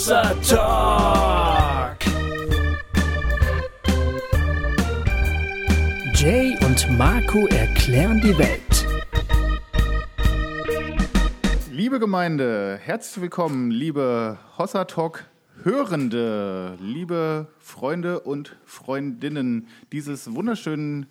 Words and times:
Hossa 0.00 0.34
Talk. 0.48 1.98
Jay 6.14 6.56
und 6.64 6.96
Marco 6.96 7.46
erklären 7.48 8.18
die 8.22 8.38
Welt. 8.38 8.86
Liebe 11.70 11.98
Gemeinde, 11.98 12.80
herzlich 12.82 13.20
willkommen, 13.20 13.70
liebe 13.70 14.38
Hossa 14.56 14.86
Talk 14.86 15.24
Hörende, 15.64 16.78
liebe 16.80 17.48
Freunde 17.58 18.20
und 18.20 18.56
Freundinnen 18.64 19.68
dieses 19.92 20.34
wunderschönen 20.34 21.08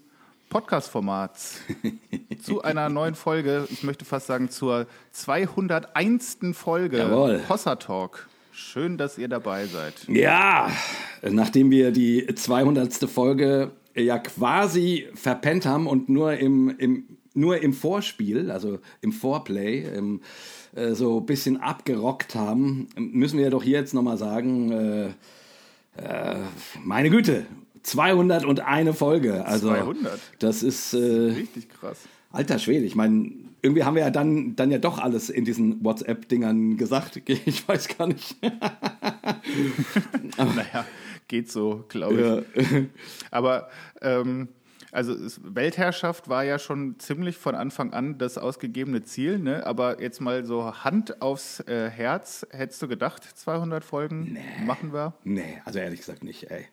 Podcast-Formats 0.50 1.60
zu 2.42 2.64
einer 2.64 2.90
neuen 2.90 3.14
Folge, 3.14 3.68
ich 3.70 3.84
möchte 3.84 4.04
fast 4.04 4.26
sagen 4.26 4.50
zur 4.50 4.88
201. 5.12 6.40
Folge 6.54 6.98
Jawohl. 6.98 7.44
Hossa 7.48 7.76
Talk. 7.76 8.28
Schön, 8.60 8.98
dass 8.98 9.18
ihr 9.18 9.30
dabei 9.30 9.68
seid. 9.68 9.94
Ja, 10.10 10.70
nachdem 11.22 11.72
wir 11.72 11.92
die 11.92 12.28
200. 12.28 12.94
Folge 13.10 13.72
ja 13.96 14.20
quasi 14.20 15.08
verpennt 15.14 15.66
haben 15.66 15.88
und 15.88 16.10
nur 16.10 16.34
im, 16.34 16.76
im, 16.78 17.06
nur 17.34 17.62
im 17.62 17.74
Vorspiel, 17.74 18.52
also 18.52 18.80
im 19.00 19.14
Vorplay, 19.14 19.86
im, 19.96 20.20
äh, 20.76 20.94
so 20.94 21.22
ein 21.22 21.26
bisschen 21.26 21.58
abgerockt 21.62 22.36
haben, 22.36 22.90
müssen 22.98 23.40
wir 23.40 23.50
doch 23.50 23.64
hier 23.64 23.80
jetzt 23.80 23.94
nochmal 23.94 24.18
sagen, 24.18 24.72
äh, 24.72 25.06
äh, 25.98 26.40
meine 26.84 27.10
Güte, 27.10 27.46
201 27.84 28.98
Folge. 28.98 29.46
Also 29.46 29.70
200? 29.70 30.20
Das 30.40 30.64
ist... 30.64 30.94
Äh, 30.94 30.98
Richtig 30.98 31.70
krass. 31.70 32.00
Alter 32.32 32.60
Schwede, 32.60 32.86
ich 32.86 32.96
meine, 32.96 33.32
irgendwie 33.62 33.84
haben 33.84 33.96
wir 33.96 34.04
ja 34.04 34.12
dann, 34.12 34.56
dann 34.56 34.72
ja 34.72 34.78
doch 34.78 35.00
alles 35.00 35.30
in 35.30 35.46
diesen 35.46 35.84
WhatsApp-Dingern 35.84 36.78
gesagt. 36.78 37.22
Ich 37.46 37.68
weiß 37.68 37.98
gar 37.98 38.08
nicht. 38.08 38.38
naja, 40.38 40.86
geht 41.28 41.52
so, 41.52 41.86
glaube 41.90 42.46
ich. 42.56 42.72
Ja. 42.72 42.82
Aber 43.32 43.70
ähm, 44.02 44.50
also 44.92 45.14
es, 45.14 45.40
Weltherrschaft 45.44 46.30
war 46.30 46.44
ja 46.44 46.60
schon 46.60 46.98
ziemlich 47.00 47.38
von 47.38 47.56
Anfang 47.56 47.94
an 47.94 48.18
das 48.18 48.38
ausgegebene 48.38 49.04
Ziel, 49.04 49.40
ne? 49.40 49.66
aber 49.66 50.02
jetzt 50.02 50.20
mal 50.22 50.46
so 50.46 50.84
Hand 50.84 51.22
aufs 51.22 51.60
äh, 51.62 51.90
Herz, 51.90 52.46
hättest 52.52 52.82
du 52.82 52.88
gedacht, 52.88 53.24
200 53.24 53.84
Folgen 53.84 54.38
machen 54.66 54.94
wir? 54.94 55.14
Nee, 55.24 55.62
also 55.66 55.80
ehrlich 55.80 56.00
gesagt 56.00 56.24
nicht, 56.24 56.50
ey. 56.50 56.66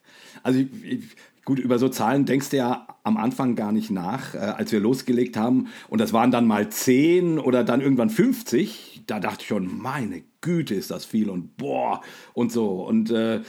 Also 0.43 0.61
ich, 0.61 0.85
ich, 0.85 1.17
gut, 1.45 1.59
über 1.59 1.79
so 1.79 1.89
Zahlen 1.89 2.25
denkst 2.25 2.51
du 2.51 2.57
ja 2.57 2.87
am 3.03 3.17
Anfang 3.17 3.55
gar 3.55 3.73
nicht 3.73 3.91
nach, 3.91 4.35
äh, 4.35 4.39
als 4.39 4.73
wir 4.73 4.81
losgelegt 4.81 5.37
haben 5.37 5.69
und 5.89 6.01
das 6.01 6.13
waren 6.13 6.31
dann 6.31 6.47
mal 6.47 6.69
10 6.69 7.39
oder 7.39 7.65
dann 7.65 7.81
irgendwann 7.81 8.11
50, 8.11 9.03
da 9.07 9.21
dachte 9.21 9.43
ich 9.43 9.49
schon, 9.49 9.79
meine 9.79 10.23
Güte, 10.41 10.75
ist 10.75 10.91
das 10.91 11.05
viel 11.05 11.29
und 11.29 11.57
boah 11.57 12.01
und 12.35 12.53
so 12.53 12.87
und 12.87 13.11
äh, 13.11 13.43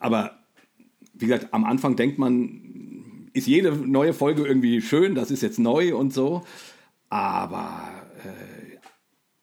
aber 0.00 0.38
wie 1.14 1.26
gesagt, 1.26 1.52
am 1.52 1.64
Anfang 1.64 1.96
denkt 1.96 2.18
man, 2.18 2.68
ist 3.38 3.46
jede 3.46 3.72
neue 3.72 4.12
Folge 4.12 4.46
irgendwie 4.46 4.80
schön, 4.82 5.14
das 5.14 5.30
ist 5.30 5.42
jetzt 5.42 5.58
neu 5.58 5.94
und 5.96 6.12
so, 6.12 6.44
aber 7.08 7.88
äh, 8.24 8.76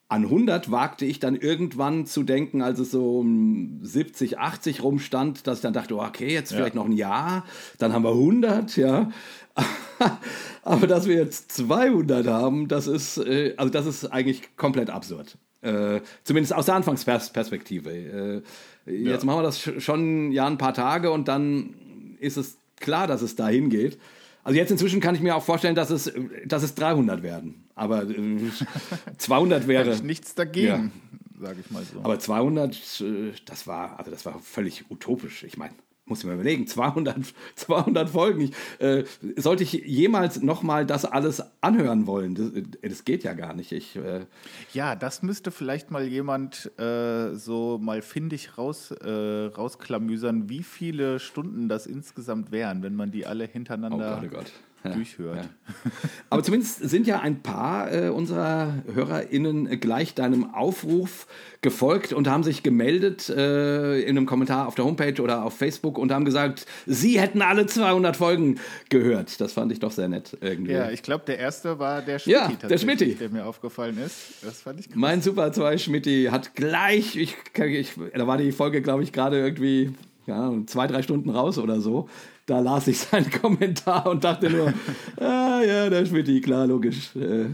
an 0.08 0.22
100 0.24 0.70
wagte 0.70 1.04
ich 1.04 1.18
dann 1.18 1.34
irgendwann 1.34 2.06
zu 2.06 2.22
denken, 2.22 2.62
als 2.62 2.78
es 2.78 2.92
so 2.92 3.18
um 3.18 3.80
70, 3.82 4.38
80 4.38 4.82
rumstand, 4.84 5.46
dass 5.48 5.58
ich 5.58 5.62
dann 5.62 5.72
dachte, 5.72 5.96
oh, 5.96 6.02
okay, 6.02 6.32
jetzt 6.32 6.52
vielleicht 6.52 6.76
noch 6.76 6.84
ein 6.86 6.92
Jahr, 6.92 7.44
dann 7.78 7.92
haben 7.92 8.04
wir 8.04 8.10
100, 8.12 8.76
ja. 8.76 9.10
Aber 10.62 10.86
dass 10.86 11.08
wir 11.08 11.16
jetzt 11.16 11.50
200 11.52 12.26
haben, 12.26 12.68
das 12.68 12.86
ist, 12.86 13.18
äh, 13.18 13.54
also 13.56 13.70
das 13.72 13.86
ist 13.86 14.04
eigentlich 14.06 14.56
komplett 14.56 14.90
absurd. 14.90 15.38
Äh, 15.62 16.00
zumindest 16.22 16.54
aus 16.54 16.66
der 16.66 16.74
Anfangsperspektive. 16.76 18.42
Äh, 18.86 18.92
jetzt 18.92 19.24
machen 19.24 19.38
wir 19.38 19.42
das 19.42 19.58
sch- 19.58 19.80
schon 19.80 20.30
ja 20.30 20.46
ein 20.46 20.58
paar 20.58 20.74
Tage 20.74 21.10
und 21.10 21.26
dann 21.28 21.74
ist 22.20 22.36
es 22.36 22.58
klar, 22.80 23.06
dass 23.06 23.22
es 23.22 23.36
dahin 23.36 23.70
geht. 23.70 23.98
Also 24.44 24.58
jetzt 24.58 24.70
inzwischen 24.70 25.00
kann 25.00 25.14
ich 25.14 25.20
mir 25.20 25.34
auch 25.34 25.42
vorstellen, 25.42 25.74
dass 25.74 25.90
es, 25.90 26.12
dass 26.44 26.62
es 26.62 26.74
300 26.76 27.22
werden. 27.22 27.64
Aber 27.74 28.08
äh, 28.08 28.38
200 29.18 29.66
wäre. 29.66 29.84
Hätte 29.84 29.96
ich 29.96 30.02
nichts 30.02 30.34
dagegen, 30.34 30.92
sage 31.40 31.60
ich 31.60 31.70
mal 31.70 31.82
so. 31.82 32.00
Aber 32.00 32.18
200, 32.18 32.74
äh, 33.00 33.32
das 33.44 33.66
war, 33.66 33.98
also 33.98 34.10
das 34.10 34.24
war 34.24 34.38
völlig 34.38 34.90
utopisch. 34.90 35.42
Ich 35.42 35.56
meine, 35.56 35.74
muss 36.06 36.20
ich 36.20 36.24
mir 36.24 36.34
überlegen, 36.34 36.66
200, 36.66 37.18
200 37.56 38.08
Folgen. 38.08 38.40
Ich, 38.42 38.52
äh, 38.80 39.04
sollte 39.36 39.64
ich 39.64 39.72
jemals 39.72 40.40
nochmal 40.40 40.86
das 40.86 41.04
alles 41.04 41.42
anhören 41.60 42.06
wollen? 42.06 42.34
Das, 42.34 42.52
äh, 42.52 42.88
das 42.88 43.04
geht 43.04 43.24
ja 43.24 43.34
gar 43.34 43.54
nicht. 43.54 43.72
Ich, 43.72 43.96
äh, 43.96 44.26
Ja, 44.72 44.94
das 44.94 45.22
müsste 45.22 45.50
vielleicht 45.50 45.90
mal 45.90 46.06
jemand 46.06 46.70
äh, 46.78 47.34
so 47.34 47.78
mal 47.78 48.02
findig 48.02 48.56
raus, 48.56 48.92
äh, 48.92 49.10
rausklamüsern, 49.10 50.48
wie 50.48 50.62
viele 50.62 51.18
Stunden 51.18 51.68
das 51.68 51.86
insgesamt 51.86 52.52
wären, 52.52 52.82
wenn 52.82 52.94
man 52.94 53.10
die 53.10 53.26
alle 53.26 53.44
hintereinander 53.44 54.18
Oh 54.18 54.26
Gott, 54.26 54.30
oh 54.32 54.36
Gott. 54.36 54.52
Ja, 54.88 54.94
durchhört. 54.94 55.36
ja. 55.36 55.90
Aber 56.30 56.42
zumindest 56.42 56.88
sind 56.88 57.06
ja 57.06 57.20
ein 57.20 57.42
paar 57.42 57.92
äh, 57.92 58.08
unserer 58.08 58.74
HörerInnen 58.92 59.80
gleich 59.80 60.14
deinem 60.14 60.54
Aufruf 60.54 61.26
gefolgt 61.62 62.12
und 62.12 62.28
haben 62.28 62.42
sich 62.44 62.62
gemeldet 62.62 63.28
äh, 63.28 64.00
in 64.00 64.16
einem 64.16 64.26
Kommentar 64.26 64.68
auf 64.68 64.74
der 64.74 64.84
Homepage 64.84 65.20
oder 65.20 65.44
auf 65.44 65.56
Facebook 65.56 65.98
und 65.98 66.12
haben 66.12 66.24
gesagt, 66.24 66.66
sie 66.86 67.18
hätten 67.18 67.42
alle 67.42 67.66
200 67.66 68.16
Folgen 68.16 68.60
gehört. 68.88 69.40
Das 69.40 69.52
fand 69.52 69.72
ich 69.72 69.80
doch 69.80 69.90
sehr 69.90 70.08
nett 70.08 70.36
irgendwie. 70.40 70.72
Ja, 70.72 70.90
ich 70.90 71.02
glaube, 71.02 71.24
der 71.26 71.38
erste 71.38 71.78
war 71.78 72.02
der 72.02 72.18
Schmitti, 72.18 72.38
Ja, 72.38 72.48
der 72.48 72.58
tatsächlich, 72.58 72.80
Schmitti. 72.98 73.14
der 73.16 73.30
mir 73.30 73.46
aufgefallen 73.46 73.98
ist. 73.98 74.16
Das 74.42 74.62
fand 74.62 74.80
ich 74.80 74.86
krass. 74.86 74.96
Mein 74.96 75.22
Super 75.22 75.52
2 75.52 75.78
Schmidti 75.78 76.28
hat 76.30 76.54
gleich, 76.54 77.16
ich, 77.16 77.36
ich, 77.58 77.92
da 78.14 78.26
war 78.26 78.36
die 78.38 78.52
Folge, 78.52 78.82
glaube 78.82 79.02
ich, 79.02 79.12
gerade 79.12 79.38
irgendwie 79.38 79.92
ja, 80.26 80.52
zwei, 80.66 80.86
drei 80.86 81.02
Stunden 81.02 81.30
raus 81.30 81.58
oder 81.58 81.80
so. 81.80 82.08
Da 82.46 82.60
las 82.60 82.86
ich 82.86 82.98
seinen 82.98 83.30
Kommentar 83.42 84.06
und 84.06 84.22
dachte 84.24 84.48
nur, 84.50 84.72
ah 85.16 85.60
ja, 85.66 85.90
der 85.90 86.06
Schmidti, 86.06 86.40
klar, 86.40 86.66
logisch. 86.66 87.14
Äh, 87.16 87.46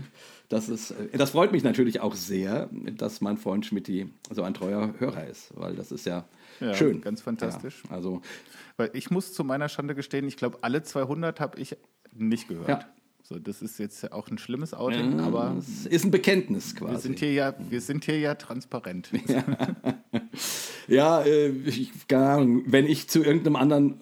Das, 0.48 0.68
ist, 0.68 0.90
äh, 0.90 1.16
das 1.16 1.30
freut 1.30 1.50
mich 1.52 1.64
natürlich 1.64 2.00
auch 2.00 2.14
sehr, 2.14 2.68
dass 2.98 3.22
mein 3.22 3.38
Freund 3.38 3.64
Schmidti 3.64 4.10
so 4.30 4.42
ein 4.42 4.52
treuer 4.52 4.92
Hörer 4.98 5.26
ist, 5.26 5.50
weil 5.56 5.74
das 5.74 5.92
ist 5.92 6.04
ja, 6.04 6.26
Ja, 6.60 6.74
schön. 6.74 7.00
ganz 7.00 7.22
fantastisch. 7.22 7.82
Ja, 7.88 7.96
also, 7.96 8.20
Weil 8.76 8.90
ich 8.92 9.10
muss 9.10 9.32
zu 9.32 9.44
meiner 9.44 9.70
Schande 9.70 9.94
gestehen, 9.94 10.28
ich 10.28 10.36
glaube, 10.36 10.58
alle 10.60 10.82
200 10.82 11.40
habe 11.40 11.58
ich 11.58 11.74
nicht 12.14 12.48
gehört. 12.48 12.68
Ja. 12.68 12.80
So, 13.22 13.38
das 13.38 13.62
ist 13.62 13.78
jetzt 13.78 14.12
auch 14.12 14.28
ein 14.28 14.36
schlimmes 14.36 14.74
Outing, 14.74 15.20
aber 15.20 15.54
es 15.58 15.86
ist 15.86 16.04
ein 16.04 16.10
Bekenntnis 16.10 16.74
quasi. 16.74 16.92
wir 16.92 16.98
sind 16.98 17.18
hier 17.20 17.32
ja, 17.32 17.54
wir 17.70 17.80
sind 17.80 18.04
hier 18.04 18.18
ja 18.18 18.34
transparent. 18.34 19.10
Ja, 20.88 21.22
äh, 21.22 21.48
ich, 21.48 21.92
keine 22.08 22.26
Ahnung, 22.28 22.62
wenn 22.66 22.86
ich 22.86 23.08
zu 23.08 23.22
irgendeinem 23.22 23.56
anderen 23.56 24.00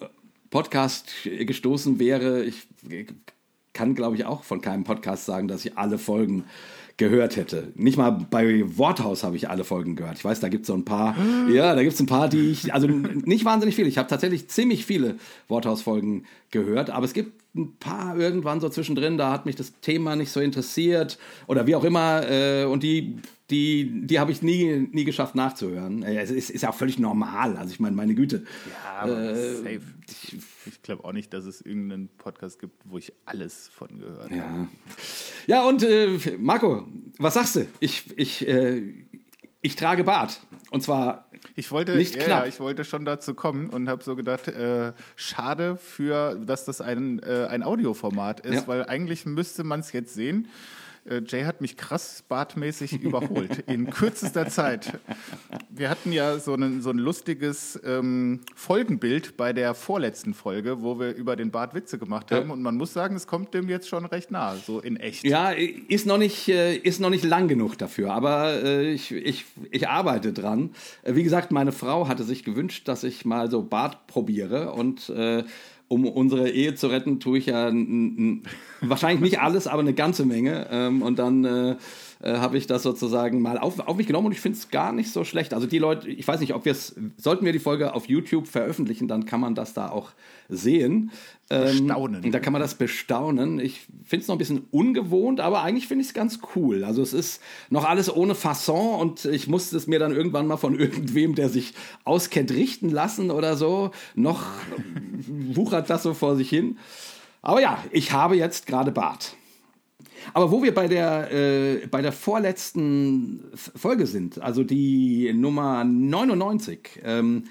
Podcast 0.51 1.09
gestoßen 1.23 1.97
wäre, 1.97 2.43
ich 2.43 2.67
kann, 3.73 3.95
glaube 3.95 4.17
ich, 4.17 4.25
auch 4.25 4.43
von 4.43 4.61
keinem 4.61 4.83
Podcast 4.83 5.25
sagen, 5.25 5.47
dass 5.47 5.65
ich 5.65 5.77
alle 5.77 5.97
Folgen 5.97 6.43
gehört 6.97 7.35
hätte. 7.35 7.71
Nicht 7.75 7.97
mal 7.97 8.11
bei 8.11 8.63
Worthaus 8.77 9.23
habe 9.23 9.35
ich 9.35 9.49
alle 9.49 9.63
Folgen 9.63 9.95
gehört. 9.95 10.17
Ich 10.17 10.25
weiß, 10.25 10.39
da 10.39 10.49
gibt 10.49 10.63
es 10.63 10.67
so 10.67 10.73
ein 10.73 10.85
paar, 10.85 11.15
ja, 11.49 11.73
da 11.73 11.81
gibt 11.81 11.95
es 11.95 11.99
ein 11.99 12.05
paar, 12.05 12.29
die 12.29 12.51
ich, 12.51 12.73
also 12.73 12.87
nicht 12.87 13.43
wahnsinnig 13.45 13.75
viele. 13.75 13.87
Ich 13.87 13.97
habe 13.97 14.07
tatsächlich 14.07 14.49
ziemlich 14.49 14.85
viele 14.85 15.15
Worthaus-Folgen 15.47 16.25
gehört, 16.51 16.89
aber 16.91 17.05
es 17.05 17.13
gibt 17.13 17.41
ein 17.55 17.75
paar 17.77 18.17
irgendwann 18.17 18.59
so 18.59 18.69
zwischendrin, 18.69 19.17
da 19.17 19.31
hat 19.31 19.45
mich 19.45 19.55
das 19.55 19.73
Thema 19.81 20.15
nicht 20.15 20.31
so 20.31 20.41
interessiert 20.41 21.17
oder 21.47 21.65
wie 21.65 21.75
auch 21.75 21.83
immer 21.83 22.29
äh, 22.29 22.65
und 22.65 22.83
die 22.83 23.17
die, 23.51 24.07
die 24.07 24.19
habe 24.19 24.31
ich 24.31 24.41
nie, 24.41 24.87
nie 24.91 25.03
geschafft 25.03 25.35
nachzuhören. 25.35 26.01
Äh, 26.03 26.19
Es 26.21 26.31
ist, 26.31 26.49
ist 26.49 26.61
ja 26.61 26.69
auch 26.69 26.75
völlig 26.75 26.97
normal. 26.97 27.57
Also 27.57 27.73
ich 27.73 27.79
meine, 27.79 27.95
meine 27.95 28.15
Güte. 28.15 28.45
Ja, 28.83 29.01
aber 29.01 29.35
safe. 29.35 29.81
Ich, 30.09 30.37
ich 30.65 30.81
glaube 30.81 31.03
auch 31.03 31.11
nicht, 31.13 31.33
dass 31.33 31.45
es 31.45 31.61
irgendeinen 31.61 32.07
Podcast 32.17 32.59
gibt, 32.59 32.73
wo 32.85 32.97
ich 32.97 33.13
alles 33.25 33.67
von 33.73 33.99
gehört 33.99 34.31
habe. 34.31 34.35
Ja, 34.35 34.67
ja 35.47 35.63
und 35.67 35.83
äh, 35.83 36.17
Marco, 36.39 36.87
was 37.19 37.33
sagst 37.35 37.57
du? 37.57 37.67
Ich, 37.79 38.17
ich, 38.17 38.47
äh, 38.47 38.81
ich 39.61 39.75
trage 39.75 40.03
Bart. 40.03 40.41
Und 40.71 40.81
zwar 40.81 41.29
Ich 41.55 41.71
wollte, 41.71 41.95
Nicht 41.97 42.15
ja, 42.15 42.23
knapp. 42.23 42.43
ja, 42.43 42.47
ich 42.47 42.59
wollte 42.59 42.85
schon 42.85 43.03
dazu 43.03 43.33
kommen 43.33 43.69
und 43.69 43.89
habe 43.89 44.03
so 44.03 44.15
gedacht, 44.15 44.47
äh, 44.47 44.93
schade 45.15 45.75
für, 45.77 46.35
dass 46.35 46.65
das 46.65 46.79
ein, 46.81 47.19
äh, 47.19 47.47
ein 47.49 47.61
Audioformat 47.63 48.39
ist, 48.41 48.53
Ja. 48.55 48.67
weil 48.67 48.85
eigentlich 48.85 49.25
müsste 49.25 49.63
man 49.63 49.81
es 49.81 49.91
jetzt 49.91 50.13
sehen. 50.13 50.47
Äh, 51.09 51.21
Jay 51.27 51.43
hat 51.43 51.61
mich 51.61 51.77
krass 51.77 52.23
bartmäßig 52.27 53.01
überholt 53.01 53.63
in 53.67 53.89
kürzester 53.89 54.47
Zeit. 54.47 54.99
Wir 55.69 55.89
hatten 55.89 56.11
ja 56.11 56.37
so, 56.37 56.53
einen, 56.53 56.81
so 56.81 56.91
ein 56.91 56.99
lustiges 56.99 57.79
ähm, 57.83 58.41
Folgenbild 58.55 59.35
bei 59.35 59.51
der 59.51 59.73
vorletzten 59.73 60.33
Folge, 60.33 60.83
wo 60.83 60.99
wir 60.99 61.15
über 61.15 61.35
den 61.35 61.49
Bart 61.49 61.73
Witze 61.73 61.97
gemacht 61.97 62.31
haben. 62.31 62.51
Und 62.51 62.61
man 62.61 62.77
muss 62.77 62.93
sagen, 62.93 63.15
es 63.15 63.25
kommt 63.25 63.53
dem 63.53 63.67
jetzt 63.67 63.89
schon 63.89 64.05
recht 64.05 64.29
nah, 64.29 64.55
so 64.55 64.79
in 64.79 64.97
echt. 64.97 65.23
Ja, 65.23 65.51
ist 65.51 66.05
noch 66.05 66.19
nicht, 66.19 66.47
äh, 66.49 66.75
ist 66.75 66.99
noch 66.99 67.09
nicht 67.09 67.23
lang 67.23 67.47
genug 67.47 67.77
dafür, 67.77 68.13
aber 68.13 68.63
äh, 68.63 68.91
ich, 68.91 69.11
ich, 69.11 69.45
ich 69.71 69.87
arbeite 69.87 70.33
dran. 70.33 70.71
Wie 71.03 71.23
gesagt, 71.23 71.51
meine 71.51 71.71
Frau 71.71 72.07
hatte 72.07 72.23
sich 72.23 72.43
gewünscht, 72.43 72.87
dass 72.87 73.03
ich 73.03 73.25
mal 73.25 73.49
so 73.49 73.63
Bart 73.63 74.05
probiere 74.05 74.73
und 74.73 75.09
äh, 75.09 75.43
um 75.91 76.07
unsere 76.07 76.49
Ehe 76.49 76.73
zu 76.73 76.87
retten, 76.87 77.19
tue 77.19 77.37
ich 77.37 77.47
ja 77.47 77.69
wahrscheinlich 78.79 79.19
nicht 79.19 79.41
alles, 79.41 79.67
aber 79.67 79.81
eine 79.81 79.93
ganze 79.93 80.25
Menge. 80.25 80.67
Ähm, 80.71 81.01
und 81.01 81.19
dann 81.19 81.43
äh, 81.43 81.75
äh, 82.21 82.37
habe 82.37 82.57
ich 82.57 82.67
das 82.67 82.83
sozusagen 82.83 83.41
mal 83.41 83.57
auf, 83.57 83.79
auf 83.79 83.97
mich 83.97 84.07
genommen 84.07 84.27
und 84.27 84.31
ich 84.31 84.41
finde 84.41 84.57
es 84.57 84.69
gar 84.69 84.91
nicht 84.91 85.11
so 85.11 85.23
schlecht. 85.23 85.53
Also 85.53 85.67
die 85.67 85.79
Leute, 85.79 86.09
ich 86.09 86.27
weiß 86.27 86.39
nicht, 86.39 86.53
ob 86.53 86.65
wir 86.65 86.71
es, 86.71 86.95
sollten 87.17 87.45
wir 87.45 87.51
die 87.51 87.59
Folge 87.59 87.93
auf 87.93 88.07
YouTube 88.07 88.47
veröffentlichen, 88.47 89.07
dann 89.07 89.25
kann 89.25 89.39
man 89.39 89.55
das 89.55 89.73
da 89.73 89.89
auch 89.89 90.11
sehen. 90.47 91.11
Bestaunen. 91.49 92.23
Ähm, 92.23 92.31
da 92.31 92.39
kann 92.39 92.53
man 92.53 92.61
das 92.61 92.75
bestaunen. 92.75 93.59
Ich 93.59 93.81
finde 94.05 94.21
es 94.21 94.27
noch 94.27 94.35
ein 94.35 94.37
bisschen 94.37 94.67
ungewohnt, 94.71 95.39
aber 95.39 95.63
eigentlich 95.63 95.87
finde 95.87 96.03
ich 96.03 96.09
es 96.09 96.13
ganz 96.13 96.39
cool. 96.55 96.83
Also 96.83 97.01
es 97.01 97.13
ist 97.13 97.41
noch 97.69 97.85
alles 97.85 98.13
ohne 98.13 98.35
Fasson 98.35 98.99
und 98.99 99.25
ich 99.25 99.47
musste 99.47 99.75
es 99.75 99.87
mir 99.87 99.99
dann 99.99 100.13
irgendwann 100.13 100.47
mal 100.47 100.57
von 100.57 100.75
irgendwem, 100.79 101.35
der 101.35 101.49
sich 101.49 101.73
auskennt, 102.03 102.51
richten 102.51 102.89
lassen 102.89 103.31
oder 103.31 103.57
so. 103.57 103.91
Noch 104.15 104.45
wuchert 105.27 105.89
das 105.89 106.03
so 106.03 106.13
vor 106.13 106.35
sich 106.35 106.49
hin. 106.49 106.77
Aber 107.41 107.61
ja, 107.61 107.83
ich 107.91 108.11
habe 108.11 108.35
jetzt 108.35 108.67
gerade 108.67 108.91
Bart. 108.91 109.35
Aber 110.33 110.51
wo 110.51 110.63
wir 110.63 110.73
bei 110.73 110.87
der, 110.87 111.31
äh, 111.31 111.87
bei 111.87 112.01
der 112.01 112.11
vorletzten 112.11 113.43
Folge 113.53 114.07
sind, 114.07 114.41
also 114.41 114.63
die 114.63 115.33
Nummer 115.33 115.83
99, 115.83 117.01
ähm, 117.03 117.43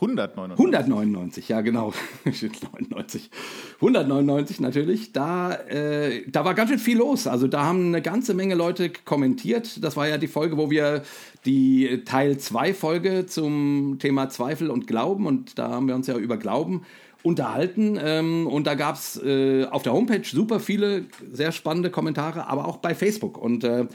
199. 0.00 0.58
199, 0.58 1.48
ja 1.48 1.60
genau. 1.60 1.92
99. 2.24 3.30
199 3.76 4.60
natürlich. 4.60 5.12
Da, 5.12 5.54
äh, 5.54 6.22
da 6.30 6.44
war 6.44 6.54
ganz 6.54 6.70
schön 6.70 6.78
viel 6.78 6.98
los. 6.98 7.26
Also 7.26 7.48
da 7.48 7.64
haben 7.64 7.88
eine 7.88 8.00
ganze 8.00 8.34
Menge 8.34 8.54
Leute 8.54 8.90
kommentiert. 8.90 9.82
Das 9.82 9.96
war 9.96 10.06
ja 10.06 10.16
die 10.16 10.28
Folge, 10.28 10.56
wo 10.56 10.70
wir 10.70 11.02
die 11.44 12.04
Teil 12.04 12.38
2 12.38 12.74
Folge 12.74 13.26
zum 13.26 13.98
Thema 13.98 14.28
Zweifel 14.28 14.70
und 14.70 14.86
Glauben 14.86 15.26
und 15.26 15.58
da 15.58 15.70
haben 15.70 15.88
wir 15.88 15.96
uns 15.96 16.06
ja 16.06 16.16
über 16.16 16.36
Glauben 16.36 16.82
unterhalten. 17.22 17.98
Ähm, 18.02 18.46
und 18.46 18.66
da 18.66 18.74
gab 18.74 18.96
es 18.96 19.20
äh, 19.22 19.64
auf 19.64 19.82
der 19.82 19.92
Homepage 19.92 20.24
super 20.24 20.60
viele 20.60 21.04
sehr 21.32 21.52
spannende 21.52 21.90
Kommentare, 21.90 22.46
aber 22.46 22.66
auch 22.66 22.78
bei 22.78 22.94
Facebook. 22.94 23.38
Und 23.38 23.64
äh, 23.64 23.86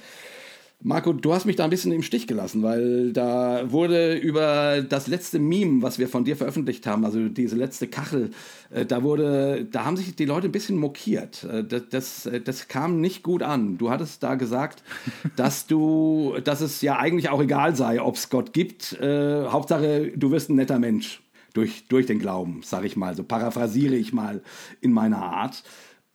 Marco, 0.86 1.14
du 1.14 1.34
hast 1.34 1.46
mich 1.46 1.56
da 1.56 1.64
ein 1.64 1.70
bisschen 1.70 1.94
im 1.94 2.04
Stich 2.04 2.28
gelassen, 2.28 2.62
weil 2.62 3.14
da 3.14 3.72
wurde 3.72 4.18
über 4.18 4.82
das 4.82 5.08
letzte 5.08 5.40
Meme, 5.40 5.82
was 5.82 5.98
wir 5.98 6.10
von 6.10 6.26
dir 6.26 6.36
veröffentlicht 6.36 6.86
haben, 6.86 7.06
also 7.06 7.30
diese 7.30 7.56
letzte 7.56 7.88
Kachel, 7.88 8.32
äh, 8.70 8.86
da 8.86 9.02
wurde, 9.02 9.66
da 9.72 9.86
haben 9.86 9.96
sich 9.96 10.14
die 10.14 10.26
Leute 10.26 10.50
ein 10.50 10.52
bisschen 10.52 10.78
mokiert. 10.78 11.46
Äh, 11.46 11.64
das, 11.64 11.84
das, 11.90 12.26
äh, 12.26 12.66
kam 12.68 13.00
nicht 13.00 13.24
gut 13.24 13.44
an. 13.44 13.78
Du 13.78 13.92
hattest 13.92 14.24
da 14.24 14.36
gesagt, 14.36 14.84
dass 15.38 15.68
du, 15.68 16.36
dass 16.44 16.60
es 16.60 16.82
ja 16.82 16.98
eigentlich 16.98 17.30
auch 17.30 17.42
egal 17.42 17.78
sei, 17.78 18.02
ob 18.02 18.16
es 18.16 18.30
Gott 18.30 18.52
gibt. 18.52 19.00
Äh, 19.00 19.46
Hauptsache, 19.46 20.12
du 20.14 20.32
wirst 20.32 20.50
ein 20.50 20.56
netter 20.56 20.80
Mensch 20.80 21.23
durch, 21.54 21.88
durch 21.88 22.06
den 22.06 22.20
Glauben, 22.20 22.62
sag 22.64 22.84
ich 22.84 22.96
mal. 22.96 23.16
So 23.16 23.24
paraphrasiere 23.24 23.96
ich 23.96 24.14
mal 24.14 24.42
in 24.82 24.92
meiner 24.92 25.22
Art. 25.22 25.64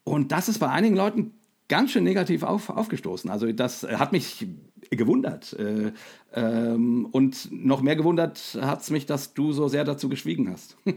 Und 0.05 0.33
das 0.33 0.49
ist 0.49 0.59
bei 0.59 0.69
einigen 0.69 0.97
Leuten 0.97 1.33
ganz 1.69 1.93
schön 1.93 2.05
negativ 2.05 2.43
auf, 2.43 2.71
aufgestoßen. 2.71 3.31
Also 3.31 3.51
das 3.53 3.85
hat 3.85 4.13
mich 4.13 4.47
gewundert. 4.91 5.53
Äh, 5.53 5.93
ähm, 6.33 7.07
und 7.13 7.49
noch 7.53 7.83
mehr 7.83 7.97
gewundert 7.97 8.59
hat 8.61 8.81
es 8.81 8.91
mich, 8.91 9.07
dass 9.07 9.35
du 9.35 9.53
so 9.53 9.69
sehr 9.69 9.85
dazu 9.85 10.09
geschwiegen 10.09 10.51
hast. 10.51 10.77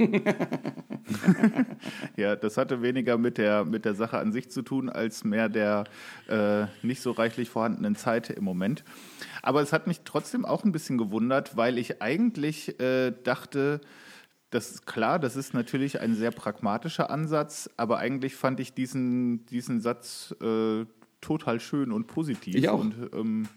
ja, 2.16 2.36
das 2.36 2.58
hatte 2.58 2.82
weniger 2.82 3.18
mit 3.18 3.38
der, 3.38 3.66
mit 3.66 3.86
der 3.86 3.96
Sache 3.96 4.18
an 4.18 4.32
sich 4.32 4.50
zu 4.50 4.62
tun, 4.62 4.90
als 4.90 5.24
mehr 5.24 5.50
der 5.50 5.84
äh, 6.30 6.66
nicht 6.86 7.02
so 7.02 7.12
reichlich 7.12 7.50
vorhandenen 7.50 7.96
Zeit 7.96 8.30
im 8.30 8.44
Moment. 8.44 8.84
Aber 9.42 9.62
es 9.62 9.74
hat 9.74 9.88
mich 9.88 10.02
trotzdem 10.06 10.46
auch 10.46 10.64
ein 10.64 10.72
bisschen 10.72 10.98
gewundert, 10.98 11.58
weil 11.58 11.78
ich 11.78 12.02
eigentlich 12.02 12.80
äh, 12.80 13.12
dachte, 13.24 13.82
das 14.52 14.72
ist 14.72 14.86
klar, 14.86 15.18
das 15.18 15.36
ist 15.36 15.54
natürlich 15.54 16.00
ein 16.02 16.14
sehr 16.14 16.32
pragmatischer 16.32 17.10
Ansatz, 17.10 17.70
aber 17.78 17.98
eigentlich 17.98 18.36
fand 18.36 18.60
ich 18.60 18.74
diesen, 18.74 19.46
diesen 19.46 19.82
Satz 19.82 20.36
äh, 20.42 20.86
total 21.22 21.60
schön 21.60 21.92
und 21.92 22.08
positiv. 22.08 22.56
Ich 22.56 22.70
auch. 22.70 22.82
Und, 22.82 22.96
ähm, 23.14 23.48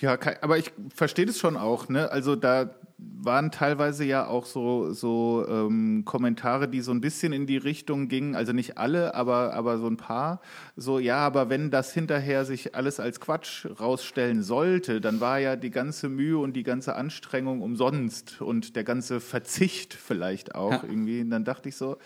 ja, 0.00 0.16
aber 0.42 0.58
ich 0.58 0.72
verstehe 0.94 1.26
das 1.26 1.38
schon 1.38 1.56
auch. 1.56 1.88
Ne? 1.88 2.10
Also 2.10 2.36
da 2.36 2.70
waren 2.98 3.50
teilweise 3.50 4.04
ja 4.04 4.26
auch 4.26 4.44
so, 4.44 4.92
so 4.92 5.46
ähm, 5.48 6.04
Kommentare, 6.04 6.68
die 6.68 6.80
so 6.80 6.90
ein 6.90 7.00
bisschen 7.00 7.32
in 7.32 7.46
die 7.46 7.56
Richtung 7.56 8.08
gingen, 8.08 8.34
also 8.34 8.52
nicht 8.52 8.78
alle, 8.78 9.14
aber, 9.14 9.54
aber 9.54 9.78
so 9.78 9.86
ein 9.86 9.96
paar. 9.96 10.40
So, 10.76 10.98
ja, 10.98 11.18
aber 11.18 11.48
wenn 11.48 11.70
das 11.70 11.92
hinterher 11.92 12.44
sich 12.44 12.74
alles 12.74 13.00
als 13.00 13.20
Quatsch 13.20 13.66
rausstellen 13.80 14.42
sollte, 14.42 15.00
dann 15.00 15.20
war 15.20 15.38
ja 15.38 15.56
die 15.56 15.70
ganze 15.70 16.08
Mühe 16.08 16.38
und 16.38 16.54
die 16.54 16.64
ganze 16.64 16.96
Anstrengung 16.96 17.62
umsonst 17.62 18.40
und 18.40 18.74
der 18.76 18.84
ganze 18.84 19.20
Verzicht 19.20 19.94
vielleicht 19.94 20.54
auch 20.54 20.72
ja. 20.72 20.82
irgendwie. 20.84 21.20
Und 21.20 21.30
dann 21.30 21.44
dachte 21.44 21.68
ich 21.68 21.76
so, 21.76 21.98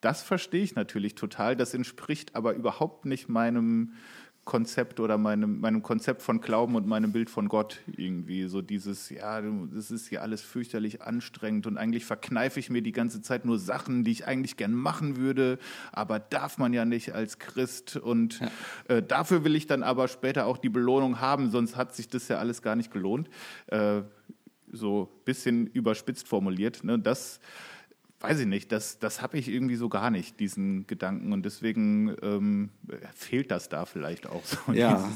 das 0.00 0.22
verstehe 0.22 0.62
ich 0.62 0.74
natürlich 0.74 1.14
total. 1.14 1.56
Das 1.56 1.74
entspricht 1.74 2.34
aber 2.34 2.54
überhaupt 2.54 3.06
nicht 3.06 3.28
meinem 3.28 3.92
Konzept 4.46 5.00
oder 5.00 5.18
meinem, 5.18 5.60
meinem 5.60 5.82
Konzept 5.82 6.22
von 6.22 6.40
Glauben 6.40 6.76
und 6.76 6.86
meinem 6.86 7.10
Bild 7.10 7.28
von 7.28 7.48
Gott 7.48 7.80
irgendwie. 7.96 8.46
So 8.46 8.62
dieses, 8.62 9.10
ja, 9.10 9.42
das 9.42 9.90
ist 9.90 10.06
hier 10.06 10.22
alles 10.22 10.40
fürchterlich 10.40 11.02
anstrengend 11.02 11.66
und 11.66 11.76
eigentlich 11.76 12.04
verkneife 12.04 12.60
ich 12.60 12.70
mir 12.70 12.80
die 12.80 12.92
ganze 12.92 13.20
Zeit 13.20 13.44
nur 13.44 13.58
Sachen, 13.58 14.04
die 14.04 14.12
ich 14.12 14.26
eigentlich 14.28 14.56
gern 14.56 14.72
machen 14.72 15.16
würde, 15.16 15.58
aber 15.90 16.20
darf 16.20 16.58
man 16.58 16.72
ja 16.72 16.84
nicht 16.84 17.12
als 17.12 17.40
Christ 17.40 17.96
und 17.96 18.38
ja. 18.38 18.50
äh, 18.96 19.02
dafür 19.02 19.42
will 19.42 19.56
ich 19.56 19.66
dann 19.66 19.82
aber 19.82 20.06
später 20.06 20.46
auch 20.46 20.58
die 20.58 20.70
Belohnung 20.70 21.20
haben, 21.20 21.50
sonst 21.50 21.74
hat 21.76 21.96
sich 21.96 22.08
das 22.08 22.28
ja 22.28 22.38
alles 22.38 22.62
gar 22.62 22.76
nicht 22.76 22.92
gelohnt. 22.92 23.28
Äh, 23.66 24.02
so 24.70 25.10
ein 25.10 25.24
bisschen 25.24 25.66
überspitzt 25.66 26.28
formuliert. 26.28 26.84
Ne? 26.84 27.00
Das 27.00 27.40
weiß 28.20 28.40
ich 28.40 28.46
nicht, 28.46 28.72
das, 28.72 28.98
das 28.98 29.20
habe 29.20 29.36
ich 29.36 29.48
irgendwie 29.48 29.76
so 29.76 29.88
gar 29.88 30.10
nicht, 30.10 30.40
diesen 30.40 30.86
Gedanken. 30.86 31.32
Und 31.32 31.44
deswegen 31.44 32.16
ähm, 32.22 32.70
fehlt 33.14 33.50
das 33.50 33.68
da 33.68 33.84
vielleicht 33.84 34.26
auch 34.26 34.44
so 34.44 34.72
ja. 34.72 35.10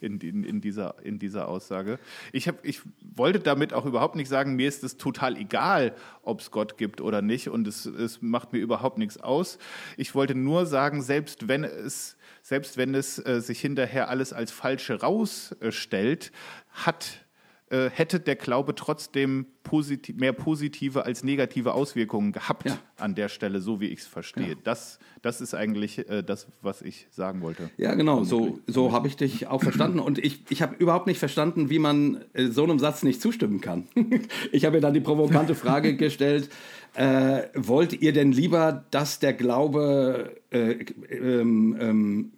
in, 0.00 0.18
in, 0.18 0.42
in, 0.42 0.60
dieser, 0.60 0.96
in 1.04 1.18
dieser 1.18 1.46
Aussage. 1.48 1.98
Ich, 2.32 2.48
hab, 2.48 2.64
ich 2.64 2.80
wollte 3.00 3.38
damit 3.38 3.72
auch 3.72 3.86
überhaupt 3.86 4.16
nicht 4.16 4.28
sagen, 4.28 4.56
mir 4.56 4.68
ist 4.68 4.82
es 4.82 4.96
total 4.96 5.36
egal, 5.36 5.94
ob 6.22 6.40
es 6.40 6.50
Gott 6.50 6.76
gibt 6.76 7.00
oder 7.00 7.22
nicht. 7.22 7.48
Und 7.48 7.68
es, 7.68 7.86
es 7.86 8.20
macht 8.20 8.52
mir 8.52 8.58
überhaupt 8.58 8.98
nichts 8.98 9.18
aus. 9.18 9.58
Ich 9.96 10.14
wollte 10.14 10.34
nur 10.34 10.66
sagen, 10.66 11.02
selbst 11.02 11.46
wenn 11.46 11.62
es, 11.62 12.16
selbst 12.42 12.76
wenn 12.76 12.94
es 12.96 13.24
äh, 13.24 13.40
sich 13.40 13.60
hinterher 13.60 14.08
alles 14.08 14.32
als 14.32 14.50
falsche 14.50 15.00
rausstellt, 15.00 16.32
hat 16.72 17.24
äh, 17.70 17.88
hätte 17.88 18.18
der 18.18 18.34
Glaube 18.34 18.74
trotzdem 18.74 19.46
positiv, 19.62 20.16
mehr 20.16 20.32
positive 20.32 21.04
als 21.04 21.22
negative 21.22 21.72
Auswirkungen 21.72 22.32
gehabt 22.32 22.66
ja. 22.66 22.78
an 22.96 23.14
der 23.14 23.28
Stelle, 23.28 23.60
so 23.60 23.80
wie 23.80 23.86
ich 23.86 24.00
es 24.00 24.06
verstehe. 24.06 24.48
Ja. 24.48 24.54
Das, 24.64 24.98
das 25.22 25.40
ist 25.40 25.54
eigentlich 25.54 26.08
äh, 26.10 26.22
das, 26.22 26.48
was 26.62 26.82
ich 26.82 27.06
sagen 27.10 27.42
wollte. 27.42 27.70
Ja, 27.76 27.94
genau, 27.94 28.24
so, 28.24 28.58
so 28.66 28.90
habe 28.90 29.06
ich 29.06 29.16
dich 29.16 29.46
auch 29.46 29.62
verstanden. 29.62 30.00
Und 30.00 30.18
ich, 30.18 30.42
ich 30.48 30.62
habe 30.62 30.74
überhaupt 30.76 31.06
nicht 31.06 31.20
verstanden, 31.20 31.70
wie 31.70 31.78
man 31.78 32.24
äh, 32.32 32.46
so 32.46 32.64
einem 32.64 32.80
Satz 32.80 33.04
nicht 33.04 33.22
zustimmen 33.22 33.60
kann. 33.60 33.86
ich 34.52 34.64
habe 34.64 34.76
mir 34.76 34.80
dann 34.80 34.94
die 34.94 35.00
provokante 35.00 35.54
Frage 35.54 35.96
gestellt, 35.96 36.50
äh, 36.94 37.42
wollt 37.54 38.02
ihr 38.02 38.12
denn 38.12 38.32
lieber, 38.32 38.84
dass 38.90 39.20
der 39.20 39.32
Glaube 39.32 40.34
äh, 40.50 40.72
ähm, 41.08 41.76
ähm, 41.78 42.32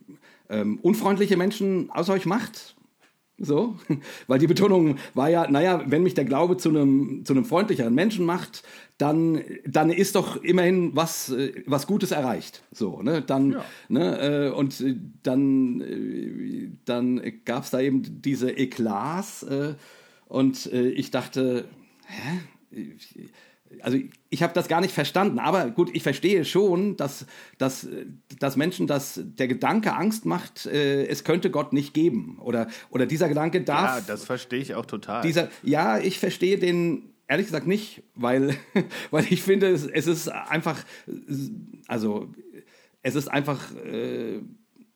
ähm, 0.50 0.78
unfreundliche 0.82 1.38
Menschen 1.38 1.90
aus 1.90 2.10
euch 2.10 2.26
macht? 2.26 2.76
So, 3.44 3.76
weil 4.28 4.38
die 4.38 4.46
Betonung 4.46 4.98
war 5.14 5.28
ja, 5.28 5.50
naja, 5.50 5.82
wenn 5.86 6.04
mich 6.04 6.14
der 6.14 6.24
Glaube 6.24 6.56
zu 6.58 6.68
einem, 6.68 7.24
zu 7.24 7.32
einem 7.32 7.44
freundlicheren 7.44 7.92
Menschen 7.92 8.24
macht, 8.24 8.62
dann, 8.98 9.42
dann 9.66 9.90
ist 9.90 10.14
doch 10.14 10.36
immerhin 10.36 10.94
was, 10.94 11.30
äh, 11.30 11.64
was 11.66 11.88
Gutes 11.88 12.12
erreicht. 12.12 12.62
So, 12.70 13.02
ne, 13.02 13.20
dann, 13.20 13.50
ja. 13.50 13.64
ne, 13.88 14.46
äh, 14.46 14.50
und 14.50 14.80
äh, 14.80 14.94
dann, 15.24 16.78
dann 16.84 17.20
gab 17.44 17.64
es 17.64 17.70
da 17.70 17.80
eben 17.80 18.22
diese 18.22 18.52
Eklats 18.52 19.42
äh, 19.42 19.74
und 20.26 20.66
ich 20.66 21.10
dachte, 21.10 21.66
hä? 22.06 22.86
Also 23.80 23.98
ich 24.30 24.42
habe 24.42 24.52
das 24.54 24.68
gar 24.68 24.80
nicht 24.80 24.92
verstanden, 24.92 25.38
aber 25.38 25.70
gut, 25.70 25.90
ich 25.92 26.02
verstehe 26.02 26.44
schon, 26.44 26.96
dass, 26.96 27.26
dass, 27.58 27.88
dass 28.38 28.56
Menschen, 28.56 28.86
dass 28.86 29.20
der 29.22 29.48
Gedanke 29.48 29.94
Angst 29.94 30.26
macht, 30.26 30.66
äh, 30.66 31.06
es 31.06 31.24
könnte 31.24 31.50
Gott 31.50 31.72
nicht 31.72 31.94
geben. 31.94 32.38
Oder, 32.40 32.68
oder 32.90 33.06
dieser 33.06 33.28
Gedanke 33.28 33.62
darf. 33.62 33.98
Ja, 33.98 34.04
das 34.06 34.24
verstehe 34.24 34.60
ich 34.60 34.74
auch 34.74 34.86
total. 34.86 35.22
Dieser, 35.22 35.48
ja, 35.62 35.98
ich 35.98 36.18
verstehe 36.18 36.58
den 36.58 37.12
ehrlich 37.28 37.46
gesagt 37.46 37.66
nicht, 37.66 38.02
weil, 38.14 38.56
weil 39.10 39.24
ich 39.30 39.42
finde, 39.42 39.68
es, 39.68 39.86
es 39.86 40.06
ist 40.06 40.28
einfach, 40.28 40.84
also 41.88 42.28
es 43.02 43.14
ist 43.14 43.28
einfach 43.28 43.74
äh, 43.76 44.40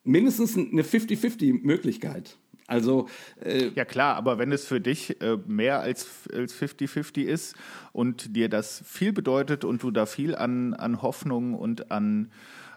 mindestens 0.04 0.56
eine 0.56 0.82
50-50-Möglichkeit. 0.82 2.36
Also 2.66 3.08
äh, 3.40 3.68
ja 3.68 3.84
klar, 3.84 4.16
aber 4.16 4.38
wenn 4.38 4.50
es 4.50 4.66
für 4.66 4.80
dich 4.80 5.20
äh, 5.20 5.38
mehr 5.46 5.80
als 5.80 6.06
50-50 6.28 7.22
ist 7.22 7.54
und 7.92 8.34
dir 8.34 8.48
das 8.48 8.82
viel 8.84 9.12
bedeutet 9.12 9.64
und 9.64 9.82
du 9.82 9.90
da 9.90 10.06
viel 10.06 10.34
an, 10.34 10.74
an 10.74 11.00
Hoffnung 11.00 11.54
und 11.54 11.92
an 11.92 12.32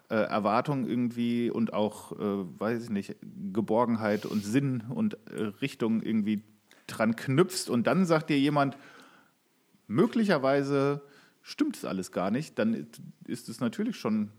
äh, 0.10 0.16
Erwartung 0.16 0.88
irgendwie 0.88 1.50
und 1.50 1.74
auch, 1.74 2.12
äh, 2.14 2.20
weiß 2.20 2.84
ich 2.84 2.90
nicht, 2.90 3.16
Geborgenheit 3.54 4.26
und 4.26 4.44
Sinn 4.44 4.84
und 4.90 5.18
äh, 5.32 5.44
Richtung 5.62 6.02
irgendwie 6.02 6.44
dran 6.88 7.16
knüpfst 7.16 7.70
und 7.70 7.88
dann 7.88 8.06
sagt 8.06 8.30
dir 8.30 8.40
jemand, 8.40 8.78
möglicherweise 9.88 11.02
stimmt 11.42 11.78
es 11.78 11.86
alles 11.86 12.12
gar 12.12 12.32
nicht, 12.32 12.60
dann 12.60 12.88
ist 13.26 13.50
es 13.50 13.60
natürlich 13.60 13.98
schon 13.98 14.32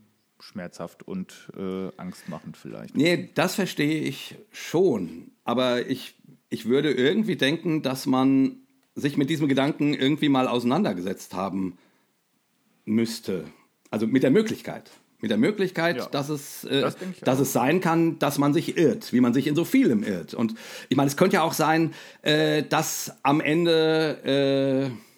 schmerzhaft 0.43 1.03
und 1.07 1.51
äh, 1.57 1.89
angstmachend 1.97 2.57
vielleicht. 2.57 2.97
Nee, 2.97 3.31
das 3.35 3.55
verstehe 3.55 4.03
ich 4.03 4.37
schon. 4.51 5.31
Aber 5.45 5.87
ich, 5.89 6.15
ich 6.49 6.67
würde 6.67 6.93
irgendwie 6.93 7.37
denken, 7.37 7.83
dass 7.83 8.07
man 8.07 8.57
sich 8.95 9.17
mit 9.17 9.31
diesem 9.31 9.49
Gedanken 9.49 9.95
irgendwie 9.95 10.29
mal 10.29 10.49
auseinandergesetzt 10.49 11.35
haben 11.35 11.79
müsste. 12.85 13.45
Also 13.91 14.07
mit 14.07 14.23
der 14.23 14.31
Möglichkeit. 14.31 14.91
Mit 15.21 15.31
der 15.31 15.39
Möglichkeit, 15.39 15.99
Ja. 15.99 16.07
dass, 16.07 16.29
es, 16.31 16.65
äh, 16.65 16.81
Das 16.81 16.97
dass 17.23 17.39
auch. 17.39 17.43
es 17.43 17.53
sein 17.53 17.81
kann, 17.81 18.19
dass 18.19 18.39
man 18.39 18.55
sich 18.55 18.77
irrt, 18.79 19.13
wie 19.13 19.21
man 19.21 19.35
sich 19.35 19.47
in 19.47 19.55
so 19.55 19.65
vielem 19.65 20.03
irrt. 20.03 20.33
Und 20.33 20.55
ich 20.89 20.97
meine, 20.97 21.09
es 21.09 21.17
könnte 21.17 21.35
ja 21.37 21.43
auch 21.43 21.53
sein, 21.53 21.93
äh, 22.23 22.63
dass 22.63 23.13
am 23.23 23.41
Ende 23.43 24.91
äh, 24.91 25.10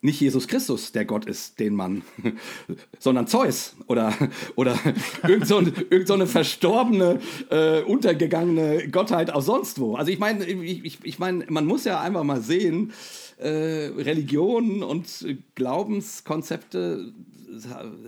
nicht 0.00 0.20
Jesus 0.20 0.46
Christus 0.48 0.92
der 0.92 1.04
Gott 1.04 1.24
ist, 1.26 1.58
den 1.58 1.74
man, 1.74 2.02
sondern 2.98 3.26
Zeus 3.26 3.76
oder, 3.86 4.12
oder 4.54 4.78
irgend, 5.28 5.46
so, 5.46 5.60
irgend 5.60 6.06
so 6.06 6.14
eine 6.14 6.26
verstorbene, 6.26 7.20
äh, 7.50 7.82
untergegangene 7.82 8.88
Gottheit 8.88 9.30
aus 9.30 9.46
sonst 9.46 9.80
wo. 9.80 9.96
Also 9.96 10.10
ich 10.10 10.18
meine, 10.18 10.44
ich, 10.44 10.98
ich, 11.02 11.18
meine, 11.18 11.44
man 11.48 11.66
muss 11.66 11.84
ja 11.84 12.00
einfach 12.00 12.24
mal 12.24 12.40
sehen, 12.40 12.92
äh, 13.38 13.90
Religionen 13.96 14.82
und 14.82 15.26
Glaubenskonzepte 15.54 17.12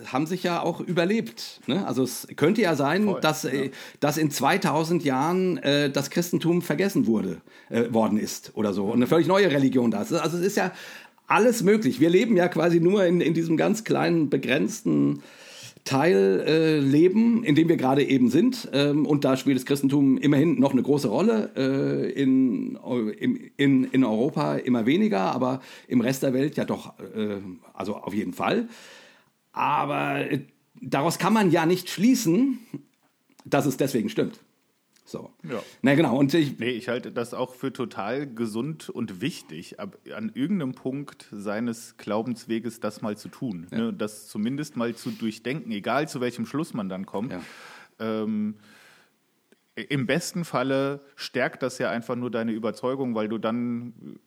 haben 0.06 0.26
sich 0.26 0.42
ja 0.42 0.62
auch 0.62 0.80
überlebt. 0.80 1.60
Ne? 1.66 1.86
Also 1.86 2.02
es 2.02 2.26
könnte 2.36 2.62
ja 2.62 2.74
sein, 2.74 3.04
Voll, 3.04 3.20
dass, 3.20 3.44
äh, 3.44 3.70
dass 4.00 4.16
in 4.16 4.30
2000 4.30 5.04
Jahren 5.04 5.58
äh, 5.58 5.90
das 5.90 6.10
Christentum 6.10 6.62
vergessen 6.62 7.06
wurde, 7.06 7.40
äh, 7.70 7.92
worden 7.92 8.18
ist 8.18 8.52
oder 8.54 8.72
so 8.72 8.86
und 8.86 8.94
eine 8.94 9.06
völlig 9.06 9.26
neue 9.26 9.50
Religion 9.50 9.90
da 9.90 10.02
ist. 10.02 10.12
Also 10.12 10.38
es 10.38 10.44
ist 10.44 10.56
ja 10.56 10.72
alles 11.28 11.62
möglich. 11.62 12.00
Wir 12.00 12.10
leben 12.10 12.36
ja 12.36 12.48
quasi 12.48 12.80
nur 12.80 13.04
in, 13.04 13.20
in 13.20 13.34
diesem 13.34 13.56
ganz 13.56 13.84
kleinen, 13.84 14.28
begrenzten 14.30 15.22
Teil 15.84 16.44
äh, 16.46 16.78
leben, 16.80 17.44
in 17.44 17.54
dem 17.54 17.68
wir 17.68 17.76
gerade 17.76 18.02
eben 18.04 18.30
sind. 18.30 18.68
Ähm, 18.72 19.06
und 19.06 19.24
da 19.24 19.36
spielt 19.36 19.56
das 19.56 19.64
Christentum 19.64 20.18
immerhin 20.18 20.58
noch 20.58 20.72
eine 20.72 20.82
große 20.82 21.08
Rolle. 21.08 21.52
Äh, 21.56 22.10
in, 22.10 22.76
in, 23.56 23.84
in 23.84 24.04
Europa 24.04 24.56
immer 24.56 24.86
weniger, 24.86 25.32
aber 25.32 25.60
im 25.86 26.00
Rest 26.00 26.22
der 26.22 26.34
Welt 26.34 26.56
ja 26.56 26.64
doch, 26.64 26.98
äh, 26.98 27.36
also 27.72 27.96
auf 27.96 28.12
jeden 28.12 28.32
Fall. 28.32 28.68
Aber 29.52 30.30
äh, 30.30 30.40
daraus 30.80 31.18
kann 31.18 31.32
man 31.32 31.50
ja 31.50 31.64
nicht 31.64 31.88
schließen, 31.88 32.58
dass 33.44 33.66
es 33.66 33.76
deswegen 33.76 34.08
stimmt. 34.08 34.40
So. 35.08 35.30
Ja. 35.42 35.62
Na 35.80 35.94
genau. 35.94 36.18
Und 36.18 36.34
ich, 36.34 36.58
Nee, 36.58 36.70
ich 36.70 36.88
halte 36.88 37.10
das 37.10 37.32
auch 37.32 37.54
für 37.54 37.72
total 37.72 38.26
gesund 38.26 38.90
und 38.90 39.22
wichtig, 39.22 39.80
ab, 39.80 39.96
an 40.14 40.30
irgendeinem 40.34 40.74
Punkt 40.74 41.28
seines 41.32 41.96
Glaubensweges 41.96 42.80
das 42.80 43.00
mal 43.00 43.16
zu 43.16 43.30
tun. 43.30 43.66
Ne? 43.70 43.94
Das 43.94 44.28
zumindest 44.28 44.76
mal 44.76 44.94
zu 44.94 45.10
durchdenken, 45.10 45.72
egal 45.72 46.08
zu 46.08 46.20
welchem 46.20 46.44
Schluss 46.44 46.74
man 46.74 46.90
dann 46.90 47.06
kommt. 47.06 47.32
Ja. 47.32 47.40
Ähm, 47.98 48.56
Im 49.76 50.06
besten 50.06 50.44
Falle 50.44 51.00
stärkt 51.16 51.62
das 51.62 51.78
ja 51.78 51.90
einfach 51.90 52.14
nur 52.14 52.30
deine 52.30 52.52
Überzeugung, 52.52 53.14
weil 53.14 53.28
du 53.28 53.38
dann 53.38 54.18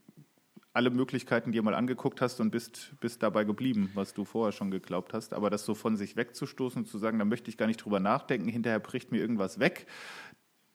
alle 0.73 0.89
Möglichkeiten 0.89 1.51
dir 1.51 1.63
mal 1.63 1.75
angeguckt 1.75 2.21
hast 2.21 2.39
und 2.39 2.51
bist, 2.51 2.93
bist 3.01 3.21
dabei 3.21 3.43
geblieben, 3.43 3.91
was 3.93 4.13
du 4.13 4.23
vorher 4.23 4.53
schon 4.53 4.71
geglaubt 4.71 5.13
hast. 5.13 5.33
Aber 5.33 5.49
das 5.49 5.65
so 5.65 5.75
von 5.75 5.97
sich 5.97 6.15
wegzustoßen 6.15 6.83
und 6.83 6.87
zu 6.87 6.97
sagen, 6.97 7.19
da 7.19 7.25
möchte 7.25 7.49
ich 7.49 7.57
gar 7.57 7.67
nicht 7.67 7.83
drüber 7.83 7.99
nachdenken, 7.99 8.47
hinterher 8.47 8.79
bricht 8.79 9.11
mir 9.11 9.19
irgendwas 9.19 9.59
weg, 9.59 9.85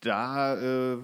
da 0.01 0.95
äh, 0.95 0.99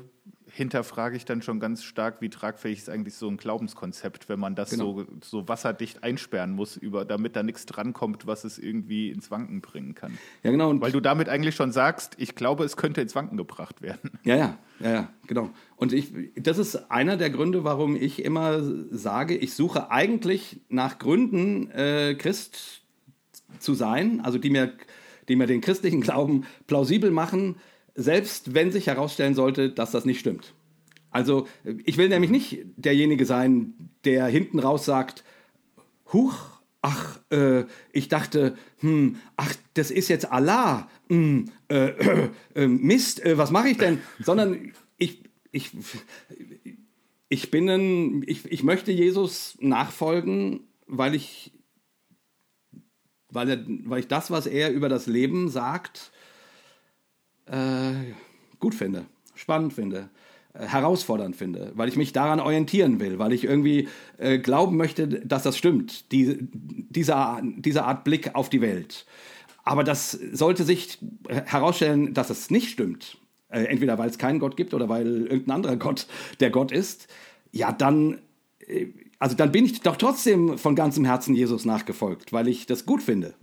hinterfrage 0.46 1.16
ich 1.16 1.24
dann 1.24 1.40
schon 1.40 1.60
ganz 1.60 1.82
stark, 1.82 2.20
wie 2.20 2.28
tragfähig 2.28 2.78
ist 2.78 2.90
eigentlich 2.90 3.14
so 3.14 3.26
ein 3.28 3.38
Glaubenskonzept, 3.38 4.28
wenn 4.28 4.38
man 4.38 4.54
das 4.54 4.70
Genau. 4.70 4.98
so, 4.98 5.06
so 5.22 5.48
wasserdicht 5.48 6.02
einsperren 6.04 6.52
muss, 6.52 6.76
über, 6.76 7.04
damit 7.06 7.36
da 7.36 7.42
nichts 7.42 7.64
drankommt, 7.64 8.26
was 8.26 8.44
es 8.44 8.58
irgendwie 8.58 9.10
ins 9.10 9.30
Wanken 9.30 9.62
bringen 9.62 9.94
kann. 9.94 10.18
ja 10.42 10.50
genau. 10.50 10.68
Und 10.68 10.82
Weil 10.82 10.92
du 10.92 11.00
damit 11.00 11.28
eigentlich 11.30 11.54
schon 11.54 11.72
sagst, 11.72 12.14
ich 12.18 12.34
glaube, 12.34 12.64
es 12.64 12.76
könnte 12.76 13.00
ins 13.00 13.14
Wanken 13.14 13.36
gebracht 13.36 13.80
werden. 13.82 14.10
Ja, 14.24 14.36
ja, 14.36 14.58
ja, 14.80 14.90
ja, 14.92 15.08
genau. 15.26 15.50
Und 15.76 15.92
ich, 15.92 16.12
das 16.36 16.58
ist 16.58 16.90
einer 16.90 17.16
der 17.16 17.30
Gründe, 17.30 17.64
warum 17.64 17.96
ich 17.96 18.22
immer 18.24 18.60
sage, 18.90 19.34
ich 19.36 19.54
suche 19.54 19.90
eigentlich 19.90 20.60
nach 20.68 20.98
Gründen, 20.98 21.70
äh, 21.70 22.14
Christ 22.14 22.82
zu 23.58 23.74
sein, 23.74 24.20
also 24.20 24.38
die 24.38 24.50
mir, 24.50 24.72
die 25.28 25.36
mir 25.36 25.46
den 25.46 25.60
christlichen 25.60 26.02
Glauben 26.02 26.44
plausibel 26.66 27.10
machen, 27.10 27.56
selbst 27.94 28.54
wenn 28.54 28.72
sich 28.72 28.86
herausstellen 28.86 29.34
sollte, 29.34 29.70
dass 29.70 29.90
das 29.90 30.04
nicht 30.04 30.20
stimmt. 30.20 30.54
Also 31.10 31.46
ich 31.84 31.98
will 31.98 32.08
nämlich 32.08 32.30
nicht 32.30 32.64
derjenige 32.76 33.26
sein, 33.26 33.74
der 34.04 34.26
hinten 34.26 34.58
raus 34.58 34.84
sagt, 34.84 35.24
Huch, 36.12 36.34
ach, 36.82 37.20
äh, 37.30 37.64
ich 37.92 38.08
dachte, 38.08 38.56
hm, 38.80 39.16
ach, 39.36 39.54
das 39.74 39.90
ist 39.90 40.08
jetzt 40.08 40.30
Allah, 40.30 40.88
hm, 41.08 41.50
äh, 41.68 41.88
äh, 41.88 42.28
äh, 42.54 42.66
Mist, 42.66 43.24
äh, 43.24 43.38
was 43.38 43.50
mache 43.50 43.68
ich 43.68 43.78
denn? 43.78 44.00
Sondern 44.18 44.72
ich, 44.98 45.22
ich, 45.52 45.70
ich 47.28 47.50
bin 47.50 47.68
ein, 47.68 48.24
ich, 48.26 48.44
ich 48.50 48.62
möchte 48.62 48.92
Jesus 48.92 49.56
nachfolgen, 49.60 50.60
weil 50.86 51.14
ich, 51.14 51.52
weil, 53.28 53.48
er, 53.48 53.64
weil 53.84 54.00
ich 54.00 54.08
das, 54.08 54.30
was 54.30 54.46
er 54.46 54.72
über 54.72 54.88
das 54.88 55.06
Leben 55.06 55.48
sagt, 55.48 56.12
äh, 57.46 58.12
gut 58.58 58.74
finde, 58.74 59.06
spannend 59.34 59.72
finde, 59.72 60.08
äh, 60.54 60.66
herausfordernd 60.66 61.36
finde, 61.36 61.72
weil 61.74 61.88
ich 61.88 61.96
mich 61.96 62.12
daran 62.12 62.40
orientieren 62.40 63.00
will, 63.00 63.18
weil 63.18 63.32
ich 63.32 63.44
irgendwie 63.44 63.88
äh, 64.18 64.38
glauben 64.38 64.76
möchte, 64.76 65.08
dass 65.08 65.42
das 65.42 65.56
stimmt, 65.56 66.12
die, 66.12 66.38
diese, 66.40 67.40
diese 67.42 67.84
Art 67.84 68.04
Blick 68.04 68.34
auf 68.34 68.50
die 68.50 68.60
Welt. 68.60 69.06
Aber 69.64 69.84
das 69.84 70.12
sollte 70.12 70.64
sich 70.64 70.98
herausstellen, 71.28 72.14
dass 72.14 72.30
es 72.30 72.50
nicht 72.50 72.70
stimmt. 72.70 73.16
Äh, 73.48 73.64
entweder 73.64 73.98
weil 73.98 74.08
es 74.08 74.18
keinen 74.18 74.38
Gott 74.38 74.56
gibt 74.56 74.74
oder 74.74 74.88
weil 74.88 75.26
irgendein 75.26 75.56
anderer 75.56 75.76
Gott 75.76 76.06
der 76.40 76.50
Gott 76.50 76.72
ist. 76.72 77.06
Ja, 77.52 77.70
dann, 77.70 78.18
äh, 78.66 78.86
also 79.18 79.36
dann 79.36 79.52
bin 79.52 79.66
ich 79.66 79.80
doch 79.82 79.96
trotzdem 79.96 80.58
von 80.58 80.74
ganzem 80.74 81.04
Herzen 81.04 81.34
Jesus 81.34 81.64
nachgefolgt, 81.64 82.32
weil 82.32 82.48
ich 82.48 82.66
das 82.66 82.86
gut 82.86 83.02
finde. 83.02 83.34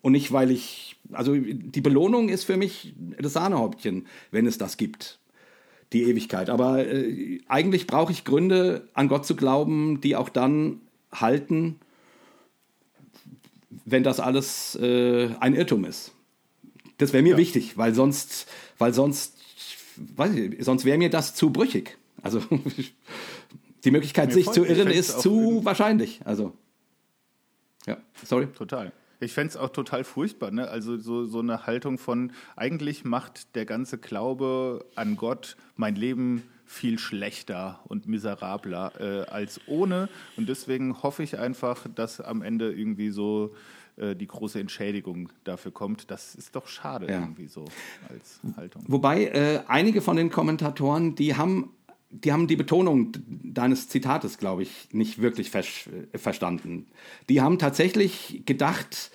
Und 0.00 0.12
nicht, 0.12 0.32
weil 0.32 0.50
ich, 0.50 0.97
also 1.12 1.34
die 1.34 1.80
Belohnung 1.80 2.28
ist 2.28 2.44
für 2.44 2.56
mich 2.56 2.94
das 3.18 3.32
Sahnehäubchen, 3.32 4.06
wenn 4.30 4.46
es 4.46 4.58
das 4.58 4.76
gibt, 4.76 5.18
die 5.92 6.04
Ewigkeit. 6.04 6.50
Aber 6.50 6.86
äh, 6.86 7.40
eigentlich 7.48 7.86
brauche 7.86 8.12
ich 8.12 8.24
Gründe, 8.24 8.88
an 8.94 9.08
Gott 9.08 9.26
zu 9.26 9.36
glauben, 9.36 10.00
die 10.00 10.16
auch 10.16 10.28
dann 10.28 10.80
halten, 11.12 11.80
wenn 13.84 14.02
das 14.02 14.20
alles 14.20 14.74
äh, 14.76 15.30
ein 15.40 15.54
Irrtum 15.54 15.84
ist. 15.84 16.12
Das 16.98 17.12
wäre 17.12 17.22
mir 17.22 17.36
wichtig, 17.36 17.78
weil 17.78 17.94
sonst, 17.94 18.48
weil 18.78 18.92
sonst, 18.92 19.36
weiß 20.16 20.34
ich, 20.34 20.64
sonst 20.64 20.84
wäre 20.84 20.98
mir 20.98 21.10
das 21.10 21.34
zu 21.34 21.50
brüchig. 21.50 21.96
Also 22.22 22.42
die 23.84 23.90
Möglichkeit, 23.90 24.32
sich 24.32 24.50
zu 24.50 24.64
irren, 24.64 24.88
ist 24.88 25.20
zu 25.20 25.64
wahrscheinlich. 25.64 26.20
Also 26.24 26.52
ja, 27.86 27.96
sorry. 28.24 28.48
Total. 28.48 28.92
Ich 29.20 29.32
fände 29.32 29.48
es 29.50 29.56
auch 29.56 29.70
total 29.70 30.04
furchtbar, 30.04 30.50
ne? 30.50 30.68
Also 30.68 30.96
so, 30.96 31.24
so 31.26 31.40
eine 31.40 31.66
Haltung 31.66 31.98
von, 31.98 32.32
eigentlich 32.56 33.04
macht 33.04 33.54
der 33.56 33.64
ganze 33.66 33.98
Glaube 33.98 34.84
an 34.94 35.16
Gott 35.16 35.56
mein 35.76 35.96
Leben 35.96 36.42
viel 36.64 36.98
schlechter 36.98 37.80
und 37.88 38.06
miserabler 38.06 38.92
äh, 39.00 39.30
als 39.30 39.60
ohne. 39.66 40.08
Und 40.36 40.48
deswegen 40.48 41.02
hoffe 41.02 41.22
ich 41.22 41.38
einfach, 41.38 41.86
dass 41.94 42.20
am 42.20 42.42
Ende 42.42 42.70
irgendwie 42.72 43.08
so 43.10 43.54
äh, 43.96 44.14
die 44.14 44.26
große 44.26 44.60
Entschädigung 44.60 45.30
dafür 45.44 45.72
kommt. 45.72 46.10
Das 46.10 46.34
ist 46.34 46.54
doch 46.54 46.68
schade 46.68 47.06
Ja. 47.10 47.20
irgendwie 47.20 47.48
so 47.48 47.64
als 48.10 48.40
Haltung. 48.56 48.84
Wobei 48.86 49.24
äh, 49.28 49.60
einige 49.66 50.02
von 50.02 50.16
den 50.16 50.30
Kommentatoren, 50.30 51.14
die 51.14 51.34
haben, 51.36 51.70
die 52.10 52.32
haben 52.32 52.46
die 52.46 52.56
Betonung 52.56 53.12
deines 53.26 53.88
Zitates, 53.88 54.38
glaube 54.38 54.62
ich, 54.62 54.88
nicht 54.92 55.20
wirklich 55.20 55.54
äh, 55.54 56.18
verstanden. 56.18 56.86
Die 57.28 57.40
haben 57.40 57.58
tatsächlich 57.58 58.42
gedacht, 58.46 59.10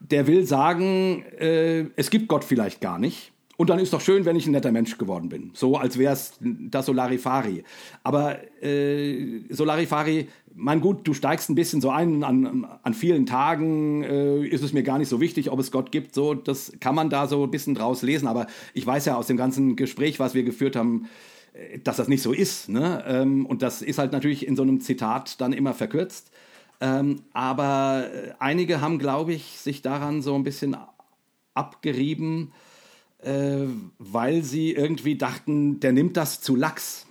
der 0.00 0.26
will 0.26 0.46
sagen, 0.46 1.24
äh, 1.38 1.86
es 1.96 2.10
gibt 2.10 2.28
Gott 2.28 2.44
vielleicht 2.44 2.80
gar 2.80 2.98
nicht. 2.98 3.32
Und 3.56 3.70
dann 3.70 3.78
ist 3.78 3.92
doch 3.92 4.00
schön, 4.00 4.24
wenn 4.24 4.34
ich 4.34 4.46
ein 4.46 4.50
netter 4.50 4.72
Mensch 4.72 4.98
geworden 4.98 5.28
bin. 5.28 5.52
So 5.54 5.76
als 5.76 5.96
wäre 5.96 6.12
es 6.12 6.34
das 6.40 6.86
Solarifari. 6.86 7.62
Aber 8.02 8.38
äh, 8.60 9.42
Solarifari, 9.48 10.28
mein 10.54 10.80
gut, 10.80 11.06
du 11.06 11.14
steigst 11.14 11.50
ein 11.50 11.54
bisschen 11.54 11.80
so 11.80 11.90
ein, 11.90 12.24
an, 12.24 12.66
an 12.82 12.94
vielen 12.94 13.26
Tagen 13.26 14.02
äh, 14.02 14.44
ist 14.44 14.64
es 14.64 14.72
mir 14.72 14.82
gar 14.82 14.98
nicht 14.98 15.08
so 15.08 15.20
wichtig, 15.20 15.52
ob 15.52 15.60
es 15.60 15.70
Gott 15.70 15.92
gibt. 15.92 16.14
So, 16.14 16.34
das 16.34 16.72
kann 16.80 16.96
man 16.96 17.10
da 17.10 17.28
so 17.28 17.44
ein 17.44 17.50
bisschen 17.50 17.76
draus 17.76 18.02
lesen. 18.02 18.26
Aber 18.26 18.48
ich 18.72 18.84
weiß 18.84 19.04
ja 19.04 19.16
aus 19.16 19.28
dem 19.28 19.36
ganzen 19.36 19.76
Gespräch, 19.76 20.18
was 20.18 20.34
wir 20.34 20.42
geführt 20.42 20.74
haben, 20.74 21.08
dass 21.82 21.96
das 21.96 22.08
nicht 22.08 22.22
so 22.22 22.32
ist. 22.32 22.68
Ne? 22.68 23.04
Ähm, 23.06 23.46
und 23.46 23.62
das 23.62 23.82
ist 23.82 23.98
halt 23.98 24.12
natürlich 24.12 24.46
in 24.46 24.56
so 24.56 24.62
einem 24.62 24.80
Zitat 24.80 25.40
dann 25.40 25.52
immer 25.52 25.74
verkürzt. 25.74 26.30
Ähm, 26.80 27.22
aber 27.32 28.08
äh, 28.12 28.32
einige 28.40 28.80
haben, 28.80 28.98
glaube 28.98 29.32
ich, 29.32 29.58
sich 29.58 29.80
daran 29.80 30.22
so 30.22 30.34
ein 30.34 30.42
bisschen 30.42 30.76
abgerieben, 31.54 32.52
äh, 33.22 33.66
weil 33.98 34.42
sie 34.42 34.72
irgendwie 34.72 35.16
dachten, 35.16 35.80
der 35.80 35.92
nimmt 35.92 36.16
das 36.16 36.40
zu 36.40 36.56
lax. 36.56 37.06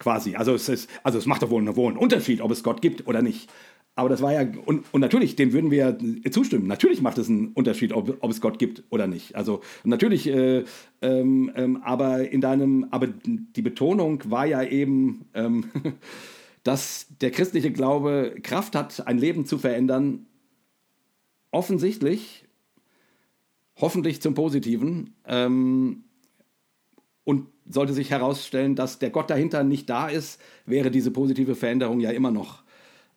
Quasi. 0.00 0.34
Also 0.34 0.54
es, 0.54 0.68
ist, 0.68 0.90
also 1.04 1.18
es 1.18 1.26
macht 1.26 1.42
doch 1.42 1.50
wohl, 1.50 1.64
wohl 1.76 1.88
einen 1.88 1.96
Unterschied, 1.96 2.40
ob 2.40 2.50
es 2.50 2.64
Gott 2.64 2.82
gibt 2.82 3.06
oder 3.06 3.22
nicht. 3.22 3.48
Aber 3.96 4.08
das 4.08 4.22
war 4.22 4.32
ja, 4.32 4.46
und, 4.66 4.84
und 4.92 5.00
natürlich, 5.00 5.36
dem 5.36 5.52
würden 5.52 5.70
wir 5.70 5.96
zustimmen. 6.30 6.66
Natürlich 6.66 7.00
macht 7.00 7.18
es 7.18 7.28
einen 7.28 7.48
Unterschied, 7.48 7.92
ob, 7.92 8.16
ob 8.20 8.30
es 8.30 8.40
Gott 8.40 8.58
gibt 8.58 8.82
oder 8.90 9.06
nicht. 9.06 9.36
Also 9.36 9.60
natürlich, 9.84 10.26
äh, 10.26 10.64
ähm, 11.00 11.52
ähm, 11.54 11.80
aber 11.84 12.28
in 12.28 12.40
deinem, 12.40 12.88
aber 12.90 13.06
die 13.06 13.62
Betonung 13.62 14.20
war 14.28 14.46
ja 14.46 14.64
eben, 14.64 15.26
ähm, 15.34 15.66
dass 16.64 17.06
der 17.20 17.30
christliche 17.30 17.70
Glaube 17.70 18.34
Kraft 18.42 18.74
hat, 18.74 19.06
ein 19.06 19.18
Leben 19.18 19.46
zu 19.46 19.58
verändern. 19.58 20.26
Offensichtlich, 21.52 22.46
hoffentlich 23.76 24.20
zum 24.20 24.34
Positiven. 24.34 25.14
Ähm, 25.24 26.02
und 27.22 27.46
sollte 27.66 27.92
sich 27.92 28.10
herausstellen, 28.10 28.74
dass 28.74 28.98
der 28.98 29.10
Gott 29.10 29.30
dahinter 29.30 29.62
nicht 29.62 29.88
da 29.88 30.08
ist, 30.08 30.40
wäre 30.66 30.90
diese 30.90 31.12
positive 31.12 31.54
Veränderung 31.54 32.00
ja 32.00 32.10
immer 32.10 32.32
noch 32.32 32.63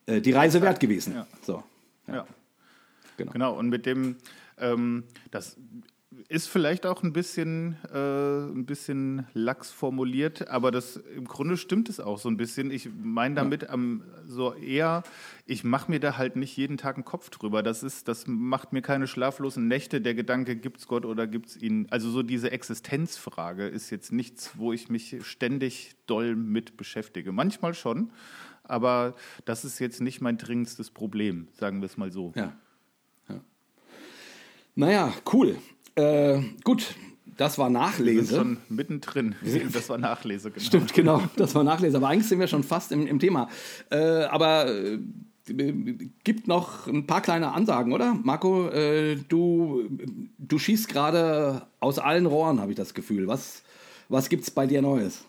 äh, 0.08 0.22
die 0.22 0.32
Reise 0.32 0.62
wert 0.62 0.80
gewesen. 0.80 1.14
Ja. 1.14 1.28
So. 1.44 1.64
Ja. 2.08 2.16
ja. 2.16 2.28
Genau. 3.18 3.32
genau. 3.32 3.54
Und 3.58 3.70
mit 3.70 3.86
dem, 3.86 4.16
ähm, 4.58 5.04
das 5.32 5.58
ist 6.30 6.48
vielleicht 6.48 6.86
auch 6.86 7.04
ein 7.04 7.14
bisschen, 7.14 7.78
äh, 7.94 7.98
ein 7.98 8.66
bisschen 8.66 9.28
lax 9.34 9.72
formuliert, 9.72 10.48
aber 10.48 10.72
das 10.72 10.98
im 10.98 11.26
Grunde 11.26 11.58
stimmt 11.58 11.90
es 11.90 12.00
auch 12.00 12.18
so 12.18 12.30
ein 12.30 12.38
bisschen. 12.38 12.72
Ich 12.72 12.90
meine 13.02 13.36
damit 13.36 13.64
ja. 13.64 13.70
am, 13.70 14.04
so 14.26 14.54
eher, 14.54 15.04
ich 15.46 15.64
mache 15.64 15.92
mir 15.92 16.00
da 16.00 16.18
halt 16.18 16.36
nicht 16.36 16.56
jeden 16.58 16.78
Tag 16.78 16.96
einen 16.96 17.06
Kopf 17.06 17.30
drüber. 17.30 17.62
Das 17.62 17.84
ist, 17.84 18.08
das 18.08 18.26
macht 18.28 18.74
mir 18.74 18.82
keine 18.82 19.08
schlaflosen 19.08 19.68
Nächte. 19.68 20.02
Der 20.02 20.16
Gedanke, 20.16 20.56
gibt 20.56 20.80
es 20.80 20.88
Gott 20.88 21.06
oder 21.06 21.28
gibt 21.28 21.48
es 21.48 21.58
ihn? 21.58 21.88
Also 21.92 22.10
so 22.10 22.24
diese 22.24 22.52
Existenzfrage 22.52 23.68
ist 23.68 23.90
jetzt 23.90 24.12
nichts, 24.12 24.52
wo 24.56 24.74
ich 24.74 24.90
mich 24.90 25.18
ständig 25.22 25.96
doll 26.08 26.36
mit 26.36 26.78
beschäftige. 26.78 27.32
Manchmal 27.32 27.74
schon, 27.74 28.12
aber 28.68 29.16
das 29.46 29.66
ist 29.66 29.80
jetzt 29.80 30.02
nicht 30.02 30.22
mein 30.22 30.38
dringendstes 30.38 30.92
Problem, 30.92 31.48
sagen 31.54 31.82
wir 31.82 31.86
es 31.86 31.98
mal 31.98 32.12
so. 32.12 32.34
Ja. 32.36 32.54
ja. 33.30 33.42
Naja, 34.76 35.14
cool. 35.32 35.58
Äh, 35.96 36.42
gut, 36.64 36.96
das 37.38 37.58
war 37.58 37.70
Nachlese. 37.70 38.16
Wir 38.16 38.24
sind 38.24 38.38
schon 38.38 38.58
mittendrin. 38.70 39.36
Das 39.72 39.90
war 39.90 39.98
Nachlese, 39.98 40.52
genau. 40.52 40.66
Stimmt, 40.66 40.94
genau. 40.94 41.24
Das 41.36 41.54
war 41.56 41.64
Nachlese. 41.64 41.98
Aber 41.98 42.10
eigentlich 42.10 42.28
sind 42.28 42.40
wir 42.40 42.48
schon 42.48 42.64
fast 42.64 42.92
im, 42.92 43.06
im 43.08 43.20
Thema. 43.20 43.48
Äh, 43.92 44.24
aber 44.26 44.68
äh, 44.68 45.00
gibt 46.24 46.48
noch 46.48 46.88
ein 46.88 47.06
paar 47.06 47.22
kleine 47.22 47.54
Ansagen, 47.54 47.94
oder? 47.94 48.14
Marco, 48.24 48.68
äh, 48.70 49.16
du, 49.16 49.88
du 50.38 50.60
schießt 50.60 50.90
gerade 50.90 51.68
aus 51.80 52.00
allen 52.00 52.26
Rohren, 52.26 52.60
habe 52.60 52.72
ich 52.72 52.78
das 52.78 52.94
Gefühl. 52.94 53.28
Was, 53.28 53.64
was 54.10 54.30
gibt 54.30 54.44
es 54.44 54.52
bei 54.52 54.66
dir 54.66 54.82
Neues? 54.82 55.24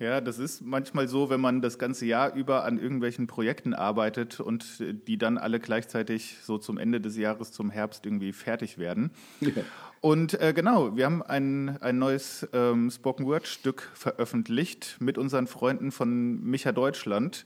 Ja, 0.00 0.22
das 0.22 0.38
ist 0.38 0.62
manchmal 0.62 1.08
so, 1.08 1.28
wenn 1.28 1.42
man 1.42 1.60
das 1.60 1.78
ganze 1.78 2.06
Jahr 2.06 2.34
über 2.34 2.64
an 2.64 2.78
irgendwelchen 2.78 3.26
Projekten 3.26 3.74
arbeitet 3.74 4.40
und 4.40 4.82
die 5.06 5.18
dann 5.18 5.36
alle 5.36 5.60
gleichzeitig 5.60 6.38
so 6.42 6.56
zum 6.56 6.78
Ende 6.78 7.02
des 7.02 7.18
Jahres, 7.18 7.52
zum 7.52 7.70
Herbst 7.70 8.06
irgendwie 8.06 8.32
fertig 8.32 8.78
werden. 8.78 9.10
Ja. 9.40 9.62
Und 10.00 10.40
äh, 10.40 10.54
genau, 10.54 10.96
wir 10.96 11.04
haben 11.04 11.22
ein, 11.22 11.76
ein 11.82 11.98
neues 11.98 12.48
ähm, 12.54 12.90
Spoken 12.90 13.26
Word 13.26 13.46
Stück 13.46 13.90
veröffentlicht 13.92 14.96
mit 15.00 15.18
unseren 15.18 15.46
Freunden 15.46 15.92
von 15.92 16.42
Micha 16.42 16.72
Deutschland 16.72 17.44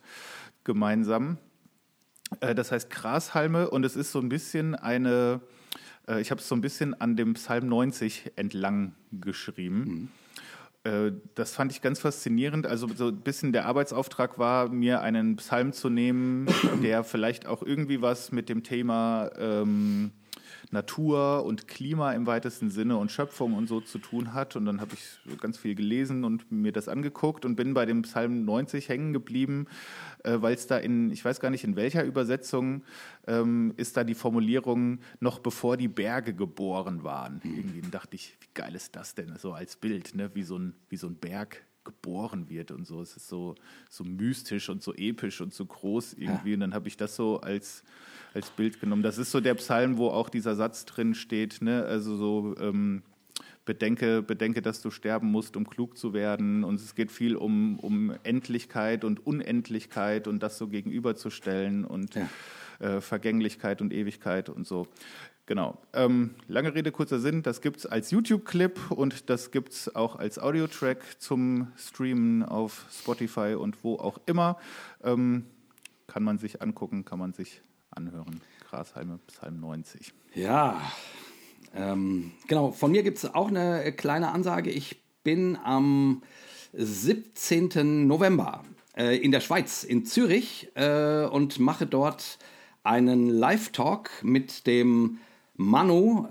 gemeinsam. 0.62 1.38
Äh, 2.38 2.54
das 2.54 2.70
heißt 2.70 2.88
Grashalme 2.88 3.68
und 3.68 3.84
es 3.84 3.96
ist 3.96 4.12
so 4.12 4.20
ein 4.20 4.28
bisschen 4.28 4.76
eine, 4.76 5.40
äh, 6.06 6.20
ich 6.20 6.30
habe 6.30 6.40
es 6.40 6.46
so 6.46 6.54
ein 6.54 6.60
bisschen 6.60 6.94
an 7.00 7.16
dem 7.16 7.34
Psalm 7.34 7.66
90 7.66 8.30
entlang 8.36 8.94
geschrieben. 9.10 9.78
Mhm. 9.84 10.08
Äh, 10.84 11.12
das 11.34 11.52
fand 11.52 11.72
ich 11.72 11.80
ganz 11.80 11.98
faszinierend. 11.98 12.66
Also 12.66 12.88
so 12.94 13.08
ein 13.08 13.20
bisschen 13.20 13.52
der 13.52 13.66
Arbeitsauftrag 13.66 14.38
war, 14.38 14.68
mir 14.68 15.00
einen 15.00 15.36
Psalm 15.36 15.72
zu 15.72 15.88
nehmen, 15.88 16.46
der 16.82 17.04
vielleicht 17.04 17.46
auch 17.46 17.62
irgendwie 17.62 18.02
was 18.02 18.30
mit 18.32 18.48
dem 18.48 18.62
Thema 18.62 19.30
ähm, 19.38 20.12
Natur 20.74 21.44
und 21.44 21.66
Klima 21.68 22.12
im 22.12 22.26
weitesten 22.26 22.68
Sinne 22.68 22.98
und 22.98 23.10
Schöpfung 23.10 23.54
und 23.54 23.66
so 23.66 23.80
zu 23.80 23.98
tun 23.98 24.34
hat. 24.34 24.56
Und 24.56 24.66
dann 24.66 24.82
habe 24.82 24.94
ich 24.94 25.40
ganz 25.40 25.56
viel 25.56 25.74
gelesen 25.74 26.24
und 26.24 26.52
mir 26.52 26.72
das 26.72 26.88
angeguckt 26.88 27.46
und 27.46 27.56
bin 27.56 27.72
bei 27.72 27.86
dem 27.86 28.02
Psalm 28.02 28.44
90 28.44 28.90
hängen 28.90 29.14
geblieben, 29.14 29.66
äh, 30.24 30.36
weil 30.42 30.54
es 30.54 30.66
da 30.66 30.76
in, 30.76 31.10
ich 31.10 31.24
weiß 31.24 31.40
gar 31.40 31.50
nicht 31.50 31.64
in 31.64 31.76
welcher 31.76 32.04
Übersetzung, 32.04 32.82
ähm, 33.26 33.72
ist 33.78 33.96
da 33.96 34.04
die 34.04 34.14
Formulierung 34.14 34.98
noch 35.20 35.38
bevor 35.38 35.78
die 35.78 35.88
Berge 35.88 36.34
geboren 36.34 37.04
waren. 37.04 37.40
Irgendwie 37.44 37.80
dachte 37.90 38.16
ich, 38.16 38.36
wie 38.40 38.48
geil 38.52 38.74
ist 38.74 38.94
das 38.96 39.14
denn 39.14 39.36
so 39.38 39.52
als 39.54 39.76
Bild, 39.76 40.14
ne? 40.14 40.30
wie, 40.34 40.42
so 40.42 40.58
ein, 40.58 40.74
wie 40.90 40.96
so 40.96 41.06
ein 41.06 41.14
Berg 41.16 41.64
geboren 41.84 42.48
wird 42.48 42.70
und 42.70 42.86
so. 42.86 43.00
Es 43.00 43.16
ist 43.16 43.28
so, 43.28 43.54
so 43.90 44.04
mystisch 44.04 44.68
und 44.68 44.82
so 44.82 44.94
episch 44.94 45.40
und 45.40 45.52
so 45.52 45.66
groß 45.66 46.14
irgendwie. 46.14 46.50
Ja. 46.50 46.54
Und 46.54 46.60
dann 46.60 46.74
habe 46.74 46.88
ich 46.88 46.96
das 46.96 47.16
so 47.16 47.40
als 47.40 47.84
als 48.34 48.50
Bild 48.50 48.80
genommen. 48.80 49.02
Das 49.02 49.16
ist 49.16 49.30
so 49.30 49.40
der 49.40 49.54
Psalm, 49.54 49.96
wo 49.96 50.08
auch 50.08 50.28
dieser 50.28 50.56
Satz 50.56 50.84
drin 50.84 51.14
steht, 51.14 51.62
ne? 51.62 51.84
also 51.84 52.16
so 52.16 52.56
ähm, 52.58 53.02
bedenke, 53.64 54.22
bedenke, 54.22 54.60
dass 54.60 54.82
du 54.82 54.90
sterben 54.90 55.30
musst, 55.30 55.56
um 55.56 55.68
klug 55.68 55.96
zu 55.96 56.12
werden. 56.12 56.64
Und 56.64 56.80
es 56.80 56.94
geht 56.94 57.12
viel 57.12 57.36
um, 57.36 57.78
um 57.78 58.12
Endlichkeit 58.24 59.04
und 59.04 59.24
Unendlichkeit 59.26 60.28
und 60.28 60.42
das 60.42 60.58
so 60.58 60.68
gegenüberzustellen 60.68 61.84
und 61.84 62.16
ja. 62.16 62.28
äh, 62.80 63.00
Vergänglichkeit 63.00 63.80
und 63.80 63.92
Ewigkeit 63.92 64.48
und 64.48 64.66
so. 64.66 64.88
Genau. 65.46 65.76
Ähm, 65.92 66.36
lange 66.48 66.74
Rede, 66.74 66.90
kurzer 66.90 67.20
Sinn. 67.20 67.42
Das 67.42 67.60
gibt 67.60 67.78
es 67.78 67.86
als 67.86 68.10
YouTube-Clip 68.10 68.90
und 68.90 69.28
das 69.28 69.50
gibt 69.50 69.72
es 69.72 69.94
auch 69.94 70.16
als 70.16 70.38
Audiotrack 70.38 71.20
zum 71.20 71.68
Streamen 71.76 72.42
auf 72.42 72.86
Spotify 72.90 73.54
und 73.54 73.84
wo 73.84 73.96
auch 73.96 74.18
immer. 74.24 74.58
Ähm, 75.02 75.44
kann 76.06 76.22
man 76.22 76.38
sich 76.38 76.62
angucken, 76.62 77.04
kann 77.04 77.18
man 77.18 77.34
sich 77.34 77.60
anhören. 77.90 78.40
Grashalme, 78.68 79.18
Psalm 79.26 79.60
90. 79.60 80.14
Ja, 80.34 80.80
ähm, 81.74 82.32
genau. 82.48 82.70
Von 82.70 82.92
mir 82.92 83.02
gibt 83.02 83.18
es 83.18 83.34
auch 83.34 83.48
eine 83.48 83.92
kleine 83.92 84.32
Ansage. 84.32 84.70
Ich 84.70 85.02
bin 85.24 85.56
am 85.62 86.22
17. 86.72 88.06
November 88.06 88.64
äh, 88.96 89.16
in 89.18 89.30
der 89.30 89.40
Schweiz, 89.40 89.84
in 89.84 90.06
Zürich, 90.06 90.70
äh, 90.74 91.26
und 91.26 91.58
mache 91.58 91.86
dort 91.86 92.38
einen 92.82 93.28
Live-Talk 93.28 94.10
mit 94.22 94.66
dem 94.66 95.18
Manu, 95.56 96.28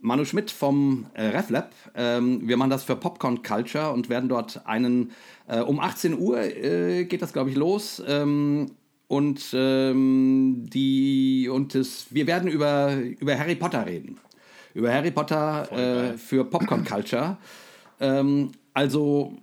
Manu 0.00 0.24
Schmidt 0.24 0.50
vom 0.50 1.06
äh, 1.14 1.26
RefLab. 1.26 1.72
Ähm, 1.94 2.46
wir 2.48 2.56
machen 2.56 2.70
das 2.70 2.84
für 2.84 2.96
Popcorn 2.96 3.42
Culture 3.42 3.92
und 3.92 4.08
werden 4.08 4.28
dort 4.28 4.66
einen, 4.66 5.12
äh, 5.48 5.60
um 5.60 5.80
18 5.80 6.18
Uhr 6.18 6.40
äh, 6.40 7.04
geht 7.04 7.22
das, 7.22 7.32
glaube 7.32 7.50
ich, 7.50 7.56
los, 7.56 8.02
ähm, 8.06 8.66
und 9.06 9.50
ähm, 9.52 10.66
die 10.72 11.48
und 11.48 11.74
das, 11.74 12.06
wir 12.10 12.26
werden 12.26 12.48
über, 12.48 12.96
über 12.96 13.38
Harry 13.38 13.54
Potter 13.54 13.86
reden. 13.86 14.18
Über 14.72 14.92
Harry 14.92 15.10
Potter 15.10 15.70
äh, 15.70 16.18
für 16.18 16.44
Popcorn 16.44 16.84
Culture. 16.84 17.36
Ähm, 18.00 18.52
also 18.72 19.36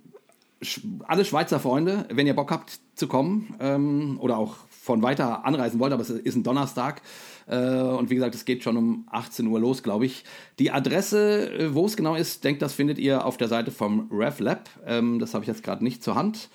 alle 1.06 1.24
Schweizer 1.24 1.58
Freunde, 1.58 2.06
wenn 2.10 2.26
ihr 2.26 2.34
Bock 2.34 2.50
habt 2.50 2.80
zu 2.94 3.06
kommen 3.08 3.54
ähm, 3.60 4.18
oder 4.20 4.36
auch 4.36 4.56
von 4.82 5.00
weiter 5.00 5.44
anreisen 5.44 5.78
wollt, 5.78 5.92
aber 5.92 6.02
es 6.02 6.10
ist 6.10 6.34
ein 6.34 6.42
Donnerstag. 6.42 7.02
Äh, 7.46 7.56
und 7.56 8.10
wie 8.10 8.16
gesagt, 8.16 8.34
es 8.34 8.44
geht 8.44 8.64
schon 8.64 8.76
um 8.76 9.06
18 9.12 9.46
Uhr 9.46 9.60
los, 9.60 9.84
glaube 9.84 10.06
ich. 10.06 10.24
Die 10.58 10.72
Adresse, 10.72 11.52
äh, 11.52 11.74
wo 11.74 11.86
es 11.86 11.96
genau 11.96 12.16
ist, 12.16 12.42
denkt, 12.42 12.62
das 12.62 12.72
findet 12.72 12.98
ihr 12.98 13.24
auf 13.24 13.36
der 13.36 13.46
Seite 13.46 13.70
vom 13.70 14.10
RevLab. 14.10 14.68
Ähm, 14.84 15.20
das 15.20 15.34
habe 15.34 15.44
ich 15.44 15.48
jetzt 15.48 15.62
gerade 15.62 15.84
nicht 15.84 16.02
zur 16.02 16.16
Hand. 16.16 16.48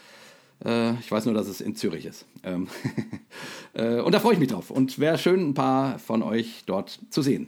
Äh, 0.66 0.96
ich 0.96 1.10
weiß 1.10 1.24
nur, 1.24 1.34
dass 1.34 1.48
es 1.48 1.62
in 1.62 1.78
Zürich 1.78 2.06
ist. 2.06 2.26
Ähm 2.44 2.68
äh, 3.74 4.02
und 4.02 4.14
da 4.14 4.20
freue 4.20 4.34
ich 4.34 4.40
mich 4.40 4.50
drauf. 4.50 4.72
Und 4.72 5.00
wäre 5.00 5.18
schön, 5.18 5.52
ein 5.52 5.54
paar 5.54 5.98
von 5.98 6.22
euch 6.22 6.64
dort 6.66 7.00
zu 7.10 7.22
sehen. 7.22 7.48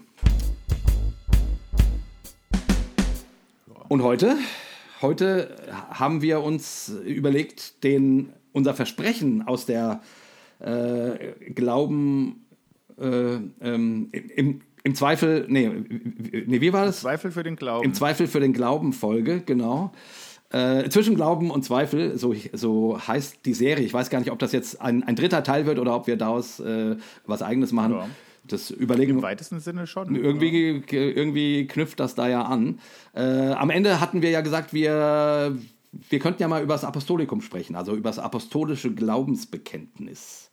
Und 3.89 4.02
heute? 4.02 4.38
Heute 5.02 5.58
haben 5.89 6.22
wir 6.22 6.42
uns 6.42 6.89
überlegt, 7.06 7.84
den, 7.84 8.32
unser 8.54 8.74
Versprechen 8.74 9.46
aus 9.46 9.65
der 9.65 10.02
Glauben 10.60 12.45
äh, 13.00 13.38
ähm, 13.62 14.10
im, 14.12 14.62
im 14.84 14.95
Zweifel, 14.95 15.45
nee, 15.48 15.69
nee, 15.69 16.62
wie 16.62 16.74
war 16.74 16.86
das? 16.86 16.98
Im 16.98 17.02
Zweifel 17.02 17.32
für 17.32 17.43
den 17.43 17.56
Glauben. 17.56 17.86
Im 17.86 17.93
Zweifel 17.93 18.28
für 18.28 18.39
den 18.39 18.54
Glauben 18.54 18.93
Folge, 18.93 19.41
genau. 19.41 19.91
Äh, 20.52 20.89
zwischen 20.89 21.15
Glauben 21.15 21.52
und 21.52 21.63
Zweifel, 21.63 22.17
so, 22.17 22.34
so 22.54 23.00
heißt 23.08 23.45
die 23.45 23.54
Serie. 23.54 23.86
Ich 23.86 23.93
weiß 23.93 24.10
gar 24.10 24.19
nicht, 24.19 24.32
ob 24.32 24.39
das 24.39 24.52
jetzt 24.52 24.82
ein, 24.82 25.04
ein 25.04 25.15
dritter 25.15 25.43
Teil 25.43 25.65
wird 25.65 25.80
oder 25.80 25.95
ob 25.95 26.08
wir 26.08 26.17
daraus 26.17 26.60
äh, 26.60 26.95
was 27.26 27.41
Eigenes 27.41 27.72
machen. 27.72 27.93
Ja. 27.93 28.10
Das 28.48 28.72
überlegen 28.72 29.12
Im 29.12 29.22
weitesten 29.22 29.60
Sinne 29.60 29.86
schon. 29.86 30.15
Irgendwie, 30.15 30.82
irgendwie 30.89 31.67
knüpft 31.67 32.00
das 32.00 32.15
da 32.15 32.28
ja 32.28 32.41
an. 32.41 32.80
Äh, 33.13 33.52
am 33.52 33.69
Ende 33.69 34.00
hatten 34.00 34.24
wir 34.24 34.32
ja 34.32 34.41
gesagt, 34.41 34.74
wir, 34.74 35.56
wir 35.91 36.19
könnten 36.19 36.41
ja 36.41 36.47
mal 36.47 36.62
über 36.63 36.73
das 36.73 36.84
Apostolikum 36.84 37.41
sprechen, 37.41 37.75
also 37.75 37.95
über 37.95 38.10
das 38.10 38.19
apostolische 38.19 38.93
Glaubensbekenntnis. 38.93 40.52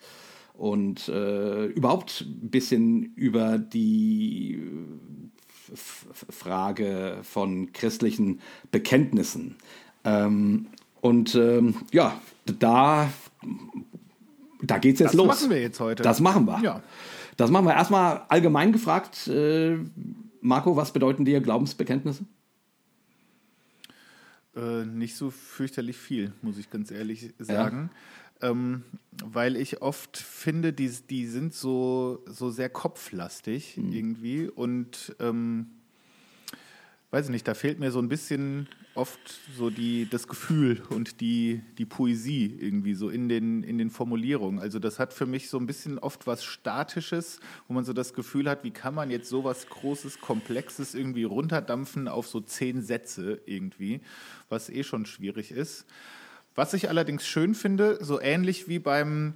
Und 0.55 1.09
äh, 1.09 1.67
überhaupt 1.67 2.23
ein 2.23 2.49
bisschen 2.51 3.03
über 3.15 3.59
die 3.59 4.63
Frage 5.75 7.19
von 7.23 7.73
christlichen 7.73 8.41
Bekenntnissen. 8.71 9.57
Ähm, 10.05 10.69
und 11.03 11.35
ähm, 11.35 11.75
ja, 11.93 12.19
da 12.59 13.11
da 14.63 14.79
geht's 14.79 15.01
jetzt 15.01 15.11
Das 15.11 15.15
los. 15.17 15.27
machen 15.27 15.51
wir 15.51 15.61
jetzt 15.61 15.81
heute. 15.81 16.03
Das 16.03 16.21
machen 16.21 16.47
wir. 16.47 16.61
Ja. 16.63 16.83
Das 17.37 17.51
machen 17.51 17.67
wir 17.67 17.75
erstmal 17.75 18.23
allgemein 18.29 18.73
gefragt. 18.73 19.29
Äh, 19.29 19.77
Marco, 20.41 20.77
was 20.77 20.93
bedeuten 20.93 21.25
dir 21.25 21.41
Glaubensbekenntnisse? 21.41 22.25
Äh, 24.57 24.87
nicht 24.87 25.17
so 25.17 25.31
fürchterlich 25.31 25.99
viel, 25.99 26.33
muss 26.41 26.57
ich 26.57 26.71
ganz 26.71 26.91
ehrlich 26.91 27.35
sagen. 27.39 27.91
Ähm, 28.41 28.85
weil 29.25 29.57
ich 29.57 29.83
oft 29.83 30.17
finde, 30.17 30.73
die, 30.73 30.91
die 31.09 31.27
sind 31.27 31.55
so, 31.55 32.23
so 32.27 32.51
sehr 32.51 32.69
kopflastig 32.71 33.77
Mhm. 33.77 33.93
irgendwie 33.93 34.49
und 34.49 35.15
ähm, 35.21 35.67
weiß 37.11 37.27
ich 37.27 37.31
nicht, 37.31 37.47
da 37.47 37.55
fehlt 37.55 37.79
mir 37.79 37.91
so 37.91 38.01
ein 38.01 38.09
bisschen 38.09 38.69
oft 38.95 39.21
so 39.57 39.71
die, 39.71 40.09
das 40.09 40.27
Gefühl 40.27 40.83
und 40.91 41.21
die, 41.21 41.63
die 41.79 41.85
Poesie 41.85 42.57
irgendwie 42.59 42.95
so 42.95 43.11
in 43.11 43.29
den, 43.29 43.63
in 43.63 43.79
den 43.79 43.91
Formulierungen. 43.91 44.59
Also 44.59 44.79
das 44.79 44.99
hat 44.99 45.13
für 45.13 45.27
mich 45.27 45.49
so 45.49 45.59
ein 45.59 45.67
bisschen 45.67 45.99
oft 45.99 46.27
was 46.27 46.45
Statisches, 46.45 47.41
wo 47.69 47.75
man 47.75 47.85
so 47.85 47.93
das 47.93 48.15
Gefühl 48.15 48.49
hat, 48.49 48.65
wie 48.65 48.71
kann 48.71 48.95
man 48.95 49.11
jetzt 49.11 49.29
so 49.29 49.45
was 49.45 49.69
Großes, 49.69 50.21
Komplexes 50.21 50.95
irgendwie 50.95 51.25
runterdampfen 51.25 52.09
auf 52.09 52.27
so 52.27 52.41
zehn 52.41 52.83
Sätze 52.83 53.41
irgendwie, 53.47 54.01
was 54.49 54.69
eh 54.69 54.83
schon 54.83 55.07
schwierig 55.07 55.53
ist. 55.53 55.87
Was 56.57 56.73
ich 56.73 56.89
allerdings 56.89 57.27
schön 57.27 57.55
finde, 57.55 57.99
so 58.03 58.19
ähnlich 58.19 58.67
wie 58.67 58.79
beim, 58.79 59.35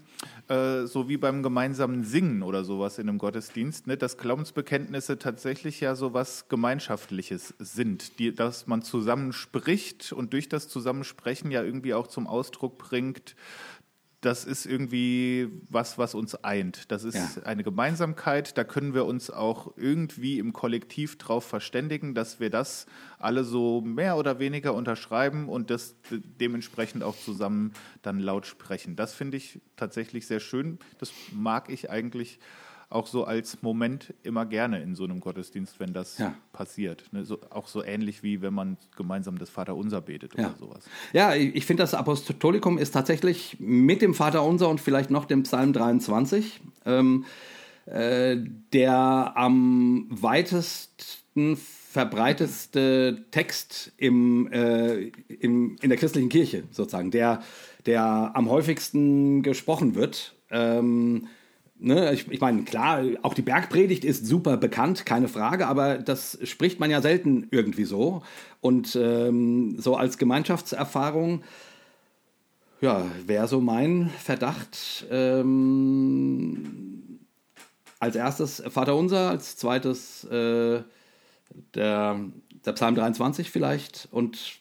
äh, 0.48 0.86
so 0.86 1.10
wie 1.10 1.18
beim 1.18 1.42
gemeinsamen 1.42 2.02
Singen 2.02 2.42
oder 2.42 2.64
sowas 2.64 2.98
in 2.98 3.10
einem 3.10 3.18
Gottesdienst, 3.18 3.86
ne, 3.86 3.98
dass 3.98 4.16
Glaubensbekenntnisse 4.16 5.18
tatsächlich 5.18 5.80
ja 5.80 5.94
so 5.94 6.14
was 6.14 6.48
Gemeinschaftliches 6.48 7.52
sind, 7.58 8.18
die, 8.18 8.34
dass 8.34 8.66
man 8.66 8.80
zusammen 8.80 9.34
spricht 9.34 10.12
und 10.12 10.32
durch 10.32 10.48
das 10.48 10.70
Zusammensprechen 10.70 11.50
ja 11.50 11.62
irgendwie 11.62 11.92
auch 11.92 12.06
zum 12.06 12.26
Ausdruck 12.26 12.78
bringt, 12.78 13.36
das 14.22 14.44
ist 14.44 14.66
irgendwie 14.66 15.48
was, 15.70 15.96
was 15.96 16.14
uns 16.14 16.34
eint. 16.44 16.90
Das 16.92 17.04
ist 17.04 17.14
Ja. 17.14 17.42
eine 17.44 17.62
Gemeinsamkeit. 17.64 18.58
Da 18.58 18.64
können 18.64 18.92
wir 18.92 19.06
uns 19.06 19.30
auch 19.30 19.72
irgendwie 19.78 20.38
im 20.38 20.52
Kollektiv 20.52 21.16
drauf 21.16 21.44
verständigen, 21.44 22.14
dass 22.14 22.38
wir 22.38 22.50
das 22.50 22.84
alle 23.18 23.44
so 23.44 23.80
mehr 23.80 24.16
oder 24.18 24.38
weniger 24.38 24.74
unterschreiben 24.74 25.48
und 25.48 25.70
das 25.70 25.94
de- 26.10 26.20
dementsprechend 26.40 27.02
auch 27.02 27.16
zusammen 27.16 27.72
dann 28.02 28.18
laut 28.20 28.44
sprechen. 28.46 28.94
Das 28.94 29.14
finde 29.14 29.38
ich 29.38 29.58
tatsächlich 29.76 30.26
sehr 30.26 30.40
schön. 30.40 30.78
Das 30.98 31.12
mag 31.32 31.70
ich 31.70 31.90
eigentlich 31.90 32.38
auch 32.90 33.06
so 33.06 33.24
als 33.24 33.62
Moment 33.62 34.12
immer 34.24 34.44
gerne 34.44 34.82
in 34.82 34.94
so 34.96 35.04
einem 35.04 35.20
Gottesdienst, 35.20 35.78
wenn 35.80 35.92
das 35.92 36.18
Ja. 36.18 36.34
passiert. 36.52 37.04
Ne? 37.12 37.24
So, 37.24 37.38
auch 37.50 37.68
so 37.68 37.84
ähnlich 37.84 38.22
wie 38.24 38.42
wenn 38.42 38.52
man 38.52 38.76
gemeinsam 38.96 39.38
das 39.38 39.48
Vaterunser 39.48 40.00
betet 40.00 40.32
Ja. 40.36 40.48
oder 40.48 40.56
sowas. 40.58 40.84
Ja, 41.12 41.34
ich 41.34 41.54
ich 41.54 41.66
finde, 41.66 41.84
das 41.84 41.94
Apostolikum 41.94 42.78
ist 42.78 42.90
tatsächlich 42.90 43.56
mit 43.60 44.02
dem 44.02 44.12
Vater 44.14 44.42
Unser 44.44 44.68
und 44.68 44.80
vielleicht 44.80 45.10
noch 45.10 45.24
dem 45.24 45.44
Psalm 45.44 45.72
23 45.72 46.60
ähm, 46.84 47.24
äh, 47.86 48.36
der 48.72 49.32
am 49.36 50.06
weitesten 50.10 51.56
verbreitetste 51.56 53.24
Text 53.30 53.92
im, 53.96 54.50
äh, 54.52 55.10
im, 55.28 55.76
in 55.80 55.88
der 55.88 55.98
christlichen 55.98 56.28
Kirche 56.28 56.64
sozusagen, 56.70 57.10
der, 57.10 57.42
der 57.86 58.32
am 58.34 58.48
häufigsten 58.48 59.42
gesprochen 59.42 59.94
wird. 59.94 60.34
Ähm, 60.50 61.26
Ne, 61.82 62.12
ich, 62.12 62.30
ich 62.30 62.42
meine, 62.42 62.64
klar, 62.64 63.02
auch 63.22 63.32
die 63.32 63.40
Bergpredigt 63.40 64.04
ist 64.04 64.26
super 64.26 64.58
bekannt, 64.58 65.06
keine 65.06 65.28
Frage, 65.28 65.66
aber 65.66 65.96
das 65.96 66.38
spricht 66.44 66.78
man 66.78 66.90
ja 66.90 67.00
selten 67.00 67.48
irgendwie 67.50 67.84
so. 67.84 68.22
Und 68.60 68.94
ähm, 68.96 69.76
so 69.78 69.96
als 69.96 70.18
Gemeinschaftserfahrung, 70.18 71.42
ja, 72.82 73.06
wäre 73.26 73.48
so 73.48 73.62
mein 73.62 74.10
Verdacht. 74.18 75.06
Ähm, 75.10 77.20
als 77.98 78.14
erstes 78.14 78.62
Vater 78.68 78.96
Unser, 78.96 79.30
als 79.30 79.56
zweites 79.56 80.24
äh, 80.24 80.82
der, 81.74 82.20
der 82.64 82.72
Psalm 82.72 82.94
23 82.94 83.50
vielleicht 83.50 84.08
und 84.10 84.60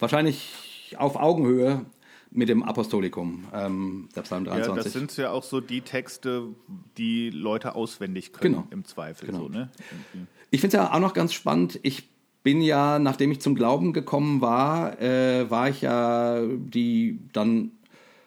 wahrscheinlich 0.00 0.96
auf 0.98 1.14
Augenhöhe 1.14 1.86
mit 2.32 2.48
dem 2.48 2.62
Apostolikum, 2.62 3.44
ähm, 3.52 4.08
der 4.14 4.22
Psalm 4.22 4.44
Ja, 4.44 4.52
23. 4.52 4.84
das 4.84 4.92
sind 4.92 5.16
ja 5.16 5.30
auch 5.30 5.42
so 5.42 5.60
die 5.60 5.80
Texte, 5.80 6.48
die 6.96 7.30
Leute 7.30 7.74
auswendig 7.74 8.32
können 8.32 8.54
Genau. 8.54 8.66
im 8.70 8.84
Zweifel. 8.84 9.26
Genau. 9.26 9.40
So, 9.40 9.48
ne? 9.48 9.68
Irgendwie. 9.90 10.30
Ich 10.50 10.60
finde 10.60 10.76
es 10.76 10.82
ja 10.82 10.92
auch 10.92 11.00
noch 11.00 11.12
ganz 11.14 11.32
spannend. 11.32 11.80
Ich 11.82 12.08
bin 12.42 12.62
ja, 12.62 12.98
nachdem 12.98 13.30
ich 13.32 13.40
zum 13.40 13.54
Glauben 13.54 13.92
gekommen 13.92 14.40
war, 14.40 15.00
äh, 15.00 15.50
war 15.50 15.68
ich 15.68 15.82
ja 15.82 16.40
die 16.46 17.18
dann, 17.32 17.72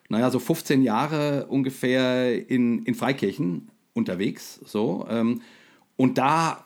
naja, 0.10 0.30
so 0.30 0.40
15 0.40 0.84
Jahre 0.84 1.48
ungefähr 1.48 2.50
in, 2.50 2.84
in 2.84 2.96
Freikirchen 2.96 3.70
unterwegs. 3.94 4.60
So. 4.66 5.06
Ähm, 5.10 5.42
und 5.96 6.18
da, 6.18 6.64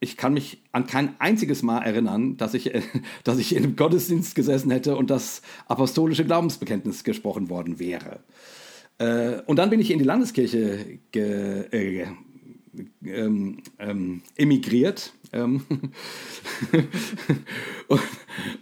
ich 0.00 0.16
kann 0.16 0.34
mich 0.34 0.62
an 0.72 0.86
kein 0.86 1.20
einziges 1.20 1.62
Mal 1.62 1.82
erinnern, 1.82 2.36
dass 2.36 2.54
ich, 2.54 2.72
dass 3.24 3.38
ich 3.38 3.54
in 3.54 3.64
einem 3.64 3.76
Gottesdienst 3.76 4.34
gesessen 4.34 4.70
hätte 4.70 4.96
und 4.96 5.10
das 5.10 5.42
apostolische 5.66 6.24
Glaubensbekenntnis 6.24 7.04
gesprochen 7.04 7.50
worden 7.50 7.78
wäre. 7.78 8.20
Äh, 8.98 9.40
und 9.46 9.56
dann 9.56 9.70
bin 9.70 9.80
ich 9.80 9.90
in 9.90 9.98
die 9.98 10.04
Landeskirche 10.04 10.98
ge, 11.10 11.64
äh, 11.70 12.06
ähm, 13.04 13.62
ähm, 13.78 14.22
emigriert. 14.36 15.12
Ähm, 15.32 15.62
und, 17.88 18.00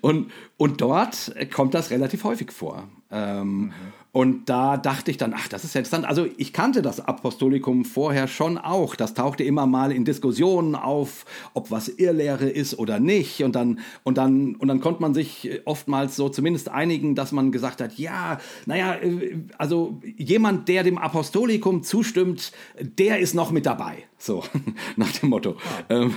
und, 0.00 0.32
und 0.56 0.80
dort 0.80 1.34
kommt 1.52 1.74
das 1.74 1.90
relativ 1.90 2.24
häufig 2.24 2.52
vor. 2.52 2.84
Ähm, 3.10 3.72
Und 4.16 4.48
da 4.48 4.78
dachte 4.78 5.10
ich 5.10 5.18
dann, 5.18 5.34
ach, 5.36 5.46
das 5.46 5.62
ist 5.62 5.74
ja 5.74 5.80
interessant. 5.80 6.06
Also 6.06 6.26
ich 6.38 6.54
kannte 6.54 6.80
das 6.80 7.00
Apostolikum 7.00 7.84
vorher 7.84 8.28
schon 8.28 8.56
auch. 8.56 8.96
Das 8.96 9.12
tauchte 9.12 9.44
immer 9.44 9.66
mal 9.66 9.92
in 9.92 10.06
Diskussionen 10.06 10.74
auf, 10.74 11.26
ob 11.52 11.70
was 11.70 11.88
Irrlehre 11.88 12.48
ist 12.48 12.78
oder 12.78 12.98
nicht. 12.98 13.44
Und 13.44 13.54
dann, 13.54 13.80
und 14.04 14.16
dann, 14.16 14.54
und 14.54 14.68
dann 14.68 14.80
konnte 14.80 15.02
man 15.02 15.12
sich 15.12 15.60
oftmals 15.66 16.16
so 16.16 16.30
zumindest 16.30 16.70
einigen, 16.70 17.14
dass 17.14 17.30
man 17.30 17.52
gesagt 17.52 17.82
hat, 17.82 17.98
ja, 17.98 18.40
naja, 18.64 18.94
äh, 18.94 19.36
also 19.58 20.00
jemand, 20.16 20.68
der 20.68 20.82
dem 20.82 20.96
Apostolikum 20.96 21.82
zustimmt, 21.82 22.52
der 22.80 23.18
ist 23.18 23.34
noch 23.34 23.50
mit 23.50 23.66
dabei. 23.66 23.98
So, 24.16 24.42
nach 24.96 25.12
dem 25.12 25.28
Motto. 25.28 25.56
Ähm, 25.90 26.14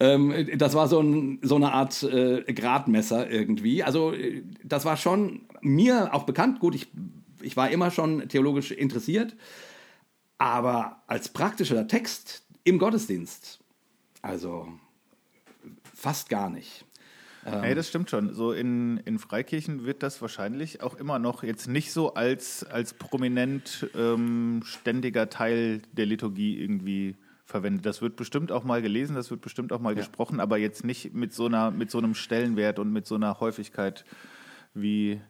ähm, 0.00 0.34
das 0.58 0.74
war 0.74 0.86
so, 0.86 1.00
ein, 1.00 1.38
so 1.40 1.56
eine 1.56 1.72
Art 1.72 2.02
äh, 2.02 2.42
Gradmesser 2.52 3.30
irgendwie. 3.30 3.77
Also 3.82 4.12
äh, 4.12 4.42
das 4.64 4.84
war 4.84 4.96
schon 4.96 5.42
mir 5.60 6.14
auch 6.14 6.24
bekannt. 6.24 6.60
Gut, 6.60 6.74
ich, 6.74 6.88
ich 7.40 7.56
war 7.56 7.70
immer 7.70 7.90
schon 7.90 8.28
theologisch 8.28 8.70
interessiert. 8.70 9.36
Aber 10.38 11.02
als 11.06 11.28
praktischer 11.28 11.86
Text 11.88 12.44
im 12.64 12.78
Gottesdienst, 12.78 13.58
also 14.22 14.68
fast 15.94 16.28
gar 16.28 16.48
nicht. 16.48 16.84
Ja, 17.44 17.74
das 17.74 17.88
stimmt 17.88 18.10
schon. 18.10 18.34
So 18.34 18.52
in, 18.52 18.98
in 18.98 19.18
Freikirchen 19.18 19.84
wird 19.84 20.02
das 20.02 20.20
wahrscheinlich 20.20 20.82
auch 20.82 20.96
immer 20.96 21.18
noch 21.18 21.42
jetzt 21.42 21.66
nicht 21.66 21.92
so 21.92 22.14
als, 22.14 22.64
als 22.64 22.94
prominent 22.94 23.88
ähm, 23.94 24.62
ständiger 24.64 25.30
Teil 25.30 25.80
der 25.92 26.06
Liturgie 26.06 26.58
irgendwie 26.60 27.16
verwendet. 27.48 27.86
Das 27.86 28.02
wird 28.02 28.16
bestimmt 28.16 28.52
auch 28.52 28.62
mal 28.62 28.82
gelesen, 28.82 29.16
das 29.16 29.30
wird 29.30 29.40
bestimmt 29.40 29.72
auch 29.72 29.80
mal 29.80 29.94
gesprochen, 29.94 30.38
aber 30.38 30.58
jetzt 30.58 30.84
nicht 30.84 31.14
mit 31.14 31.32
so, 31.32 31.46
einer, 31.46 31.70
mit 31.70 31.90
so 31.90 31.98
einem 31.98 32.14
Stellenwert 32.14 32.78
und 32.78 32.92
mit 32.92 33.06
so 33.06 33.14
einer 33.14 33.40
Häufigkeit 33.40 34.04
wie 34.74 35.20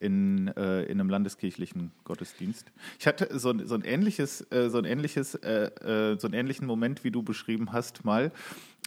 in, 0.00 0.48
äh, 0.56 0.84
in 0.84 1.00
einem 1.00 1.10
landeskirchlichen 1.10 1.90
Gottesdienst. 2.04 2.72
Ich 2.98 3.06
hatte 3.06 3.38
so, 3.38 3.52
so 3.66 3.74
ein 3.74 3.82
ähnliches, 3.82 4.40
äh, 4.50 4.70
so 4.70 4.78
ein 4.78 4.84
ähnliches, 4.84 5.34
äh, 5.34 5.66
äh, 6.12 6.18
so 6.18 6.26
einen 6.26 6.34
ähnlichen 6.34 6.66
Moment, 6.66 7.04
wie 7.04 7.10
du 7.10 7.22
beschrieben 7.22 7.72
hast, 7.72 8.04
mal. 8.04 8.32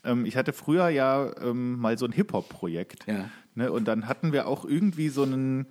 Ähm, 0.04 0.26
ich 0.26 0.36
hatte 0.36 0.52
früher 0.52 0.89
ja 0.89 1.32
ähm, 1.39 1.78
mal 1.78 1.98
so 1.98 2.06
ein 2.06 2.13
Hip-Hop-Projekt. 2.13 3.06
Ja. 3.08 3.30
Ne? 3.54 3.72
Und 3.72 3.88
dann 3.88 4.08
hatten 4.08 4.32
wir 4.34 4.48
auch 4.48 4.65
irgendwie 4.65 5.10
so 5.10 5.24
einen, 5.24 5.67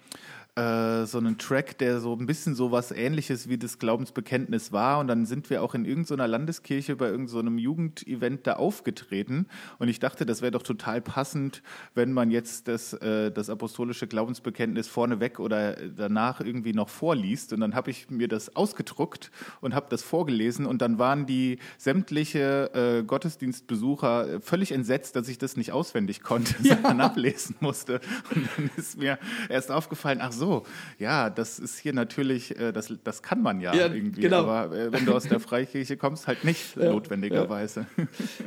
äh, 0.61 1.07
so 1.07 1.19
einen 1.19 1.39
Track, 1.39 1.79
der 1.79 2.01
so 2.01 2.15
ein 2.15 2.27
bisschen 2.27 2.55
so 2.55 2.71
was 2.71 2.91
ähnliches 2.91 3.49
wie 3.49 3.57
das 3.57 3.79
Glaubensbekenntnis 3.79 4.73
war. 4.73 4.99
Und 4.99 5.09
dann 5.09 5.25
sind 5.25 5.49
wir 5.49 5.63
auch 5.63 5.75
in 5.75 5.85
irgendeiner 5.85 6.29
Landeskirche 6.29 6.97
bei 6.97 7.09
irgendeinem 7.09 7.57
Jugendevent 7.59 8.47
da 8.47 8.55
aufgetreten. 8.55 9.47
Und 9.79 9.89
ich 9.89 10.01
dachte, 10.01 10.27
das 10.27 10.43
wäre 10.43 10.51
doch 10.51 10.63
total 10.63 11.01
passend, 11.01 11.63
wenn 11.95 12.13
man 12.13 12.31
jetzt 12.31 12.69
das, 12.69 12.93
äh, 12.95 13.31
das 13.31 13.49
apostolische 13.49 14.07
Glaubensbekenntnis 14.07 14.89
vorneweg 14.89 15.41
oder 15.41 15.77
danach 15.77 16.41
irgendwie 16.41 16.75
noch 16.75 16.89
vorliest. 16.89 17.53
Und 17.53 17.61
dann 17.61 17.75
habe 17.75 17.91
ich 17.91 18.11
mir 18.11 18.29
das 18.29 18.55
ausgedruckt 18.55 19.31
und 19.61 19.75
habe 19.75 19.87
das 19.89 20.03
vorgelesen. 20.03 20.67
Und 20.67 20.83
dann 20.83 20.99
waren 20.99 21.27
die 21.27 21.59
sämtliche 21.79 22.71
äh, 22.75 23.03
Gottesdienstbesucher 23.03 24.41
völlig 24.41 24.73
entsetzt, 24.73 25.17
dass 25.17 25.29
ich 25.29 25.39
das 25.39 25.57
nicht 25.57 25.73
auswendig 25.73 26.23
konnte, 26.23 26.55
sondern 26.63 27.01
ablesen 27.01 27.57
musste. 27.61 28.01
Und 28.35 28.49
dann 28.57 28.71
ist 28.77 28.99
mir 28.99 29.19
erst 29.49 29.71
aufgefallen, 29.71 30.19
ach 30.21 30.33
so, 30.33 30.50
ja, 30.99 31.31
das 31.31 31.59
ist 31.59 31.79
hier 31.79 31.93
natürlich, 31.93 32.59
äh, 32.59 32.73
das, 32.73 32.93
das 33.05 33.23
kann 33.23 33.43
man 33.43 33.61
ja, 33.61 33.75
Ja, 33.75 33.93
irgendwie. 33.93 34.23
genau. 34.23 34.47
Aber 34.47 34.77
äh, 34.77 34.93
wenn 34.93 35.05
du 35.05 35.15
aus 35.15 35.25
der 35.25 35.41
Freikirche 35.41 35.97
kommst, 35.97 36.27
halt 36.27 36.45
nicht 36.45 36.77
notwendigerweise. 36.77 37.87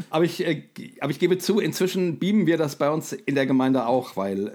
Aber 0.09 0.23
ich, 0.25 0.45
äh, 0.45 0.63
aber 0.99 1.11
ich 1.11 1.19
gebe 1.19 1.37
zu, 1.37 1.59
inzwischen 1.59 2.19
beamen 2.19 2.45
wir 2.45 2.57
das 2.57 2.75
bei 2.75 2.89
uns 2.89 3.13
in 3.13 3.35
der 3.35 3.45
Gemeinde 3.45 3.85
auch, 3.85 4.15
weil, 4.15 4.47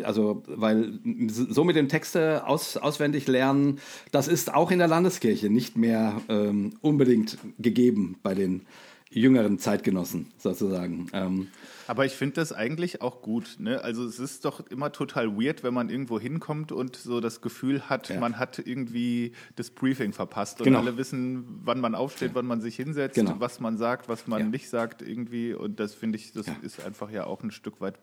äh, 0.00 0.02
also, 0.04 0.42
weil 0.46 0.98
so 1.28 1.64
mit 1.64 1.76
dem 1.76 1.88
Texte 1.88 2.46
aus, 2.46 2.76
auswendig 2.76 3.26
lernen, 3.26 3.78
das 4.12 4.28
ist 4.28 4.52
auch 4.54 4.70
in 4.70 4.78
der 4.78 4.88
Landeskirche 4.88 5.50
nicht 5.50 5.76
mehr 5.76 6.20
ähm, 6.28 6.74
unbedingt 6.80 7.38
gegeben 7.58 8.18
bei 8.22 8.34
den 8.34 8.62
jüngeren 9.10 9.58
Zeitgenossen 9.58 10.32
sozusagen. 10.36 11.08
Ähm, 11.12 11.48
Aber 11.86 12.04
ich 12.04 12.12
finde 12.12 12.34
das 12.34 12.52
eigentlich 12.52 13.00
auch 13.00 13.22
gut. 13.22 13.56
Ne? 13.58 13.82
Also 13.82 14.04
es 14.04 14.18
ist 14.18 14.44
doch 14.44 14.60
immer 14.68 14.92
total 14.92 15.36
weird, 15.40 15.62
wenn 15.64 15.72
man 15.72 15.88
irgendwo 15.88 16.20
hinkommt 16.20 16.72
und 16.72 16.96
so 16.96 17.20
das 17.20 17.40
Gefühl 17.40 17.88
hat, 17.88 18.10
Ja. 18.10 18.20
man 18.20 18.38
hat 18.38 18.58
irgendwie 18.58 19.32
das 19.56 19.70
Briefing 19.70 20.12
verpasst 20.12 20.60
und 20.60 20.64
Genau. 20.66 20.80
alle 20.80 20.96
wissen, 20.98 21.60
wann 21.64 21.80
man 21.80 21.94
aufsteht, 21.94 22.32
wann 22.34 22.46
man 22.46 22.60
sich 22.60 22.76
hinsetzt, 22.76 23.14
Genau. 23.14 23.36
was 23.38 23.60
man 23.60 23.78
sagt, 23.78 24.08
was 24.08 24.26
man 24.26 24.40
Ja. 24.40 24.46
nicht 24.48 24.68
sagt 24.68 25.00
irgendwie. 25.00 25.54
Und 25.54 25.80
das 25.80 25.94
finde 25.94 26.18
ich, 26.18 26.32
das 26.32 26.46
Ja. 26.46 26.56
ist 26.60 26.84
einfach 26.84 27.10
ja 27.10 27.24
auch 27.26 27.42
ein 27.42 27.50
Stück 27.50 27.80
weit 27.80 27.98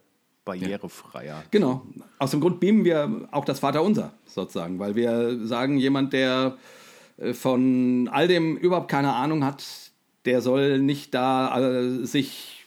barrierefreier. 0.45 1.43
Genau. 1.51 1.85
Aus 2.19 2.31
dem 2.31 2.39
Grund 2.41 2.59
beamen 2.59 2.85
wir 2.85 3.27
auch 3.31 3.45
das 3.45 3.59
Vaterunser 3.59 4.13
sozusagen, 4.25 4.79
weil 4.79 4.95
wir 4.95 5.45
sagen, 5.45 5.77
jemand, 5.77 6.13
der 6.13 6.57
äh, 7.17 7.33
von 7.33 8.09
all 8.11 8.27
dem 8.27 8.57
überhaupt 8.57 8.89
keine 8.91 9.13
Ahnung 9.13 9.43
hat, 9.45 9.63
der 10.25 10.41
soll 10.41 10.79
nicht 10.79 11.13
da 11.13 11.59
äh, 11.59 12.05
sich, 12.05 12.65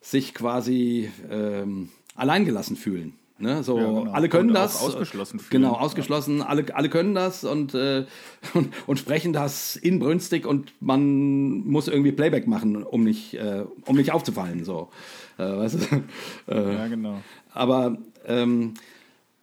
sich 0.00 0.34
quasi 0.34 1.10
ähm, 1.30 1.88
alleingelassen 2.14 2.76
fühlen. 2.76 3.14
Ne? 3.38 3.64
So, 3.64 3.76
Ja, 3.78 3.86
genau. 3.86 4.12
alle 4.12 4.28
können 4.28 4.50
Und 4.50 4.54
das. 4.54 4.80
ausgeschlossen 4.80 5.40
fühlen. 5.40 5.62
Genau, 5.62 5.74
ausgeschlossen. 5.74 6.42
Alle, 6.42 6.64
alle 6.74 6.88
können 6.88 7.14
das 7.14 7.42
und, 7.42 7.74
äh, 7.74 8.04
und, 8.54 8.72
und 8.86 8.98
sprechen 8.98 9.32
das 9.32 9.74
inbrünstig 9.74 10.46
und 10.46 10.72
man 10.80 11.66
muss 11.66 11.88
irgendwie 11.88 12.12
Playback 12.12 12.46
machen, 12.46 12.84
um 12.84 13.02
nicht, 13.02 13.34
äh, 13.34 13.64
um 13.86 13.96
nicht 13.96 14.12
aufzufallen. 14.12 14.64
So. 14.64 14.90
Äh, 15.38 15.42
weißt 15.44 15.74
du? 15.74 16.04
äh, 16.52 16.74
Ja, 16.74 16.86
genau. 16.86 17.20
aber 17.52 17.98
ähm, 18.26 18.74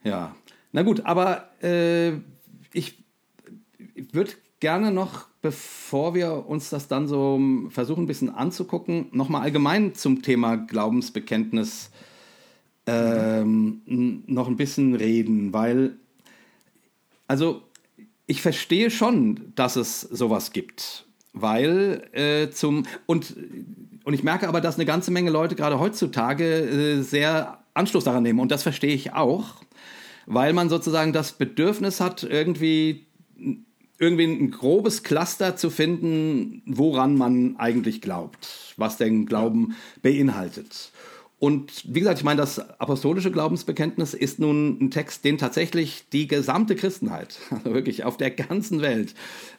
ja, 0.04 0.34
na 0.72 0.84
gut, 0.84 1.02
aber 1.06 1.50
äh, 1.62 2.12
ich, 2.72 3.04
ich 3.96 4.14
würde 4.14 4.32
gerne 4.62 4.92
noch, 4.92 5.26
bevor 5.42 6.14
wir 6.16 6.48
uns 6.48 6.70
das 6.70 6.88
dann 6.88 7.08
so 7.08 7.40
versuchen, 7.70 8.04
ein 8.04 8.08
bisschen 8.08 8.30
anzugucken, 8.30 9.08
nochmal 9.12 9.42
allgemein 9.44 9.96
zum 9.96 10.22
Thema 10.22 10.56
Glaubensbekenntnis 10.56 11.92
ähm, 12.86 13.82
n- 13.88 14.24
noch 14.28 14.48
ein 14.48 14.58
bisschen 14.58 14.96
reden, 14.96 15.54
weil, 15.54 15.96
also 17.28 17.62
ich 18.28 18.42
verstehe 18.42 18.92
schon, 18.92 19.54
dass 19.56 19.76
es 19.76 20.02
sowas 20.02 20.52
gibt, 20.52 21.06
weil 21.34 22.08
äh, 22.12 22.50
zum 22.50 22.86
und 23.06 23.36
und 24.04 24.14
ich 24.14 24.24
merke 24.24 24.48
aber, 24.48 24.62
dass 24.62 24.76
eine 24.76 24.86
ganze 24.86 25.12
Menge 25.12 25.30
Leute 25.30 25.56
gerade 25.56 25.80
heutzutage 25.80 26.46
äh, 26.46 27.02
sehr 27.02 27.60
Anschluss 27.76 28.06
daran 28.06 28.24
nehmen. 28.24 28.40
Und 28.40 28.52
das 28.52 28.64
verstehe 28.64 28.94
ich 28.94 29.14
auch, 29.14 29.56
weil 30.26 30.54
man 30.54 30.70
sozusagen 30.70 31.14
das 31.14 31.34
Bedürfnis 31.34 32.00
hat, 32.00 32.24
irgendwie 32.24 33.06
irgendwie 34.00 34.26
ein 34.26 34.52
grobes 34.52 35.04
Cluster 35.04 35.56
zu 35.56 35.70
finden, 35.70 36.64
woran 36.66 37.16
man 37.16 37.58
eigentlich 37.58 38.02
glaubt, 38.02 38.74
was 38.78 38.98
den 38.98 39.26
Glauben 39.26 39.76
beinhaltet. 40.02 40.92
Und 41.40 41.84
wie 41.86 42.00
gesagt, 42.00 42.20
ich 42.20 42.26
meine, 42.26 42.42
das 42.42 42.60
apostolische 42.60 43.32
Glaubensbekenntnis 43.32 44.14
ist 44.14 44.40
nun 44.40 44.78
ein 44.82 44.92
Text, 44.92 45.24
den 45.24 45.38
tatsächlich 45.38 46.04
die 46.12 46.28
gesamte 46.28 46.76
Christenheit, 46.76 47.40
also 47.50 47.74
wirklich 47.74 48.04
auf 48.04 48.18
der 48.18 48.32
ganzen 48.32 48.82
Welt, 48.82 49.14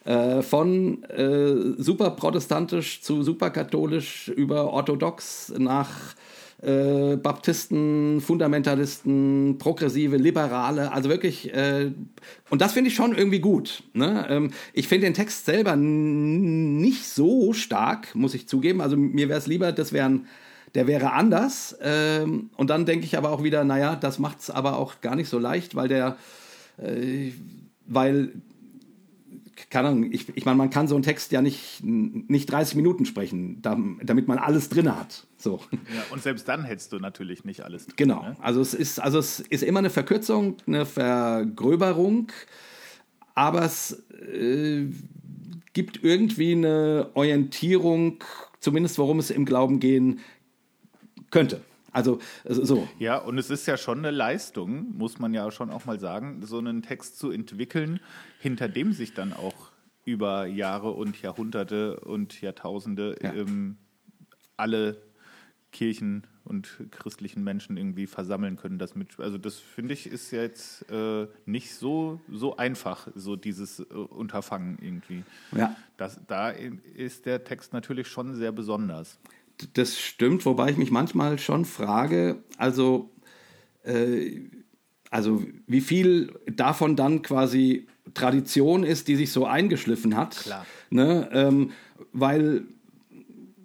äh, 0.05 0.43
von 0.43 1.03
äh, 1.05 1.83
super 1.83 2.11
protestantisch 2.11 3.01
zu 3.01 3.23
super 3.23 3.49
katholisch 3.51 4.29
über 4.29 4.73
orthodox 4.73 5.55
nach 5.57 6.15
äh, 6.63 7.17
Baptisten, 7.17 8.21
Fundamentalisten, 8.21 9.57
Progressive, 9.59 10.17
Liberale, 10.17 10.93
also 10.93 11.09
wirklich, 11.09 11.53
äh, 11.55 11.91
und 12.51 12.61
das 12.61 12.73
finde 12.73 12.89
ich 12.89 12.97
schon 12.97 13.17
irgendwie 13.17 13.41
gut. 13.41 13.83
Ne? 13.95 14.27
Ähm, 14.29 14.51
ich 14.73 14.87
finde 14.87 15.07
den 15.07 15.15
Text 15.15 15.47
selber 15.47 15.77
nicht 15.77 17.09
so 17.09 17.53
stark, 17.53 18.15
muss 18.15 18.35
ich 18.35 18.47
zugeben. 18.47 18.81
Also 18.81 18.97
mir 18.97 19.29
wäre 19.29 19.39
es 19.39 19.47
lieber, 19.47 19.73
das 19.73 19.93
wären, 19.93 20.27
der 20.75 20.87
wäre 20.87 21.13
anders. 21.13 21.79
Ähm, 21.83 22.51
und 22.57 22.69
dann 22.69 22.85
denke 22.85 23.07
ich 23.07 23.17
aber 23.17 23.31
auch 23.31 23.43
wieder, 23.43 23.65
naja, 23.65 23.97
das 23.97 24.19
macht 24.19 24.41
es 24.41 24.51
aber 24.51 24.77
auch 24.77 25.01
gar 25.01 25.17
nicht 25.17 25.29
so 25.29 25.39
leicht, 25.39 25.75
weil 25.75 25.89
der, 25.89 26.17
äh, 26.77 27.33
weil 27.87 28.33
keine 29.71 29.89
Ahnung, 29.89 30.13
ich, 30.13 30.27
ich 30.37 30.45
meine, 30.45 30.59
man 30.59 30.69
kann 30.71 30.89
so 30.89 30.97
einen 30.97 31.05
Text 31.05 31.31
ja 31.33 31.41
nicht, 31.41 31.83
nicht 31.83 32.51
30 32.51 32.75
Minuten 32.75 33.07
sprechen, 33.07 33.63
dam- 33.63 34.01
damit 34.03 34.27
man 34.29 34.37
alles 34.39 34.69
drin 34.69 34.95
hat. 34.95 35.27
So. 35.39 35.61
Ja, 35.73 36.03
und 36.13 36.23
selbst 36.23 36.49
dann 36.49 36.65
hättest 36.65 36.93
du 36.93 36.99
natürlich 36.99 37.45
nicht 37.45 37.63
alles 37.63 37.87
drin, 37.87 37.95
Genau. 37.97 38.23
Ne? 38.23 38.37
Also 38.41 38.61
es 38.61 38.75
ist, 38.75 39.01
also 39.01 39.19
es 39.21 39.39
ist 39.41 39.63
immer 39.63 39.79
eine 39.79 39.91
Verkürzung, 39.91 40.57
eine 40.67 40.85
Vergröberung, 40.87 42.33
aber 43.35 43.63
es 43.65 43.93
äh, 44.33 44.87
gibt 45.73 46.03
irgendwie 46.03 46.53
eine 46.53 47.11
Orientierung, 47.15 48.25
zumindest 48.59 48.99
worum 48.99 49.19
es 49.21 49.31
im 49.31 49.45
Glauben 49.45 49.79
gehen 49.81 50.19
könnte. 51.31 51.61
Also 51.93 52.19
also 52.45 52.65
so. 52.65 52.89
Ja, 52.99 53.19
und 53.19 53.39
es 53.39 53.51
ist 53.51 53.67
ja 53.67 53.77
schon 53.77 53.99
eine 53.99 54.11
Leistung, 54.11 54.97
muss 54.97 55.19
man 55.19 55.35
ja 55.35 55.51
schon 55.51 55.71
auch 55.71 55.85
mal 55.85 55.99
sagen, 55.99 56.45
so 56.45 56.59
einen 56.59 56.83
Text 56.83 57.19
zu 57.19 57.31
entwickeln, 57.31 58.01
hinter 58.39 58.69
dem 58.69 58.93
sich 58.93 59.15
dann 59.15 59.33
auch 59.33 59.71
über 60.05 60.47
Jahre 60.47 60.91
und 60.93 61.21
Jahrhunderte 61.21 62.01
und 62.01 62.41
Jahrtausende 62.41 63.17
Ja. 63.23 63.33
ähm, 63.35 63.77
alle 64.57 65.03
Kirchen 65.73 66.27
und 66.45 66.69
christlichen 66.91 67.45
Menschen 67.45 67.77
irgendwie 67.77 68.07
versammeln 68.07 68.57
können. 68.57 68.79
Das 68.79 68.97
mit, 68.97 69.21
also 69.21 69.39
das 69.39 69.57
finde 69.57 69.95
ich 69.95 70.07
ist 70.07 70.33
jetzt 70.33 70.91
äh, 70.91 71.29
nicht 71.47 71.75
so, 71.75 72.21
so 72.29 72.57
einfach, 72.57 73.09
so 73.15 73.37
dieses 73.37 73.79
äh, 73.81 73.85
Unterfangen 73.85 74.79
irgendwie. 74.81 75.23
Ja. 75.57 75.77
Das, 75.97 76.21
da 76.27 76.51
ist 76.51 77.27
der 77.27 77.45
Text 77.45 77.73
natürlich 77.73 78.09
schon 78.09 78.35
sehr 78.35 78.51
besonders. 78.53 79.19
Das 79.75 79.99
stimmt, 79.99 80.45
wobei 80.47 80.71
ich 80.71 80.77
mich 80.77 80.91
manchmal 80.91 81.39
schon 81.39 81.65
frage, 81.65 82.43
also, 82.57 83.11
äh, 83.85 84.41
also 85.11 85.43
wie 85.67 85.81
viel 85.81 86.39
davon 86.47 86.97
dann 86.97 87.23
quasi 87.23 87.87
Tradition 88.15 88.85
ist, 88.85 89.09
die 89.09 89.17
sich 89.17 89.33
so 89.33 89.47
eingeschliffen 89.47 90.17
hat. 90.17 90.37
Klar. 90.37 90.67
Ne? 90.91 91.29
Ähm, 91.33 91.71
weil, 92.13 92.65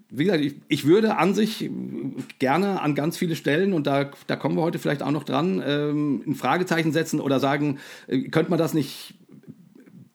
wie 0.10 0.26
gesagt, 0.26 0.44
ich, 0.44 0.56
ich 0.68 0.86
würde 0.86 1.18
an 1.18 1.34
sich 1.34 1.70
gerne 2.40 2.82
an 2.82 2.96
ganz 2.96 3.18
viele 3.18 3.36
Stellen, 3.36 3.74
und 3.74 3.88
da, 3.88 4.12
da 4.28 4.36
kommen 4.36 4.56
wir 4.56 4.62
heute 4.62 4.80
vielleicht 4.80 5.04
auch 5.04 5.12
noch 5.12 5.24
dran, 5.24 5.64
ähm, 5.66 6.24
ein 6.28 6.36
Fragezeichen 6.36 6.92
setzen 6.92 7.20
oder 7.20 7.40
sagen, 7.40 7.80
äh, 8.08 8.30
könnte 8.30 8.50
man 8.50 8.60
das 8.60 8.74
nicht 8.74 9.16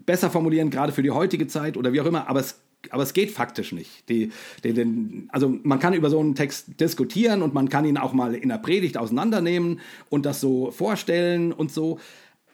besser 0.06 0.30
formulieren, 0.30 0.70
gerade 0.70 0.92
für 0.92 1.02
die 1.02 1.10
heutige 1.10 1.46
Zeit 1.46 1.76
oder 1.76 1.92
wie 1.92 2.00
auch 2.00 2.06
immer, 2.06 2.28
aber 2.28 2.40
es, 2.40 2.60
aber 2.90 3.02
es 3.02 3.12
geht 3.12 3.30
faktisch 3.30 3.72
nicht. 3.72 4.08
Die, 4.08 4.32
die, 4.64 4.72
den, 4.72 5.28
also 5.32 5.54
man 5.62 5.78
kann 5.78 5.92
über 5.92 6.08
so 6.08 6.18
einen 6.18 6.34
Text 6.34 6.80
diskutieren 6.80 7.42
und 7.42 7.52
man 7.52 7.68
kann 7.68 7.84
ihn 7.84 7.98
auch 7.98 8.12
mal 8.12 8.34
in 8.34 8.48
der 8.48 8.58
Predigt 8.58 8.96
auseinandernehmen 8.96 9.80
und 10.08 10.24
das 10.24 10.40
so 10.40 10.70
vorstellen 10.70 11.52
und 11.52 11.70
so, 11.70 11.98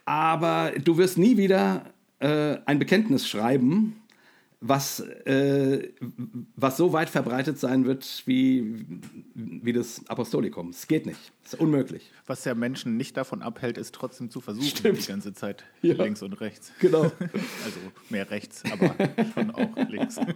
aber 0.05 0.71
du 0.83 0.97
wirst 0.97 1.17
nie 1.17 1.37
wieder 1.37 1.85
äh, 2.19 2.57
ein 2.65 2.79
Bekenntnis 2.79 3.27
schreiben, 3.27 4.01
was, 4.59 5.01
äh, 5.01 5.89
was 6.55 6.77
so 6.77 6.91
weit 6.91 7.09
verbreitet 7.09 7.59
sein 7.59 7.85
wird 7.85 8.23
wie, 8.25 8.85
wie 9.35 9.71
das 9.71 10.01
Apostolikum. 10.07 10.69
Es 10.69 10.87
geht 10.87 11.05
nicht. 11.05 11.31
Es 11.45 11.53
ist 11.53 11.59
unmöglich. 11.59 12.11
Was 12.25 12.43
ja 12.43 12.55
Menschen 12.55 12.97
nicht 12.97 13.15
davon 13.17 13.43
abhält, 13.43 13.77
ist 13.77 13.93
trotzdem 13.93 14.31
zu 14.31 14.41
versuchen, 14.41 14.67
Stimmt. 14.67 15.03
die 15.03 15.07
ganze 15.07 15.33
Zeit 15.33 15.63
Ja. 15.83 15.93
links 16.03 16.23
und 16.23 16.33
rechts. 16.41 16.71
Genau. 16.79 17.03
Also 17.65 17.79
mehr 18.09 18.29
rechts, 18.31 18.63
aber 18.71 18.95
schon 19.33 19.51
auch 19.51 19.89
links. 19.89 20.15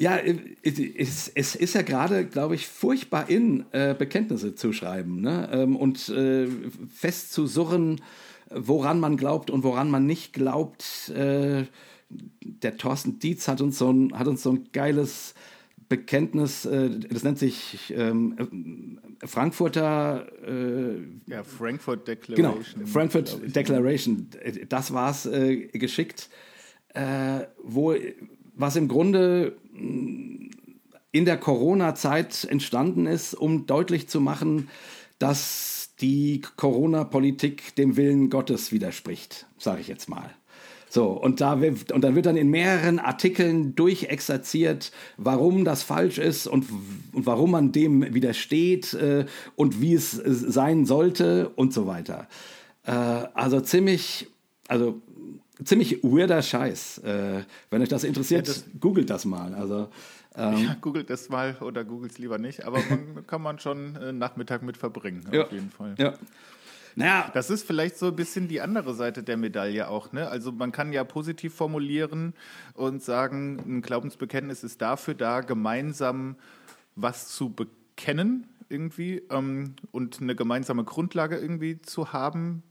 Ja, 0.00 0.16
es, 0.62 1.28
es 1.34 1.56
ist 1.56 1.74
ja 1.74 1.82
gerade, 1.82 2.24
glaube 2.24 2.54
ich, 2.54 2.68
furchtbar 2.68 3.28
in, 3.28 3.64
äh, 3.72 3.96
Bekenntnisse 3.98 4.54
zu 4.54 4.72
schreiben 4.72 5.20
ne? 5.20 5.48
ähm, 5.52 5.74
und 5.74 6.08
äh, 6.10 6.46
festzusurren, 6.94 8.00
woran 8.48 9.00
man 9.00 9.16
glaubt 9.16 9.50
und 9.50 9.64
woran 9.64 9.90
man 9.90 10.06
nicht 10.06 10.32
glaubt. 10.32 11.08
Äh, 11.08 11.64
der 12.10 12.76
Thorsten 12.76 13.18
Dietz 13.18 13.48
hat 13.48 13.60
uns 13.60 13.78
so 13.78 13.92
ein, 13.92 14.18
hat 14.18 14.26
uns 14.26 14.42
so 14.42 14.50
ein 14.50 14.68
geiles 14.72 15.34
Bekenntnis, 15.88 16.64
äh, 16.66 16.90
das 17.10 17.22
nennt 17.22 17.38
sich 17.38 17.92
ähm, 17.96 18.98
äh, 19.22 19.26
Frankfurter 19.26 20.26
äh, 20.46 21.02
Ja, 21.26 21.42
Frankfurt 21.44 22.04
Genau, 22.06 22.52
Declaration. 22.54 22.86
Frankfurt 22.86 23.26
glaub 23.26 23.44
ich. 23.44 23.52
Declaration, 23.52 24.28
das 24.68 24.92
war 24.92 25.10
es 25.10 25.26
äh, 25.26 25.66
geschickt, 25.68 26.28
äh, 26.94 27.40
wo, 27.62 27.94
was 28.54 28.76
im 28.76 28.88
Grunde 28.88 29.56
mh, 29.72 30.50
in 31.10 31.24
der 31.24 31.38
Corona-Zeit 31.38 32.44
entstanden 32.44 33.06
ist, 33.06 33.34
um 33.34 33.66
deutlich 33.66 34.08
zu 34.08 34.20
machen, 34.20 34.68
dass 35.18 35.94
die 36.00 36.42
Corona-Politik 36.56 37.74
dem 37.76 37.96
Willen 37.96 38.30
Gottes 38.30 38.72
widerspricht, 38.72 39.46
sage 39.58 39.80
ich 39.80 39.88
jetzt 39.88 40.08
mal. 40.08 40.34
So, 40.90 41.08
und, 41.08 41.40
da 41.40 41.60
wird, 41.60 41.92
und 41.92 42.02
dann 42.02 42.14
wird 42.14 42.26
dann 42.26 42.36
in 42.36 42.48
mehreren 42.48 42.98
Artikeln 42.98 43.74
durchexerziert, 43.74 44.92
warum 45.16 45.64
das 45.64 45.82
falsch 45.82 46.18
ist 46.18 46.46
und, 46.46 46.66
und 47.12 47.26
warum 47.26 47.50
man 47.50 47.72
dem 47.72 48.14
widersteht 48.14 48.94
äh, 48.94 49.26
und 49.54 49.80
wie 49.80 49.94
es 49.94 50.18
äh, 50.18 50.32
sein 50.32 50.86
sollte 50.86 51.50
und 51.50 51.72
so 51.74 51.86
weiter. 51.86 52.26
Äh, 52.84 52.92
also 52.92 53.60
ziemlich, 53.60 54.28
also 54.66 55.00
ziemlich 55.64 56.02
weirder 56.02 56.42
Scheiß. 56.42 56.98
Äh, 56.98 57.44
wenn 57.70 57.82
euch 57.82 57.88
das 57.88 58.04
interessiert, 58.04 58.48
ja, 58.48 58.54
das, 58.54 58.64
googelt 58.80 59.10
das 59.10 59.24
mal. 59.24 59.54
Also, 59.54 59.88
ähm, 60.36 60.56
ja, 60.56 60.76
googelt 60.80 61.10
es 61.10 61.28
mal 61.28 61.56
oder 61.60 61.84
googelt 61.84 62.12
es 62.12 62.18
lieber 62.18 62.38
nicht, 62.38 62.64
aber 62.64 62.78
man 62.88 63.26
kann 63.26 63.42
man 63.42 63.58
schon 63.58 63.96
äh, 63.96 64.12
Nachmittag 64.12 64.62
mit 64.62 64.76
verbringen, 64.76 65.28
ja, 65.32 65.44
auf 65.44 65.52
jeden 65.52 65.70
Fall. 65.70 65.94
Ja. 65.98 66.14
Naja. 66.98 67.30
Das 67.32 67.50
ist 67.50 67.66
vielleicht 67.66 67.96
so 67.96 68.06
ein 68.06 68.16
bisschen 68.16 68.48
die 68.48 68.60
andere 68.60 68.94
Seite 68.94 69.22
der 69.22 69.36
Medaille 69.36 69.88
auch. 69.88 70.12
Ne? 70.12 70.28
Also 70.28 70.52
man 70.52 70.72
kann 70.72 70.92
ja 70.92 71.04
positiv 71.04 71.54
formulieren 71.54 72.34
und 72.74 73.02
sagen, 73.02 73.58
ein 73.66 73.82
Glaubensbekenntnis 73.82 74.64
ist 74.64 74.82
dafür 74.82 75.14
da, 75.14 75.40
gemeinsam 75.40 76.36
was 76.96 77.28
zu 77.28 77.50
bekennen 77.50 78.48
irgendwie 78.68 79.22
ähm, 79.30 79.76
und 79.92 80.20
eine 80.20 80.34
gemeinsame 80.34 80.84
Grundlage 80.84 81.36
irgendwie 81.36 81.80
zu 81.80 82.12
haben 82.12 82.62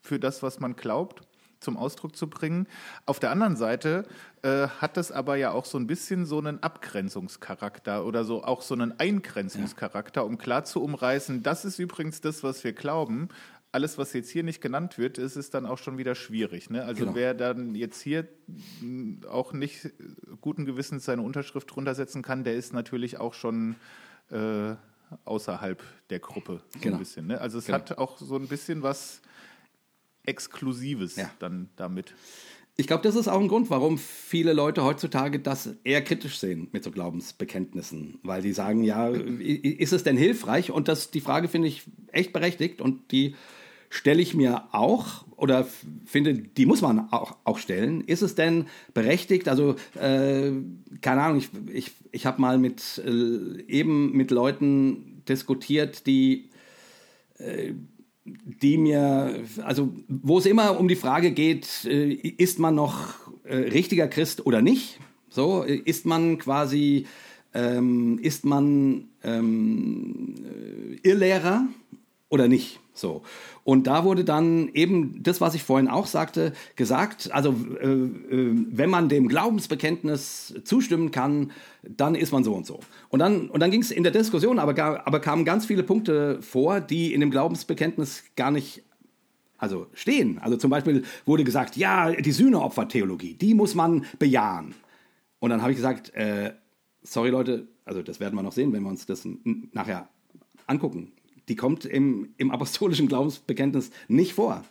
für 0.00 0.18
das, 0.18 0.42
was 0.42 0.58
man 0.60 0.76
glaubt 0.76 1.22
zum 1.60 1.76
Ausdruck 1.76 2.16
zu 2.16 2.28
bringen. 2.28 2.68
Auf 3.06 3.18
der 3.18 3.30
anderen 3.30 3.56
Seite 3.56 4.04
äh, 4.42 4.68
hat 4.68 4.96
das 4.96 5.10
aber 5.10 5.36
ja 5.36 5.52
auch 5.52 5.64
so 5.64 5.78
ein 5.78 5.86
bisschen 5.86 6.26
so 6.26 6.38
einen 6.38 6.62
Abgrenzungscharakter 6.62 8.04
oder 8.04 8.24
so 8.24 8.44
auch 8.44 8.62
so 8.62 8.74
einen 8.74 8.98
Eingrenzungscharakter, 8.98 10.24
um 10.24 10.38
klar 10.38 10.64
zu 10.64 10.82
umreißen, 10.82 11.42
das 11.42 11.64
ist 11.64 11.78
übrigens 11.78 12.20
das, 12.20 12.42
was 12.42 12.62
wir 12.62 12.72
glauben, 12.72 13.28
alles, 13.72 13.98
was 13.98 14.12
jetzt 14.12 14.30
hier 14.30 14.42
nicht 14.42 14.60
genannt 14.60 14.96
wird, 14.96 15.18
ist 15.18 15.36
es 15.36 15.50
dann 15.50 15.66
auch 15.66 15.78
schon 15.78 15.98
wieder 15.98 16.14
schwierig. 16.14 16.70
Ne? 16.70 16.84
Also 16.84 17.04
genau. 17.04 17.14
wer 17.14 17.34
dann 17.34 17.74
jetzt 17.74 18.00
hier 18.00 18.26
auch 19.28 19.52
nicht 19.52 19.90
guten 20.40 20.64
Gewissens 20.64 21.04
seine 21.04 21.22
Unterschrift 21.22 21.74
drunter 21.74 21.94
setzen 21.94 22.22
kann, 22.22 22.44
der 22.44 22.54
ist 22.54 22.72
natürlich 22.72 23.18
auch 23.18 23.34
schon 23.34 23.76
äh, 24.30 24.74
außerhalb 25.24 25.82
der 26.10 26.18
Gruppe 26.20 26.62
so 26.72 26.80
genau. 26.80 26.96
ein 26.96 26.98
bisschen. 27.00 27.26
Ne? 27.26 27.40
Also 27.40 27.58
es 27.58 27.66
genau. 27.66 27.78
hat 27.78 27.98
auch 27.98 28.18
so 28.18 28.36
ein 28.36 28.48
bisschen 28.48 28.82
was 28.82 29.20
Exklusives 30.24 31.16
ja. 31.16 31.30
dann 31.38 31.70
damit. 31.76 32.14
Ich 32.78 32.86
glaube, 32.86 33.02
das 33.02 33.16
ist 33.16 33.26
auch 33.26 33.40
ein 33.40 33.48
Grund, 33.48 33.70
warum 33.70 33.96
viele 33.96 34.52
Leute 34.52 34.84
heutzutage 34.84 35.40
das 35.40 35.70
eher 35.82 36.04
kritisch 36.04 36.38
sehen 36.38 36.68
mit 36.72 36.84
so 36.84 36.90
Glaubensbekenntnissen, 36.90 38.18
weil 38.22 38.42
die 38.42 38.52
sagen, 38.52 38.84
ja, 38.84 39.08
ist 39.08 39.94
es 39.94 40.04
denn 40.04 40.18
hilfreich? 40.18 40.70
Und 40.70 40.88
das, 40.88 41.10
die 41.10 41.22
Frage 41.22 41.48
finde 41.48 41.68
ich 41.68 41.84
echt 42.12 42.34
berechtigt 42.34 42.82
und 42.82 43.12
die 43.12 43.34
stelle 43.88 44.20
ich 44.20 44.34
mir 44.34 44.64
auch 44.72 45.24
oder 45.36 45.66
finde, 46.04 46.34
die 46.34 46.66
muss 46.66 46.82
man 46.82 47.12
auch, 47.12 47.36
auch 47.44 47.58
stellen. 47.58 48.02
Ist 48.02 48.20
es 48.20 48.34
denn 48.34 48.66
berechtigt? 48.92 49.48
Also, 49.48 49.76
äh, 49.94 50.50
keine 51.00 51.22
Ahnung, 51.22 51.38
ich, 51.38 51.48
ich, 51.72 51.92
ich 52.12 52.26
habe 52.26 52.42
mal 52.42 52.58
mit 52.58 53.00
äh, 53.04 53.62
eben 53.68 54.12
mit 54.12 54.30
Leuten 54.30 55.22
diskutiert, 55.28 56.06
die, 56.06 56.50
äh, 57.38 57.72
die 58.62 58.76
mir, 58.78 59.44
also 59.62 59.92
wo 60.08 60.38
es 60.38 60.46
immer 60.46 60.78
um 60.78 60.88
die 60.88 60.96
Frage 60.96 61.30
geht, 61.32 61.84
äh, 61.84 62.12
ist 62.12 62.58
man 62.58 62.74
noch 62.74 63.14
äh, 63.44 63.56
richtiger 63.56 64.08
Christ 64.08 64.44
oder 64.46 64.62
nicht? 64.62 64.98
So, 65.28 65.62
ist 65.62 66.06
man 66.06 66.38
quasi, 66.38 67.06
ähm, 67.54 68.18
ist 68.22 68.44
man 68.44 69.08
ähm, 69.22 70.34
äh, 71.02 71.08
Irrlehrer 71.08 71.66
oder 72.28 72.48
nicht? 72.48 72.80
So. 72.92 73.22
Und 73.62 73.86
da 73.86 74.04
wurde 74.04 74.24
dann 74.24 74.68
eben 74.72 75.22
das, 75.22 75.40
was 75.40 75.54
ich 75.54 75.62
vorhin 75.62 75.88
auch 75.88 76.06
sagte, 76.06 76.52
gesagt. 76.76 77.30
Also, 77.32 77.54
äh, 77.80 77.86
äh, 77.86 78.66
wenn 78.70 78.90
man 78.90 79.08
dem 79.08 79.28
Glaubensbekenntnis 79.28 80.54
zustimmen 80.64 81.10
kann, 81.10 81.52
dann 81.82 82.14
ist 82.14 82.32
man 82.32 82.42
so 82.42 82.54
und 82.54 82.66
so. 82.66 82.80
Und 83.10 83.18
dann, 83.18 83.50
und 83.50 83.60
dann 83.60 83.70
ging 83.70 83.82
es 83.82 83.90
in 83.90 84.02
der 84.02 84.12
Diskussion, 84.12 84.58
aber, 84.58 85.06
aber 85.06 85.20
kamen 85.20 85.44
ganz 85.44 85.66
viele 85.66 85.82
Punkte 85.82 86.40
vor, 86.42 86.80
die 86.80 87.12
in 87.12 87.20
dem 87.20 87.30
Glaubensbekenntnis 87.30 88.24
gar 88.34 88.50
nicht 88.50 88.82
also 89.58 89.86
stehen. 89.94 90.38
Also 90.38 90.56
zum 90.56 90.70
Beispiel 90.70 91.02
wurde 91.24 91.44
gesagt, 91.44 91.76
ja, 91.76 92.12
die 92.12 92.32
Sühneopfertheologie, 92.32 93.34
die 93.34 93.54
muss 93.54 93.74
man 93.74 94.04
bejahen. 94.18 94.74
Und 95.38 95.50
dann 95.50 95.62
habe 95.62 95.72
ich 95.72 95.76
gesagt, 95.76 96.14
äh, 96.14 96.52
sorry 97.02 97.30
Leute, 97.30 97.66
also 97.84 98.02
das 98.02 98.20
werden 98.20 98.34
wir 98.34 98.42
noch 98.42 98.52
sehen, 98.52 98.72
wenn 98.72 98.82
wir 98.82 98.90
uns 98.90 99.06
das 99.06 99.26
nachher 99.72 100.08
angucken 100.66 101.12
die 101.48 101.56
kommt 101.56 101.84
im, 101.84 102.34
im 102.36 102.50
apostolischen 102.50 103.08
Glaubensbekenntnis 103.08 103.90
nicht 104.08 104.34
vor. 104.34 104.64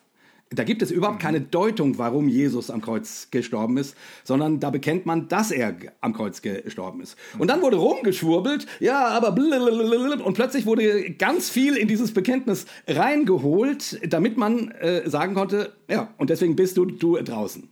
Da 0.52 0.64
gibt 0.64 0.84
es 0.84 0.92
überhaupt 0.92 1.20
keine 1.20 1.42
Deutung, 1.42 1.98
warum 1.98 2.30
Jesus 2.30 2.70
am 2.70 2.80
Kreuz 2.80 3.30
gestorben 3.32 3.78
ist, 3.78 3.96
sondern 4.24 4.60
da 4.60 4.70
bekennt 4.70 5.06
man, 5.08 5.28
dass 5.28 5.50
er 5.50 5.76
am 6.02 6.14
Kreuz 6.14 6.42
gestorben 6.42 7.02
ist. 7.02 7.18
Und 7.40 7.48
dann 7.48 7.64
wurde 7.64 7.78
rumgeschwurbelt, 7.78 8.68
ja, 8.80 9.08
aber 9.08 9.30
und 9.30 10.34
plötzlich 10.36 10.68
wurde 10.68 11.12
ganz 11.14 11.50
viel 11.50 11.76
in 11.76 11.88
dieses 11.88 12.14
Bekenntnis 12.14 12.68
reingeholt, 12.88 14.00
damit 14.08 14.38
man 14.38 14.70
äh, 14.72 15.10
sagen 15.10 15.34
konnte, 15.34 15.74
ja, 15.90 16.14
und 16.18 16.30
deswegen 16.30 16.56
bist 16.56 16.78
du, 16.78 16.86
du 16.86 17.18
draußen. 17.18 17.68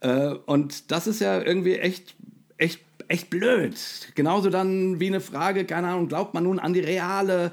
Äh, 0.00 0.34
und 0.44 0.90
das 0.90 1.06
ist 1.06 1.20
ja 1.20 1.40
irgendwie 1.40 1.76
echt, 1.76 2.14
echt, 2.58 2.80
echt 3.08 3.30
blöd. 3.30 3.74
Genauso 4.14 4.50
dann 4.50 5.00
wie 5.00 5.06
eine 5.06 5.20
Frage, 5.20 5.64
keine 5.64 5.88
Ahnung, 5.88 6.08
glaubt 6.08 6.34
man 6.34 6.44
nun 6.44 6.58
an 6.58 6.74
die 6.74 6.80
reale 6.80 7.50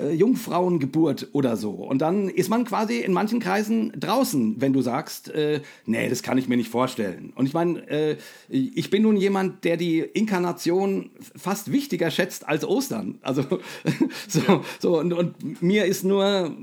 äh, 0.00 0.12
Jungfrauengeburt 0.12 1.28
oder 1.32 1.56
so. 1.56 1.70
Und 1.70 2.00
dann 2.00 2.28
ist 2.28 2.48
man 2.48 2.64
quasi 2.64 3.00
in 3.00 3.12
manchen 3.12 3.40
Kreisen 3.40 3.92
draußen, 3.98 4.60
wenn 4.60 4.72
du 4.72 4.82
sagst, 4.82 5.28
äh, 5.30 5.60
nee, 5.86 6.08
das 6.08 6.22
kann 6.22 6.38
ich 6.38 6.48
mir 6.48 6.56
nicht 6.56 6.70
vorstellen. 6.70 7.32
Und 7.34 7.46
ich 7.46 7.54
meine, 7.54 7.88
äh, 7.88 8.16
ich 8.48 8.90
bin 8.90 9.02
nun 9.02 9.16
jemand, 9.16 9.64
der 9.64 9.76
die 9.76 10.00
Inkarnation 10.00 11.10
fast 11.36 11.72
wichtiger 11.72 12.10
schätzt 12.10 12.48
als 12.48 12.64
Ostern. 12.64 13.18
Also 13.22 13.42
so, 14.28 14.40
ja. 14.40 14.62
so 14.78 14.98
und, 14.98 15.12
und, 15.12 15.62
mir 15.62 15.84
ist 15.84 16.04
nur 16.04 16.56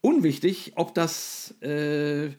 unwichtig, 0.00 0.72
ob 0.76 0.94
das 0.94 1.54
äh, 1.60 2.30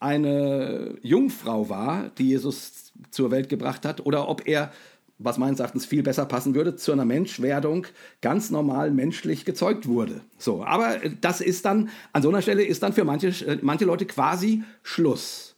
eine 0.00 0.98
Jungfrau 1.02 1.68
war, 1.68 2.10
die 2.18 2.28
Jesus 2.28 2.92
zur 3.10 3.30
Welt 3.30 3.48
gebracht 3.48 3.84
hat, 3.84 4.04
oder 4.04 4.28
ob 4.28 4.46
er 4.46 4.72
was 5.18 5.38
meines 5.38 5.60
Erachtens 5.60 5.86
viel 5.86 6.02
besser 6.02 6.26
passen 6.26 6.54
würde, 6.54 6.76
zu 6.76 6.92
einer 6.92 7.04
Menschwerdung 7.04 7.86
ganz 8.20 8.50
normal 8.50 8.90
menschlich 8.90 9.44
gezeugt 9.44 9.86
wurde. 9.86 10.20
So, 10.38 10.64
aber 10.64 10.98
das 11.20 11.40
ist 11.40 11.64
dann, 11.64 11.88
an 12.12 12.22
so 12.22 12.28
einer 12.28 12.42
Stelle 12.42 12.64
ist 12.64 12.82
dann 12.82 12.92
für 12.92 13.04
manche, 13.04 13.28
äh, 13.46 13.58
manche 13.62 13.84
Leute 13.84 14.06
quasi 14.06 14.64
Schluss. 14.82 15.54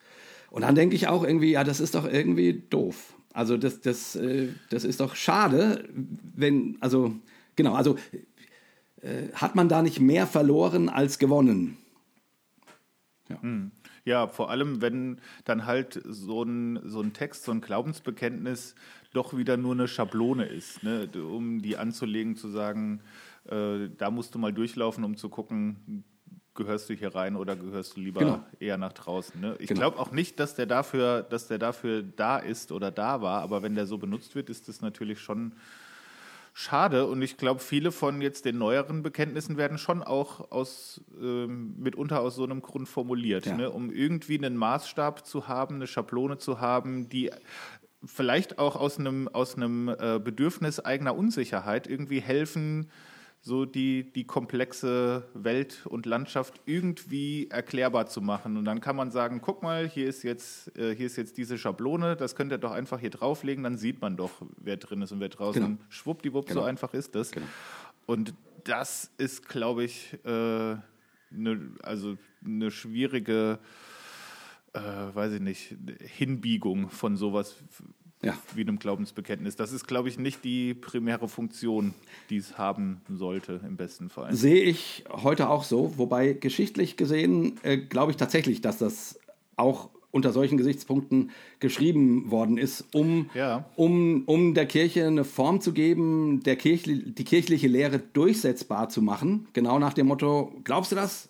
Und 0.51 0.62
dann 0.62 0.75
denke 0.75 0.95
ich 0.95 1.09
auch 1.09 1.25
irgendwie, 1.25 1.53
ja, 1.53 1.64
das 1.64 1.81
ist 1.81 1.95
doch 1.95 2.11
irgendwie 2.11 2.64
doof. 2.71 3.14
Also 3.33 3.57
das, 3.57 3.81
das, 3.81 4.16
äh, 4.16 4.49
das 4.71 4.85
ist 4.85 5.01
doch 5.01 5.14
schade, 5.14 5.88
wenn, 6.35 6.77
also, 6.81 7.14
genau, 7.57 7.75
also 7.75 7.97
äh, 9.03 9.29
hat 9.35 9.55
man 9.55 9.69
da 9.69 9.83
nicht 9.83 10.01
mehr 10.01 10.27
verloren 10.27 10.88
als 10.88 11.19
gewonnen. 11.19 11.77
Ja. 13.29 13.40
Hm. 13.42 13.73
Ja, 14.07 14.29
vor 14.29 14.51
allem, 14.51 14.81
wenn 14.81 15.21
dann 15.45 15.66
halt 15.66 16.01
so 16.05 16.45
ein, 16.45 16.81
so 16.85 17.01
ein 17.01 17.12
Text, 17.12 17.42
so 17.42 17.51
ein 17.51 17.61
Glaubensbekenntnis 17.61 18.77
doch 19.12 19.37
wieder 19.37 19.57
nur 19.57 19.73
eine 19.73 19.88
Schablone 19.88 20.47
ist, 20.47 20.85
ne? 20.85 21.09
um 21.16 21.61
die 21.61 21.77
anzulegen, 21.77 22.37
zu 22.37 22.49
sagen, 22.49 23.01
äh, 23.47 23.88
da 23.99 24.12
musst 24.12 24.35
du 24.35 24.38
mal 24.38 24.53
durchlaufen, 24.53 25.03
um 25.03 25.16
zu 25.16 25.29
gucken, 25.29 26.05
gehörst 26.55 26.88
du 26.88 26.95
hier 26.95 27.16
rein 27.16 27.35
oder 27.35 27.57
gehörst 27.57 27.97
du 27.97 28.01
lieber 28.01 28.21
genau. 28.21 28.45
eher 28.61 28.79
nach 28.79 28.92
draußen. 28.92 29.40
Ne? 29.40 29.57
Ich 29.59 29.66
genau. 29.66 29.81
glaube 29.81 29.99
auch 29.99 30.12
nicht, 30.12 30.38
dass 30.38 30.55
der, 30.55 30.66
dafür, 30.66 31.25
dass 31.25 31.49
der 31.49 31.59
dafür 31.59 32.05
da 32.05 32.38
ist 32.38 32.71
oder 32.71 32.92
da 32.92 33.21
war, 33.21 33.42
aber 33.42 33.62
wenn 33.62 33.75
der 33.75 33.87
so 33.87 33.99
benutzt 33.99 34.37
wird, 34.37 34.51
ist 34.51 34.69
das 34.69 34.81
natürlich 34.83 35.19
schon 35.19 35.53
schade. 36.59 37.07
Und 37.07 37.21
ich 37.21 37.37
glaube, 37.37 37.61
viele 37.61 37.92
von 37.92 38.23
jetzt 38.23 38.47
den 38.47 38.57
neueren 38.57 39.03
Bekenntnissen 39.03 39.59
werden 39.59 39.77
schon 39.77 40.03
auch 40.03 40.51
aus, 40.51 41.03
ähm, 41.21 41.75
mitunter 41.79 42.21
aus 42.21 42.35
so 42.37 42.45
einem 42.45 42.62
Grund 42.62 42.88
formuliert, 42.88 43.45
ja. 43.45 43.57
ne? 43.59 43.71
um 43.71 43.90
irgendwie 43.90 44.38
einen 44.38 44.57
Maßstab 44.57 45.27
zu 45.27 45.49
haben, 45.49 45.75
eine 45.75 45.87
Schablone 45.87 46.38
zu 46.38 46.59
haben, 46.59 47.11
die 47.11 47.31
vielleicht 48.07 48.59
auch 48.59 48.75
aus 48.75 48.99
einem, 48.99 49.29
aus 49.29 49.57
einem 49.57 49.88
äh, 49.88 50.19
Bedürfnis 50.19 50.81
eigener 50.81 51.14
Unsicherheit 51.14 51.87
irgendwie 51.87 52.23
helfen, 52.23 52.90
so 53.46 53.64
die, 53.64 54.12
die 54.12 54.24
komplexe 54.24 55.22
Welt 55.32 55.87
und 55.87 56.04
Landschaft 56.04 56.61
irgendwie 56.66 57.48
erklärbar 57.48 58.09
zu 58.09 58.20
machen. 58.20 58.56
Und 58.56 58.64
dann 58.64 58.80
kann 58.80 58.96
man 58.96 59.12
sagen, 59.12 59.40
guck 59.40 59.62
mal, 59.62 59.88
hier 59.88 60.09
ist 60.09 60.24
jetzt, 60.24 60.76
äh, 60.76 60.96
hier 60.96 61.06
ist 61.06 61.14
jetzt 61.14 61.38
diese 61.38 61.56
Schablone, 61.56 62.16
das 62.16 62.35
könnt 62.35 62.50
ihr 62.50 62.59
doch 62.59 62.72
einfach 62.72 62.98
hier 62.98 63.11
drauflegen, 63.11 63.62
dann 63.62 63.79
sieht 63.79 64.00
man 64.00 64.16
doch, 64.16 64.33
wer 64.56 64.77
drin 64.79 65.00
ist 65.00 65.12
und 65.12 65.21
wer 65.21 65.29
draußen. 65.29 65.62
Genau. 65.62 65.79
Schwuppdiwupp, 65.88 66.46
genau. 66.46 66.62
so 66.62 66.66
einfach 66.66 66.92
ist 66.92 67.14
das. 67.14 67.31
Genau. 67.31 67.46
Und 68.06 68.35
das 68.64 69.12
ist, 69.16 69.48
glaube 69.48 69.85
ich, 69.85 70.18
äh, 70.25 70.75
ne, 71.31 71.71
also 71.85 72.18
eine 72.44 72.73
schwierige 72.73 73.60
äh, 74.73 74.81
weiß 75.14 75.35
ich 75.35 75.40
nicht, 75.40 75.77
Hinbiegung 76.00 76.90
von 76.90 77.16
sowas 77.16 77.54
ja. 78.23 78.35
wie 78.54 78.62
einem 78.62 78.79
Glaubensbekenntnis. 78.79 79.56
Das 79.56 79.73
ist, 79.73 79.87
glaube 79.87 80.08
ich, 80.08 80.19
nicht 80.19 80.44
die 80.44 80.75
primäre 80.75 81.29
Funktion, 81.29 81.94
die 82.31 82.37
es 82.37 82.58
haben 82.58 83.00
sollte, 83.08 83.60
im 83.67 83.77
besten 83.77 84.08
Fall. 84.08 84.35
Sehe 84.35 84.62
ich 84.62 85.04
heute 85.10 85.48
auch 85.48 85.64
so, 85.64 85.96
wobei 85.96 86.33
geschichtlich 86.33 86.96
gesehen 86.96 87.58
äh, 87.62 87.77
glaube 87.77 88.12
ich 88.12 88.17
tatsächlich, 88.17 88.60
dass 88.60 88.79
das 88.79 89.19
auch 89.56 89.90
unter 90.10 90.33
solchen 90.33 90.56
Gesichtspunkten 90.56 91.31
geschrieben 91.60 92.31
worden 92.31 92.56
ist, 92.56 92.87
um, 92.94 93.29
ja. 93.35 93.67
um, 93.77 94.23
um 94.25 94.54
der 94.54 94.67
Kirche 94.67 95.06
eine 95.06 95.25
Form 95.25 95.60
zu 95.60 95.73
geben, 95.73 96.42
der 96.42 96.56
Kirche, 96.56 96.96
die 96.96 97.25
kirchliche 97.25 97.69
Lehre 97.69 97.98
durchsetzbar 97.98 98.88
zu 98.88 99.02
machen. 99.02 99.46
Genau 99.52 99.79
nach 99.79 99.92
dem 99.92 100.06
Motto, 100.06 100.54
glaubst 100.64 100.90
du 100.90 100.96
das? 100.96 101.29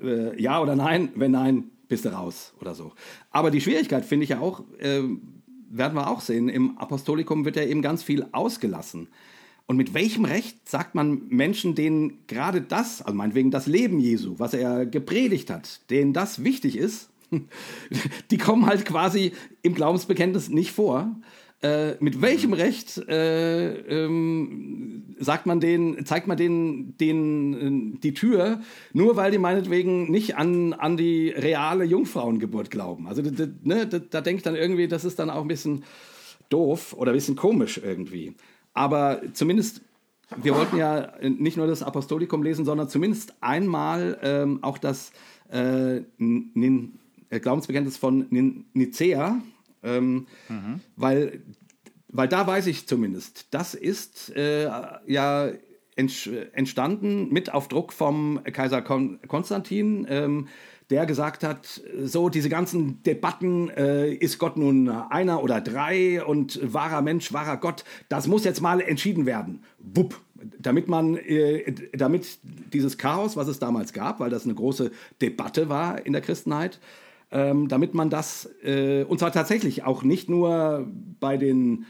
Äh, 0.00 0.40
ja 0.40 0.60
oder 0.60 0.74
nein? 0.74 1.10
Wenn 1.16 1.32
nein, 1.32 1.70
bist 1.88 2.06
du 2.06 2.08
raus 2.08 2.54
oder 2.60 2.74
so. 2.74 2.92
Aber 3.30 3.50
die 3.50 3.60
Schwierigkeit 3.60 4.06
finde 4.06 4.24
ich 4.24 4.30
ja 4.30 4.40
auch, 4.40 4.62
äh, 4.78 5.02
werden 5.70 5.94
wir 5.94 6.08
auch 6.08 6.20
sehen, 6.20 6.48
im 6.48 6.78
Apostolikum 6.78 7.44
wird 7.44 7.56
ja 7.56 7.64
eben 7.64 7.82
ganz 7.82 8.02
viel 8.02 8.26
ausgelassen. 8.32 9.08
Und 9.66 9.76
mit 9.76 9.92
welchem 9.92 10.24
Recht 10.24 10.66
sagt 10.68 10.94
man 10.94 11.28
Menschen, 11.28 11.74
denen 11.74 12.26
gerade 12.26 12.62
das, 12.62 13.02
also 13.02 13.14
meinetwegen 13.14 13.50
das 13.50 13.66
Leben 13.66 14.00
Jesu, 14.00 14.38
was 14.38 14.54
er 14.54 14.86
gepredigt 14.86 15.50
hat, 15.50 15.90
denen 15.90 16.14
das 16.14 16.42
wichtig 16.42 16.78
ist, 16.78 17.10
die 18.30 18.38
kommen 18.38 18.64
halt 18.64 18.86
quasi 18.86 19.32
im 19.60 19.74
Glaubensbekenntnis 19.74 20.48
nicht 20.48 20.72
vor. 20.72 21.14
Äh, 21.60 21.96
mit 21.98 22.22
welchem 22.22 22.52
Recht 22.52 22.98
äh, 23.08 24.04
ähm, 24.04 25.16
sagt 25.18 25.46
man 25.46 25.58
denen, 25.58 26.06
zeigt 26.06 26.28
man 26.28 26.36
denen, 26.36 26.96
denen 26.98 27.94
äh, 27.96 27.98
die 27.98 28.14
Tür, 28.14 28.60
nur 28.92 29.16
weil 29.16 29.32
die 29.32 29.38
meinetwegen 29.38 30.08
nicht 30.08 30.36
an, 30.36 30.72
an 30.72 30.96
die 30.96 31.30
reale 31.30 31.82
Jungfrauengeburt 31.82 32.70
glauben? 32.70 33.08
Also 33.08 33.22
ne, 33.22 33.88
da, 33.88 33.98
da 33.98 34.20
denke 34.20 34.36
ich 34.36 34.42
dann 34.44 34.54
irgendwie, 34.54 34.86
das 34.86 35.04
ist 35.04 35.18
dann 35.18 35.30
auch 35.30 35.42
ein 35.42 35.48
bisschen 35.48 35.82
doof 36.48 36.94
oder 36.96 37.10
ein 37.10 37.16
bisschen 37.16 37.34
komisch 37.34 37.80
irgendwie. 37.84 38.34
Aber 38.72 39.20
zumindest, 39.32 39.80
wir 40.36 40.54
wollten 40.54 40.76
ja 40.76 41.14
nicht 41.20 41.56
nur 41.56 41.66
das 41.66 41.82
Apostolikum 41.82 42.44
lesen, 42.44 42.66
sondern 42.66 42.88
zumindest 42.88 43.34
einmal 43.40 44.16
ähm, 44.22 44.62
auch 44.62 44.78
das 44.78 45.10
äh, 45.50 46.02
Glaubensbekenntnis 47.30 47.96
von 47.96 48.26
Nicea, 48.74 49.42
ähm, 49.82 50.26
mhm. 50.48 50.80
weil, 50.96 51.42
weil 52.08 52.28
da 52.28 52.46
weiß 52.46 52.66
ich 52.66 52.86
zumindest, 52.86 53.48
das 53.50 53.74
ist 53.74 54.34
äh, 54.36 54.68
ja 55.06 55.50
entstanden 55.96 57.32
mit 57.32 57.52
auf 57.52 57.66
Druck 57.66 57.92
vom 57.92 58.40
Kaiser 58.44 58.82
Kon 58.82 59.18
Konstantin, 59.26 60.06
ähm, 60.08 60.46
der 60.90 61.04
gesagt 61.04 61.44
hat, 61.44 61.82
so 62.02 62.28
diese 62.28 62.48
ganzen 62.48 63.02
Debatten, 63.02 63.68
äh, 63.70 64.12
ist 64.12 64.38
Gott 64.38 64.56
nun 64.56 64.88
einer 64.88 65.42
oder 65.42 65.60
drei 65.60 66.24
und 66.24 66.60
wahrer 66.62 67.02
Mensch, 67.02 67.32
wahrer 67.32 67.58
Gott, 67.58 67.84
das 68.08 68.26
muss 68.26 68.44
jetzt 68.44 68.62
mal 68.62 68.80
entschieden 68.80 69.26
werden. 69.26 69.64
Wupp, 69.78 70.18
damit 70.58 70.88
man, 70.88 71.16
äh, 71.16 71.74
damit 71.92 72.38
dieses 72.72 72.96
Chaos, 72.96 73.36
was 73.36 73.48
es 73.48 73.58
damals 73.58 73.92
gab, 73.92 74.20
weil 74.20 74.30
das 74.30 74.44
eine 74.44 74.54
große 74.54 74.90
Debatte 75.20 75.68
war 75.68 76.06
in 76.06 76.12
der 76.12 76.22
Christenheit, 76.22 76.80
ähm, 77.30 77.68
damit 77.68 77.94
man 77.94 78.10
das, 78.10 78.48
äh, 78.62 79.04
und 79.04 79.18
zwar 79.18 79.32
tatsächlich 79.32 79.84
auch 79.84 80.02
nicht 80.02 80.28
nur 80.28 80.86
bei 81.20 81.36
den 81.36 81.86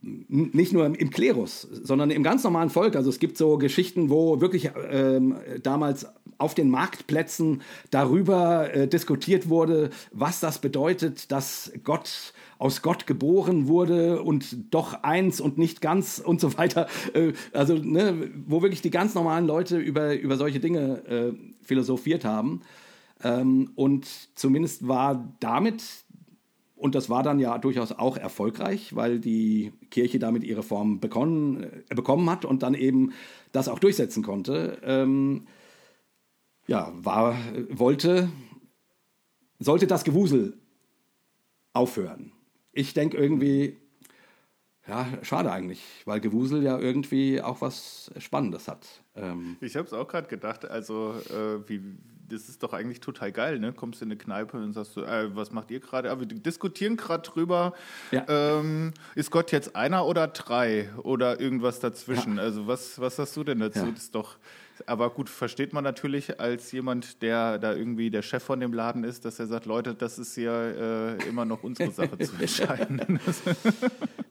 nicht 0.00 0.72
nur 0.72 0.86
im 0.86 1.10
Klerus, 1.10 1.62
sondern 1.62 2.12
im 2.12 2.22
ganz 2.22 2.44
normalen 2.44 2.70
Volk. 2.70 2.94
Also 2.94 3.10
es 3.10 3.18
gibt 3.18 3.36
so 3.36 3.58
Geschichten, 3.58 4.10
wo 4.10 4.40
wirklich 4.40 4.70
ähm, 4.90 5.34
damals 5.62 6.06
auf 6.38 6.54
den 6.54 6.70
Marktplätzen 6.70 7.62
darüber 7.90 8.72
äh, 8.72 8.86
diskutiert 8.86 9.48
wurde, 9.48 9.90
was 10.12 10.38
das 10.38 10.60
bedeutet, 10.60 11.32
dass 11.32 11.72
Gott 11.82 12.32
aus 12.58 12.82
Gott 12.82 13.06
geboren 13.06 13.68
wurde 13.68 14.22
und 14.22 14.72
doch 14.72 15.02
eins 15.02 15.40
und 15.40 15.58
nicht 15.58 15.80
ganz 15.80 16.20
und 16.24 16.40
so 16.40 16.56
weiter. 16.56 16.86
Äh, 17.12 17.32
also 17.52 17.74
ne, 17.74 18.30
wo 18.46 18.62
wirklich 18.62 18.82
die 18.82 18.90
ganz 18.90 19.14
normalen 19.14 19.46
Leute 19.46 19.78
über, 19.78 20.14
über 20.14 20.36
solche 20.36 20.60
Dinge 20.60 21.04
äh, 21.06 21.32
philosophiert 21.60 22.24
haben. 22.24 22.62
Ähm, 23.22 23.72
und 23.74 24.06
zumindest 24.36 24.86
war 24.86 25.34
damit, 25.40 25.82
und 26.76 26.94
das 26.94 27.10
war 27.10 27.22
dann 27.22 27.40
ja 27.40 27.58
durchaus 27.58 27.92
auch 27.92 28.16
erfolgreich, 28.16 28.94
weil 28.94 29.18
die 29.18 29.72
Kirche 29.90 30.18
damit 30.18 30.44
ihre 30.44 30.62
Form 30.62 31.00
bekommen, 31.00 31.64
äh, 31.88 31.94
bekommen 31.94 32.30
hat 32.30 32.44
und 32.44 32.62
dann 32.62 32.74
eben 32.74 33.12
das 33.52 33.68
auch 33.68 33.78
durchsetzen 33.78 34.22
konnte, 34.22 34.78
ähm, 34.82 35.46
ja, 36.66 36.92
war, 36.94 37.36
wollte, 37.70 38.28
sollte 39.58 39.86
das 39.86 40.04
Gewusel 40.04 40.58
aufhören. 41.72 42.32
Ich 42.72 42.92
denke 42.92 43.16
irgendwie, 43.16 43.78
ja, 44.86 45.06
schade 45.22 45.50
eigentlich, 45.50 45.82
weil 46.04 46.20
Gewusel 46.20 46.62
ja 46.62 46.78
irgendwie 46.78 47.42
auch 47.42 47.60
was 47.60 48.10
Spannendes 48.18 48.68
hat. 48.68 48.86
Ähm 49.16 49.56
ich 49.60 49.76
habe 49.76 49.86
es 49.86 49.92
auch 49.92 50.08
gerade 50.08 50.28
gedacht, 50.28 50.64
also 50.64 51.14
äh, 51.30 51.68
wie, 51.68 51.80
das 52.28 52.48
ist 52.48 52.62
doch 52.62 52.72
eigentlich 52.72 53.00
total 53.00 53.32
geil, 53.32 53.58
ne? 53.58 53.72
Kommst 53.72 54.02
in 54.02 54.08
eine 54.08 54.16
Kneipe 54.16 54.56
und 54.56 54.72
sagst 54.72 54.96
du, 54.96 55.02
äh, 55.02 55.34
was 55.34 55.52
macht 55.52 55.70
ihr 55.70 55.80
gerade? 55.80 56.10
Aber 56.10 56.20
wir 56.20 56.26
diskutieren 56.26 56.96
gerade 56.96 57.22
drüber, 57.22 57.72
ja. 58.10 58.24
ähm, 58.28 58.92
ist 59.14 59.30
Gott 59.30 59.52
jetzt 59.52 59.74
einer 59.76 60.06
oder 60.06 60.28
drei 60.28 60.90
oder 61.02 61.40
irgendwas 61.40 61.80
dazwischen? 61.80 62.36
Ja. 62.36 62.42
Also 62.42 62.66
was, 62.66 63.00
was 63.00 63.18
hast 63.18 63.36
du 63.36 63.44
denn 63.44 63.60
dazu? 63.60 63.80
Ja. 63.80 63.90
Das 63.90 64.04
ist 64.04 64.14
doch, 64.14 64.36
aber 64.86 65.10
gut, 65.10 65.28
versteht 65.28 65.72
man 65.72 65.84
natürlich 65.84 66.40
als 66.40 66.70
jemand, 66.72 67.22
der 67.22 67.58
da 67.58 67.74
irgendwie 67.74 68.10
der 68.10 68.22
Chef 68.22 68.42
von 68.42 68.60
dem 68.60 68.72
Laden 68.72 69.04
ist, 69.04 69.24
dass 69.24 69.38
er 69.38 69.46
sagt, 69.46 69.66
Leute, 69.66 69.94
das 69.94 70.18
ist 70.18 70.36
ja 70.36 70.68
äh, 70.68 71.28
immer 71.28 71.44
noch 71.44 71.62
unsere 71.62 71.90
Sache 71.90 72.18
zu 72.18 72.32
entscheiden. 72.40 73.20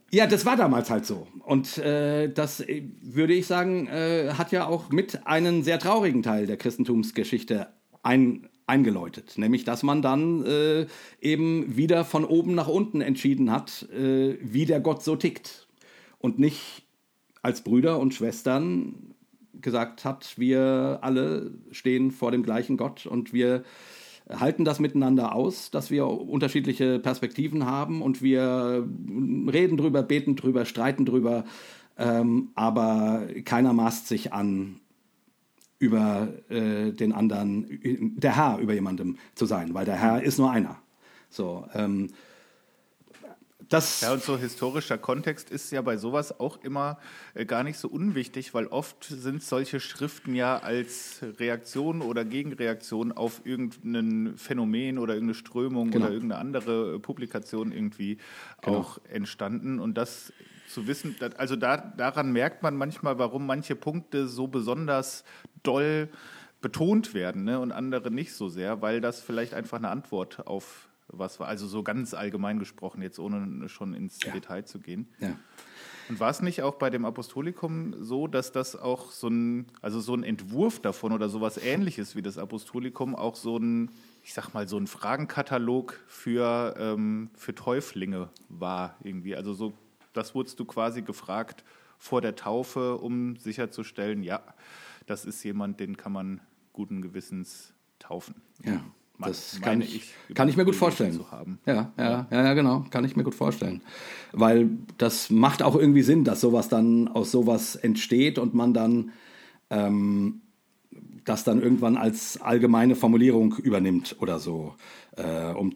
Ja, 0.09 0.25
das 0.25 0.45
war 0.45 0.55
damals 0.55 0.89
halt 0.89 1.05
so. 1.05 1.27
Und 1.43 1.77
äh, 1.79 2.29
das, 2.29 2.61
äh, 2.61 2.83
würde 3.01 3.33
ich 3.33 3.45
sagen, 3.45 3.87
äh, 3.87 4.33
hat 4.37 4.53
ja 4.53 4.65
auch 4.65 4.89
mit 4.89 5.27
einen 5.27 5.63
sehr 5.63 5.79
traurigen 5.79 6.23
Teil 6.23 6.47
der 6.47 6.55
Christentumsgeschichte 6.55 7.67
ein, 8.07 8.47
eingeläutet. 8.67 9.37
Nämlich, 9.37 9.65
dass 9.65 9.83
man 9.83 10.01
dann 10.01 10.45
äh, 10.45 10.87
eben 11.21 11.75
wieder 11.75 12.05
von 12.05 12.25
oben 12.25 12.55
nach 12.55 12.67
unten 12.67 13.01
entschieden 13.01 13.51
hat, 13.51 13.87
äh, 13.91 14.37
wie 14.41 14.65
der 14.65 14.79
Gott 14.79 15.03
so 15.03 15.15
tickt. 15.15 15.67
Und 16.19 16.39
nicht 16.39 16.83
als 17.41 17.61
Brüder 17.61 17.99
und 17.99 18.13
Schwestern 18.13 19.13
gesagt 19.53 20.05
hat, 20.05 20.37
wir 20.37 20.99
alle 21.01 21.51
stehen 21.71 22.11
vor 22.11 22.31
dem 22.31 22.43
gleichen 22.43 22.77
Gott 22.77 23.05
und 23.05 23.33
wir 23.33 23.63
halten 24.29 24.65
das 24.65 24.79
miteinander 24.79 25.33
aus, 25.33 25.71
dass 25.71 25.89
wir 25.89 26.07
unterschiedliche 26.07 26.99
Perspektiven 26.99 27.65
haben 27.65 28.01
und 28.01 28.21
wir 28.21 28.87
reden 29.51 29.77
drüber, 29.77 30.03
beten 30.03 30.35
drüber, 30.35 30.65
streiten 30.65 31.05
drüber, 31.05 31.45
ähm, 31.97 32.49
aber 32.55 33.27
keiner 33.45 33.73
maßt 33.73 34.07
sich 34.07 34.33
an, 34.33 34.79
über 35.79 36.27
äh, 36.49 36.91
den 36.91 37.13
anderen, 37.13 38.15
der 38.17 38.35
Herr 38.35 38.57
über 38.59 38.73
jemandem 38.73 39.17
zu 39.35 39.45
sein, 39.45 39.73
weil 39.73 39.85
der 39.85 39.95
Herr 39.95 40.23
ist 40.23 40.39
nur 40.39 40.51
einer. 40.51 40.77
So, 41.29 41.67
ähm, 41.73 42.09
das 43.69 44.01
ja, 44.01 44.13
und 44.13 44.23
so 44.23 44.37
historischer 44.37 44.97
Kontext 44.97 45.49
ist 45.49 45.71
ja 45.71 45.81
bei 45.81 45.97
sowas 45.97 46.39
auch 46.39 46.63
immer 46.63 46.99
äh, 47.33 47.45
gar 47.45 47.63
nicht 47.63 47.77
so 47.77 47.89
unwichtig, 47.89 48.53
weil 48.53 48.67
oft 48.67 49.03
sind 49.03 49.43
solche 49.43 49.79
Schriften 49.79 50.35
ja 50.35 50.59
als 50.59 51.19
Reaktion 51.39 52.01
oder 52.01 52.23
Gegenreaktion 52.23 53.11
auf 53.11 53.41
irgendein 53.43 54.37
Phänomen 54.37 54.97
oder 54.97 55.15
irgendeine 55.15 55.35
Strömung 55.35 55.91
genau. 55.91 56.05
oder 56.05 56.13
irgendeine 56.13 56.39
andere 56.39 56.99
Publikation 56.99 57.71
irgendwie 57.71 58.19
genau. 58.61 58.77
auch 58.77 58.99
entstanden. 59.09 59.79
Und 59.79 59.95
das 59.97 60.31
zu 60.67 60.87
wissen, 60.87 61.15
also 61.37 61.55
da, 61.55 61.77
daran 61.77 62.31
merkt 62.31 62.63
man 62.63 62.75
manchmal, 62.75 63.17
warum 63.17 63.45
manche 63.45 63.75
Punkte 63.75 64.27
so 64.27 64.47
besonders 64.47 65.23
doll 65.63 66.09
betont 66.61 67.13
werden 67.13 67.43
ne, 67.43 67.59
und 67.59 67.71
andere 67.71 68.11
nicht 68.11 68.33
so 68.33 68.49
sehr, 68.49 68.81
weil 68.81 69.01
das 69.01 69.21
vielleicht 69.21 69.53
einfach 69.53 69.77
eine 69.77 69.89
Antwort 69.89 70.45
auf 70.47 70.89
was 71.09 71.39
war. 71.39 71.47
Also 71.47 71.67
so 71.67 71.83
ganz 71.83 72.13
allgemein 72.13 72.59
gesprochen, 72.59 73.01
jetzt 73.01 73.19
ohne 73.19 73.69
schon 73.69 73.93
ins 73.93 74.21
ja. 74.23 74.33
Detail 74.33 74.65
zu 74.65 74.79
gehen. 74.79 75.07
Ja. 75.19 75.37
Und 76.09 76.19
war 76.19 76.29
es 76.29 76.41
nicht 76.41 76.61
auch 76.61 76.75
bei 76.75 76.89
dem 76.89 77.05
Apostolikum 77.05 77.93
so, 77.99 78.27
dass 78.27 78.51
das 78.51 78.75
auch 78.75 79.11
so 79.11 79.27
ein, 79.27 79.67
also 79.81 79.99
so 79.99 80.13
ein 80.13 80.23
Entwurf 80.23 80.81
davon 80.81 81.11
oder 81.11 81.27
sowas 81.27 81.57
ähnliches 81.57 82.15
wie 82.15 82.21
das 82.21 82.37
Apostolikum 82.37 83.15
auch 83.15 83.35
so 83.35 83.57
ein, 83.57 83.91
ich 84.23 84.33
sag 84.33 84.53
mal, 84.53 84.67
so 84.67 84.77
ein 84.77 84.87
Fragenkatalog 84.87 85.99
für, 86.07 86.75
ähm, 86.77 87.29
für 87.35 87.55
Täuflinge 87.55 88.29
war 88.47 88.95
irgendwie? 89.03 89.35
Also 89.35 89.53
so, 89.53 89.73
das 90.17 90.35
wurdest 90.35 90.59
du 90.59 90.65
quasi 90.65 91.01
gefragt 91.01 91.63
vor 91.97 92.21
der 92.21 92.35
Taufe, 92.35 92.97
um 92.97 93.37
sicherzustellen, 93.37 94.23
ja, 94.23 94.41
das 95.05 95.25
ist 95.25 95.43
jemand, 95.43 95.79
den 95.79 95.97
kann 95.97 96.11
man 96.11 96.41
guten 96.73 97.01
Gewissens 97.01 97.73
taufen. 97.99 98.35
Ja. 98.63 98.83
Das 99.19 99.59
kann 99.61 99.81
ich, 99.81 100.13
kann 100.35 100.47
ich 100.47 100.57
mir 100.57 100.65
gut 100.65 100.75
vorstellen. 100.75 101.19
Ja, 101.65 101.91
ja, 101.97 102.27
ja, 102.29 102.43
ja, 102.45 102.53
genau, 102.53 102.85
kann 102.91 103.03
ich 103.03 103.15
mir 103.15 103.23
gut 103.23 103.33
vorstellen. 103.33 103.81
Weil 104.31 104.69
das 104.99 105.31
macht 105.31 105.63
auch 105.63 105.75
irgendwie 105.75 106.03
Sinn, 106.03 106.23
dass 106.23 106.39
sowas 106.39 106.69
dann 106.69 107.07
aus 107.07 107.31
sowas 107.31 107.75
entsteht 107.75 108.37
und 108.37 108.53
man 108.53 108.75
dann 108.75 109.11
ähm, 109.71 110.41
das 111.25 111.43
dann 111.43 111.61
irgendwann 111.61 111.97
als 111.97 112.39
allgemeine 112.41 112.95
Formulierung 112.95 113.55
übernimmt 113.55 114.15
oder 114.19 114.37
so, 114.39 114.75
äh, 115.15 115.51
um 115.51 115.73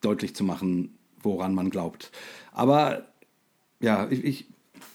deutlich 0.00 0.36
zu 0.36 0.44
machen, 0.44 0.96
woran 1.22 1.54
man 1.54 1.70
glaubt. 1.70 2.12
Aber 2.52 3.08
ja, 3.84 4.08
ich, 4.10 4.24
ich 4.24 4.46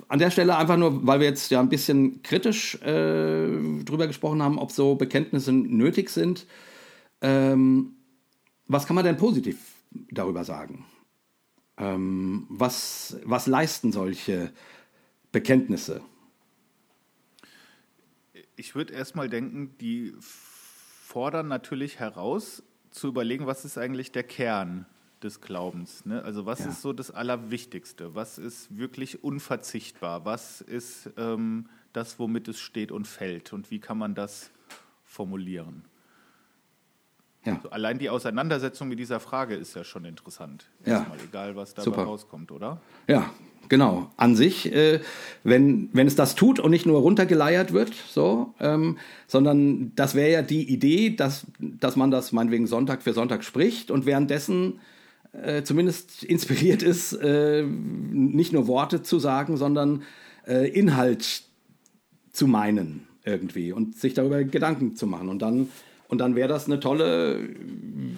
an 0.07 0.19
der 0.19 0.31
Stelle 0.31 0.57
einfach 0.57 0.77
nur, 0.77 1.05
weil 1.05 1.19
wir 1.19 1.27
jetzt 1.27 1.51
ja 1.51 1.59
ein 1.59 1.69
bisschen 1.69 2.23
kritisch 2.23 2.75
äh, 2.81 3.83
drüber 3.83 4.07
gesprochen 4.07 4.41
haben, 4.41 4.57
ob 4.57 4.71
so 4.71 4.95
Bekenntnisse 4.95 5.53
nötig 5.53 6.09
sind. 6.09 6.47
Ähm, 7.21 7.93
was 8.67 8.87
kann 8.87 8.95
man 8.95 9.05
denn 9.05 9.17
positiv 9.17 9.57
darüber 10.11 10.43
sagen? 10.43 10.85
Ähm, 11.77 12.47
was, 12.49 13.17
was 13.23 13.45
leisten 13.45 13.91
solche 13.91 14.51
Bekenntnisse? 15.31 16.01
Ich 18.55 18.73
würde 18.73 18.93
erstmal 18.93 19.29
denken, 19.29 19.75
die 19.79 20.13
fordern 20.19 21.47
natürlich 21.47 21.99
heraus, 21.99 22.63
zu 22.89 23.07
überlegen, 23.07 23.45
was 23.45 23.65
ist 23.65 23.77
eigentlich 23.77 24.11
der 24.11 24.23
Kern 24.23 24.87
des 25.23 25.41
Glaubens. 25.41 26.05
Ne? 26.05 26.23
Also 26.23 26.45
was 26.45 26.59
ja. 26.59 26.69
ist 26.69 26.81
so 26.81 26.93
das 26.93 27.11
Allerwichtigste? 27.11 28.15
Was 28.15 28.37
ist 28.37 28.77
wirklich 28.77 29.23
unverzichtbar? 29.23 30.25
Was 30.25 30.61
ist 30.61 31.09
ähm, 31.17 31.67
das, 31.93 32.19
womit 32.19 32.47
es 32.47 32.59
steht 32.59 32.91
und 32.91 33.07
fällt? 33.07 33.53
Und 33.53 33.71
wie 33.71 33.79
kann 33.79 33.97
man 33.97 34.15
das 34.15 34.51
formulieren? 35.03 35.83
Ja. 37.45 37.55
Also 37.55 37.69
allein 37.69 37.99
die 37.99 38.09
Auseinandersetzung 38.09 38.89
mit 38.89 38.99
dieser 38.99 39.19
Frage 39.19 39.55
ist 39.55 39.75
ja 39.75 39.83
schon 39.83 40.05
interessant. 40.05 40.65
Ja. 40.85 40.97
Erstmal, 40.97 41.17
egal, 41.19 41.55
was 41.55 41.73
dabei 41.73 41.85
Super. 41.85 42.03
rauskommt, 42.03 42.51
oder? 42.51 42.81
Ja, 43.07 43.29
genau. 43.69 44.11
An 44.17 44.35
sich, 44.35 44.73
äh, 44.73 44.99
wenn, 45.43 45.89
wenn 45.93 46.07
es 46.07 46.15
das 46.15 46.35
tut 46.35 46.59
und 46.59 46.71
nicht 46.71 46.85
nur 46.85 46.99
runtergeleiert 46.99 47.71
wird, 47.71 47.93
so, 47.93 48.53
ähm, 48.59 48.97
sondern 49.27 49.93
das 49.95 50.15
wäre 50.15 50.31
ja 50.31 50.41
die 50.41 50.69
Idee, 50.69 51.11
dass, 51.11 51.45
dass 51.59 51.95
man 51.95 52.11
das 52.11 52.31
meinetwegen 52.33 52.67
Sonntag 52.67 53.01
für 53.01 53.13
Sonntag 53.13 53.43
spricht 53.43 53.89
und 53.89 54.05
währenddessen 54.05 54.79
äh, 55.33 55.63
zumindest 55.63 56.23
inspiriert 56.23 56.83
ist, 56.83 57.13
äh, 57.13 57.63
nicht 57.63 58.53
nur 58.53 58.67
Worte 58.67 59.03
zu 59.03 59.19
sagen, 59.19 59.57
sondern 59.57 60.03
äh, 60.47 60.67
Inhalt 60.69 61.43
zu 62.31 62.47
meinen 62.47 63.07
irgendwie 63.23 63.71
und 63.71 63.95
sich 63.95 64.13
darüber 64.13 64.43
Gedanken 64.43 64.95
zu 64.95 65.05
machen. 65.07 65.29
Und 65.29 65.41
dann, 65.41 65.69
und 66.07 66.19
dann 66.19 66.35
wäre 66.35 66.49
das 66.49 66.65
eine 66.65 66.79
tolle 66.79 67.47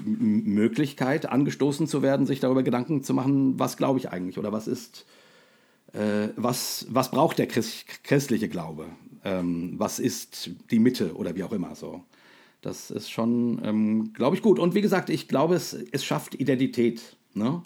Möglichkeit, 0.05 1.27
angestoßen 1.27 1.87
zu 1.87 2.01
werden, 2.01 2.25
sich 2.25 2.39
darüber 2.39 2.63
Gedanken 2.63 3.03
zu 3.03 3.13
machen, 3.13 3.59
was 3.59 3.77
glaube 3.77 3.99
ich 3.99 4.09
eigentlich 4.09 4.37
oder 4.37 4.51
was 4.51 4.67
ist, 4.67 5.05
äh, 5.93 6.29
was, 6.37 6.87
was 6.89 7.11
braucht 7.11 7.39
der 7.39 7.47
Christ, 7.47 7.85
christliche 8.03 8.47
Glaube? 8.47 8.85
Ähm, 9.23 9.75
was 9.77 9.99
ist 9.99 10.51
die 10.71 10.79
Mitte 10.79 11.13
oder 11.15 11.35
wie 11.35 11.43
auch 11.43 11.51
immer 11.51 11.75
so. 11.75 12.03
Das 12.61 12.91
ist 12.91 13.09
schon, 13.09 13.59
ähm, 13.63 14.13
glaube 14.13 14.35
ich, 14.35 14.41
gut. 14.41 14.59
Und 14.59 14.75
wie 14.75 14.81
gesagt, 14.81 15.09
ich 15.09 15.27
glaube, 15.27 15.55
es, 15.55 15.73
es 15.91 16.05
schafft 16.05 16.35
Identität. 16.35 17.17
Ne? 17.33 17.63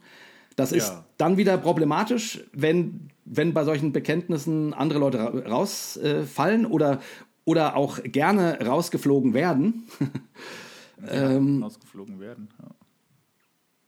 Das 0.55 0.71
ist 0.71 0.87
ja. 0.87 1.05
dann 1.17 1.35
wieder 1.35 1.57
problematisch, 1.57 2.43
wenn, 2.53 3.09
wenn 3.25 3.53
bei 3.53 3.65
solchen 3.65 3.91
Bekenntnissen 3.91 4.73
andere 4.73 4.99
Leute 4.99 5.19
rausfallen 5.45 6.63
äh, 6.63 6.67
oder, 6.67 7.01
oder 7.43 7.75
auch 7.75 7.99
gerne 8.03 8.65
rausgeflogen 8.65 9.33
werden. 9.33 9.83
ja, 11.05 11.31
ähm, 11.31 11.61
rausgeflogen 11.61 12.21
werden. 12.21 12.47
Ja. 12.57 12.69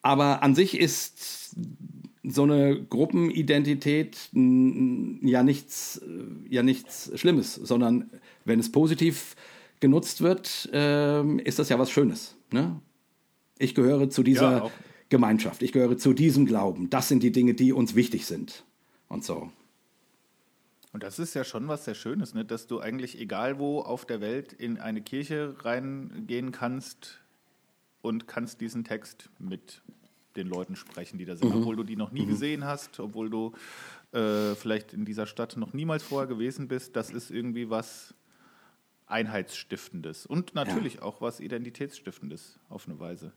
Aber 0.02 0.44
an 0.44 0.56
sich 0.56 0.78
ist 0.78 1.56
so 2.24 2.44
eine 2.44 2.84
Gruppenidentität 2.84 4.30
ja 4.34 5.44
nichts, 5.44 6.02
ja 6.50 6.64
nichts 6.64 7.12
Schlimmes, 7.16 7.56
sondern 7.56 8.10
wenn 8.44 8.60
es 8.60 8.72
positiv 8.72 9.36
genutzt 9.80 10.22
wird, 10.22 10.70
äh, 10.74 11.24
ist 11.42 11.60
das 11.60 11.70
ja 11.70 11.80
was 11.80 11.92
Schönes. 11.92 12.36
Ne? 12.52 12.80
Ich 13.58 13.76
gehöre 13.76 14.10
zu 14.10 14.24
dieser 14.24 14.52
ja, 14.66 14.72
Gemeinschaft, 15.10 15.62
ich 15.62 15.72
gehöre 15.72 15.98
zu 15.98 16.14
diesem 16.14 16.46
Glauben. 16.46 16.90
Das 16.90 17.08
sind 17.08 17.24
die 17.24 17.32
Dinge, 17.32 17.54
die 17.54 17.74
uns 17.74 17.96
wichtig 17.96 18.26
sind. 18.26 18.64
Und 19.08 19.24
so. 19.24 19.52
Und 20.94 21.04
das 21.04 21.20
ist 21.20 21.34
ja 21.34 21.44
schon 21.44 21.68
was 21.68 21.86
sehr 21.86 21.96
Schönes, 21.96 22.34
ne? 22.34 22.44
dass 22.44 22.68
du 22.68 22.80
eigentlich 22.80 23.20
egal 23.20 23.60
wo 23.60 23.82
auf 23.82 24.06
der 24.06 24.22
Welt 24.22 24.54
in 24.54 24.80
eine 24.80 25.02
Kirche 25.02 25.56
reingehen 25.60 26.52
kannst 26.52 27.20
und 28.02 28.28
kannst 28.28 28.62
diesen 28.62 28.84
Text 28.84 29.30
mit 29.38 29.82
den 30.36 30.48
Leuten 30.48 30.76
sprechen, 30.76 31.18
die 31.18 31.26
da 31.26 31.36
sind, 31.36 31.50
mhm. 31.50 31.62
obwohl 31.62 31.76
du 31.76 31.84
die 31.84 31.96
noch 31.96 32.12
nie 32.12 32.24
mhm. 32.24 32.30
gesehen 32.30 32.64
hast, 32.64 33.00
obwohl 33.00 33.30
du 33.30 33.54
äh, 34.12 34.56
vielleicht 34.56 34.94
in 34.94 35.04
dieser 35.04 35.26
Stadt 35.26 35.58
noch 35.58 35.74
niemals 35.74 36.04
vorher 36.04 36.28
gewesen 36.28 36.68
bist. 36.68 36.96
Das 36.96 37.10
ist 37.10 37.32
irgendwie 37.32 37.70
was, 37.70 38.14
Einheitsstiftendes 39.08 40.26
und 40.26 40.54
natürlich 40.56 40.96
ja. 40.96 41.02
auch 41.02 41.22
was 41.22 41.40
Identitätsstiftendes 41.40 42.60
auf 42.70 42.88
eine 42.88 43.00
Weise. 43.00 43.34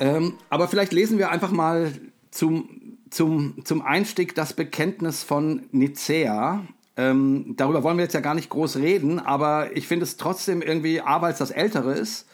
Ähm, 0.00 0.38
aber 0.48 0.68
vielleicht 0.68 0.92
lesen 0.92 1.18
wir 1.18 1.30
einfach 1.30 1.50
mal 1.50 1.92
zum, 2.30 2.98
zum, 3.10 3.64
zum 3.64 3.82
Einstieg 3.82 4.34
das 4.34 4.52
Bekenntnis 4.52 5.22
von 5.22 5.66
Nicea. 5.72 6.66
Ähm, 6.96 7.54
darüber 7.56 7.82
wollen 7.82 7.96
wir 7.96 8.04
jetzt 8.04 8.14
ja 8.14 8.20
gar 8.20 8.34
nicht 8.34 8.50
groß 8.50 8.76
reden, 8.76 9.18
aber 9.18 9.76
ich 9.76 9.86
finde 9.86 10.04
es 10.04 10.16
trotzdem 10.16 10.62
irgendwie, 10.62 11.00
A, 11.00 11.22
weil 11.22 11.32
es 11.32 11.38
das 11.38 11.50
Ältere 11.50 11.94
ist, 11.94 12.28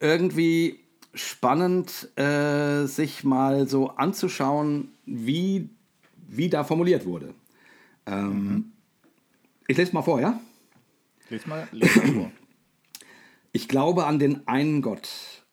irgendwie 0.00 0.80
spannend, 1.14 2.08
äh, 2.16 2.86
sich 2.86 3.24
mal 3.24 3.68
so 3.68 3.90
anzuschauen, 3.90 4.88
wie, 5.06 5.68
wie 6.28 6.48
da 6.48 6.64
formuliert 6.64 7.04
wurde. 7.04 7.34
Ähm, 8.06 8.44
mhm. 8.44 8.72
Ich 9.70 9.76
lese 9.76 9.92
mal 9.92 10.02
vor, 10.02 10.20
ja? 10.20 10.40
Lies 11.28 11.46
mal, 11.46 11.68
lies 11.70 11.94
mal 11.94 12.12
vor. 12.12 12.32
Ich 13.52 13.68
glaube 13.68 14.04
an 14.04 14.18
den 14.18 14.48
einen 14.48 14.82
Gott, 14.82 15.08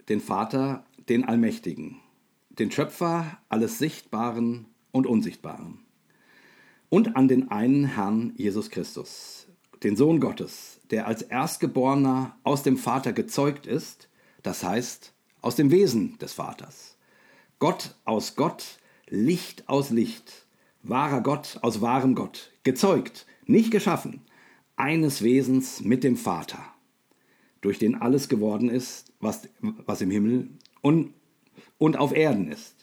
den 0.09 0.21
Vater, 0.21 0.87
den 1.07 1.23
Allmächtigen, 1.23 1.99
den 2.49 2.71
Schöpfer 2.71 3.37
alles 3.47 3.77
Sichtbaren 3.77 4.65
und 4.91 5.05
Unsichtbaren. 5.05 5.85
Und 6.89 7.15
an 7.15 7.27
den 7.27 7.51
einen 7.51 7.85
Herrn 7.85 8.33
Jesus 8.37 8.71
Christus, 8.71 9.49
den 9.83 9.95
Sohn 9.95 10.19
Gottes, 10.19 10.79
der 10.89 11.05
als 11.05 11.21
Erstgeborener 11.21 12.35
aus 12.41 12.63
dem 12.63 12.77
Vater 12.77 13.13
gezeugt 13.13 13.67
ist, 13.67 14.09
das 14.41 14.63
heißt 14.63 15.13
aus 15.41 15.55
dem 15.57 15.69
Wesen 15.69 16.17
des 16.17 16.33
Vaters. 16.33 16.97
Gott 17.59 17.93
aus 18.03 18.35
Gott, 18.35 18.79
Licht 19.05 19.69
aus 19.69 19.91
Licht, 19.91 20.47
wahrer 20.81 21.21
Gott 21.21 21.59
aus 21.61 21.81
wahrem 21.81 22.15
Gott, 22.15 22.51
gezeugt, 22.63 23.27
nicht 23.47 23.71
geschaffen, 23.71 24.21
eines 24.75 25.23
Wesens 25.23 25.81
mit 25.81 26.03
dem 26.03 26.15
Vater, 26.15 26.59
durch 27.61 27.79
den 27.79 27.95
alles 27.95 28.29
geworden 28.29 28.69
ist, 28.69 29.11
was, 29.19 29.49
was 29.61 30.01
im 30.01 30.11
Himmel 30.11 30.49
und, 30.81 31.13
und 31.77 31.97
auf 31.97 32.15
Erden 32.15 32.51
ist, 32.51 32.75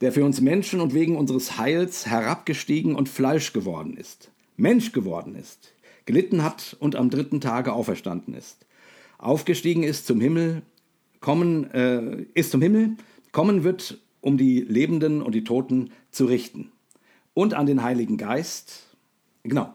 der 0.00 0.12
für 0.12 0.24
uns 0.24 0.40
Menschen 0.40 0.80
und 0.80 0.94
wegen 0.94 1.16
unseres 1.16 1.58
Heils 1.58 2.06
herabgestiegen 2.06 2.94
und 2.94 3.08
Fleisch 3.08 3.52
geworden 3.52 3.96
ist, 3.96 4.30
Mensch 4.56 4.92
geworden 4.92 5.34
ist, 5.34 5.74
gelitten 6.06 6.42
hat 6.42 6.76
und 6.78 6.96
am 6.96 7.10
dritten 7.10 7.40
Tage 7.40 7.72
auferstanden 7.72 8.34
ist, 8.34 8.66
aufgestiegen 9.18 9.82
ist 9.82 10.06
zum 10.06 10.20
Himmel, 10.20 10.62
kommen 11.20 11.70
äh, 11.72 12.22
ist 12.34 12.52
zum 12.52 12.62
Himmel, 12.62 12.96
kommen 13.32 13.64
wird, 13.64 13.98
um 14.20 14.38
die 14.38 14.60
Lebenden 14.60 15.20
und 15.22 15.34
die 15.34 15.44
Toten 15.44 15.90
zu 16.10 16.26
richten, 16.26 16.70
und 17.34 17.54
an 17.54 17.66
den 17.66 17.82
Heiligen 17.82 18.16
Geist, 18.16 18.87
genau, 19.42 19.74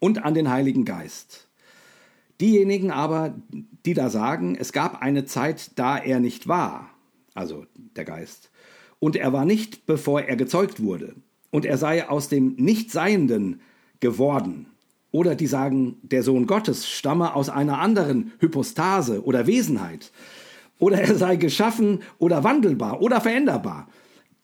und 0.00 0.24
an 0.24 0.34
den 0.34 0.50
Heiligen 0.50 0.84
Geist. 0.84 1.48
Diejenigen 2.40 2.90
aber, 2.90 3.34
die 3.86 3.94
da 3.94 4.10
sagen, 4.10 4.56
es 4.58 4.72
gab 4.72 5.00
eine 5.02 5.24
Zeit, 5.24 5.72
da 5.76 5.96
er 5.98 6.20
nicht 6.20 6.48
war, 6.48 6.90
also 7.34 7.66
der 7.74 8.04
Geist, 8.04 8.50
und 8.98 9.16
er 9.16 9.32
war 9.32 9.44
nicht, 9.44 9.86
bevor 9.86 10.22
er 10.22 10.36
gezeugt 10.36 10.82
wurde, 10.82 11.14
und 11.50 11.64
er 11.64 11.78
sei 11.78 12.08
aus 12.08 12.28
dem 12.28 12.54
Nichtseienden 12.56 13.60
geworden, 14.00 14.66
oder 15.12 15.36
die 15.36 15.46
sagen, 15.46 15.98
der 16.02 16.24
Sohn 16.24 16.46
Gottes 16.46 16.88
stamme 16.90 17.34
aus 17.34 17.48
einer 17.48 17.78
anderen 17.78 18.32
Hypostase 18.40 19.24
oder 19.24 19.46
Wesenheit, 19.46 20.10
oder 20.78 21.00
er 21.00 21.14
sei 21.14 21.36
geschaffen 21.36 22.00
oder 22.18 22.42
wandelbar 22.42 23.00
oder 23.00 23.20
veränderbar, 23.20 23.88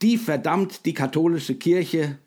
die 0.01 0.16
verdammt 0.16 0.87
die 0.87 0.95
katholische 0.95 1.57
Kirche, 1.57 2.18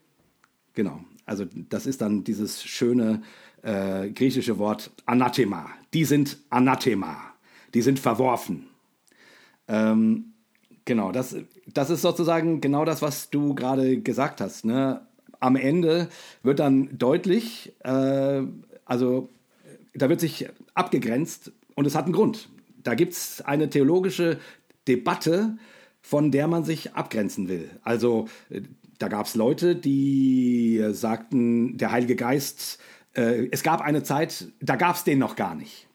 genau, 0.73 0.99
also 1.25 1.45
das 1.69 1.85
ist 1.85 2.01
dann 2.01 2.23
dieses 2.23 2.63
schöne 2.63 3.21
äh, 3.61 4.09
griechische 4.09 4.57
Wort 4.57 4.91
Anathema. 5.05 5.69
Die 5.93 6.05
sind 6.05 6.37
Anathema. 6.49 7.17
Die 7.73 7.81
sind 7.81 7.99
verworfen. 7.99 8.67
Ähm, 9.67 10.33
genau, 10.85 11.11
das, 11.11 11.35
das 11.67 11.89
ist 11.89 12.01
sozusagen 12.01 12.61
genau 12.61 12.85
das, 12.85 13.01
was 13.01 13.29
du 13.29 13.55
gerade 13.55 13.99
gesagt 13.99 14.41
hast. 14.41 14.65
Ne? 14.65 15.01
Am 15.39 15.55
Ende 15.55 16.09
wird 16.43 16.59
dann 16.59 16.97
deutlich, 16.97 17.73
äh, 17.83 18.43
also 18.85 19.29
da 19.95 20.09
wird 20.09 20.19
sich 20.19 20.47
abgegrenzt 20.73 21.51
und 21.75 21.87
es 21.87 21.95
hat 21.95 22.05
einen 22.05 22.13
Grund. 22.13 22.49
Da 22.83 22.95
gibt 22.95 23.13
es 23.13 23.41
eine 23.41 23.69
theologische 23.69 24.39
Debatte, 24.87 25.57
von 26.01 26.31
der 26.31 26.47
man 26.47 26.65
sich 26.65 26.93
abgrenzen 26.93 27.47
will. 27.47 27.69
Also 27.83 28.27
da 29.03 29.09
gab 29.09 29.25
es 29.25 29.35
Leute, 29.35 29.75
die 29.75 30.81
sagten, 30.91 31.77
der 31.77 31.91
Heilige 31.91 32.15
Geist, 32.15 32.79
äh, 33.15 33.49
es 33.51 33.61
gab 33.61 33.81
eine 33.81 34.03
Zeit, 34.03 34.47
da 34.61 34.77
gab 34.77 34.95
es 34.95 35.03
den 35.03 35.19
noch 35.19 35.35
gar 35.35 35.55
nicht. 35.55 35.87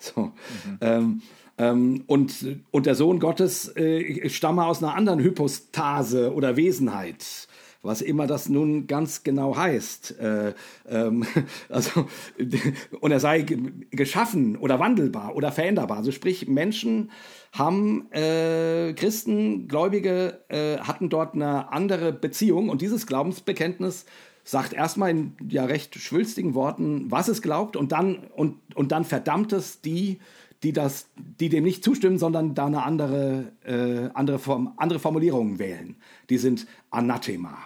So. 0.00 0.32
Mhm. 0.64 0.78
Ähm, 0.80 1.22
Ähm, 1.58 2.04
und, 2.06 2.44
und 2.70 2.84
der 2.84 2.94
Sohn 2.94 3.18
Gottes 3.18 3.74
äh, 3.76 4.28
stamme 4.28 4.66
aus 4.66 4.82
einer 4.82 4.94
anderen 4.94 5.20
Hypostase 5.20 6.34
oder 6.34 6.56
Wesenheit 6.56 7.48
was 7.86 8.02
immer 8.02 8.26
das 8.26 8.48
nun 8.48 8.86
ganz 8.86 9.22
genau 9.22 9.56
heißt. 9.56 10.18
Äh, 10.18 10.54
ähm, 10.88 11.24
also, 11.68 12.06
und 13.00 13.10
er 13.12 13.20
sei 13.20 13.42
geschaffen 13.90 14.56
oder 14.56 14.78
wandelbar 14.78 15.34
oder 15.34 15.52
veränderbar. 15.52 15.98
Also 15.98 16.12
sprich, 16.12 16.48
Menschen 16.48 17.10
haben, 17.52 18.10
äh, 18.12 18.92
Christen, 18.94 19.68
Gläubige, 19.68 20.40
äh, 20.48 20.78
hatten 20.78 21.08
dort 21.08 21.34
eine 21.34 21.72
andere 21.72 22.12
Beziehung 22.12 22.68
und 22.68 22.82
dieses 22.82 23.06
Glaubensbekenntnis 23.06 24.04
sagt 24.44 24.72
erstmal 24.72 25.10
in 25.10 25.36
ja 25.48 25.64
recht 25.64 25.96
schwülstigen 25.96 26.54
Worten, 26.54 27.10
was 27.10 27.28
es 27.28 27.42
glaubt 27.42 27.76
und 27.76 27.92
dann, 27.92 28.18
und, 28.36 28.58
und 28.76 28.92
dann 28.92 29.04
verdammt 29.04 29.52
es 29.52 29.80
die, 29.80 30.20
die, 30.62 30.72
das, 30.72 31.08
die 31.16 31.48
dem 31.48 31.64
nicht 31.64 31.82
zustimmen, 31.82 32.18
sondern 32.18 32.54
da 32.54 32.66
eine 32.66 32.84
andere, 32.84 33.52
äh, 33.64 34.08
andere, 34.14 34.38
Form, 34.38 34.72
andere 34.76 34.98
Formulierung 34.98 35.58
wählen. 35.58 35.96
Die 36.30 36.38
sind 36.38 36.66
Anathema. 36.90 37.58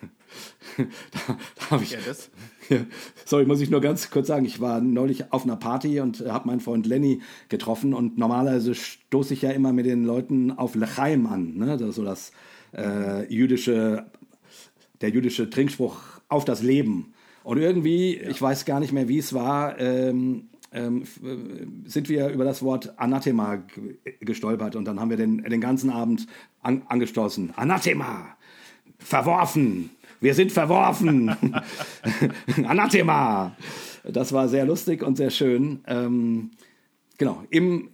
da, 0.76 1.38
da 1.56 1.70
habe 1.70 1.84
ich. 1.84 1.92
Ja, 1.92 1.98
das. 2.06 2.30
sorry, 3.24 3.44
muss 3.44 3.60
ich 3.60 3.70
nur 3.70 3.80
ganz 3.80 4.10
kurz 4.10 4.28
sagen. 4.28 4.44
Ich 4.44 4.60
war 4.60 4.80
neulich 4.80 5.32
auf 5.32 5.44
einer 5.44 5.56
Party 5.56 6.00
und 6.00 6.20
habe 6.26 6.48
meinen 6.48 6.60
Freund 6.60 6.86
Lenny 6.86 7.22
getroffen 7.48 7.94
und 7.94 8.18
normalerweise 8.18 8.74
stoße 8.74 9.34
ich 9.34 9.42
ja 9.42 9.50
immer 9.50 9.72
mit 9.72 9.86
den 9.86 10.04
Leuten 10.04 10.50
auf 10.52 10.74
Lechaim 10.74 11.26
an. 11.26 11.56
Ne? 11.56 11.76
Das 11.76 11.94
so 11.94 12.04
das 12.04 12.32
äh, 12.74 13.32
jüdische, 13.32 14.06
der 15.00 15.10
jüdische 15.10 15.50
Trinkspruch 15.50 15.98
auf 16.28 16.44
das 16.44 16.62
Leben. 16.62 17.12
Und 17.44 17.58
irgendwie, 17.58 18.18
ja. 18.18 18.28
ich 18.28 18.40
weiß 18.40 18.64
gar 18.64 18.80
nicht 18.80 18.92
mehr, 18.92 19.08
wie 19.08 19.18
es 19.18 19.32
war, 19.32 19.78
ähm, 19.78 20.48
ähm, 20.72 21.02
äh, 21.02 21.88
sind 21.88 22.08
wir 22.08 22.28
über 22.28 22.44
das 22.44 22.62
Wort 22.62 22.98
Anathema 22.98 23.62
gestolpert 24.20 24.76
und 24.76 24.86
dann 24.86 25.00
haben 25.00 25.10
wir 25.10 25.16
den, 25.16 25.42
den 25.42 25.60
ganzen 25.60 25.90
Abend 25.90 26.26
an, 26.62 26.82
angestoßen. 26.88 27.52
Anathema! 27.56 28.36
Verworfen! 29.04 29.90
Wir 30.20 30.34
sind 30.34 30.52
verworfen! 30.52 31.34
Anathema! 32.64 33.56
Das 34.04 34.32
war 34.32 34.48
sehr 34.48 34.64
lustig 34.64 35.02
und 35.02 35.16
sehr 35.16 35.30
schön. 35.30 35.80
Ähm, 35.86 36.50
genau, 37.18 37.44
im, 37.50 37.90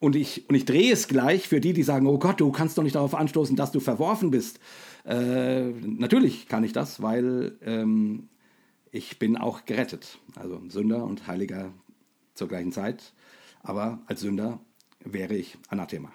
und 0.00 0.16
ich, 0.16 0.48
und 0.48 0.54
ich 0.54 0.64
drehe 0.64 0.92
es 0.92 1.08
gleich 1.08 1.48
für 1.48 1.60
die, 1.60 1.72
die 1.72 1.82
sagen, 1.82 2.06
oh 2.06 2.18
Gott, 2.18 2.40
du 2.40 2.52
kannst 2.52 2.78
doch 2.78 2.82
nicht 2.82 2.94
darauf 2.94 3.14
anstoßen, 3.14 3.56
dass 3.56 3.72
du 3.72 3.80
verworfen 3.80 4.30
bist. 4.30 4.60
Äh, 5.04 5.70
natürlich 5.70 6.48
kann 6.48 6.64
ich 6.64 6.72
das, 6.72 7.02
weil 7.02 7.56
ähm, 7.62 8.28
ich 8.92 9.18
bin 9.18 9.36
auch 9.36 9.64
gerettet. 9.64 10.18
Also 10.36 10.60
Sünder 10.68 11.04
und 11.04 11.26
Heiliger 11.26 11.72
zur 12.34 12.48
gleichen 12.48 12.72
Zeit. 12.72 13.12
Aber 13.62 14.00
als 14.06 14.20
Sünder 14.20 14.60
wäre 15.04 15.34
ich 15.34 15.58
Anathema. 15.68 16.12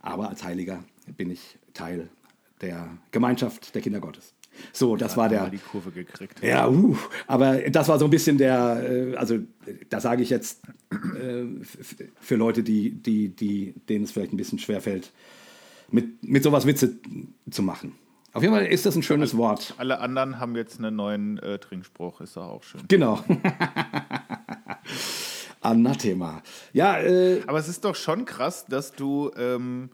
Aber 0.00 0.28
als 0.28 0.44
Heiliger 0.44 0.84
bin 1.16 1.30
ich 1.30 1.58
Teil 1.72 2.08
der 2.64 2.88
Gemeinschaft 3.10 3.74
der 3.74 3.82
Kinder 3.82 4.00
Gottes. 4.00 4.34
So, 4.72 4.96
das 4.96 5.12
ja, 5.12 5.16
war 5.16 5.28
der. 5.28 5.50
Die 5.50 5.58
Kurve 5.58 5.90
gekriegt. 5.90 6.42
Ja, 6.42 6.68
uh, 6.68 6.96
aber 7.26 7.58
das 7.70 7.88
war 7.88 7.98
so 7.98 8.04
ein 8.04 8.10
bisschen 8.10 8.38
der, 8.38 8.84
äh, 8.88 9.16
also 9.16 9.38
da 9.88 10.00
sage 10.00 10.22
ich 10.22 10.30
jetzt 10.30 10.62
äh, 10.90 11.44
für 12.20 12.36
Leute, 12.36 12.62
die, 12.62 12.90
die, 12.90 13.28
die, 13.28 13.74
denen 13.88 14.04
es 14.04 14.12
vielleicht 14.12 14.32
ein 14.32 14.36
bisschen 14.36 14.58
schwerfällt, 14.58 15.12
mit, 15.90 16.24
mit 16.24 16.42
sowas 16.42 16.66
Witze 16.66 16.96
zu 17.50 17.62
machen. 17.62 17.92
Auf 18.32 18.42
jeden 18.42 18.54
Fall 18.54 18.66
ist 18.66 18.84
das 18.84 18.96
ein 18.96 19.02
schönes 19.02 19.30
alle, 19.30 19.38
Wort. 19.38 19.74
Alle 19.78 20.00
anderen 20.00 20.40
haben 20.40 20.56
jetzt 20.56 20.78
einen 20.78 20.96
neuen 20.96 21.38
äh, 21.38 21.58
Trinkspruch, 21.58 22.20
ist 22.20 22.36
doch 22.36 22.48
auch 22.48 22.62
schön. 22.64 22.82
Genau. 22.88 23.22
Anathema. 25.60 26.42
Ja, 26.72 26.98
äh, 26.98 27.42
aber 27.46 27.58
es 27.58 27.68
ist 27.68 27.84
doch 27.84 27.94
schon 27.94 28.24
krass, 28.24 28.66
dass 28.66 28.92
du, 28.92 29.30
ähm, 29.36 29.90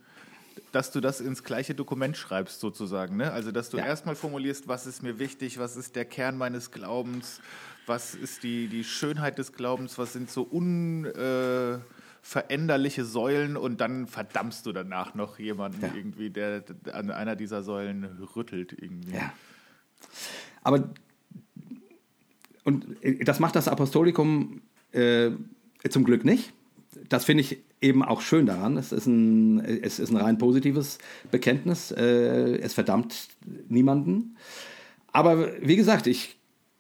dass 0.73 0.91
du 0.93 1.01
das 1.01 1.21
ins 1.21 1.45
gleiche 1.45 1.75
Dokument 1.75 2.17
schreibst, 2.17 2.61
sozusagen. 2.61 3.17
Ne? 3.17 3.33
Also, 3.33 3.53
dass 3.53 3.71
du 3.71 3.79
ja. 3.79 3.87
erstmal 3.87 4.15
formulierst, 4.15 4.69
was 4.69 4.87
ist 4.87 5.03
mir 5.03 5.19
wichtig, 5.19 5.59
was 5.59 5.77
ist 5.77 5.97
der 5.97 6.05
Kern 6.05 6.37
meines 6.39 6.71
Glaubens, 6.71 7.41
was 7.87 8.15
ist 8.15 8.43
die, 8.43 8.69
die 8.69 8.85
Schönheit 8.85 9.39
des 9.39 9.53
Glaubens, 9.53 9.99
was 9.99 10.13
sind 10.13 10.31
so 10.31 10.47
un. 10.51 11.05
Äh, 11.05 11.79
Säulen 12.23 13.57
und 13.57 13.81
dann 13.81 14.07
verdammst 14.07 14.67
du 14.67 14.73
danach 14.73 15.15
noch 15.15 15.39
jemanden 15.39 15.81
ja. 15.81 15.91
irgendwie, 15.95 16.29
der 16.29 16.63
an 16.93 17.11
einer 17.11 17.35
dieser 17.35 17.63
Säulen 17.63 18.05
rüttelt 18.37 18.77
irgendwie. 18.79 19.15
Ja. 19.15 19.33
Aber 20.63 20.91
und 22.65 22.87
das 23.23 23.41
macht 23.41 23.57
das 23.57 23.69
Apostolikum 23.69 24.63
äh, 24.93 25.31
zum 25.89 26.05
Glück 26.05 26.25
nicht. 26.25 26.53
Das 27.09 27.25
finde 27.25 27.43
ich 27.43 27.63
eben 27.81 28.03
auch 28.03 28.21
schön 28.21 28.47
daran. 28.47 28.77
Es 28.77 28.93
ist 28.93 29.07
ein, 29.07 29.61
es 29.61 29.99
ist 29.99 30.11
ein 30.11 30.17
rein 30.17 30.39
positives 30.39 30.99
Bekenntnis. 31.31 31.91
Äh, 31.93 32.59
es 32.59 32.75
verdammt 32.75 33.29
niemanden. 33.69 34.37
Aber 35.13 35.49
wie 35.61 35.77
gesagt, 35.77 36.07
ich 36.07 36.37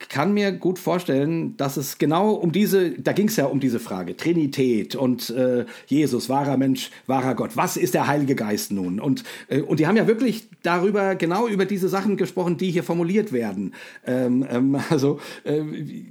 kann 0.08 0.32
mir 0.32 0.52
gut 0.52 0.78
vorstellen, 0.78 1.56
dass 1.56 1.76
es 1.76 1.98
genau 1.98 2.32
um 2.32 2.52
diese, 2.52 2.92
da 2.92 3.12
ging 3.12 3.28
es 3.28 3.36
ja 3.36 3.44
um 3.44 3.60
diese 3.60 3.78
Frage, 3.78 4.16
Trinität 4.16 4.94
und 4.96 5.30
äh, 5.30 5.66
Jesus, 5.86 6.28
wahrer 6.28 6.56
Mensch, 6.56 6.90
wahrer 7.06 7.34
Gott. 7.34 7.56
Was 7.56 7.76
ist 7.76 7.92
der 7.94 8.06
Heilige 8.06 8.34
Geist 8.34 8.72
nun? 8.72 8.98
Und, 8.98 9.24
äh, 9.48 9.60
und 9.60 9.78
die 9.78 9.86
haben 9.86 9.96
ja 9.96 10.06
wirklich 10.06 10.48
darüber, 10.62 11.14
genau 11.16 11.46
über 11.46 11.66
diese 11.66 11.88
Sachen 11.88 12.16
gesprochen, 12.16 12.56
die 12.56 12.70
hier 12.70 12.82
formuliert 12.82 13.32
werden. 13.32 13.74
Ähm, 14.06 14.46
ähm, 14.50 14.78
also 14.90 15.20
äh, 15.44 15.62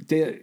der, 0.09 0.35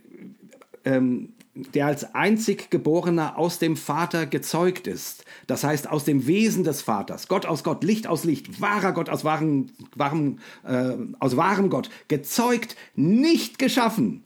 ähm, 0.84 1.30
der 1.74 1.86
als 1.86 2.14
einzig 2.14 2.70
Geborener 2.70 3.38
aus 3.38 3.58
dem 3.58 3.76
Vater 3.76 4.26
gezeugt 4.26 4.86
ist. 4.86 5.24
Das 5.46 5.64
heißt, 5.64 5.88
aus 5.88 6.04
dem 6.04 6.26
Wesen 6.26 6.64
des 6.64 6.82
Vaters. 6.82 7.28
Gott 7.28 7.46
aus 7.46 7.64
Gott, 7.64 7.82
Licht 7.82 8.06
aus 8.06 8.24
Licht, 8.24 8.60
wahrer 8.60 8.92
Gott 8.92 9.08
aus 9.08 9.24
wahrem, 9.24 9.70
wahrem, 9.94 10.38
äh, 10.64 10.92
aus 11.18 11.36
wahrem 11.36 11.70
Gott. 11.70 11.90
Gezeugt, 12.08 12.76
nicht 12.94 13.58
geschaffen. 13.58 14.24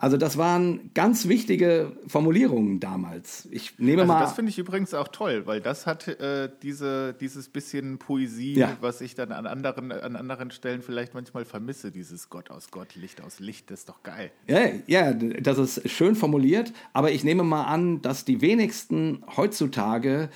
Also 0.00 0.16
das 0.16 0.38
waren 0.38 0.90
ganz 0.94 1.28
wichtige 1.28 1.92
Formulierungen 2.06 2.80
damals. 2.80 3.46
Ich 3.50 3.78
nehme 3.78 4.02
also 4.02 4.12
mal. 4.14 4.20
Das 4.20 4.32
finde 4.32 4.48
ich 4.48 4.58
übrigens 4.58 4.94
auch 4.94 5.08
toll, 5.08 5.42
weil 5.44 5.60
das 5.60 5.86
hat 5.86 6.08
äh, 6.08 6.48
diese, 6.62 7.14
dieses 7.20 7.50
bisschen 7.50 7.98
Poesie, 7.98 8.54
ja. 8.54 8.78
was 8.80 9.02
ich 9.02 9.14
dann 9.14 9.30
an 9.30 9.46
anderen, 9.46 9.92
an 9.92 10.16
anderen 10.16 10.52
Stellen 10.52 10.80
vielleicht 10.80 11.12
manchmal 11.12 11.44
vermisse. 11.44 11.90
Dieses 11.90 12.30
Gott 12.30 12.50
aus 12.50 12.70
Gott, 12.70 12.94
Licht 12.94 13.20
aus 13.20 13.40
Licht, 13.40 13.70
das 13.70 13.80
ist 13.80 13.90
doch 13.90 14.02
geil. 14.02 14.30
Ja, 14.46 14.60
ja, 14.86 15.12
das 15.12 15.58
ist 15.58 15.90
schön 15.90 16.16
formuliert. 16.16 16.72
Aber 16.94 17.12
ich 17.12 17.22
nehme 17.22 17.42
mal 17.42 17.64
an, 17.64 18.00
dass 18.00 18.24
die 18.24 18.40
wenigsten 18.40 19.22
heutzutage 19.36 20.30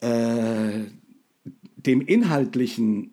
äh, 0.00 0.84
dem 1.76 2.00
inhaltlichen 2.00 3.12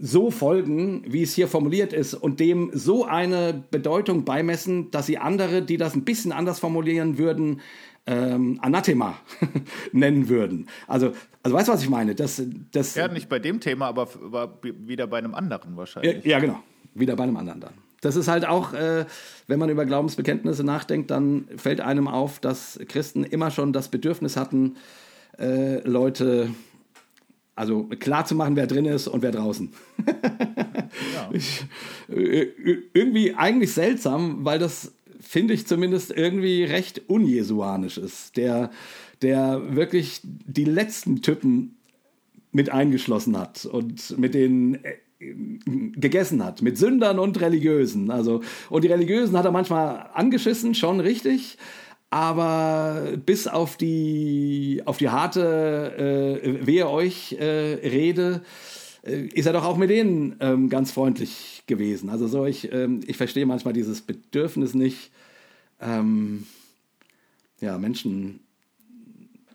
so 0.00 0.30
folgen, 0.30 1.04
wie 1.06 1.22
es 1.22 1.34
hier 1.34 1.48
formuliert 1.48 1.92
ist, 1.92 2.14
und 2.14 2.40
dem 2.40 2.70
so 2.72 3.04
eine 3.04 3.64
Bedeutung 3.70 4.24
beimessen, 4.24 4.90
dass 4.90 5.06
sie 5.06 5.18
andere, 5.18 5.62
die 5.62 5.76
das 5.76 5.94
ein 5.94 6.04
bisschen 6.04 6.32
anders 6.32 6.58
formulieren 6.58 7.18
würden, 7.18 7.60
ähm, 8.06 8.58
Anathema 8.62 9.18
nennen 9.92 10.28
würden. 10.28 10.68
Also, 10.86 11.12
also 11.42 11.56
weißt 11.56 11.68
du, 11.68 11.72
was 11.72 11.82
ich 11.82 11.88
meine? 11.88 12.14
Das, 12.14 12.42
das, 12.72 12.94
ja, 12.94 13.08
nicht 13.08 13.28
bei 13.28 13.38
dem 13.38 13.60
Thema, 13.60 13.86
aber, 13.86 14.08
aber 14.24 14.58
wieder 14.62 15.06
bei 15.06 15.18
einem 15.18 15.34
anderen 15.34 15.76
wahrscheinlich. 15.76 16.24
Ja, 16.24 16.32
ja, 16.32 16.38
genau. 16.38 16.62
Wieder 16.94 17.16
bei 17.16 17.24
einem 17.24 17.36
anderen 17.36 17.60
dann. 17.60 17.74
Das 18.00 18.16
ist 18.16 18.28
halt 18.28 18.46
auch, 18.46 18.74
äh, 18.74 19.06
wenn 19.46 19.58
man 19.58 19.70
über 19.70 19.86
Glaubensbekenntnisse 19.86 20.62
nachdenkt, 20.62 21.10
dann 21.10 21.48
fällt 21.56 21.80
einem 21.80 22.06
auf, 22.06 22.38
dass 22.38 22.78
Christen 22.88 23.24
immer 23.24 23.50
schon 23.50 23.72
das 23.72 23.88
Bedürfnis 23.88 24.36
hatten, 24.36 24.76
äh, 25.38 25.80
Leute 25.88 26.50
also 27.56 27.84
klar 27.84 28.24
zu 28.24 28.34
machen, 28.34 28.56
wer 28.56 28.66
drin 28.66 28.84
ist 28.84 29.06
und 29.08 29.22
wer 29.22 29.32
draußen. 29.32 29.72
ja. 30.06 31.30
ich, 31.32 31.64
äh, 32.08 32.48
irgendwie 32.92 33.34
eigentlich 33.34 33.72
seltsam, 33.72 34.44
weil 34.44 34.58
das 34.58 34.92
finde 35.20 35.54
ich 35.54 35.66
zumindest 35.66 36.10
irgendwie 36.10 36.64
recht 36.64 37.02
unjesuanisch 37.08 37.98
ist. 37.98 38.36
Der, 38.36 38.70
der 39.22 39.76
wirklich 39.76 40.20
die 40.22 40.64
letzten 40.64 41.22
Typen 41.22 41.76
mit 42.52 42.70
eingeschlossen 42.70 43.38
hat 43.38 43.66
und 43.66 44.18
mit 44.18 44.34
denen 44.34 44.84
äh, 44.84 44.94
gegessen 45.96 46.44
hat, 46.44 46.60
mit 46.60 46.76
Sündern 46.76 47.18
und 47.18 47.40
Religiösen. 47.40 48.10
Also, 48.10 48.42
und 48.68 48.84
die 48.84 48.88
Religiösen 48.88 49.36
hat 49.36 49.44
er 49.44 49.52
manchmal 49.52 50.10
angeschissen, 50.12 50.74
schon 50.74 51.00
richtig 51.00 51.56
aber 52.14 53.16
bis 53.26 53.48
auf 53.48 53.76
die, 53.76 54.82
auf 54.84 54.98
die 54.98 55.08
harte 55.08 56.40
äh, 56.44 56.64
Wehe 56.64 56.88
euch 56.88 57.32
äh, 57.32 57.44
Rede 57.44 58.42
äh, 59.02 59.22
ist 59.26 59.46
er 59.46 59.52
doch 59.52 59.64
auch 59.64 59.76
mit 59.76 59.90
denen 59.90 60.36
ähm, 60.38 60.68
ganz 60.68 60.92
freundlich 60.92 61.64
gewesen. 61.66 62.10
Also 62.10 62.28
so 62.28 62.46
ich, 62.46 62.72
ähm, 62.72 63.00
ich 63.04 63.16
verstehe 63.16 63.46
manchmal 63.46 63.74
dieses 63.74 64.00
Bedürfnis 64.00 64.74
nicht, 64.74 65.10
ähm, 65.80 66.46
ja, 67.60 67.78
Menschen, 67.78 68.38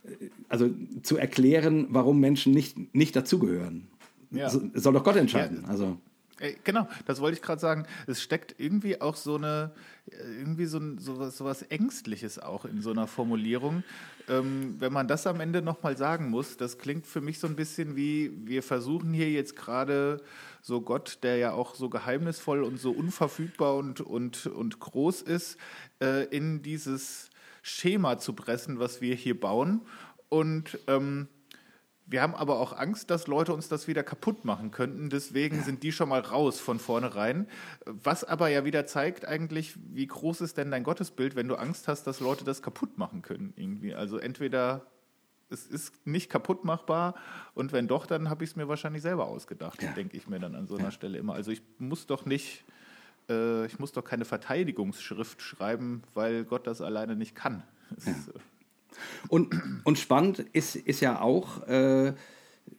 äh, 0.04 0.26
also 0.50 0.70
zu 1.02 1.16
erklären, 1.16 1.88
warum 1.92 2.20
Menschen 2.20 2.54
nicht, 2.54 2.94
nicht 2.94 3.16
dazugehören. 3.16 3.88
Ja. 4.32 4.50
So, 4.50 4.70
soll 4.74 4.92
doch 4.92 5.06
Gott 5.06 5.16
entscheiden. 5.16 5.62
Ja. 5.64 5.70
Also. 5.70 5.98
Ey, 6.40 6.58
genau, 6.64 6.88
das 7.06 7.20
wollte 7.20 7.36
ich 7.36 7.42
gerade 7.42 7.60
sagen. 7.60 7.86
Es 8.08 8.22
steckt 8.22 8.56
irgendwie 8.60 9.02
auch 9.02 9.18
so 9.18 9.36
eine, 9.36 9.72
irgendwie 10.08 10.66
so, 10.66 10.80
so, 10.98 11.20
was, 11.20 11.38
so 11.38 11.44
was 11.44 11.64
Ängstliches 11.64 12.40
auch 12.40 12.64
in 12.64 12.82
so 12.82 12.92
einer 12.92 13.08
Formulierung. 13.08 13.84
Ähm, 14.30 14.76
wenn 14.80 14.94
man 14.94 15.10
das 15.10 15.28
am 15.28 15.42
Ende 15.42 15.62
nochmal 15.62 15.98
sagen 15.98 16.30
muss, 16.30 16.56
das 16.56 16.78
klingt 16.78 17.06
für 17.06 17.20
mich 17.20 17.40
so 17.40 17.48
ein 17.48 17.58
bisschen 17.58 17.98
wie, 17.98 18.32
wir 18.46 18.64
versuchen 18.64 19.14
hier 19.14 19.30
jetzt 19.30 19.58
gerade 19.58 20.22
so 20.62 20.80
Gott, 20.80 21.20
der 21.24 21.38
ja 21.38 21.52
auch 21.52 21.76
so 21.76 21.90
geheimnisvoll 21.90 22.64
und 22.64 22.80
so 22.80 22.92
unverfügbar 22.92 23.76
und, 23.76 24.00
und, 24.00 24.46
und 24.48 24.80
groß 24.80 25.24
ist, 25.24 25.58
äh, 26.02 26.24
in 26.26 26.62
dieses 26.62 27.30
Schema 27.62 28.18
zu 28.18 28.32
pressen, 28.32 28.80
was 28.80 29.02
wir 29.02 29.16
hier 29.16 29.38
bauen. 29.38 29.82
Und 30.30 30.80
ähm, 30.88 31.28
wir 32.10 32.24
haben 32.24 32.34
aber 32.34 32.60
auch 32.60 32.74
Angst, 32.74 33.12
dass 33.12 33.28
Leute 33.28 33.54
uns 33.54 33.68
das 33.68 33.88
wieder 33.88 34.04
kaputt 34.04 34.44
machen 34.44 34.72
könnten. 34.72 35.10
Deswegen 35.10 35.58
ja. 35.58 35.64
sind 35.64 35.84
die 35.84 35.92
schon 35.92 36.10
mal 36.10 36.22
raus 36.22 36.60
von 36.60 36.80
vornherein. 36.80 37.48
Was 37.86 38.24
aber 38.24 38.50
ja 38.50 38.66
wieder 38.66 38.88
zeigt 38.88 39.26
eigentlich, 39.26 39.76
wie 39.94 40.08
groß 40.08 40.42
ist 40.42 40.58
denn 40.58 40.72
dein 40.72 40.84
Gottesbild, 40.84 41.36
wenn 41.36 41.48
du 41.48 41.56
Angst 41.56 41.88
hast, 41.88 42.08
dass 42.08 42.20
Leute 42.20 42.44
das 42.44 42.64
kaputt 42.64 42.98
machen 42.98 43.22
können 43.22 43.54
irgendwie. 43.56 43.94
Also 43.94 44.18
entweder 44.18 44.88
es 45.52 45.68
ist 45.68 46.06
nicht 46.06 46.30
kaputt 46.30 46.64
machbar 46.64 47.16
und 47.54 47.72
wenn 47.74 47.88
doch, 47.88 48.06
dann 48.06 48.30
habe 48.30 48.44
ich 48.44 48.52
es 48.52 48.56
mir 48.56 48.68
wahrscheinlich 48.68 49.02
selber 49.02 49.28
ausgedacht, 49.28 49.82
ja. 49.82 49.92
denke 49.92 50.18
ich 50.18 50.28
mir 50.28 50.40
dann 50.40 50.56
an 50.56 50.68
so 50.68 50.76
einer 50.76 50.86
ja. 50.86 50.92
Stelle 50.92 51.18
immer. 51.18 51.34
Also 51.34 51.52
ich 51.52 51.62
muss 51.78 52.08
doch 52.08 52.26
nicht, 52.26 52.64
äh, 53.30 53.66
ich 53.66 53.80
muss 53.80 53.92
doch 53.92 54.04
keine 54.04 54.26
Verteidigungsschrift 54.26 55.42
schreiben, 55.42 56.04
weil 56.14 56.44
Gott 56.44 56.68
das 56.68 56.82
alleine 56.82 57.16
nicht 57.16 57.36
kann. 57.36 57.64
Ist, 57.98 58.08
äh, 58.08 58.40
und, 59.28 59.50
und 59.84 59.98
spannend 59.98 60.46
ist, 60.54 60.76
ist 60.76 61.02
ja 61.02 61.22
auch, 61.22 61.68
äh, 61.68 62.10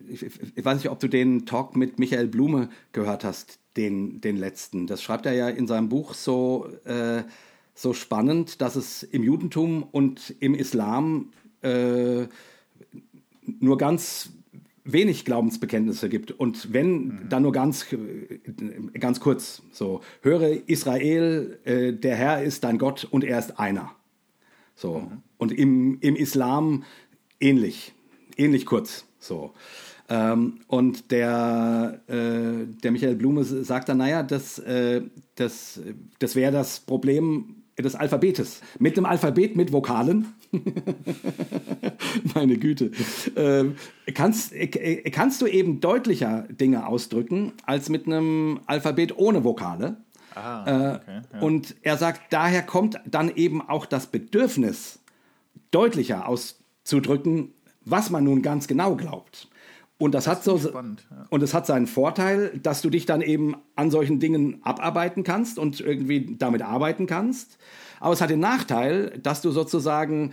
ich, 0.09 0.23
ich, 0.23 0.64
weiß 0.64 0.79
nicht, 0.79 0.91
ob 0.91 1.01
du 1.01 1.09
den 1.09 1.47
Talk 1.47 1.77
mit 1.77 1.99
Michael 1.99 2.29
Blume 2.29 2.68
gehört 2.93 3.25
hast, 3.25 3.59
den, 3.77 4.21
den 4.21 4.37
letzten. 4.37 4.87
Das 4.87 5.03
schreibt 5.03 5.27
er 5.27 5.33
ja 5.33 5.49
in 5.49 5.66
seinem 5.66 5.89
Buch 5.89 6.14
so, 6.14 6.68
äh, 6.85 7.23
so 7.75 7.93
spannend, 7.93 8.61
dass 8.61 8.77
es 8.77 9.03
im 9.03 9.23
Judentum 9.23 9.83
und 9.83 10.35
im 10.41 10.55
Islam 10.55 11.33
äh, 11.62 12.27
nur 13.61 13.79
ganz 13.79 14.31
wenig 14.85 15.25
Glaubensbekenntnisse 15.25 16.09
gibt 16.09 16.33
und 16.33 16.73
wenn 16.73 16.93
mhm. 16.93 17.29
dann 17.29 17.43
nur 17.43 17.53
ganz 17.53 17.87
ganz 18.99 19.21
kurz 19.21 19.62
so 19.73 20.01
höre 20.23 20.68
Israel 20.68 21.59
äh, 21.64 21.93
der 21.93 22.16
Herr 22.16 22.43
ist 22.43 22.64
dein 22.64 22.79
Gott 22.79 23.07
und 23.11 23.25
er 23.25 23.39
ist 23.39 23.59
einer 23.59 23.95
so. 24.81 25.01
Mhm. 25.01 25.22
Und 25.37 25.53
im, 25.53 25.99
im 26.01 26.16
Islam 26.16 26.85
ähnlich, 27.39 27.93
ähnlich 28.37 28.64
kurz. 28.66 29.05
So. 29.18 29.53
Ähm, 30.09 30.61
und 30.66 31.11
der, 31.11 32.01
äh, 32.09 32.66
der 32.83 32.91
Michael 32.91 33.14
Blume 33.14 33.45
sagt 33.45 33.89
dann, 33.89 33.99
naja, 33.99 34.22
das, 34.22 34.59
äh, 34.59 35.03
das, 35.37 35.81
das 36.18 36.35
wäre 36.35 36.51
das 36.51 36.81
Problem 36.81 37.57
des 37.78 37.95
Alphabetes. 37.95 38.61
Mit 38.78 38.97
dem 38.97 39.07
Alphabet 39.07 39.57
mit 39.57 39.72
Vokalen. 39.72 40.26
Meine 42.35 42.57
Güte. 42.57 42.91
Äh, 43.37 43.66
kannst, 44.12 44.53
äh, 44.53 45.11
kannst 45.11 45.43
du 45.43 45.47
eben 45.47 45.81
deutlicher 45.81 46.47
Dinge 46.51 46.87
ausdrücken 46.87 47.53
als 47.64 47.89
mit 47.89 48.07
einem 48.07 48.61
Alphabet 48.66 49.16
ohne 49.16 49.45
Vokale? 49.45 49.99
Ah, 50.35 50.64
äh, 50.66 50.95
okay, 50.97 51.20
ja. 51.33 51.41
Und 51.41 51.74
er 51.83 51.97
sagt, 51.97 52.33
daher 52.33 52.62
kommt 52.62 53.01
dann 53.07 53.35
eben 53.35 53.61
auch 53.68 53.87
das 53.87 54.07
Bedürfnis, 54.07 55.01
deutlicher 55.70 56.28
auszudrücken, 56.28 57.53
was 57.85 58.11
man 58.11 58.24
nun 58.24 58.43
ganz 58.43 58.68
genau 58.68 58.97
glaubt. 58.97 59.49
Und 59.99 60.14
das, 60.14 60.24
das 60.24 60.37
hat 60.37 60.45
so 60.45 60.59
spannend, 60.59 61.07
ja. 61.11 61.26
und 61.28 61.43
es 61.43 61.53
hat 61.53 61.66
seinen 61.66 61.87
Vorteil, 61.87 62.59
dass 62.62 62.81
du 62.81 62.89
dich 62.89 63.05
dann 63.05 63.20
eben 63.20 63.55
an 63.76 63.91
solchen 63.91 64.18
Dingen 64.18 64.61
abarbeiten 64.62 65.24
kannst 65.24 65.59
und 65.59 65.81
irgendwie 65.81 66.37
damit 66.39 66.62
arbeiten 66.62 67.07
kannst. 67.07 67.59
Aber 68.01 68.14
es 68.14 68.22
hat 68.22 68.31
den 68.31 68.41
Nachteil, 68.41 69.18
dass 69.22 69.43
du 69.43 69.51
sozusagen 69.51 70.33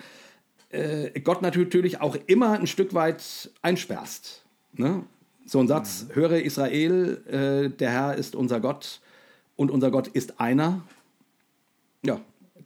äh, 0.69 1.19
Gott 1.19 1.41
natürlich 1.41 1.99
auch 1.99 2.15
immer 2.27 2.53
ein 2.53 2.67
Stück 2.67 2.93
weit 2.93 3.51
einsperrst. 3.61 4.45
Ne? 4.73 5.03
So 5.45 5.59
ein 5.59 5.67
Satz: 5.67 6.05
mhm. 6.07 6.15
Höre 6.15 6.41
Israel, 6.41 7.21
äh, 7.27 7.69
der 7.69 7.91
Herr 7.91 8.15
ist 8.15 8.35
unser 8.35 8.61
Gott 8.61 9.01
und 9.57 9.69
unser 9.69 9.91
Gott 9.91 10.07
ist 10.07 10.39
einer. 10.39 10.81
Ja, 12.05 12.21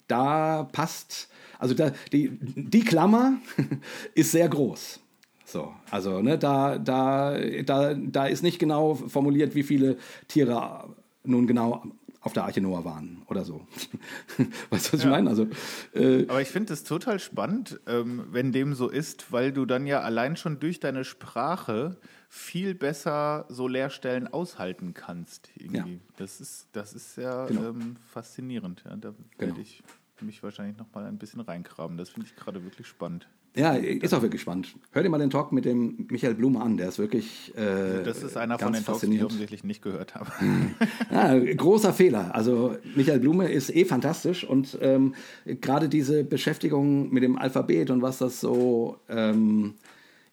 da 0.07 0.69
passt, 0.71 1.29
also 1.57 1.73
da, 1.73 1.91
die, 2.11 2.37
die 2.39 2.81
Klammer 2.81 3.37
ist 4.13 4.31
sehr 4.31 4.47
groß. 4.47 4.99
So, 5.45 5.73
also 5.89 6.21
ne, 6.21 6.37
da, 6.37 6.77
da, 6.77 7.37
da, 7.65 7.93
da 7.93 8.25
ist 8.27 8.43
nicht 8.43 8.59
genau 8.59 8.95
formuliert, 8.95 9.55
wie 9.55 9.63
viele 9.63 9.97
Tiere 10.27 10.93
nun 11.23 11.47
genau 11.47 11.83
auf 12.22 12.34
der 12.34 12.43
Arche 12.43 12.61
Noah 12.61 12.86
waren 12.86 13.24
oder 13.28 13.43
so. 13.43 13.65
weißt 14.69 14.88
du, 14.88 14.93
was 14.93 15.03
ja. 15.03 15.05
ich 15.05 15.05
meine? 15.05 15.30
Also, 15.30 15.47
äh, 15.93 16.28
Aber 16.28 16.41
ich 16.41 16.49
finde 16.49 16.74
es 16.74 16.84
total 16.84 17.19
spannend, 17.19 17.80
ähm, 17.88 18.26
wenn 18.32 18.51
dem 18.51 18.76
so 18.76 18.89
ist, 18.89 19.32
weil 19.32 19.51
du 19.51 19.65
dann 19.65 19.88
ja 19.88 20.01
allein 20.01 20.38
schon 20.38 20.59
durch 20.59 20.80
deine 20.80 21.03
Sprache 21.03 21.97
viel 22.30 22.76
besser 22.76 23.45
so 23.49 23.67
Leerstellen 23.67 24.28
aushalten 24.28 24.93
kannst. 24.93 25.49
Irgendwie. 25.55 25.95
Ja. 25.95 25.99
Das, 26.17 26.39
ist, 26.39 26.67
das 26.72 26.93
ist 26.93 27.17
ja 27.17 27.47
genau. 27.47 27.69
ähm, 27.69 27.97
faszinierend. 28.11 28.84
Ja. 28.86 28.95
Da 28.95 29.09
genau. 29.09 29.17
werde 29.38 29.61
ich 29.61 29.84
mich 30.22 30.43
wahrscheinlich 30.43 30.78
noch 30.78 30.93
mal 30.93 31.05
ein 31.05 31.17
bisschen 31.17 31.41
reingraben. 31.41 31.97
Das 31.97 32.09
finde 32.09 32.28
ich 32.28 32.36
gerade 32.36 32.63
wirklich 32.63 32.88
spannend. 32.88 33.28
Ja, 33.53 33.73
ist 33.73 34.13
auch 34.13 34.21
wirklich 34.21 34.41
spannend. 34.41 34.73
Hör 34.91 35.03
dir 35.03 35.09
mal 35.09 35.17
den 35.17 35.29
Talk 35.29 35.51
mit 35.51 35.65
dem 35.65 36.07
Michael 36.09 36.35
Blume 36.35 36.61
an, 36.61 36.77
der 36.77 36.87
ist 36.87 36.99
wirklich. 36.99 37.53
Äh, 37.57 37.61
also 37.61 38.03
das 38.03 38.23
ist 38.23 38.37
einer 38.37 38.57
von 38.57 38.71
den 38.71 38.85
Talks, 38.85 39.01
die 39.01 39.15
ich 39.15 39.23
offensichtlich 39.23 39.65
nicht 39.65 39.81
gehört 39.81 40.15
habe. 40.15 40.31
ja, 41.11 41.37
großer 41.55 41.93
Fehler. 41.93 42.33
Also 42.33 42.77
Michael 42.95 43.19
Blume 43.19 43.51
ist 43.51 43.75
eh 43.75 43.83
fantastisch 43.83 44.45
und 44.45 44.77
ähm, 44.81 45.15
gerade 45.45 45.89
diese 45.89 46.23
Beschäftigung 46.23 47.11
mit 47.11 47.23
dem 47.23 47.37
Alphabet 47.37 47.89
und 47.89 48.01
was 48.01 48.19
das 48.19 48.39
so 48.39 48.97
ähm, 49.09 49.73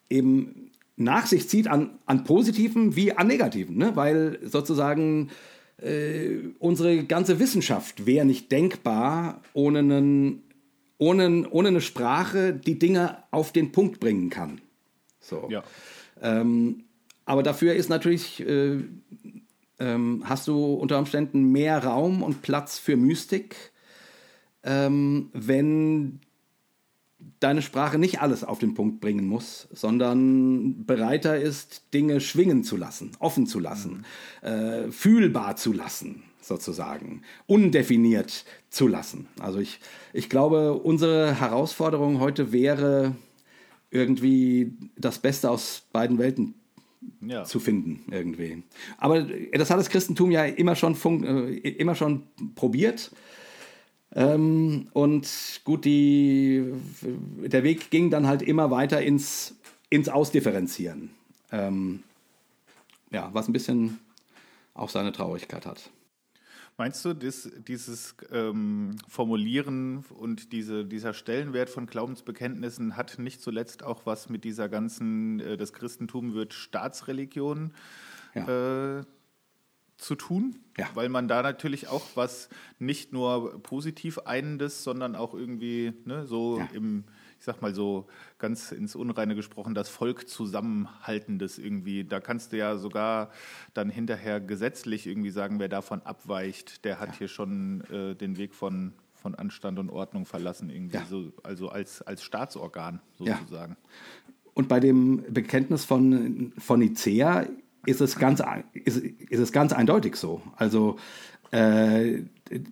eben 0.09 0.69
nach 0.95 1.25
sich 1.25 1.49
zieht 1.49 1.67
an, 1.67 1.91
an 2.05 2.23
positiven 2.23 2.95
wie 2.95 3.13
an 3.13 3.27
negativen, 3.27 3.77
ne? 3.77 3.95
weil 3.95 4.39
sozusagen 4.43 5.29
äh, 5.81 6.37
unsere 6.59 7.03
ganze 7.05 7.39
Wissenschaft 7.39 8.05
wäre 8.05 8.25
nicht 8.25 8.51
denkbar 8.51 9.41
ohne, 9.53 9.79
einen, 9.79 10.43
ohne, 10.99 11.49
ohne 11.49 11.69
eine 11.69 11.81
Sprache, 11.81 12.53
die 12.53 12.77
Dinge 12.77 13.23
auf 13.31 13.51
den 13.51 13.71
Punkt 13.71 13.99
bringen 13.99 14.29
kann. 14.29 14.61
So. 15.19 15.47
Ja. 15.49 15.63
Ähm, 16.21 16.83
aber 17.25 17.41
dafür 17.41 17.73
ist 17.73 17.89
natürlich, 17.89 18.41
äh, 18.41 18.83
ähm, 19.79 20.23
hast 20.25 20.47
du 20.47 20.73
unter 20.73 20.99
Umständen 20.99 21.51
mehr 21.51 21.83
Raum 21.83 22.21
und 22.21 22.41
Platz 22.41 22.77
für 22.77 22.97
Mystik, 22.97 23.55
ähm, 24.63 25.29
wenn 25.33 26.19
deine 27.39 27.61
Sprache 27.61 27.97
nicht 27.97 28.21
alles 28.21 28.43
auf 28.43 28.59
den 28.59 28.73
Punkt 28.73 28.99
bringen 28.99 29.25
muss, 29.25 29.67
sondern 29.71 30.85
bereiter 30.85 31.39
ist, 31.39 31.93
Dinge 31.93 32.19
schwingen 32.19 32.63
zu 32.63 32.75
lassen, 32.75 33.11
offen 33.19 33.47
zu 33.47 33.59
lassen, 33.59 34.05
mhm. 34.41 34.47
äh, 34.47 34.91
fühlbar 34.91 35.55
zu 35.55 35.71
lassen, 35.71 36.23
sozusagen, 36.41 37.21
undefiniert 37.47 38.45
zu 38.69 38.87
lassen. 38.87 39.27
Also 39.39 39.59
ich, 39.59 39.79
ich 40.13 40.29
glaube, 40.29 40.73
unsere 40.73 41.39
Herausforderung 41.39 42.19
heute 42.19 42.51
wäre, 42.51 43.15
irgendwie 43.91 44.73
das 44.95 45.19
Beste 45.19 45.49
aus 45.49 45.83
beiden 45.91 46.17
Welten 46.19 46.53
ja. 47.21 47.43
zu 47.43 47.59
finden, 47.59 48.03
irgendwie. 48.11 48.63
Aber 48.97 49.21
das 49.21 49.69
hat 49.69 49.79
das 49.79 49.89
Christentum 49.89 50.31
ja 50.31 50.45
immer 50.45 50.75
schon, 50.75 50.95
äh, 51.23 51.69
immer 51.69 51.95
schon 51.95 52.23
probiert. 52.55 53.11
Ähm, 54.15 54.87
und 54.93 55.61
gut, 55.63 55.85
die, 55.85 56.73
der 57.45 57.63
Weg 57.63 57.91
ging 57.91 58.09
dann 58.09 58.27
halt 58.27 58.41
immer 58.41 58.71
weiter 58.71 59.01
ins, 59.01 59.55
ins 59.89 60.09
Ausdifferenzieren. 60.09 61.11
Ähm, 61.51 62.03
ja, 63.11 63.29
was 63.33 63.47
ein 63.47 63.53
bisschen 63.53 63.99
auch 64.73 64.89
seine 64.89 65.11
Traurigkeit 65.11 65.65
hat. 65.65 65.89
Meinst 66.79 67.03
du, 67.03 67.13
dass 67.13 67.51
dieses 67.67 68.15
ähm, 68.31 68.95
Formulieren 69.09 70.05
und 70.17 70.53
diese, 70.53 70.85
dieser 70.85 71.13
Stellenwert 71.13 71.69
von 71.69 71.87
Glaubensbekenntnissen 71.87 72.95
hat 72.95 73.19
nicht 73.19 73.41
zuletzt 73.41 73.83
auch 73.83 74.05
was 74.05 74.29
mit 74.29 74.45
dieser 74.45 74.69
ganzen, 74.69 75.41
äh, 75.41 75.57
das 75.57 75.73
Christentum 75.73 76.33
wird 76.33 76.53
Staatsreligion 76.53 77.73
ja. 78.33 78.99
äh, 78.99 79.03
zu 79.97 80.15
tun, 80.15 80.55
ja. 80.77 80.87
weil 80.93 81.09
man 81.09 81.27
da 81.27 81.41
natürlich 81.41 81.89
auch 81.89 82.05
was 82.15 82.47
nicht 82.79 83.11
nur 83.11 83.61
positiv 83.61 84.19
einendes, 84.19 84.81
sondern 84.81 85.17
auch 85.17 85.33
irgendwie 85.33 85.91
ne, 86.05 86.25
so 86.27 86.59
ja. 86.59 86.69
im, 86.71 87.03
ich 87.39 87.45
sag 87.45 87.61
mal 87.61 87.73
so 87.73 88.05
ganz 88.37 88.71
ins 88.73 88.95
Unreine 88.95 89.33
gesprochen, 89.33 89.73
das 89.73 89.87
Volk 89.87 90.27
zusammenhaltendes 90.27 91.57
irgendwie. 91.57 92.03
Da 92.03 92.19
kannst 92.19 92.51
du 92.51 92.57
ja 92.57 92.77
sogar 92.77 93.31
dann 93.73 93.89
hinterher 93.89 94.41
gesetzlich 94.41 95.07
irgendwie 95.07 95.29
sagen, 95.29 95.59
wer 95.59 95.69
davon 95.69 96.01
abweicht, 96.01 96.83
der 96.83 96.99
hat 96.99 97.09
ja. 97.13 97.19
hier 97.19 97.27
schon 97.29 97.81
äh, 97.91 98.13
den 98.15 98.37
Weg 98.37 98.53
von, 98.53 98.93
von 99.13 99.35
Anstand 99.35 99.79
und 99.79 99.89
Ordnung 99.89 100.25
verlassen, 100.25 100.69
irgendwie 100.69 100.99
so, 101.09 101.31
also 101.41 101.69
als, 101.69 102.01
als 102.01 102.23
Staatsorgan 102.23 103.01
sozusagen. 103.17 103.77
Und 104.53 104.67
bei 104.67 104.81
dem 104.81 105.23
Bekenntnis 105.31 105.85
von, 105.85 106.51
von 106.57 106.79
Nicea 106.79 107.47
ist 107.85 108.01
es 108.01 108.17
ganz, 108.17 108.43
ist, 108.73 108.97
ist 108.97 109.39
es 109.39 109.53
ganz 109.53 109.71
eindeutig 109.71 110.17
so. 110.17 110.41
Also 110.57 110.97
äh, 111.51 112.23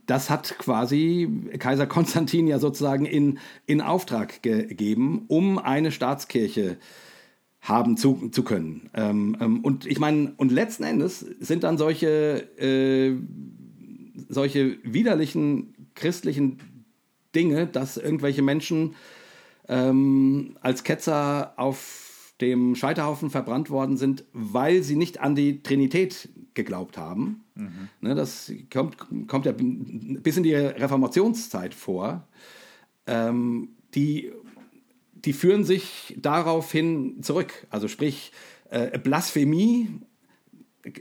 das 0.06 0.30
hat 0.30 0.58
quasi 0.58 1.30
Kaiser 1.60 1.88
Konstantin 1.88 2.48
ja 2.48 2.60
sozusagen 2.60 3.06
in, 3.06 3.40
in 3.66 3.82
Auftrag 3.82 4.42
gegeben, 4.42 5.26
um 5.28 5.60
eine 5.60 5.92
Staatskirche 5.92 6.78
haben 7.62 7.98
zu, 7.98 8.30
zu 8.30 8.44
können. 8.44 8.90
Ähm, 8.94 9.38
ähm, 9.40 9.60
und 9.62 9.86
ich 9.86 10.00
meine, 10.00 10.34
und 10.38 10.52
letzten 10.52 10.84
Endes 10.84 11.20
sind 11.20 11.64
dann 11.64 11.78
solche, 11.78 12.08
äh, 12.60 13.16
solche 14.30 14.78
widerlichen 14.84 15.90
christlichen 15.96 16.60
Dinge, 17.36 17.68
dass 17.68 17.98
irgendwelche 17.98 18.42
Menschen 18.42 18.96
ähm, 19.68 20.56
als 20.62 20.84
Ketzer 20.84 21.54
auf 21.58 22.34
dem 22.40 22.76
Scheiterhaufen 22.76 23.30
verbrannt 23.30 23.70
worden 23.70 23.98
sind, 23.98 24.24
weil 24.32 24.84
sie 24.84 24.96
nicht 24.96 25.20
an 25.20 25.36
die 25.36 25.64
Trinität 25.64 26.30
geglaubt 26.58 26.98
haben. 26.98 27.46
Mhm. 27.56 27.88
Ne, 28.02 28.16
das 28.16 28.52
kommt, 28.74 28.98
kommt 29.28 29.46
ja 29.46 29.54
bis 29.56 30.36
in 30.36 30.44
die 30.44 30.54
Reformationszeit 30.54 31.74
vor. 31.74 32.28
Ähm, 33.06 33.70
die, 33.96 34.34
die 35.14 35.32
führen 35.32 35.64
sich 35.64 36.18
daraufhin 36.20 37.24
zurück. 37.24 37.66
Also 37.70 37.88
sprich, 37.88 38.34
äh, 38.70 39.00
Blasphemie 39.00 40.02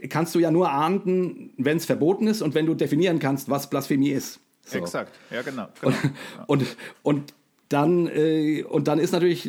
kannst 0.09 0.35
du 0.35 0.39
ja 0.39 0.51
nur 0.51 0.71
ahnden, 0.71 1.53
wenn 1.57 1.77
es 1.77 1.85
verboten 1.85 2.27
ist 2.27 2.41
und 2.41 2.55
wenn 2.55 2.65
du 2.65 2.73
definieren 2.73 3.19
kannst, 3.19 3.49
was 3.49 3.69
Blasphemie 3.69 4.11
ist. 4.11 4.39
So. 4.65 4.79
Exakt, 4.79 5.17
ja 5.31 5.41
genau. 5.41 5.67
genau. 5.81 5.95
Und, 6.47 6.63
und, 6.63 6.77
und, 7.03 7.33
dann, 7.69 8.07
äh, 8.07 8.63
und 8.63 8.87
dann 8.87 8.99
ist 8.99 9.11
natürlich 9.11 9.45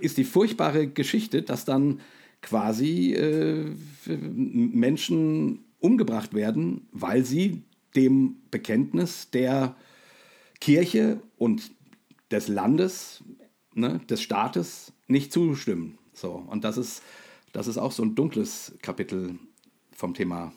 ist 0.00 0.16
die 0.16 0.24
furchtbare 0.24 0.88
Geschichte, 0.88 1.42
dass 1.42 1.64
dann 1.64 2.00
quasi 2.42 3.14
äh, 3.14 3.74
Menschen 4.06 5.64
umgebracht 5.80 6.34
werden, 6.34 6.88
weil 6.92 7.24
sie 7.24 7.62
dem 7.94 8.36
Bekenntnis 8.50 9.30
der 9.30 9.74
Kirche 10.60 11.20
und 11.36 11.70
des 12.30 12.48
Landes, 12.48 13.22
ne, 13.74 14.00
des 14.08 14.22
Staates 14.22 14.92
nicht 15.06 15.32
zustimmen. 15.32 15.98
So, 16.12 16.32
und 16.32 16.64
das 16.64 16.76
ist, 16.76 17.02
das 17.52 17.66
ist 17.66 17.78
auch 17.78 17.92
so 17.92 18.02
ein 18.02 18.14
dunkles 18.14 18.76
Kapitel 18.82 19.38
vom 19.92 20.14
Thema 20.14 20.52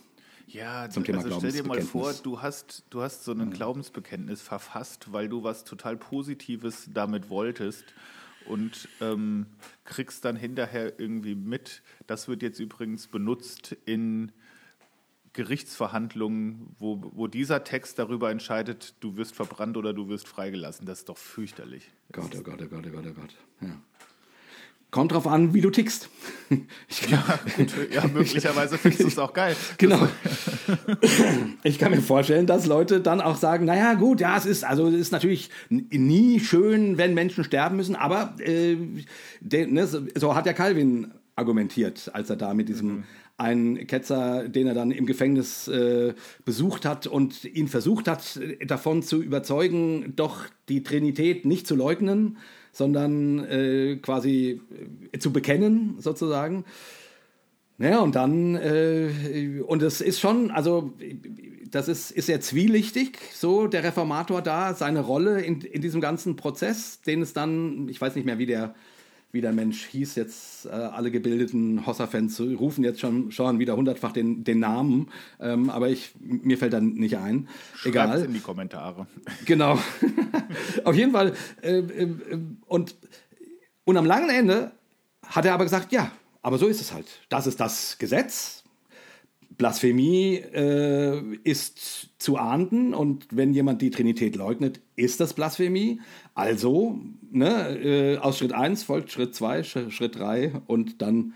ja, 0.53 0.89
zum 0.89 1.05
Thema 1.05 1.19
also 1.19 1.37
stell 1.37 1.51
dir 1.53 1.63
mal 1.63 1.81
vor, 1.81 2.13
du 2.13 2.41
hast, 2.41 2.83
du 2.89 3.01
hast 3.01 3.23
so 3.23 3.31
ein 3.31 3.37
mhm. 3.37 3.51
Glaubensbekenntnis 3.51 4.41
verfasst, 4.41 5.13
weil 5.13 5.29
du 5.29 5.43
was 5.43 5.63
total 5.63 5.95
Positives 5.95 6.89
damit 6.93 7.29
wolltest 7.29 7.85
und 8.45 8.87
ähm, 8.99 9.45
kriegst 9.83 10.25
dann 10.25 10.35
hinterher 10.35 10.99
irgendwie 10.99 11.35
mit, 11.35 11.81
das 12.07 12.27
wird 12.27 12.41
jetzt 12.41 12.59
übrigens 12.59 13.07
benutzt 13.07 13.75
in 13.85 14.31
Gerichtsverhandlungen, 15.33 16.75
wo, 16.77 17.01
wo 17.13 17.27
dieser 17.27 17.63
Text 17.63 17.97
darüber 17.99 18.31
entscheidet, 18.31 18.95
du 18.99 19.15
wirst 19.15 19.33
verbrannt 19.33 19.77
oder 19.77 19.93
du 19.93 20.09
wirst 20.09 20.27
freigelassen. 20.27 20.85
Das 20.85 20.99
ist 20.99 21.09
doch 21.09 21.17
fürchterlich. 21.17 21.89
Gott, 22.11 22.35
oh 22.37 22.41
Gott, 22.43 22.61
oh 22.61 22.67
Gott, 22.67 22.85
oh 22.85 22.91
Gott, 22.91 23.05
oh 23.07 23.13
Gott. 23.13 23.35
Ja. 23.61 23.81
Kommt 24.91 25.13
drauf 25.13 25.25
an, 25.25 25.53
wie 25.53 25.61
du 25.61 25.69
tickst. 25.69 26.09
ja, 27.09 27.39
gut, 27.55 27.73
ja, 27.93 28.05
möglicherweise 28.13 28.77
findest 28.77 29.03
du 29.03 29.07
es 29.07 29.17
auch 29.17 29.33
geil. 29.33 29.55
Genau. 29.77 30.07
Ich 31.63 31.79
kann 31.79 31.91
mir 31.91 32.01
vorstellen, 32.01 32.45
dass 32.45 32.65
Leute 32.65 33.01
dann 33.01 33.21
auch 33.21 33.35
sagen, 33.35 33.65
naja, 33.65 33.93
gut, 33.93 34.19
ja, 34.19 34.37
es 34.37 34.45
ist, 34.45 34.63
also 34.63 34.87
es 34.87 34.95
ist 34.95 35.11
natürlich 35.11 35.49
nie 35.69 36.39
schön, 36.39 36.97
wenn 36.97 37.13
Menschen 37.13 37.43
sterben 37.43 37.77
müssen, 37.77 37.95
aber 37.95 38.35
äh, 38.39 38.77
de, 39.41 39.67
ne, 39.67 39.87
so 39.87 40.35
hat 40.35 40.45
ja 40.45 40.53
Calvin 40.53 41.11
argumentiert, 41.35 42.09
als 42.13 42.29
er 42.29 42.35
da 42.35 42.53
mit 42.53 42.69
diesem 42.69 42.87
mhm. 42.87 43.03
einen 43.37 43.87
Ketzer, 43.87 44.47
den 44.49 44.67
er 44.67 44.73
dann 44.73 44.91
im 44.91 45.05
Gefängnis 45.05 45.67
äh, 45.67 46.13
besucht 46.45 46.85
hat 46.85 47.07
und 47.07 47.45
ihn 47.45 47.67
versucht 47.67 48.07
hat, 48.07 48.39
davon 48.65 49.03
zu 49.03 49.21
überzeugen, 49.21 50.13
doch 50.15 50.45
die 50.69 50.83
Trinität 50.83 51.45
nicht 51.45 51.67
zu 51.67 51.75
leugnen 51.75 52.37
sondern 52.71 53.39
äh, 53.45 53.97
quasi 54.01 54.61
äh, 55.11 55.19
zu 55.19 55.31
bekennen, 55.31 55.95
sozusagen. 55.99 56.65
Naja, 57.77 57.99
und 57.99 58.15
dann, 58.15 58.55
äh, 58.55 59.61
und 59.65 59.81
es 59.81 60.01
ist 60.01 60.19
schon, 60.19 60.51
also 60.51 60.93
das 61.71 61.87
ist, 61.87 62.11
ist 62.11 62.27
sehr 62.27 62.41
zwielichtig, 62.41 63.17
so 63.33 63.67
der 63.67 63.83
Reformator 63.83 64.41
da, 64.41 64.73
seine 64.73 64.99
Rolle 64.99 65.41
in, 65.41 65.61
in 65.61 65.81
diesem 65.81 66.01
ganzen 66.01 66.35
Prozess, 66.35 67.01
den 67.01 67.21
es 67.21 67.33
dann, 67.33 67.89
ich 67.89 67.99
weiß 67.99 68.15
nicht 68.15 68.25
mehr, 68.25 68.37
wie 68.37 68.45
der 68.45 68.75
wie 69.31 69.41
der 69.41 69.53
Mensch 69.53 69.85
hieß. 69.85 70.15
Jetzt 70.15 70.65
äh, 70.65 70.69
alle 70.69 71.11
gebildeten 71.11 71.85
Hossa-Fans 71.85 72.39
rufen 72.39 72.83
jetzt 72.83 72.99
schon, 72.99 73.31
schon 73.31 73.59
wieder 73.59 73.75
hundertfach 73.75 74.11
den, 74.11 74.43
den 74.43 74.59
Namen, 74.59 75.09
ähm, 75.39 75.69
aber 75.69 75.89
ich, 75.89 76.13
mir 76.19 76.57
fällt 76.57 76.73
dann 76.73 76.93
nicht 76.93 77.17
ein. 77.17 77.47
Schreibt's 77.73 77.85
Egal. 77.85 78.25
in 78.25 78.33
die 78.33 78.39
Kommentare. 78.39 79.07
Genau. 79.45 79.79
Auf 80.83 80.95
jeden 80.95 81.11
Fall. 81.11 81.33
Äh, 81.61 81.79
äh, 81.79 82.09
und, 82.67 82.95
und 83.83 83.97
am 83.97 84.05
langen 84.05 84.29
Ende 84.29 84.71
hat 85.25 85.45
er 85.45 85.53
aber 85.53 85.63
gesagt, 85.63 85.91
ja, 85.91 86.11
aber 86.41 86.57
so 86.57 86.67
ist 86.67 86.81
es 86.81 86.93
halt. 86.93 87.07
Das 87.29 87.47
ist 87.47 87.59
das 87.59 87.97
Gesetz. 87.97 88.60
Blasphemie 89.61 90.37
äh, 90.37 91.21
ist 91.43 92.09
zu 92.17 92.37
ahnden 92.37 92.95
und 92.95 93.27
wenn 93.29 93.53
jemand 93.53 93.83
die 93.83 93.91
Trinität 93.91 94.35
leugnet, 94.35 94.81
ist 94.95 95.19
das 95.19 95.35
Blasphemie. 95.35 96.01
Also, 96.33 96.99
ne, 97.29 97.77
äh, 97.77 98.17
aus 98.17 98.39
Schritt 98.39 98.53
1 98.53 98.81
folgt 98.81 99.11
Schritt 99.11 99.35
2, 99.35 99.61
Schritt 99.61 100.15
3 100.15 100.63
und 100.65 101.03
dann, 101.03 101.35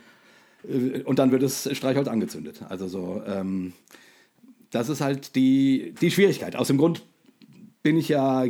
äh, 0.68 1.04
und 1.04 1.20
dann 1.20 1.32
wird 1.32 1.44
das 1.44 1.70
Streichholz 1.78 2.08
angezündet. 2.08 2.64
Also 2.68 2.88
so, 2.88 3.22
ähm, 3.28 3.74
das 4.72 4.90
ist 4.90 5.02
halt 5.02 5.36
die, 5.36 5.94
die 6.02 6.10
Schwierigkeit. 6.10 6.56
Aus 6.56 6.66
dem 6.66 6.80
Grund 6.80 7.04
bin 7.84 7.96
ich 7.96 8.10
ja 8.10 8.44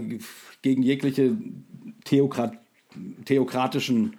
gegen 0.61 0.83
jegliche 0.83 1.35
Theokrat, 2.05 2.57
theokratischen 3.25 4.15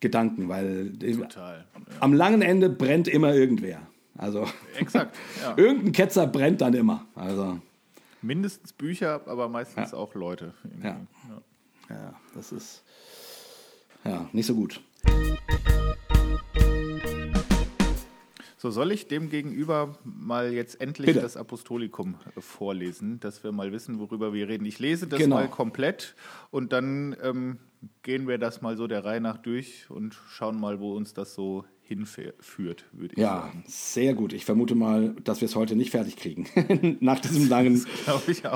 Gedanken, 0.00 0.48
weil 0.48 0.90
Total, 0.98 1.58
ja. 1.58 1.82
am 2.00 2.12
langen 2.12 2.42
Ende 2.42 2.68
brennt 2.68 3.06
immer 3.06 3.32
irgendwer. 3.32 3.87
Also 4.18 4.46
Exakt, 4.76 5.16
ja. 5.42 5.54
irgendein 5.56 5.92
Ketzer 5.92 6.26
brennt 6.26 6.60
dann 6.60 6.74
immer. 6.74 7.06
Also 7.14 7.60
mindestens 8.20 8.72
Bücher, 8.72 9.22
aber 9.26 9.48
meistens 9.48 9.92
ja. 9.92 9.96
auch 9.96 10.14
Leute. 10.14 10.54
Ja. 10.82 10.88
ja. 10.88 11.42
ja, 11.88 12.14
das 12.34 12.50
ist 12.50 12.82
ja 14.04 14.28
nicht 14.32 14.46
so 14.46 14.56
gut. 14.56 14.80
So, 18.60 18.72
soll 18.72 18.90
ich 18.90 19.06
dem 19.06 19.30
gegenüber 19.30 19.96
mal 20.02 20.52
jetzt 20.52 20.80
endlich 20.80 21.06
Bitte. 21.06 21.20
das 21.20 21.36
Apostolikum 21.36 22.16
vorlesen, 22.36 23.20
dass 23.20 23.44
wir 23.44 23.52
mal 23.52 23.70
wissen, 23.70 24.00
worüber 24.00 24.32
wir 24.32 24.48
reden? 24.48 24.64
Ich 24.64 24.80
lese 24.80 25.06
das 25.06 25.20
genau. 25.20 25.36
mal 25.36 25.48
komplett 25.48 26.16
und 26.50 26.72
dann 26.72 27.16
ähm, 27.22 27.58
gehen 28.02 28.26
wir 28.26 28.38
das 28.38 28.60
mal 28.60 28.76
so 28.76 28.88
der 28.88 29.04
Reihe 29.04 29.20
nach 29.20 29.38
durch 29.38 29.88
und 29.88 30.18
schauen 30.28 30.58
mal, 30.58 30.80
wo 30.80 30.96
uns 30.96 31.14
das 31.14 31.34
so 31.34 31.64
hinführt, 31.88 32.84
würde 32.92 33.14
ich 33.14 33.18
ja, 33.18 33.40
sagen. 33.40 33.62
Ja, 33.64 33.70
sehr 33.70 34.14
gut. 34.14 34.34
Ich 34.34 34.44
vermute 34.44 34.74
mal, 34.74 35.16
dass 35.24 35.40
wir 35.40 35.46
es 35.46 35.56
heute 35.56 35.74
nicht 35.74 35.90
fertig 35.90 36.16
kriegen. 36.16 36.46
nach 37.00 37.18
diesem 37.18 37.48
langen, 37.48 37.86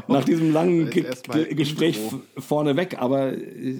nach 0.06 0.24
diesem 0.24 0.52
langen 0.52 0.90
Ge 0.90 1.06
Gespräch 1.54 1.98
vorneweg. 2.36 2.98
Aber, 2.98 3.32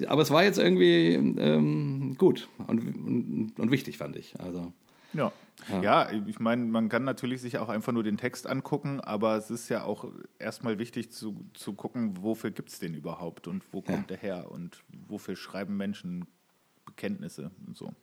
aber 0.07 0.21
es 0.23 0.31
war 0.31 0.43
jetzt 0.43 0.57
irgendwie 0.57 1.13
ähm, 1.13 2.15
gut 2.17 2.49
und, 2.65 2.79
und, 2.79 3.53
und, 3.59 3.71
wichtig, 3.71 3.99
fand 3.99 4.15
ich. 4.15 4.39
Also, 4.39 4.73
ja. 5.13 5.31
Ja. 5.69 5.81
ja, 5.81 6.11
ich 6.25 6.39
meine, 6.39 6.65
man 6.65 6.89
kann 6.89 7.03
natürlich 7.03 7.39
sich 7.39 7.59
auch 7.59 7.69
einfach 7.69 7.93
nur 7.93 8.03
den 8.03 8.17
Text 8.17 8.47
angucken, 8.47 8.99
aber 9.01 9.37
es 9.37 9.51
ist 9.51 9.69
ja 9.69 9.83
auch 9.83 10.11
erstmal 10.39 10.79
wichtig 10.79 11.11
zu, 11.11 11.45
zu 11.53 11.73
gucken, 11.73 12.17
wofür 12.21 12.49
gibt 12.49 12.69
es 12.69 12.79
den 12.79 12.95
überhaupt 12.95 13.47
und 13.47 13.63
wo 13.71 13.81
kommt 13.81 13.97
ja. 13.97 14.03
der 14.07 14.17
her 14.17 14.51
und 14.51 14.83
wofür 15.07 15.35
schreiben 15.35 15.77
Menschen 15.77 16.25
Bekenntnisse 16.85 17.51
und 17.67 17.77
so. 17.77 17.93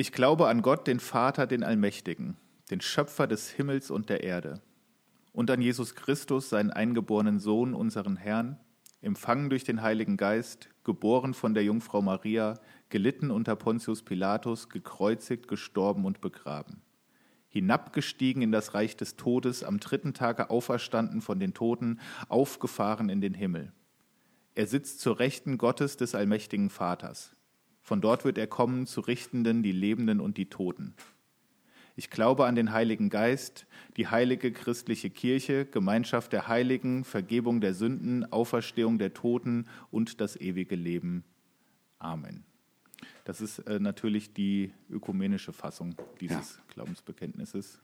Ich 0.00 0.12
glaube 0.12 0.48
an 0.48 0.62
Gott, 0.62 0.86
den 0.86 0.98
Vater, 0.98 1.46
den 1.46 1.62
Allmächtigen, 1.62 2.38
den 2.70 2.80
Schöpfer 2.80 3.26
des 3.26 3.50
Himmels 3.50 3.90
und 3.90 4.08
der 4.08 4.22
Erde, 4.22 4.62
und 5.34 5.50
an 5.50 5.60
Jesus 5.60 5.94
Christus, 5.94 6.48
seinen 6.48 6.70
eingeborenen 6.70 7.38
Sohn, 7.38 7.74
unseren 7.74 8.16
Herrn, 8.16 8.58
empfangen 9.02 9.50
durch 9.50 9.62
den 9.62 9.82
Heiligen 9.82 10.16
Geist, 10.16 10.70
geboren 10.84 11.34
von 11.34 11.52
der 11.52 11.64
Jungfrau 11.64 12.00
Maria, 12.00 12.58
gelitten 12.88 13.30
unter 13.30 13.56
Pontius 13.56 14.02
Pilatus, 14.02 14.70
gekreuzigt, 14.70 15.48
gestorben 15.48 16.06
und 16.06 16.22
begraben. 16.22 16.80
Hinabgestiegen 17.50 18.40
in 18.40 18.52
das 18.52 18.72
Reich 18.72 18.96
des 18.96 19.16
Todes, 19.16 19.62
am 19.62 19.80
dritten 19.80 20.14
Tage 20.14 20.48
auferstanden 20.48 21.20
von 21.20 21.38
den 21.38 21.52
Toten, 21.52 22.00
aufgefahren 22.30 23.10
in 23.10 23.20
den 23.20 23.34
Himmel. 23.34 23.70
Er 24.54 24.66
sitzt 24.66 25.00
zur 25.00 25.18
Rechten 25.18 25.58
Gottes 25.58 25.98
des 25.98 26.14
allmächtigen 26.14 26.70
Vaters. 26.70 27.36
Von 27.82 28.00
dort 28.00 28.24
wird 28.24 28.38
er 28.38 28.46
kommen 28.46 28.86
zu 28.86 29.00
Richtenden 29.00 29.62
die 29.62 29.72
Lebenden 29.72 30.20
und 30.20 30.36
die 30.36 30.46
Toten. 30.46 30.94
Ich 31.96 32.08
glaube 32.08 32.46
an 32.46 32.54
den 32.54 32.72
Heiligen 32.72 33.10
Geist, 33.10 33.66
die 33.96 34.08
heilige 34.08 34.52
christliche 34.52 35.10
Kirche, 35.10 35.66
Gemeinschaft 35.66 36.32
der 36.32 36.48
Heiligen, 36.48 37.04
Vergebung 37.04 37.60
der 37.60 37.74
Sünden, 37.74 38.30
Auferstehung 38.32 38.98
der 38.98 39.12
Toten 39.12 39.66
und 39.90 40.20
das 40.20 40.36
ewige 40.36 40.76
Leben. 40.76 41.24
Amen. 41.98 42.44
Das 43.24 43.40
ist 43.40 43.58
äh, 43.60 43.78
natürlich 43.78 44.32
die 44.32 44.72
ökumenische 44.88 45.52
Fassung 45.52 45.94
dieses 46.20 46.56
ja. 46.56 46.62
Glaubensbekenntnisses. 46.74 47.80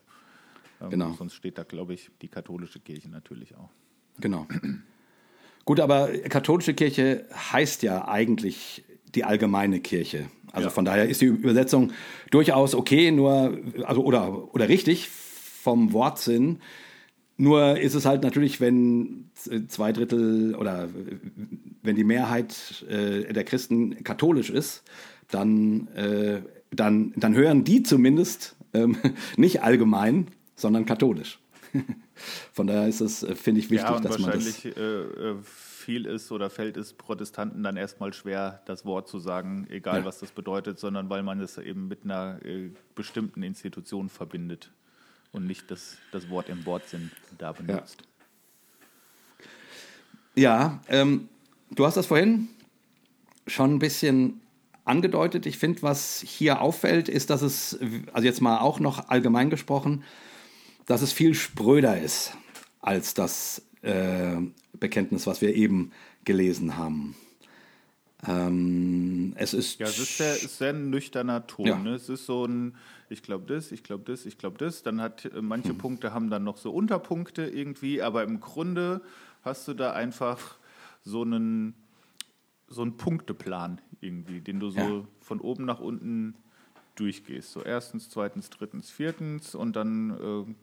Ähm, 0.80 0.90
genau. 0.90 1.12
Sonst 1.12 1.34
steht 1.34 1.58
da, 1.58 1.64
glaube 1.64 1.94
ich, 1.94 2.10
die 2.22 2.28
katholische 2.28 2.80
Kirche 2.80 3.08
natürlich 3.08 3.54
auch. 3.54 3.70
Genau. 4.18 4.46
Gut, 5.64 5.80
aber 5.80 6.08
katholische 6.28 6.74
Kirche 6.74 7.26
heißt 7.32 7.82
ja 7.82 8.08
eigentlich 8.08 8.84
die 9.16 9.24
allgemeine 9.24 9.80
Kirche. 9.80 10.26
Also 10.52 10.68
ja. 10.68 10.70
von 10.70 10.84
daher 10.84 11.08
ist 11.08 11.20
die 11.20 11.26
Übersetzung 11.26 11.92
durchaus 12.30 12.74
okay, 12.74 13.10
nur 13.10 13.58
also 13.84 14.04
oder 14.04 14.54
oder 14.54 14.68
richtig 14.68 15.08
vom 15.08 15.92
Wortsinn. 15.92 16.60
Nur 17.38 17.78
ist 17.78 17.94
es 17.94 18.06
halt 18.06 18.22
natürlich, 18.22 18.60
wenn 18.60 19.30
zwei 19.68 19.92
Drittel 19.92 20.54
oder 20.54 20.88
wenn 21.82 21.96
die 21.96 22.04
Mehrheit 22.04 22.84
äh, 22.88 23.32
der 23.32 23.44
Christen 23.44 24.02
katholisch 24.04 24.48
ist, 24.48 24.82
dann, 25.30 25.88
äh, 25.88 26.40
dann, 26.70 27.12
dann 27.16 27.34
hören 27.34 27.64
die 27.64 27.82
zumindest 27.82 28.56
ähm, 28.72 28.96
nicht 29.36 29.62
allgemein, 29.62 30.28
sondern 30.54 30.86
katholisch. 30.86 31.38
Von 32.52 32.66
daher 32.66 32.88
ist 32.88 33.00
es, 33.00 33.22
äh, 33.22 33.34
finde 33.34 33.60
ich, 33.60 33.70
wichtig, 33.70 33.90
ja, 33.90 34.00
dass 34.00 34.18
man 34.18 34.30
das. 34.32 34.64
Äh, 34.64 34.70
äh, 34.70 35.36
viel 35.86 36.04
ist 36.04 36.32
oder 36.32 36.50
fällt 36.50 36.76
es 36.76 36.94
Protestanten 36.94 37.62
dann 37.62 37.76
erstmal 37.76 38.12
schwer, 38.12 38.60
das 38.66 38.84
Wort 38.84 39.06
zu 39.06 39.20
sagen, 39.20 39.68
egal 39.70 40.00
ja. 40.00 40.04
was 40.04 40.18
das 40.18 40.32
bedeutet, 40.32 40.80
sondern 40.80 41.08
weil 41.10 41.22
man 41.22 41.40
es 41.40 41.58
eben 41.58 41.86
mit 41.86 42.00
einer 42.02 42.44
äh, 42.44 42.70
bestimmten 42.96 43.44
Institution 43.44 44.08
verbindet 44.08 44.72
und 45.30 45.46
nicht 45.46 45.70
das, 45.70 45.98
das 46.10 46.28
Wort 46.28 46.48
im 46.48 46.66
Wortsinn 46.66 47.12
da 47.38 47.52
benutzt. 47.52 48.02
Ja, 50.34 50.80
ja 50.80 50.80
ähm, 50.88 51.28
du 51.70 51.86
hast 51.86 51.96
das 51.96 52.06
vorhin 52.06 52.48
schon 53.46 53.76
ein 53.76 53.78
bisschen 53.78 54.40
angedeutet. 54.84 55.46
Ich 55.46 55.56
finde, 55.56 55.82
was 55.82 56.20
hier 56.20 56.62
auffällt, 56.62 57.08
ist, 57.08 57.30
dass 57.30 57.42
es, 57.42 57.78
also 58.12 58.26
jetzt 58.26 58.40
mal 58.40 58.58
auch 58.58 58.80
noch 58.80 59.08
allgemein 59.08 59.50
gesprochen, 59.50 60.02
dass 60.86 61.00
es 61.00 61.12
viel 61.12 61.34
spröder 61.34 62.00
ist 62.00 62.32
als 62.80 63.14
das 63.14 63.62
äh, 63.82 64.38
Bekenntnis, 64.78 65.26
was 65.26 65.40
wir 65.40 65.54
eben 65.54 65.92
gelesen 66.24 66.76
haben. 66.76 67.14
Ähm, 68.26 69.32
es 69.36 69.54
ist. 69.54 69.78
Ja, 69.78 69.86
es 69.86 69.98
ist 69.98 70.16
sehr, 70.16 70.34
sehr 70.34 70.72
nüchterner 70.72 71.46
Ton. 71.46 71.66
Ja. 71.66 71.78
Ne? 71.78 71.90
Es 71.90 72.08
ist 72.08 72.26
so 72.26 72.46
ein, 72.46 72.76
ich 73.08 73.22
glaube 73.22 73.52
das, 73.52 73.72
ich 73.72 73.82
glaube 73.82 74.04
das, 74.04 74.26
ich 74.26 74.38
glaube 74.38 74.58
das. 74.58 74.82
Dann 74.82 75.00
hat 75.00 75.26
äh, 75.26 75.42
manche 75.42 75.70
hm. 75.70 75.78
Punkte 75.78 76.14
haben 76.14 76.30
dann 76.30 76.44
noch 76.44 76.56
so 76.56 76.72
Unterpunkte 76.72 77.42
irgendwie, 77.46 78.02
aber 78.02 78.24
im 78.24 78.40
Grunde 78.40 79.02
hast 79.42 79.68
du 79.68 79.74
da 79.74 79.92
einfach 79.92 80.56
so 81.04 81.22
einen, 81.22 81.74
so 82.68 82.82
einen 82.82 82.96
Punkteplan 82.96 83.80
irgendwie, 84.00 84.40
den 84.40 84.60
du 84.60 84.70
so 84.70 84.80
ja. 84.80 85.04
von 85.20 85.40
oben 85.40 85.64
nach 85.64 85.80
unten 85.80 86.34
durchgehst. 86.96 87.52
So 87.52 87.62
erstens, 87.62 88.08
zweitens, 88.08 88.50
drittens, 88.50 88.90
viertens 88.90 89.54
und 89.54 89.76
dann 89.76 90.56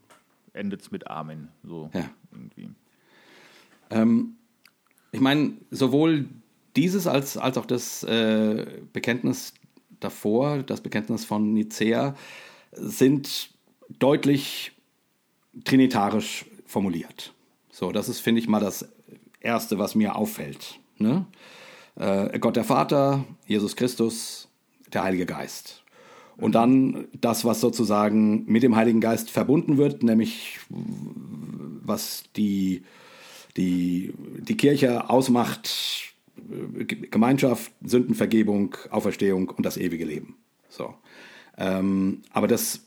äh, 0.53 0.59
endet 0.59 0.81
es 0.81 0.91
mit 0.91 1.07
Amen. 1.07 1.49
So 1.63 1.89
ja. 1.93 2.09
irgendwie. 2.31 2.71
Ähm, 3.93 4.35
ich 5.11 5.21
meine, 5.21 5.53
sowohl 5.71 6.25
dieses 6.75 7.07
als, 7.07 7.37
als 7.37 7.57
auch 7.57 7.65
das 7.65 8.03
äh, 8.03 8.65
Bekenntnis 8.93 9.53
davor, 9.99 10.63
das 10.63 10.81
Bekenntnis 10.81 11.23
von 11.25 11.53
Nicea, 11.53 12.15
sind 12.71 13.51
deutlich 13.99 14.71
trinitarisch 15.63 16.45
formuliert. 16.65 17.33
So, 17.71 17.91
das 17.91 18.09
ist, 18.09 18.19
finde 18.19 18.41
ich, 18.41 18.47
mal 18.47 18.59
das 18.59 18.89
Erste, 19.39 19.77
was 19.77 19.95
mir 19.95 20.15
auffällt. 20.15 20.79
Ne? 20.97 21.25
Äh, 21.95 22.39
Gott 22.39 22.55
der 22.55 22.63
Vater, 22.63 23.23
Jesus 23.45 23.75
Christus, 23.75 24.49
der 24.91 25.03
Heilige 25.03 25.25
Geist. 25.25 25.83
Und 26.37 26.55
dann 26.55 27.07
das, 27.13 27.45
was 27.45 27.61
sozusagen 27.61 28.45
mit 28.45 28.63
dem 28.63 28.75
Heiligen 28.75 29.01
Geist 29.01 29.29
verbunden 29.29 29.77
wird, 29.77 30.01
nämlich 30.01 30.59
was 30.69 32.23
die 32.35 32.83
die, 33.57 34.13
die 34.39 34.57
Kirche 34.57 35.09
ausmacht, 35.09 36.13
äh, 36.37 36.85
Gemeinschaft, 36.85 37.71
Sündenvergebung, 37.83 38.75
Auferstehung 38.89 39.49
und 39.49 39.65
das 39.65 39.77
ewige 39.77 40.05
Leben. 40.05 40.35
So. 40.69 40.93
Ähm, 41.57 42.21
aber 42.31 42.47
das 42.47 42.81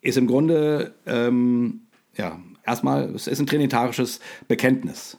ist 0.00 0.16
im 0.16 0.26
Grunde, 0.26 0.94
ähm, 1.06 1.82
ja, 2.16 2.40
erstmal, 2.64 3.14
es 3.14 3.26
ist 3.26 3.40
ein 3.40 3.46
trinitarisches 3.46 4.20
Bekenntnis. 4.48 5.18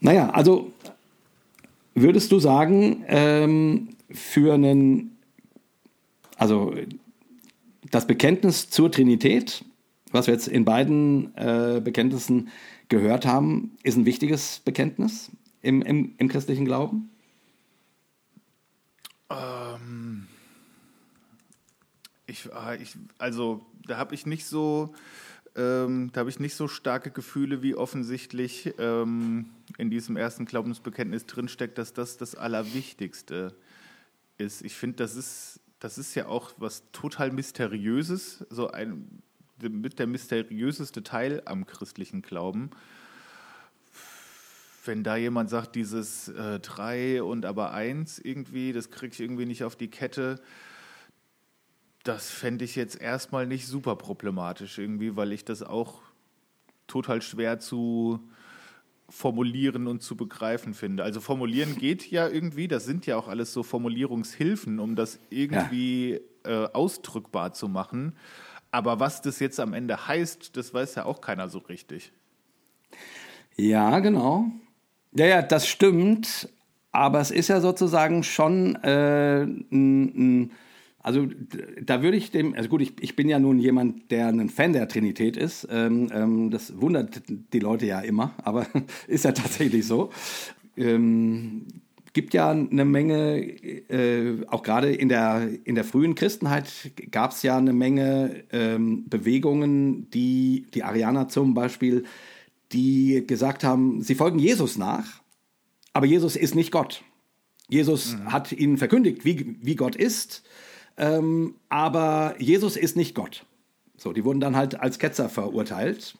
Naja, 0.00 0.30
also 0.30 0.72
würdest 1.94 2.30
du 2.30 2.38
sagen, 2.38 3.04
ähm, 3.08 3.88
für 4.10 4.54
einen, 4.54 5.16
also 6.36 6.74
das 7.90 8.06
Bekenntnis 8.06 8.70
zur 8.70 8.90
Trinität, 8.90 9.64
was 10.10 10.26
wir 10.26 10.34
jetzt 10.34 10.48
in 10.48 10.64
beiden 10.64 11.36
äh, 11.36 11.80
Bekenntnissen 11.82 12.48
gehört 12.88 13.26
haben, 13.26 13.76
ist 13.82 13.96
ein 13.96 14.06
wichtiges 14.06 14.60
Bekenntnis 14.60 15.30
im, 15.62 15.82
im, 15.82 16.14
im 16.18 16.28
christlichen 16.28 16.64
Glauben? 16.64 17.10
Ähm, 19.30 20.26
ich, 22.26 22.52
ah, 22.52 22.74
ich, 22.74 22.96
also 23.18 23.64
da 23.86 23.98
habe 23.98 24.14
ich 24.14 24.26
nicht 24.26 24.46
so, 24.46 24.94
ähm, 25.56 26.10
da 26.12 26.20
habe 26.20 26.30
ich 26.30 26.40
nicht 26.40 26.54
so 26.54 26.68
starke 26.68 27.10
Gefühle, 27.10 27.62
wie 27.62 27.74
offensichtlich 27.74 28.72
ähm, 28.78 29.50
in 29.76 29.90
diesem 29.90 30.16
ersten 30.16 30.46
Glaubensbekenntnis 30.46 31.26
drinsteckt, 31.26 31.78
dass 31.78 31.92
das 31.92 32.16
das 32.16 32.34
Allerwichtigste 32.34 33.54
ist. 34.38 34.62
Ich 34.62 34.74
finde, 34.74 34.96
das 34.96 35.16
ist, 35.16 35.60
das 35.78 35.98
ist 35.98 36.14
ja 36.14 36.26
auch 36.26 36.52
was 36.56 36.84
total 36.92 37.32
Mysteriöses, 37.32 38.46
so 38.50 38.70
ein 38.70 39.22
mit 39.62 39.98
der 39.98 40.06
mysteriöseste 40.06 41.02
Teil 41.02 41.42
am 41.44 41.66
christlichen 41.66 42.22
Glauben. 42.22 42.70
Wenn 44.84 45.04
da 45.04 45.16
jemand 45.16 45.50
sagt, 45.50 45.74
dieses 45.74 46.28
äh, 46.28 46.60
drei 46.60 47.22
und 47.22 47.44
aber 47.44 47.72
eins 47.72 48.18
irgendwie, 48.18 48.72
das 48.72 48.90
kriege 48.90 49.12
ich 49.12 49.20
irgendwie 49.20 49.46
nicht 49.46 49.64
auf 49.64 49.76
die 49.76 49.88
Kette, 49.88 50.40
das 52.04 52.30
fände 52.30 52.64
ich 52.64 52.74
jetzt 52.74 53.00
erstmal 53.00 53.46
nicht 53.46 53.66
super 53.66 53.96
problematisch 53.96 54.78
irgendwie, 54.78 55.16
weil 55.16 55.32
ich 55.32 55.44
das 55.44 55.62
auch 55.62 56.00
total 56.86 57.20
schwer 57.20 57.58
zu 57.58 58.20
formulieren 59.10 59.86
und 59.86 60.02
zu 60.02 60.16
begreifen 60.16 60.74
finde. 60.74 61.02
Also 61.02 61.20
formulieren 61.20 61.76
geht 61.78 62.10
ja 62.10 62.28
irgendwie, 62.28 62.68
das 62.68 62.84
sind 62.84 63.06
ja 63.06 63.16
auch 63.16 63.28
alles 63.28 63.52
so 63.52 63.62
Formulierungshilfen, 63.62 64.78
um 64.78 64.96
das 64.96 65.18
irgendwie 65.30 66.20
ja. 66.44 66.64
äh, 66.64 66.72
ausdrückbar 66.72 67.52
zu 67.52 67.68
machen. 67.68 68.14
Aber 68.70 69.00
was 69.00 69.22
das 69.22 69.40
jetzt 69.40 69.60
am 69.60 69.72
Ende 69.72 70.06
heißt, 70.06 70.56
das 70.56 70.74
weiß 70.74 70.96
ja 70.96 71.04
auch 71.04 71.20
keiner 71.20 71.48
so 71.48 71.58
richtig. 71.58 72.12
Ja, 73.56 73.98
genau. 74.00 74.46
Ja, 75.12 75.26
ja, 75.26 75.42
das 75.42 75.66
stimmt. 75.66 76.48
Aber 76.92 77.20
es 77.20 77.30
ist 77.30 77.48
ja 77.48 77.60
sozusagen 77.60 78.22
schon 78.22 78.76
äh, 78.76 79.42
n, 79.42 80.50
also 81.00 81.26
da 81.82 82.02
würde 82.02 82.16
ich 82.16 82.30
dem, 82.30 82.54
also 82.54 82.68
gut, 82.68 82.82
ich, 82.82 83.02
ich 83.02 83.16
bin 83.16 83.28
ja 83.28 83.38
nun 83.38 83.58
jemand, 83.58 84.10
der 84.10 84.28
ein 84.28 84.48
Fan 84.48 84.72
der 84.72 84.88
Trinität 84.88 85.36
ist. 85.36 85.66
Ähm, 85.70 86.10
ähm, 86.12 86.50
das 86.50 86.80
wundert 86.80 87.22
die 87.28 87.60
Leute 87.60 87.86
ja 87.86 88.00
immer, 88.00 88.34
aber 88.42 88.66
ist 89.06 89.24
ja 89.24 89.32
tatsächlich 89.32 89.86
so. 89.86 90.10
Ähm, 90.76 91.66
gibt 92.18 92.34
ja 92.34 92.50
eine 92.50 92.84
Menge, 92.84 93.38
äh, 93.38 94.44
auch 94.48 94.64
gerade 94.64 94.92
in 94.92 95.08
der, 95.08 95.48
in 95.62 95.76
der 95.76 95.84
frühen 95.84 96.16
Christenheit 96.16 96.90
gab 97.12 97.30
es 97.30 97.44
ja 97.44 97.56
eine 97.56 97.72
Menge 97.72 98.42
ähm, 98.50 99.08
Bewegungen, 99.08 100.10
die, 100.10 100.66
die 100.74 100.82
Arianer 100.82 101.28
zum 101.28 101.54
Beispiel, 101.54 102.06
die 102.72 103.24
gesagt 103.24 103.62
haben, 103.62 104.02
sie 104.02 104.16
folgen 104.16 104.40
Jesus 104.40 104.76
nach, 104.78 105.22
aber 105.92 106.06
Jesus 106.06 106.34
ist 106.34 106.56
nicht 106.56 106.72
Gott. 106.72 107.04
Jesus 107.68 108.16
mhm. 108.16 108.32
hat 108.32 108.50
ihnen 108.50 108.78
verkündigt, 108.78 109.24
wie, 109.24 109.56
wie 109.62 109.76
Gott 109.76 109.94
ist, 109.94 110.42
ähm, 110.96 111.54
aber 111.68 112.34
Jesus 112.40 112.76
ist 112.76 112.96
nicht 112.96 113.14
Gott. 113.14 113.46
So, 113.96 114.12
die 114.12 114.24
wurden 114.24 114.40
dann 114.40 114.56
halt 114.56 114.80
als 114.80 114.98
Ketzer 114.98 115.28
verurteilt. 115.28 116.18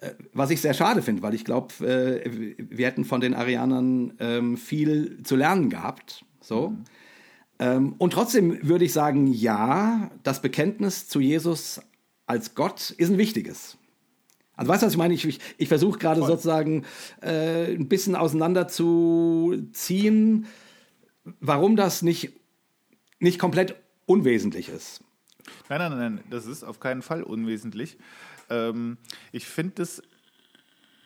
Äh, 0.00 0.10
was 0.32 0.50
ich 0.50 0.60
sehr 0.60 0.74
schade 0.74 1.02
finde, 1.02 1.22
weil 1.22 1.34
ich 1.34 1.44
glaube, 1.44 1.86
äh, 1.86 2.54
wir 2.58 2.86
hätten 2.86 3.04
von 3.04 3.20
den 3.20 3.34
Arianern 3.34 4.14
ähm, 4.18 4.56
viel 4.56 5.22
zu 5.22 5.36
lernen 5.36 5.70
gehabt. 5.70 6.24
So. 6.40 6.70
Mhm. 6.70 6.84
Ähm, 7.58 7.94
und 7.98 8.12
trotzdem 8.12 8.68
würde 8.68 8.84
ich 8.84 8.92
sagen, 8.92 9.26
ja, 9.26 10.10
das 10.22 10.42
Bekenntnis 10.42 11.08
zu 11.08 11.20
Jesus 11.20 11.80
als 12.26 12.54
Gott 12.54 12.90
ist 12.90 13.10
ein 13.10 13.18
wichtiges. 13.18 13.78
Also 14.56 14.70
weißt 14.70 14.82
du, 14.82 14.86
was 14.86 14.94
ich 14.94 14.98
meine? 14.98 15.14
Ich, 15.14 15.24
ich, 15.24 15.38
ich 15.58 15.68
versuche 15.68 15.98
gerade 15.98 16.24
sozusagen 16.24 16.84
äh, 17.20 17.74
ein 17.74 17.88
bisschen 17.88 18.16
auseinanderzuziehen, 18.16 20.46
warum 21.40 21.76
das 21.76 22.02
nicht, 22.02 22.32
nicht 23.18 23.38
komplett 23.38 23.76
unwesentlich 24.06 24.68
ist. 24.68 25.02
Nein, 25.68 25.78
nein, 25.78 25.98
nein, 25.98 26.20
das 26.30 26.46
ist 26.46 26.64
auf 26.64 26.80
keinen 26.80 27.02
Fall 27.02 27.22
unwesentlich. 27.22 27.98
Ähm, 28.50 28.98
ich 29.32 29.46
finde 29.46 29.82
es 29.82 30.02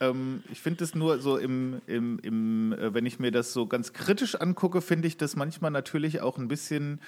ähm, 0.01 0.43
ich 0.51 0.61
finde 0.61 0.84
es 0.84 0.95
nur 0.95 1.18
so 1.20 1.36
im, 1.36 1.80
im, 1.86 2.18
im 2.20 2.72
äh, 2.72 2.95
wenn 2.95 3.07
ich 3.07 3.18
mir 3.18 3.30
das 3.30 3.53
so 3.53 3.66
ganz 3.66 3.93
kritisch 3.93 4.34
angucke, 4.34 4.80
finde 4.80 5.09
ich 5.09 5.16
das 5.16 5.36
manchmal 5.36 5.70
natürlich 5.70 6.20
auch 6.22 6.38
ein 6.38 6.49
bisschen 6.49 7.01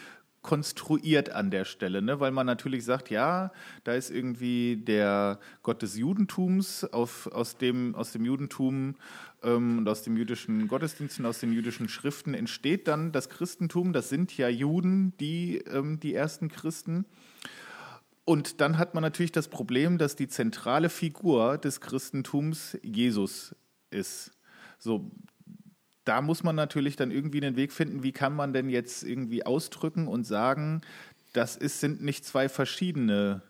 konstruiert 0.43 1.31
an 1.31 1.51
der 1.51 1.65
Stelle, 1.65 2.03
ne? 2.03 2.19
weil 2.19 2.33
man 2.33 2.47
natürlich 2.47 2.85
sagt, 2.85 3.11
ja, 3.11 3.53
da 3.85 3.95
ist 3.95 4.11
irgendwie 4.11 4.77
der 4.77 5.39
Gott 5.63 5.83
des 5.83 5.97
Judentums, 5.97 6.85
auf, 6.85 7.29
aus, 7.29 7.57
dem, 7.57 7.95
aus 7.95 8.11
dem 8.11 8.25
Judentum 8.25 8.97
ähm, 9.45 9.79
und 9.79 9.89
aus 9.89 10.03
dem 10.03 10.17
jüdischen 10.17 10.67
Gottesdiensten, 10.67 11.27
aus 11.27 11.39
den 11.39 11.53
jüdischen 11.53 11.89
Schriften 11.89 12.35
entsteht 12.35 12.89
dann 12.89 13.13
das 13.13 13.29
Christentum. 13.29 13.93
Das 13.93 14.09
sind 14.09 14.37
ja 14.37 14.49
Juden, 14.49 15.17
die, 15.19 15.59
ähm, 15.59 16.01
die 16.01 16.13
ersten 16.13 16.49
Christen. 16.49 17.05
Und 18.25 18.61
dann 18.61 18.79
hat 18.79 18.95
man 18.95 19.03
natürlich 19.03 19.33
das 19.33 19.49
Problem, 19.49 19.99
dass 19.99 20.15
die 20.17 20.29
zentrale 20.29 20.89
Figur 20.89 21.59
des 21.59 21.81
Christentums 21.81 22.79
Jesus 22.83 23.55
ist. 23.91 24.33
So, 24.79 25.11
da 26.05 26.21
muss 26.21 26.43
man 26.43 26.55
natürlich 26.55 26.97
dann 26.97 27.11
irgendwie 27.11 27.45
einen 27.45 27.57
Weg 27.57 27.73
finden, 27.73 28.03
wie 28.03 28.13
kann 28.13 28.35
man 28.35 28.53
denn 28.53 28.69
jetzt 28.69 29.03
irgendwie 29.03 29.45
ausdrücken 29.45 30.07
und 30.07 30.25
sagen, 30.25 30.83
das 31.33 31.57
ist, 31.57 31.81
sind 31.81 32.03
nicht 32.03 32.25
zwei 32.25 32.49
verschiedene. 32.49 33.43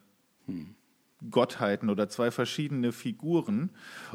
Gottheiten 1.31 1.91
oder 1.91 2.09
zwei 2.09 2.31
verschiedene 2.31 2.93
Figuren. 2.93 3.71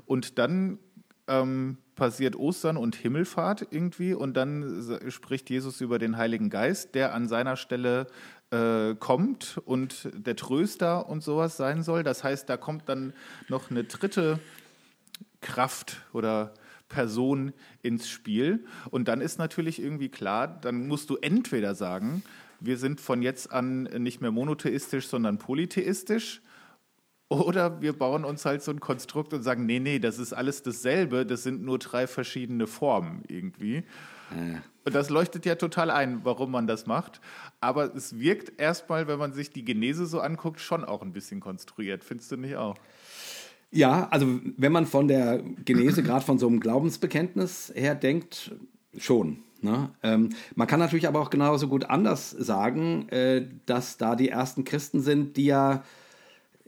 Und 0.06 0.38
dann 0.38 0.80
ähm, 1.28 1.78
passiert 1.96 2.36
Ostern 2.36 2.78
und 2.78 2.96
Himmelfahrt 2.96 3.68
irgendwie 3.72 4.14
und 4.14 4.36
dann 4.36 5.00
spricht 5.10 5.50
Jesus 5.50 5.82
über 5.82 6.00
den 6.00 6.18
Heiligen 6.18 6.50
Geist, 6.50 6.96
der 6.96 7.14
an 7.14 7.28
seiner 7.28 7.56
Stelle 7.56 8.08
äh, 8.52 8.96
kommt 8.96 9.60
und 9.66 10.10
der 10.14 10.36
Tröster 10.36 11.10
und 11.10 11.24
sowas 11.24 11.58
sein 11.58 11.84
soll. 11.84 12.04
Das 12.04 12.24
heißt, 12.24 12.50
da 12.50 12.58
kommt 12.58 12.88
dann 12.88 13.14
noch 13.50 13.72
eine 13.72 13.84
dritte 13.84 14.40
Kraft 15.42 16.02
oder 16.14 16.54
Person 16.90 17.54
ins 17.82 18.10
Spiel. 18.10 18.66
Und 18.90 19.08
dann 19.08 19.22
ist 19.22 19.40
natürlich 19.40 19.82
irgendwie 19.82 20.10
klar, 20.10 20.48
dann 20.48 20.88
musst 20.88 21.10
du 21.10 21.18
entweder 21.18 21.76
sagen, 21.76 22.24
wir 22.60 22.78
sind 22.78 23.02
von 23.02 23.22
jetzt 23.22 23.52
an 23.52 23.84
nicht 23.84 24.22
mehr 24.22 24.32
monotheistisch, 24.32 25.08
sondern 25.08 25.38
polytheistisch. 25.38 26.42
Oder 27.30 27.82
wir 27.82 27.94
bauen 27.94 28.24
uns 28.24 28.46
halt 28.46 28.64
so 28.64 28.72
ein 28.72 28.80
Konstrukt 28.80 29.34
und 29.34 29.44
sagen, 29.44 29.66
nee, 29.66 29.80
nee, 29.80 30.00
das 30.00 30.18
ist 30.18 30.32
alles 30.32 30.64
dasselbe, 30.64 31.26
das 31.26 31.44
sind 31.44 31.62
nur 31.62 31.78
drei 31.78 32.08
verschiedene 32.08 32.68
Formen 32.68 33.24
irgendwie. 33.28 33.84
Äh. 34.32 34.58
Und 34.86 34.96
das 34.96 35.10
leuchtet 35.10 35.46
ja 35.46 35.56
total 35.56 35.92
ein, 35.92 36.22
warum 36.24 36.52
man 36.52 36.66
das 36.66 36.86
macht. 36.86 37.20
Aber 37.60 37.94
es 37.94 38.20
wirkt 38.20 38.60
erstmal, 38.60 39.08
wenn 39.08 39.20
man 39.20 39.34
sich 39.34 39.52
die 39.52 39.66
Genese 39.66 40.06
so 40.06 40.22
anguckt, 40.22 40.62
schon 40.62 40.86
auch 40.86 41.02
ein 41.02 41.12
bisschen 41.12 41.40
konstruiert. 41.40 42.04
Findest 42.04 42.32
du 42.32 42.38
nicht 42.38 42.56
auch? 42.56 42.76
Ja, 43.70 44.08
also 44.12 44.40
wenn 44.56 44.72
man 44.72 44.86
von 44.86 45.08
der 45.08 45.44
Genese, 45.66 46.04
gerade 46.04 46.24
von 46.24 46.40
so 46.40 46.48
einem 46.48 46.60
Glaubensbekenntnis 46.60 47.74
her 47.76 47.96
denkt, 47.96 48.56
schon. 48.98 49.44
Ne? 49.62 49.90
Ähm, 50.04 50.30
man 50.56 50.68
kann 50.68 50.80
natürlich 50.80 51.08
aber 51.08 51.20
auch 51.20 51.30
genauso 51.30 51.68
gut 51.68 51.86
anders 51.86 52.32
sagen, 52.32 53.10
äh, 53.10 53.46
dass 53.66 53.98
da 53.98 54.16
die 54.16 54.30
ersten 54.30 54.64
Christen 54.64 55.02
sind, 55.02 55.36
die 55.36 55.48
ja 55.48 55.84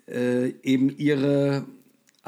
äh, 0.08 0.50
eben 0.64 0.90
ihre, 0.90 1.64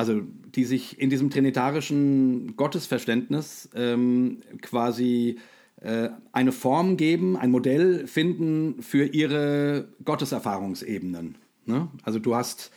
also 0.01 0.19
die 0.55 0.63
sich 0.63 0.99
in 0.99 1.11
diesem 1.11 1.29
trinitarischen 1.29 2.55
Gottesverständnis 2.55 3.69
ähm, 3.75 4.39
quasi 4.63 5.37
äh, 5.79 6.09
eine 6.31 6.51
Form 6.51 6.97
geben, 6.97 7.37
ein 7.37 7.51
Modell 7.51 8.07
finden 8.07 8.81
für 8.81 9.05
ihre 9.05 9.89
Gotteserfahrungsebenen. 10.03 11.35
Ne? 11.67 11.87
Also 12.01 12.17
du 12.17 12.33
hast 12.33 12.71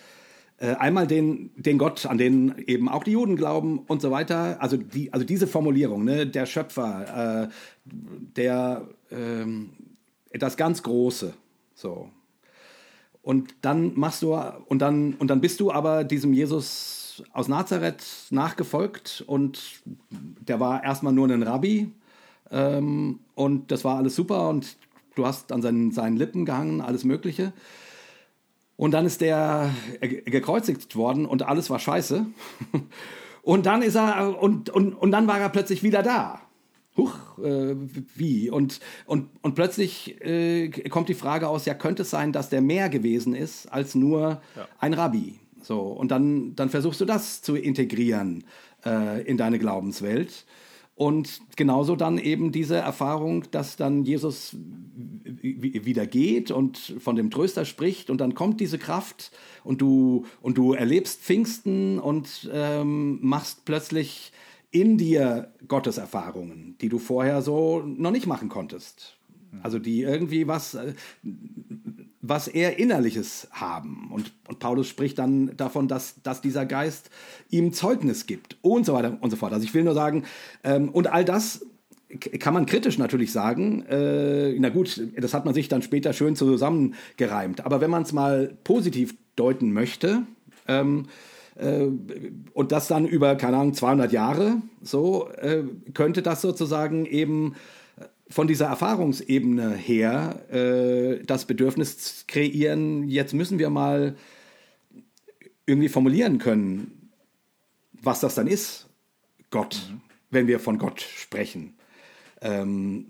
äh, 0.59 0.75
einmal 0.75 1.07
den, 1.07 1.51
den 1.57 1.79
Gott, 1.79 2.05
an 2.05 2.19
den 2.19 2.59
eben 2.67 2.91
auch 2.91 3.05
die 3.05 3.13
Juden 3.13 3.37
glauben 3.37 3.79
und 3.79 4.03
so 4.03 4.11
weiter. 4.11 4.61
Also, 4.61 4.77
die, 4.77 5.11
also 5.11 5.25
diese 5.25 5.47
Formulierung, 5.47 6.05
ne, 6.05 6.27
der 6.27 6.45
Schöpfer, 6.45 7.47
äh, 7.47 7.49
der, 8.37 8.87
ähm, 9.11 9.71
das 10.31 10.59
ganz 10.59 10.83
Große. 10.83 11.33
So. 11.75 12.11
Und 13.23 13.55
dann 13.63 13.99
machst 13.99 14.21
du, 14.21 14.35
und 14.67 14.81
dann, 14.81 15.15
und 15.15 15.29
dann 15.29 15.41
bist 15.41 15.59
du 15.61 15.73
aber 15.73 16.05
diesem 16.05 16.35
Jesus 16.35 17.04
aus 17.33 17.49
Nazareth 17.49 18.05
nachgefolgt 18.31 19.25
und 19.27 19.83
der 20.15 20.61
war 20.61 20.83
erstmal 20.83 21.13
nur 21.13 21.29
ein 21.29 21.43
Rabbi 21.43 21.93
ähm, 22.51 23.21
und 23.35 23.71
das 23.71 23.85
war 23.85 23.97
alles 23.97 24.15
super 24.17 24.49
und 24.49 24.77
du 25.15 25.27
hast 25.27 25.53
an 25.53 25.63
seinen, 25.63 25.93
seinen 25.93 26.17
Lippen 26.17 26.45
gehangen, 26.45 26.81
alles 26.81 27.05
Mögliche. 27.05 27.53
Und 28.77 28.91
dann 28.91 29.07
ist 29.07 29.21
der 29.21 29.71
gekreuzigt 30.01 30.97
worden 30.97 31.27
und 31.27 31.43
alles 31.45 31.71
war 31.71 31.79
scheiße. 31.79 32.27
Und 33.45 33.67
dann 33.67 33.83
ist 33.83 33.95
er, 33.95 34.43
und, 34.43 34.71
und, 34.71 34.95
und 34.95 35.11
dann 35.11 35.27
war 35.27 35.39
er 35.39 35.51
plötzlich 35.51 35.83
wieder 35.83 36.03
da. 36.03 36.41
Huch, 36.97 37.39
äh, 37.39 37.75
wie? 38.15 38.49
Und, 38.49 38.81
und, 39.05 39.29
und 39.43 39.55
plötzlich 39.55 40.19
äh, 40.25 40.71
kommt 40.89 41.11
die 41.11 41.15
Frage 41.15 41.49
aus, 41.49 41.67
ja, 41.67 41.75
könnte 41.75 42.03
es 42.03 42.11
sein, 42.11 42.33
dass 42.33 42.49
der 42.49 42.63
mehr 42.63 42.89
gewesen 42.89 43.35
ist 43.35 43.67
als 43.67 43.95
nur 43.95 44.41
ja. 44.57 44.67
ein 44.79 44.95
Rabbi? 44.95 45.39
So, 45.65 45.81
und 45.81 46.11
dann, 46.11 46.55
dann 46.55 46.69
versuchst 46.69 47.01
du 47.01 47.07
das 47.07 47.41
zu 47.41 47.57
integrieren 47.57 48.45
äh, 48.85 49.23
in 49.23 49.37
deine 49.37 49.59
Glaubenswelt. 49.59 50.45
Und 50.95 51.41
genauso 51.57 51.97
dann 51.97 52.19
eben 52.19 52.53
diese 52.53 52.77
Erfahrung, 52.77 53.45
dass 53.51 53.77
dann 53.77 54.05
Jesus 54.05 54.57
wieder 55.25 56.07
geht 56.07 56.53
und 56.53 56.79
von 56.79 57.17
dem 57.17 57.31
Tröster 57.31 57.65
spricht 57.65 58.11
und 58.11 58.21
dann 58.21 58.35
kommt 58.35 58.61
diese 58.61 58.79
Kraft 58.79 59.33
und 59.65 59.81
du, 59.81 60.27
und 60.41 60.57
du 60.57 60.75
erlebst 60.75 61.23
Pfingsten 61.23 61.99
und 61.99 62.49
ähm, 62.53 63.19
machst 63.23 63.65
plötzlich 63.65 64.33
in 64.71 64.97
dir 64.99 65.53
Gotteserfahrungen, 65.67 66.77
die 66.81 66.89
du 66.89 66.99
vorher 66.99 67.43
so 67.43 67.83
noch 67.85 68.13
nicht 68.13 68.27
machen 68.27 68.49
konntest. 68.49 69.17
Also 69.63 69.79
die 69.79 70.03
irgendwie 70.03 70.47
was, 70.47 70.75
äh, 70.75 70.95
was 72.27 72.49
eher 72.49 72.79
Innerliches 72.79 73.49
haben. 73.53 74.11
Und, 74.11 74.33
und 74.49 74.59
Paulus 74.59 74.89
spricht 74.89 75.19
dann 75.19 75.57
davon, 75.57 75.89
dass, 75.89 76.23
dass 76.23 76.41
dieser 76.41 76.65
Geist 76.65 77.11
ihm 77.51 77.73
Zeugnis 77.73 78.27
gibt 78.27 78.57
und 78.63 78.87
so 78.87 78.95
weiter 78.95 79.19
und 79.21 79.31
so 79.31 79.37
fort. 79.37 79.53
Also 79.53 79.65
ich 79.65 79.75
will 79.75 79.85
nur 79.85 79.95
sagen, 79.95 80.25
ähm, 80.63 80.89
und 80.89 81.07
all 81.07 81.25
das 81.25 81.67
kann 82.39 82.55
man 82.55 82.67
kritisch 82.67 82.97
natürlich 82.99 83.33
sagen. 83.33 83.85
Äh, 83.87 84.55
na 84.59 84.71
gut, 84.71 85.03
das 85.17 85.35
hat 85.35 85.45
man 85.45 85.55
sich 85.55 85.69
dann 85.69 85.83
später 85.83 86.13
schön 86.13 86.37
zusammengereimt. 86.37 87.67
Aber 87.67 87.81
wenn 87.81 87.91
man 87.91 88.03
es 88.03 88.13
mal 88.13 88.57
positiv 88.65 89.15
deuten 89.37 89.73
möchte, 89.73 90.23
ähm, 90.67 91.07
äh, 91.57 91.87
und 92.53 92.73
das 92.73 92.89
dann 92.89 93.07
über, 93.07 93.37
keine 93.37 93.59
Ahnung, 93.59 93.75
200 93.75 94.13
Jahre, 94.13 94.63
so, 94.83 95.29
äh, 95.41 95.65
könnte 95.93 96.23
das 96.23 96.41
sozusagen 96.41 97.05
eben 97.05 97.55
von 98.35 98.49
dieser 98.49 98.67
Erfahrungsebene 98.67 99.77
her 99.77 100.45
äh, 100.53 101.25
das 101.25 101.45
Bedürfnis 101.45 102.25
kreieren, 102.27 103.09
jetzt 103.09 103.33
müssen 103.33 103.61
wir 103.61 103.71
mal 103.71 104.17
irgendwie 105.67 105.89
formulieren 105.89 106.39
können, 106.39 107.13
was 107.93 108.19
das 108.19 108.35
dann 108.35 108.49
ist, 108.49 108.89
Gott, 109.51 109.89
mhm. 109.89 110.01
wenn 110.31 110.49
wir 110.49 110.59
von 110.59 110.79
Gott 110.79 111.01
sprechen. 111.01 111.75
Ähm, 112.41 113.07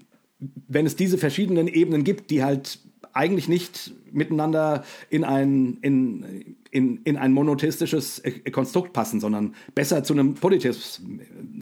wenn 0.68 0.84
es 0.84 0.94
diese 0.94 1.16
verschiedenen 1.16 1.68
Ebenen 1.68 2.04
gibt, 2.04 2.30
die 2.30 2.44
halt 2.44 2.80
eigentlich 3.14 3.48
nicht 3.48 3.92
miteinander 4.12 4.84
in 5.08 5.24
ein, 5.24 5.78
in, 5.80 6.56
in, 6.70 6.98
in 7.04 7.16
ein 7.16 7.32
monotheistisches 7.32 8.22
Konstrukt 8.52 8.92
passen, 8.92 9.20
sondern 9.20 9.54
besser 9.74 10.02
zu 10.02 10.12
einem 10.12 10.34
Polytheismus, 10.34 11.00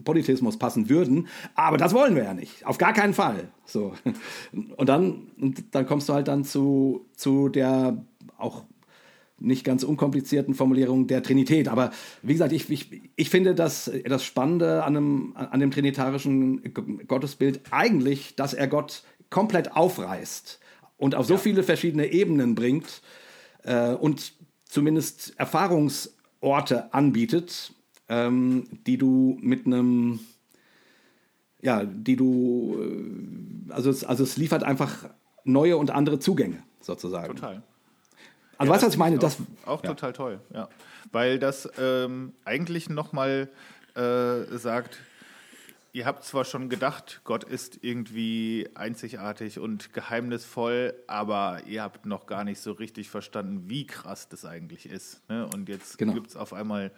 Polytheismus 0.03 0.57
passen 0.57 0.89
würden. 0.89 1.27
Aber 1.55 1.77
das 1.77 1.93
wollen 1.93 2.15
wir 2.15 2.23
ja 2.23 2.33
nicht. 2.33 2.65
Auf 2.65 2.77
gar 2.77 2.93
keinen 2.93 3.13
Fall. 3.13 3.49
So. 3.65 3.93
Und 4.75 4.89
dann, 4.89 5.27
dann 5.71 5.85
kommst 5.85 6.09
du 6.09 6.13
halt 6.13 6.27
dann 6.27 6.43
zu, 6.43 7.05
zu 7.15 7.49
der 7.49 8.03
auch 8.37 8.63
nicht 9.39 9.63
ganz 9.63 9.83
unkomplizierten 9.83 10.53
Formulierung 10.55 11.07
der 11.07 11.21
Trinität. 11.21 11.67
Aber 11.67 11.91
wie 12.21 12.33
gesagt, 12.33 12.53
ich, 12.53 12.69
ich, 12.69 13.01
ich 13.15 13.29
finde 13.29 13.53
das, 13.53 13.91
das 14.05 14.23
Spannende 14.23 14.83
an 14.83 14.93
dem, 14.93 15.35
an 15.35 15.59
dem 15.59 15.69
trinitarischen 15.69 16.73
Gottesbild 17.07 17.61
eigentlich, 17.71 18.35
dass 18.35 18.53
er 18.53 18.67
Gott 18.67 19.03
komplett 19.29 19.75
aufreißt 19.75 20.59
und 21.03 21.15
auf 21.15 21.25
so 21.25 21.33
ja. 21.33 21.39
viele 21.39 21.63
verschiedene 21.63 22.13
Ebenen 22.13 22.55
bringt 22.55 23.01
äh, 23.63 23.89
und 23.89 24.31
zumindest 24.63 25.37
Erfahrungsorte 25.37 26.93
anbietet, 26.93 27.73
ähm, 28.07 28.69
die 28.87 28.97
du 28.97 29.37
mit 29.41 29.65
einem, 29.65 30.21
ja, 31.61 31.83
die 31.83 32.15
du, 32.15 32.77
äh, 32.79 33.73
also 33.73 33.89
es, 33.89 34.05
also 34.05 34.23
es 34.23 34.37
liefert 34.37 34.63
einfach 34.63 35.09
neue 35.43 35.75
und 35.75 35.91
andere 35.91 36.19
Zugänge 36.19 36.63
sozusagen. 36.79 37.35
Total. 37.35 37.63
Also 38.57 38.69
ja, 38.69 38.73
weißt 38.73 38.83
du, 38.83 38.87
was 38.87 38.93
ich 38.93 38.99
meine? 38.99 39.17
Auch, 39.17 39.19
das, 39.19 39.37
auch 39.65 39.83
ja. 39.83 39.89
total 39.89 40.13
toll, 40.13 40.39
ja. 40.53 40.69
Weil 41.11 41.37
das 41.37 41.69
ähm, 41.77 42.31
eigentlich 42.45 42.89
nochmal 42.89 43.49
äh, 43.95 44.57
sagt, 44.57 44.99
Ihr 45.95 46.07
habt 46.07 46.23
zwar 46.23 46.43
schon 46.43 46.69
gedacht, 46.69 47.21
Gott 47.23 47.43
ist 47.43 47.83
irgendwie 47.83 48.67
einzigartig 48.73 49.59
und 49.59 49.93
geheimnisvoll, 49.93 50.95
aber 51.05 51.61
ihr 51.67 51.83
habt 51.83 52.07
noch 52.07 52.25
gar 52.25 52.43
nicht 52.43 52.59
so 52.59 52.71
richtig 52.71 53.11
verstanden, 53.11 53.69
wie 53.69 53.85
krass 53.85 54.27
das 54.27 54.43
eigentlich 54.43 54.87
ist. 54.87 55.21
Ne? 55.29 55.47
Und 55.53 55.69
jetzt 55.69 55.99
genau. 55.99 56.13
gibt 56.13 56.31
es 56.31 56.35
auf 56.35 56.51
einmal 56.51 56.91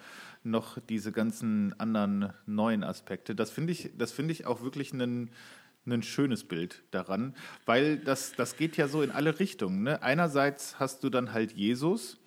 noch 0.44 0.80
diese 0.80 1.12
ganzen 1.12 1.78
anderen 1.78 2.32
neuen 2.46 2.86
Aspekte. 2.86 3.36
Das 3.36 3.52
finde 3.52 3.74
ich, 3.74 3.92
das 3.98 4.18
ich 4.18 4.46
auch 4.46 4.62
wirklich 4.62 4.94
einen, 4.94 5.30
ein 5.86 6.02
schönes 6.02 6.46
Bild 6.46 6.82
daran, 6.92 7.36
weil 7.66 7.98
das, 7.98 8.32
das 8.38 8.56
geht 8.56 8.78
ja 8.78 8.88
so 8.88 9.02
in 9.02 9.12
alle 9.12 9.42
Richtungen. 9.42 9.84
Ne? 9.84 10.02
Einerseits 10.04 10.80
hast 10.80 11.04
du 11.04 11.10
dann 11.10 11.34
halt 11.34 11.52
Jesus, 11.52 12.18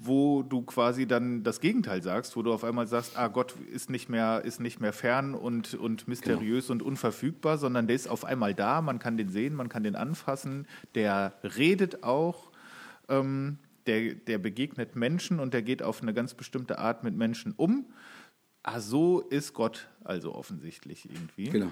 wo 0.00 0.42
du 0.42 0.62
quasi 0.62 1.06
dann 1.06 1.42
das 1.42 1.60
Gegenteil 1.60 2.02
sagst, 2.02 2.36
wo 2.36 2.42
du 2.42 2.52
auf 2.52 2.64
einmal 2.64 2.86
sagst, 2.86 3.18
ah, 3.18 3.28
Gott 3.28 3.54
ist 3.72 3.90
nicht 3.90 4.08
mehr, 4.08 4.42
ist 4.44 4.60
nicht 4.60 4.80
mehr 4.80 4.92
fern 4.92 5.34
und, 5.34 5.74
und 5.74 6.06
mysteriös 6.08 6.68
genau. 6.68 6.82
und 6.82 6.82
unverfügbar, 6.82 7.58
sondern 7.58 7.86
der 7.86 7.96
ist 7.96 8.08
auf 8.08 8.24
einmal 8.24 8.54
da, 8.54 8.80
man 8.80 8.98
kann 8.98 9.16
den 9.16 9.28
sehen, 9.28 9.54
man 9.54 9.68
kann 9.68 9.82
den 9.82 9.96
anfassen, 9.96 10.66
der 10.94 11.34
redet 11.42 12.02
auch, 12.04 12.50
ähm, 13.08 13.58
der, 13.86 14.14
der 14.14 14.38
begegnet 14.38 14.96
Menschen 14.96 15.40
und 15.40 15.54
der 15.54 15.62
geht 15.62 15.82
auf 15.82 16.02
eine 16.02 16.14
ganz 16.14 16.34
bestimmte 16.34 16.78
Art 16.78 17.04
mit 17.04 17.16
Menschen 17.16 17.52
um. 17.56 17.86
Ah, 18.62 18.80
so 18.80 19.20
ist 19.20 19.54
Gott 19.54 19.88
also 20.02 20.34
offensichtlich 20.34 21.08
irgendwie. 21.08 21.50
Genau. 21.50 21.70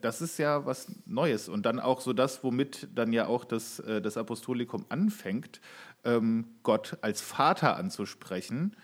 Das 0.00 0.20
ist 0.20 0.38
ja 0.38 0.66
was 0.66 0.88
Neues 1.06 1.48
und 1.48 1.64
dann 1.64 1.78
auch 1.78 2.00
so 2.00 2.12
das, 2.12 2.42
womit 2.42 2.88
dann 2.92 3.12
ja 3.12 3.28
auch 3.28 3.44
das, 3.44 3.78
äh, 3.80 4.02
das 4.02 4.16
Apostolikum 4.16 4.84
anfängt, 4.88 5.60
ähm, 6.06 6.46
Gott 6.62 6.98
als 7.02 7.20
Vater 7.20 7.76
anzusprechen. 7.76 8.76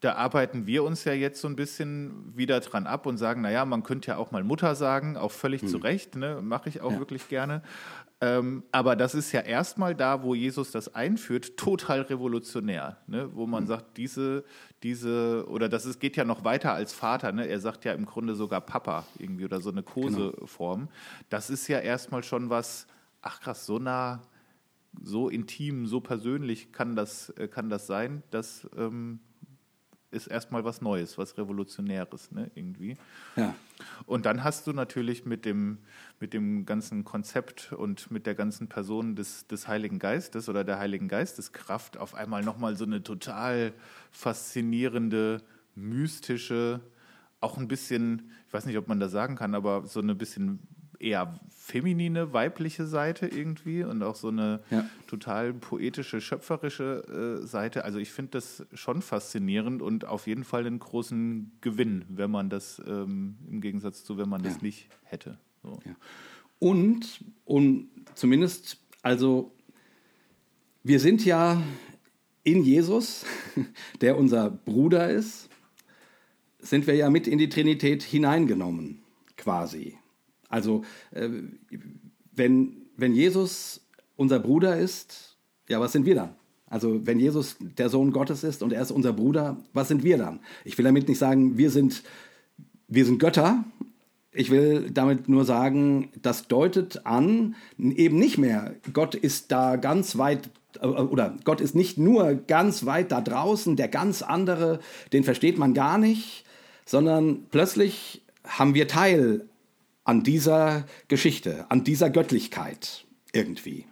Da 0.00 0.14
arbeiten 0.14 0.66
wir 0.66 0.82
uns 0.82 1.04
ja 1.04 1.12
jetzt 1.12 1.40
so 1.40 1.46
ein 1.46 1.54
bisschen 1.54 2.36
wieder 2.36 2.58
dran 2.58 2.88
ab 2.88 3.06
und 3.06 3.18
sagen, 3.18 3.40
naja, 3.40 3.64
man 3.64 3.84
könnte 3.84 4.08
ja 4.08 4.16
auch 4.16 4.32
mal 4.32 4.42
Mutter 4.42 4.74
sagen, 4.74 5.16
auch 5.16 5.30
völlig 5.30 5.62
hm. 5.62 5.68
zu 5.68 5.76
Recht, 5.78 6.16
ne? 6.16 6.40
mache 6.42 6.68
ich 6.68 6.80
auch 6.80 6.92
ja. 6.92 6.98
wirklich 6.98 7.28
gerne. 7.28 7.62
Ähm, 8.22 8.62
aber 8.70 8.94
das 8.94 9.16
ist 9.16 9.32
ja 9.32 9.40
erstmal 9.40 9.96
da, 9.96 10.22
wo 10.22 10.36
Jesus 10.36 10.70
das 10.70 10.94
einführt, 10.94 11.56
total 11.56 12.02
revolutionär, 12.02 12.98
ne? 13.08 13.28
wo 13.34 13.48
man 13.48 13.64
mhm. 13.64 13.66
sagt, 13.66 13.96
diese, 13.96 14.44
diese, 14.84 15.44
oder 15.48 15.68
das 15.68 15.86
ist, 15.86 15.98
geht 15.98 16.16
ja 16.16 16.24
noch 16.24 16.44
weiter 16.44 16.72
als 16.72 16.92
Vater, 16.92 17.32
ne? 17.32 17.48
er 17.48 17.58
sagt 17.58 17.84
ja 17.84 17.92
im 17.92 18.06
Grunde 18.06 18.36
sogar 18.36 18.60
Papa 18.60 19.06
irgendwie 19.18 19.44
oder 19.44 19.60
so 19.60 19.70
eine 19.70 19.82
Koseform. 19.82 20.82
Genau. 20.82 20.92
Das 21.30 21.50
ist 21.50 21.66
ja 21.66 21.80
erstmal 21.80 22.22
schon 22.22 22.48
was, 22.48 22.86
ach 23.22 23.40
krass, 23.40 23.66
so 23.66 23.80
nah, 23.80 24.22
so 25.00 25.28
intim, 25.28 25.86
so 25.86 26.00
persönlich 26.00 26.72
kann 26.72 26.96
das, 26.96 27.30
äh, 27.30 27.48
kann 27.48 27.70
das 27.70 27.86
sein, 27.86 28.22
dass 28.30 28.68
ähm, 28.76 29.20
ist 30.12 30.26
erstmal 30.26 30.62
was 30.64 30.80
Neues, 30.82 31.18
was 31.18 31.38
Revolutionäres, 31.38 32.30
ne, 32.32 32.50
irgendwie. 32.54 32.96
Ja. 33.34 33.54
Und 34.06 34.26
dann 34.26 34.44
hast 34.44 34.66
du 34.66 34.72
natürlich 34.72 35.24
mit 35.24 35.44
dem, 35.44 35.78
mit 36.20 36.34
dem 36.34 36.66
ganzen 36.66 37.02
Konzept 37.02 37.72
und 37.72 38.10
mit 38.10 38.26
der 38.26 38.34
ganzen 38.34 38.68
Person 38.68 39.16
des, 39.16 39.46
des 39.46 39.66
Heiligen 39.68 39.98
Geistes 39.98 40.48
oder 40.48 40.64
der 40.64 40.78
Heiligen 40.78 41.08
Geisteskraft 41.08 41.96
auf 41.96 42.14
einmal 42.14 42.42
nochmal 42.44 42.76
so 42.76 42.84
eine 42.84 43.02
total 43.02 43.72
faszinierende, 44.10 45.42
mystische, 45.74 46.80
auch 47.40 47.56
ein 47.56 47.66
bisschen, 47.66 48.30
ich 48.46 48.52
weiß 48.52 48.66
nicht, 48.66 48.76
ob 48.76 48.88
man 48.88 49.00
das 49.00 49.12
sagen 49.12 49.34
kann, 49.34 49.54
aber 49.54 49.86
so 49.86 50.00
eine 50.00 50.14
bisschen 50.14 50.60
eher 51.02 51.38
feminine, 51.50 52.32
weibliche 52.32 52.86
Seite 52.86 53.26
irgendwie 53.26 53.84
und 53.84 54.02
auch 54.02 54.16
so 54.16 54.28
eine 54.28 54.60
ja. 54.70 54.84
total 55.06 55.52
poetische, 55.52 56.20
schöpferische 56.20 57.40
äh, 57.42 57.46
Seite. 57.46 57.84
Also 57.84 57.98
ich 57.98 58.10
finde 58.10 58.32
das 58.32 58.66
schon 58.74 59.00
faszinierend 59.00 59.80
und 59.80 60.04
auf 60.04 60.26
jeden 60.26 60.44
Fall 60.44 60.66
einen 60.66 60.78
großen 60.78 61.52
Gewinn, 61.60 62.04
wenn 62.08 62.30
man 62.30 62.50
das 62.50 62.82
ähm, 62.86 63.36
im 63.48 63.60
Gegensatz 63.60 64.04
zu, 64.04 64.18
wenn 64.18 64.28
man 64.28 64.42
ja. 64.42 64.50
das 64.50 64.60
nicht 64.62 64.88
hätte. 65.04 65.38
So. 65.62 65.78
Ja. 65.84 65.94
Und, 66.58 67.24
und 67.44 67.88
zumindest, 68.14 68.78
also 69.02 69.52
wir 70.82 71.00
sind 71.00 71.24
ja 71.24 71.62
in 72.44 72.64
Jesus, 72.64 73.24
der 74.00 74.18
unser 74.18 74.50
Bruder 74.50 75.10
ist, 75.10 75.48
sind 76.58 76.86
wir 76.86 76.94
ja 76.94 77.10
mit 77.10 77.26
in 77.26 77.38
die 77.38 77.48
Trinität 77.48 78.02
hineingenommen, 78.02 79.02
quasi. 79.36 79.96
Also 80.52 80.84
äh, 81.12 81.28
wenn, 82.34 82.76
wenn 82.96 83.14
Jesus 83.14 83.80
unser 84.16 84.38
Bruder 84.38 84.76
ist, 84.76 85.38
ja, 85.68 85.80
was 85.80 85.92
sind 85.92 86.04
wir 86.04 86.14
dann? 86.14 86.34
Also 86.66 87.06
wenn 87.06 87.18
Jesus 87.18 87.56
der 87.58 87.88
Sohn 87.88 88.12
Gottes 88.12 88.44
ist 88.44 88.62
und 88.62 88.72
er 88.72 88.82
ist 88.82 88.90
unser 88.90 89.14
Bruder, 89.14 89.56
was 89.72 89.88
sind 89.88 90.04
wir 90.04 90.18
dann? 90.18 90.40
Ich 90.64 90.76
will 90.76 90.84
damit 90.84 91.08
nicht 91.08 91.18
sagen, 91.18 91.56
wir 91.56 91.70
sind, 91.70 92.02
wir 92.86 93.04
sind 93.06 93.18
Götter. 93.18 93.64
Ich 94.30 94.50
will 94.50 94.90
damit 94.90 95.28
nur 95.28 95.44
sagen, 95.46 96.10
das 96.20 96.48
deutet 96.48 97.06
an, 97.06 97.54
eben 97.78 98.18
nicht 98.18 98.36
mehr, 98.38 98.74
Gott 98.92 99.14
ist 99.14 99.52
da 99.52 99.76
ganz 99.76 100.16
weit 100.18 100.50
äh, 100.80 100.86
oder 100.86 101.36
Gott 101.44 101.62
ist 101.62 101.74
nicht 101.74 101.96
nur 101.96 102.34
ganz 102.34 102.84
weit 102.84 103.10
da 103.10 103.22
draußen, 103.22 103.76
der 103.76 103.88
ganz 103.88 104.20
andere, 104.20 104.80
den 105.14 105.24
versteht 105.24 105.58
man 105.58 105.72
gar 105.74 105.96
nicht, 105.98 106.44
sondern 106.84 107.44
plötzlich 107.50 108.22
haben 108.44 108.74
wir 108.74 108.88
Teil 108.88 109.46
an 110.04 110.22
dieser 110.22 110.84
Geschichte, 111.08 111.70
an 111.70 111.84
dieser 111.84 112.10
Göttlichkeit 112.10 113.04
irgendwie. 113.32 113.86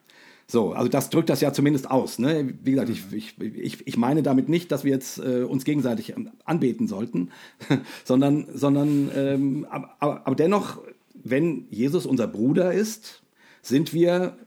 So, 0.50 0.72
also 0.72 0.88
das 0.88 1.10
drückt 1.10 1.28
das 1.28 1.40
ja 1.40 1.52
zumindest 1.52 1.88
aus. 1.88 2.18
Ne? 2.18 2.54
Wie 2.64 2.72
gesagt, 2.72 2.90
ich, 2.90 3.40
ich, 3.40 3.86
ich, 3.86 3.96
meine 3.96 4.24
damit 4.24 4.48
nicht, 4.48 4.72
dass 4.72 4.82
wir 4.82 4.90
jetzt 4.90 5.18
äh, 5.18 5.44
uns 5.44 5.64
gegenseitig 5.64 6.10
ähm, 6.16 6.30
anbeten 6.44 6.88
sollten, 6.88 7.30
sondern, 8.04 8.48
sondern 8.52 9.10
ähm, 9.14 9.66
aber, 9.70 10.26
aber 10.26 10.34
dennoch, 10.34 10.82
wenn 11.14 11.66
Jesus 11.70 12.04
unser 12.04 12.26
Bruder 12.26 12.72
ist, 12.72 13.22
sind 13.62 13.94
wir 13.94 14.38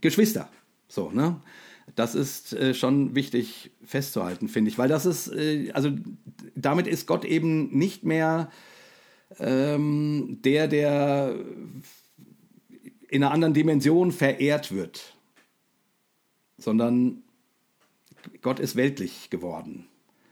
Geschwister. 0.00 0.50
So, 0.86 1.10
ne? 1.10 1.40
Das 1.94 2.14
ist 2.14 2.52
äh, 2.52 2.74
schon 2.74 3.14
wichtig 3.14 3.70
festzuhalten, 3.82 4.48
finde 4.48 4.70
ich, 4.70 4.76
weil 4.76 4.88
das 4.88 5.06
ist, 5.06 5.28
äh, 5.32 5.70
also 5.72 5.90
damit 6.54 6.86
ist 6.86 7.06
Gott 7.06 7.24
eben 7.24 7.76
nicht 7.76 8.04
mehr 8.04 8.50
ähm, 9.38 10.38
der, 10.42 10.68
der 10.68 11.34
in 13.08 13.22
einer 13.22 13.32
anderen 13.32 13.54
Dimension 13.54 14.12
verehrt 14.12 14.72
wird, 14.72 15.14
sondern 16.56 17.22
Gott 18.42 18.60
ist 18.60 18.76
weltlich 18.76 19.30
geworden. 19.30 19.86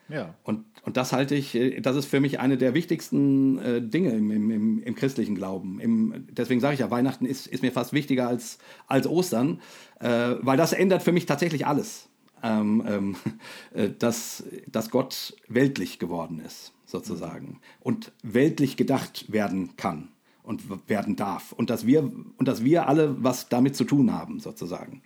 Ja. 0.08 0.34
Und, 0.44 0.64
und 0.82 0.96
das 0.96 1.12
halte 1.12 1.34
ich, 1.34 1.54
äh, 1.54 1.80
das 1.80 1.96
ist 1.96 2.06
für 2.06 2.20
mich 2.20 2.38
eine 2.38 2.56
der 2.56 2.74
wichtigsten 2.74 3.58
äh, 3.58 3.82
Dinge 3.82 4.10
im, 4.10 4.30
im, 4.30 4.82
im, 4.82 4.94
christlichen 4.94 5.34
Glauben. 5.34 5.80
Im, 5.80 6.26
deswegen 6.30 6.60
sage 6.60 6.74
ich 6.74 6.80
ja, 6.80 6.90
Weihnachten 6.90 7.26
ist, 7.26 7.46
ist 7.46 7.62
mir 7.62 7.72
fast 7.72 7.92
wichtiger 7.92 8.28
als, 8.28 8.58
als 8.86 9.06
Ostern, 9.08 9.60
äh, 9.98 10.34
weil 10.40 10.56
das 10.56 10.72
ändert 10.72 11.02
für 11.02 11.12
mich 11.12 11.26
tatsächlich 11.26 11.66
alles, 11.66 12.08
ähm, 12.42 12.84
ähm, 12.86 13.16
äh, 13.74 13.90
dass, 13.98 14.44
dass 14.68 14.90
Gott 14.90 15.36
weltlich 15.48 15.98
geworden 15.98 16.38
ist 16.38 16.72
sozusagen 16.86 17.60
und 17.80 18.12
weltlich 18.22 18.76
gedacht 18.76 19.30
werden 19.30 19.76
kann 19.76 20.08
und 20.42 20.88
werden 20.88 21.16
darf 21.16 21.52
und 21.52 21.68
dass 21.68 21.86
wir 21.86 22.04
und 22.04 22.48
dass 22.48 22.64
wir 22.64 22.88
alle 22.88 23.22
was 23.22 23.48
damit 23.48 23.76
zu 23.76 23.84
tun 23.84 24.12
haben 24.12 24.40
sozusagen. 24.40 25.02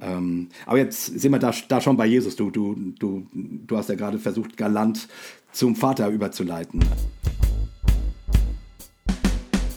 Ähm, 0.00 0.48
aber 0.66 0.78
jetzt 0.78 1.06
sind 1.06 1.32
wir 1.32 1.38
da, 1.38 1.52
da 1.68 1.80
schon 1.80 1.96
bei 1.96 2.06
Jesus. 2.06 2.36
Du, 2.36 2.50
du, 2.50 2.74
du, 2.98 3.26
du 3.32 3.76
hast 3.76 3.88
ja 3.88 3.94
gerade 3.94 4.18
versucht, 4.18 4.56
galant 4.56 5.08
zum 5.52 5.74
Vater 5.74 6.08
überzuleiten. 6.10 6.84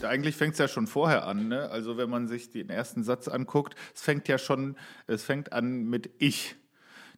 Eigentlich 0.03 0.35
fängt 0.35 0.53
es 0.53 0.59
ja 0.59 0.67
schon 0.67 0.87
vorher 0.87 1.27
an. 1.27 1.47
Ne? 1.49 1.69
Also 1.69 1.97
wenn 1.97 2.09
man 2.09 2.27
sich 2.27 2.49
den 2.49 2.69
ersten 2.69 3.03
Satz 3.03 3.27
anguckt, 3.27 3.75
es 3.93 4.01
fängt 4.01 4.27
ja 4.27 4.37
schon, 4.37 4.75
es 5.07 5.23
fängt 5.23 5.53
an 5.53 5.85
mit 5.85 6.09
Ich. 6.17 6.55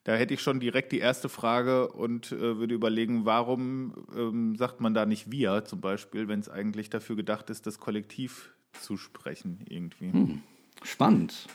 Da 0.03 0.15
hätte 0.15 0.33
ich 0.33 0.41
schon 0.41 0.59
direkt 0.59 0.91
die 0.91 0.99
erste 0.99 1.29
Frage 1.29 1.89
und 1.89 2.31
äh, 2.31 2.57
würde 2.57 2.73
überlegen, 2.73 3.25
warum 3.25 3.93
ähm, 4.17 4.55
sagt 4.55 4.81
man 4.81 4.93
da 4.93 5.05
nicht 5.05 5.31
wir 5.31 5.63
zum 5.65 5.79
Beispiel, 5.79 6.27
wenn 6.27 6.39
es 6.39 6.49
eigentlich 6.49 6.89
dafür 6.89 7.15
gedacht 7.15 7.49
ist, 7.51 7.67
das 7.67 7.79
Kollektiv 7.79 8.51
zu 8.79 8.97
sprechen 8.97 9.59
irgendwie. 9.69 10.11
Hm. 10.11 10.41
Spannend. 10.81 11.47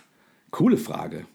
Coole 0.52 0.76
Frage. 0.76 1.26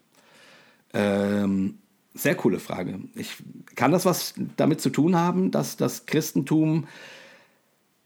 Ähm, 0.93 1.79
sehr 2.13 2.35
coole 2.35 2.59
Frage. 2.59 2.99
Ich, 3.15 3.37
kann 3.75 3.91
das 3.91 4.05
was 4.05 4.33
damit 4.57 4.81
zu 4.81 4.89
tun 4.89 5.15
haben, 5.15 5.51
dass 5.51 5.77
das 5.77 6.05
Christentum 6.05 6.87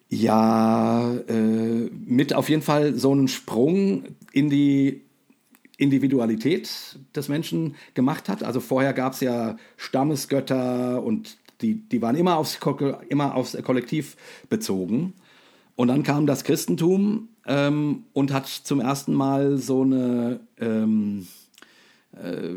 ja 0.09 1.13
äh, 1.27 1.89
mit 1.91 2.33
auf 2.33 2.49
jeden 2.49 2.61
Fall 2.61 2.95
so 2.95 3.11
einen 3.11 3.27
Sprung 3.27 4.03
in 4.31 4.49
die 4.49 5.04
Individualität 5.77 6.97
des 7.15 7.29
Menschen 7.29 7.75
gemacht 7.93 8.29
hat. 8.29 8.43
Also 8.43 8.59
vorher 8.59 8.93
gab 8.93 9.13
es 9.13 9.19
ja 9.19 9.57
Stammesgötter 9.77 11.03
und 11.03 11.37
die, 11.61 11.75
die 11.75 12.01
waren 12.01 12.15
immer 12.15 12.37
aufs, 12.37 12.59
immer 13.09 13.35
aufs 13.35 13.57
Kollektiv 13.63 14.15
bezogen. 14.49 15.13
Und 15.75 15.89
dann 15.89 16.03
kam 16.03 16.25
das 16.25 16.43
Christentum 16.43 17.29
ähm, 17.45 18.03
und 18.13 18.31
hat 18.31 18.47
zum 18.47 18.79
ersten 18.79 19.13
Mal 19.13 19.57
so 19.57 19.81
eine, 19.81 20.39
ähm, 20.59 21.27
äh, 22.13 22.55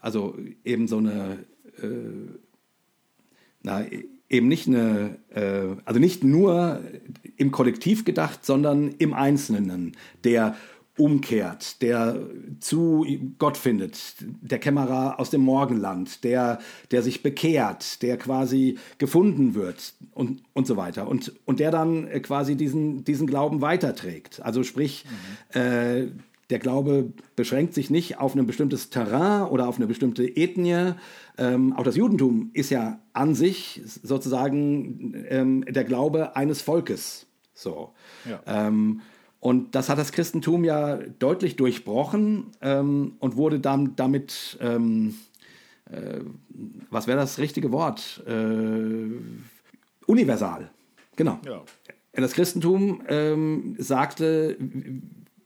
also 0.00 0.36
eben 0.64 0.88
so 0.88 0.98
eine, 0.98 1.44
äh, 1.80 1.88
na, 3.62 3.84
eben 4.28 4.48
nicht 4.48 4.66
eine, 4.66 5.18
äh, 5.30 5.76
also 5.84 6.00
nicht 6.00 6.24
nur 6.24 6.80
im 7.36 7.52
Kollektiv 7.52 8.04
gedacht, 8.04 8.44
sondern 8.44 8.90
im 8.98 9.14
Einzelnen, 9.14 9.96
der 10.24 10.56
umkehrt, 10.96 11.82
der 11.82 12.20
zu 12.60 13.04
Gott 13.38 13.56
findet, 13.56 14.14
der 14.20 14.58
Kämmerer 14.58 15.18
aus 15.18 15.30
dem 15.30 15.40
Morgenland, 15.40 16.22
der, 16.22 16.60
der 16.92 17.02
sich 17.02 17.22
bekehrt, 17.22 18.02
der 18.02 18.16
quasi 18.16 18.78
gefunden 18.98 19.54
wird 19.54 19.94
und, 20.12 20.42
und 20.52 20.66
so 20.66 20.76
weiter. 20.76 21.08
Und, 21.08 21.32
und 21.46 21.58
der 21.58 21.72
dann 21.72 22.08
quasi 22.22 22.54
diesen, 22.54 23.04
diesen 23.04 23.26
Glauben 23.26 23.60
weiterträgt. 23.60 24.40
Also 24.42 24.62
sprich, 24.62 25.04
mhm. 25.54 25.60
äh, 25.60 26.06
der 26.50 26.58
Glaube 26.58 27.12
beschränkt 27.36 27.74
sich 27.74 27.90
nicht 27.90 28.18
auf 28.18 28.36
ein 28.36 28.46
bestimmtes 28.46 28.90
Terrain 28.90 29.48
oder 29.48 29.66
auf 29.66 29.76
eine 29.76 29.86
bestimmte 29.86 30.24
Ethnie. 30.24 30.92
Ähm, 31.38 31.72
auch 31.72 31.82
das 31.82 31.96
Judentum 31.96 32.50
ist 32.52 32.70
ja 32.70 33.00
an 33.12 33.34
sich 33.34 33.82
sozusagen 33.84 35.24
ähm, 35.28 35.64
der 35.68 35.84
Glaube 35.84 36.36
eines 36.36 36.62
Volkes. 36.62 37.26
So. 37.54 37.92
Ja. 38.28 38.42
Ähm, 38.46 39.00
und 39.44 39.74
das 39.74 39.90
hat 39.90 39.98
das 39.98 40.10
Christentum 40.10 40.64
ja 40.64 40.96
deutlich 40.96 41.56
durchbrochen 41.56 42.46
ähm, 42.62 43.16
und 43.18 43.36
wurde 43.36 43.60
dann 43.60 43.94
damit, 43.94 44.56
ähm, 44.62 45.16
äh, 45.84 46.20
was 46.88 47.06
wäre 47.06 47.18
das 47.18 47.38
richtige 47.38 47.70
Wort? 47.70 48.24
Äh, 48.26 49.10
universal. 50.06 50.70
Genau. 51.16 51.40
Ja. 51.44 51.62
Das 52.14 52.32
Christentum 52.32 53.02
ähm, 53.06 53.76
sagte, 53.78 54.56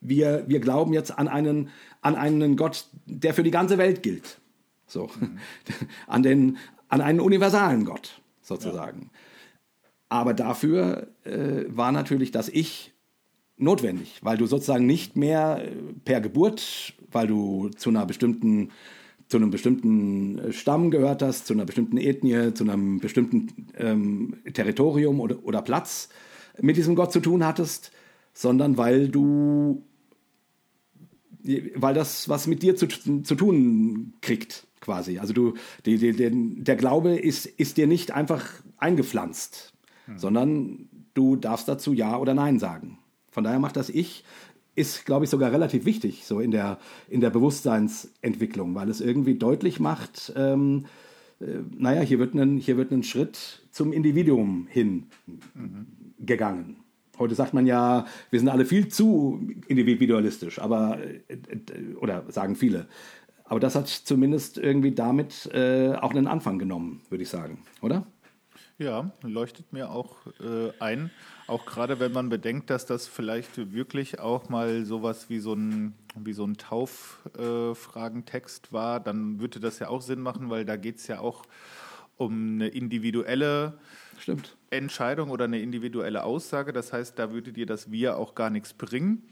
wir, 0.01 0.45
wir 0.47 0.61
glauben 0.61 0.93
jetzt 0.93 1.19
an 1.19 1.27
einen, 1.27 1.71
an 2.01 2.15
einen 2.15 2.55
Gott, 2.55 2.87
der 3.05 3.35
für 3.35 3.43
die 3.43 3.51
ganze 3.51 3.79
Welt 3.79 4.05
gilt. 4.05 4.39
So. 4.87 5.11
Mhm. 5.19 5.39
an, 6.07 6.23
den, 6.23 6.57
an 6.89 7.01
einen 7.01 7.19
universalen 7.19 7.85
Gott, 7.85 8.23
sozusagen. 8.43 9.11
Ja. 9.13 9.19
Aber 10.11 10.35
dafür 10.35 11.09
äh, 11.25 11.65
war 11.67 11.91
natürlich 11.91 12.31
das 12.31 12.49
Ich 12.49 12.95
notwendig, 13.59 14.19
weil 14.23 14.37
du 14.37 14.47
sozusagen 14.47 14.87
nicht 14.87 15.17
mehr 15.17 15.63
äh, 15.65 15.71
per 16.05 16.21
Geburt, 16.21 16.95
weil 17.11 17.27
du 17.27 17.69
zu 17.71 17.91
einer 17.91 18.07
bestimmten 18.07 18.71
zu 19.29 19.37
einem 19.37 19.51
bestimmten 19.51 20.39
äh, 20.39 20.53
Stamm 20.53 20.91
gehört 20.91 21.23
hast, 21.23 21.47
zu 21.47 21.53
einer 21.53 21.67
bestimmten 21.67 21.99
Ethnie, 21.99 22.55
zu 22.55 22.65
einem 22.65 22.99
bestimmten 22.99 23.69
ähm, 23.77 24.37
Territorium 24.53 25.21
oder, 25.21 25.45
oder 25.45 25.63
Platz 25.63 26.09
mit 26.61 26.77
diesem 26.77 26.95
Gott 26.95 27.13
zu 27.13 27.21
tun 27.21 27.45
hattest, 27.45 27.93
sondern 28.33 28.77
weil 28.79 29.09
du, 29.09 29.85
weil 31.75 31.95
das 31.95 32.29
was 32.29 32.47
mit 32.47 32.63
dir 32.63 32.75
zu, 32.77 32.87
zu 32.87 33.35
tun 33.35 34.15
kriegt, 34.23 34.67
quasi. 34.81 35.19
Also 35.19 35.33
du, 35.33 35.55
die, 35.85 35.99
die, 35.99 36.63
der 36.63 36.77
Glaube 36.77 37.17
ist, 37.17 37.47
ist 37.47 37.77
dir 37.77 37.87
nicht 37.87 38.13
einfach 38.13 38.45
eingepflanzt, 38.79 39.75
hm. 40.07 40.19
sondern 40.19 40.89
du 41.15 41.37
darfst 41.37 41.69
dazu 41.69 41.93
Ja 41.93 42.19
oder 42.19 42.35
Nein 42.35 42.59
sagen. 42.59 42.98
Von 43.31 43.45
daher 43.45 43.59
macht 43.59 43.77
das 43.77 43.89
Ich, 43.89 44.25
ist, 44.75 45.05
glaube 45.05 45.25
ich, 45.25 45.31
sogar 45.31 45.53
relativ 45.53 45.85
wichtig, 45.85 46.25
so 46.25 46.39
in 46.39 46.53
der, 46.53 46.79
in 47.09 47.21
der 47.21 47.31
Bewusstseinsentwicklung, 47.31 48.75
weil 48.75 48.89
es 48.89 49.01
irgendwie 49.01 49.35
deutlich 49.35 49.81
macht, 49.81 50.33
ähm, 50.37 50.87
äh, 51.41 51.47
naja, 51.77 52.03
hier 52.03 52.19
wird, 52.19 52.35
ein, 52.35 52.59
hier 52.59 52.77
wird 52.77 52.93
ein 52.93 53.03
Schritt 53.03 53.63
zum 53.71 53.93
Individuum 53.93 54.67
hin 54.71 55.07
mhm. 55.27 55.87
gegangen. 56.21 56.77
Heute 57.19 57.35
sagt 57.35 57.55
man 57.55 57.67
ja, 57.67 58.07
wir 58.31 58.39
sind 58.39 58.49
alle 58.49 58.65
viel 58.65 58.89
zu 58.89 59.41
individualistisch, 59.67 60.61
aber, 60.61 60.99
äh, 61.29 61.97
oder 62.01 62.25
sagen 62.29 62.55
viele. 62.55 62.87
Aber 63.45 63.61
das 63.61 63.75
hat 63.75 63.89
zumindest 63.89 64.59
irgendwie 64.59 64.93
damit 64.93 65.51
äh, 65.53 65.95
auch 65.95 66.11
einen 66.11 66.27
Anfang 66.27 66.59
genommen, 66.59 67.01
würde 67.09 67.23
ich 67.23 67.31
sagen, 67.31 67.59
oder? 67.81 68.07
Ja, 68.79 69.11
leuchtet 69.23 69.73
mir 69.73 69.91
auch 69.91 70.15
äh, 70.39 70.71
ein. 70.79 71.11
Auch 71.49 71.67
gerade 71.67 71.99
wenn 71.99 72.13
man 72.13 72.29
bedenkt, 72.29 72.71
dass 72.71 72.87
das 72.87 73.09
vielleicht 73.09 73.73
wirklich 73.73 74.21
auch 74.21 74.49
mal 74.49 74.85
sowas 74.85 75.29
wie 75.29 75.41
so 75.41 75.55
ein, 75.55 75.95
wie 76.15 76.33
so 76.33 76.45
ein 76.45 76.57
Tauffragentext 76.57 78.69
äh, 78.69 78.73
war, 78.73 79.01
dann 79.01 79.41
würde 79.41 79.59
das 79.59 79.81
ja 79.81 79.89
auch 79.89 80.01
Sinn 80.01 80.21
machen, 80.21 80.49
weil 80.49 80.65
da 80.65 80.77
geht 80.77 80.99
es 80.99 81.09
ja 81.09 81.19
auch 81.19 81.43
um 82.19 82.55
eine 82.55 82.69
individuelle 82.69 83.81
Stimmt. 84.21 84.57
Entscheidung 84.71 85.31
oder 85.31 85.47
eine 85.47 85.61
individuelle 85.61 86.23
Aussage. 86.23 86.73
Das 86.73 86.93
heißt, 86.93 87.19
da 87.19 87.33
würde 87.33 87.53
dir 87.53 87.67
das 87.67 87.91
Wir 87.91 88.17
auch 88.17 88.37
gar 88.37 88.51
nichts 88.51 88.75
bringen. 88.75 89.25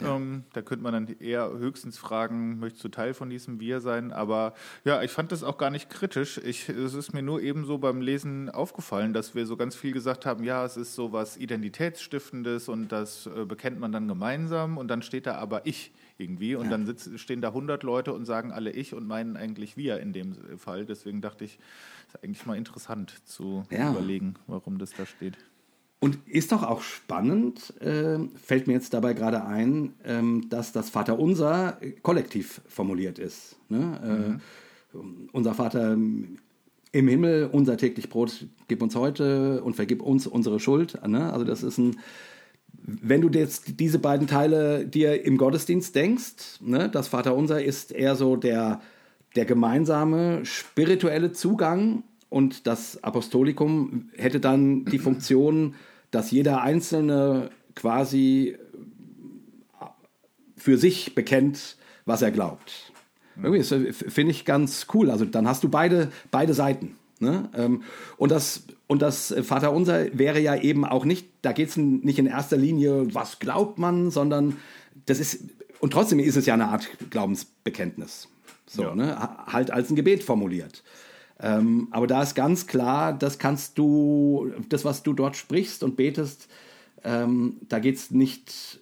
Ja. 0.00 0.16
Ähm, 0.16 0.44
da 0.52 0.60
könnte 0.60 0.82
man 0.82 0.92
dann 0.92 1.16
eher 1.18 1.50
höchstens 1.50 1.96
fragen, 1.96 2.58
möchtest 2.58 2.84
du 2.84 2.88
Teil 2.88 3.14
von 3.14 3.30
diesem 3.30 3.58
Wir 3.58 3.80
sein? 3.80 4.12
Aber 4.12 4.52
ja, 4.84 5.02
ich 5.02 5.10
fand 5.10 5.32
das 5.32 5.42
auch 5.42 5.56
gar 5.56 5.70
nicht 5.70 5.88
kritisch. 5.88 6.38
Ich, 6.44 6.68
es 6.68 6.92
ist 6.92 7.14
mir 7.14 7.22
nur 7.22 7.40
eben 7.40 7.64
so 7.64 7.78
beim 7.78 8.02
Lesen 8.02 8.50
aufgefallen, 8.50 9.14
dass 9.14 9.34
wir 9.34 9.46
so 9.46 9.56
ganz 9.56 9.74
viel 9.74 9.92
gesagt 9.92 10.26
haben, 10.26 10.44
ja, 10.44 10.64
es 10.64 10.76
ist 10.76 10.94
so 10.94 11.12
was 11.12 11.38
Identitätsstiftendes 11.38 12.68
und 12.68 12.92
das 12.92 13.26
äh, 13.26 13.46
bekennt 13.46 13.80
man 13.80 13.90
dann 13.90 14.08
gemeinsam 14.08 14.76
und 14.76 14.88
dann 14.88 15.00
steht 15.00 15.26
da 15.26 15.36
aber 15.36 15.66
ich 15.66 15.92
irgendwie 16.18 16.54
und 16.54 16.64
ja. 16.64 16.72
dann 16.72 16.84
sitz, 16.84 17.08
stehen 17.18 17.40
da 17.40 17.48
100 17.48 17.82
Leute 17.82 18.12
und 18.12 18.26
sagen 18.26 18.52
alle 18.52 18.70
ich 18.70 18.92
und 18.92 19.06
meinen 19.06 19.36
eigentlich 19.36 19.76
wir 19.78 20.00
in 20.00 20.12
dem 20.12 20.58
Fall. 20.58 20.84
Deswegen 20.84 21.22
dachte 21.22 21.44
ich, 21.44 21.58
ist 22.08 22.22
eigentlich 22.22 22.44
mal 22.44 22.56
interessant 22.56 23.14
zu 23.24 23.62
ja. 23.70 23.90
überlegen, 23.90 24.34
warum 24.46 24.78
das 24.78 24.92
da 24.92 25.06
steht. 25.06 25.38
Und 26.00 26.18
ist 26.28 26.52
doch 26.52 26.62
auch 26.62 26.80
spannend, 26.82 27.74
äh, 27.80 28.18
fällt 28.40 28.68
mir 28.68 28.74
jetzt 28.74 28.94
dabei 28.94 29.14
gerade 29.14 29.44
ein, 29.44 29.94
ähm, 30.04 30.48
dass 30.48 30.70
das 30.70 30.90
Vaterunser 30.90 31.78
kollektiv 32.02 32.60
formuliert 32.68 33.18
ist. 33.18 33.56
Ne? 33.68 34.40
Äh, 34.94 34.96
mhm. 34.96 35.28
Unser 35.32 35.54
Vater 35.54 35.96
im 36.92 37.08
Himmel, 37.08 37.48
unser 37.50 37.76
täglich 37.76 38.08
Brot, 38.08 38.46
gib 38.68 38.80
uns 38.80 38.94
heute 38.94 39.62
und 39.62 39.74
vergib 39.74 40.00
uns 40.02 40.26
unsere 40.26 40.60
Schuld. 40.60 40.98
Ne? 41.06 41.32
Also 41.32 41.44
das 41.44 41.62
ist 41.62 41.78
ein, 41.78 41.98
wenn 42.72 43.20
du 43.20 43.28
jetzt 43.36 43.80
diese 43.80 43.98
beiden 43.98 44.26
Teile 44.26 44.86
dir 44.86 45.24
im 45.24 45.36
Gottesdienst 45.36 45.94
denkst, 45.94 46.60
ne? 46.60 46.88
das 46.88 47.08
Vaterunser 47.08 47.62
ist 47.62 47.92
eher 47.92 48.14
so 48.14 48.36
der, 48.36 48.80
der 49.36 49.44
gemeinsame 49.44 50.44
spirituelle 50.44 51.32
Zugang 51.32 52.04
und 52.30 52.66
das 52.66 53.02
Apostolikum 53.02 54.10
hätte 54.16 54.40
dann 54.40 54.84
die 54.84 54.98
Funktion, 54.98 55.74
dass 56.10 56.30
jeder 56.30 56.62
Einzelne 56.62 57.50
quasi 57.74 58.56
für 60.56 60.76
sich 60.76 61.14
bekennt, 61.14 61.76
was 62.04 62.22
er 62.22 62.30
glaubt. 62.30 62.92
Äh, 63.42 63.92
finde 63.92 64.32
ich 64.32 64.44
ganz 64.44 64.86
cool. 64.92 65.10
Also 65.10 65.24
dann 65.24 65.46
hast 65.46 65.62
du 65.62 65.68
beide, 65.68 66.10
beide 66.30 66.54
Seiten. 66.54 66.96
Ne? 67.20 67.48
Ähm, 67.54 67.82
und, 68.16 68.30
das, 68.30 68.64
und 68.86 69.02
das 69.02 69.34
Vaterunser 69.42 70.18
wäre 70.18 70.40
ja 70.40 70.56
eben 70.56 70.84
auch 70.84 71.04
nicht, 71.04 71.28
da 71.42 71.52
geht 71.52 71.68
es 71.68 71.76
nicht 71.76 72.18
in 72.18 72.26
erster 72.26 72.56
Linie, 72.56 73.14
was 73.14 73.38
glaubt 73.38 73.78
man, 73.78 74.10
sondern 74.10 74.56
das 75.06 75.18
ist, 75.18 75.44
und 75.80 75.92
trotzdem 75.92 76.18
ist 76.18 76.36
es 76.36 76.46
ja 76.46 76.54
eine 76.54 76.68
Art 76.68 76.88
Glaubensbekenntnis. 77.10 78.28
So, 78.66 78.82
ja. 78.82 78.94
ne? 78.94 79.16
Halt 79.46 79.70
als 79.70 79.90
ein 79.90 79.96
Gebet 79.96 80.22
formuliert. 80.22 80.82
Ähm, 81.40 81.88
aber 81.90 82.06
da 82.06 82.22
ist 82.22 82.34
ganz 82.34 82.66
klar, 82.66 83.12
das 83.12 83.38
kannst 83.38 83.78
du, 83.78 84.52
das, 84.68 84.84
was 84.84 85.02
du 85.02 85.12
dort 85.12 85.36
sprichst 85.36 85.82
und 85.82 85.96
betest, 85.96 86.48
ähm, 87.04 87.58
da 87.68 87.78
geht 87.78 87.96
es 87.96 88.10
nicht 88.10 88.80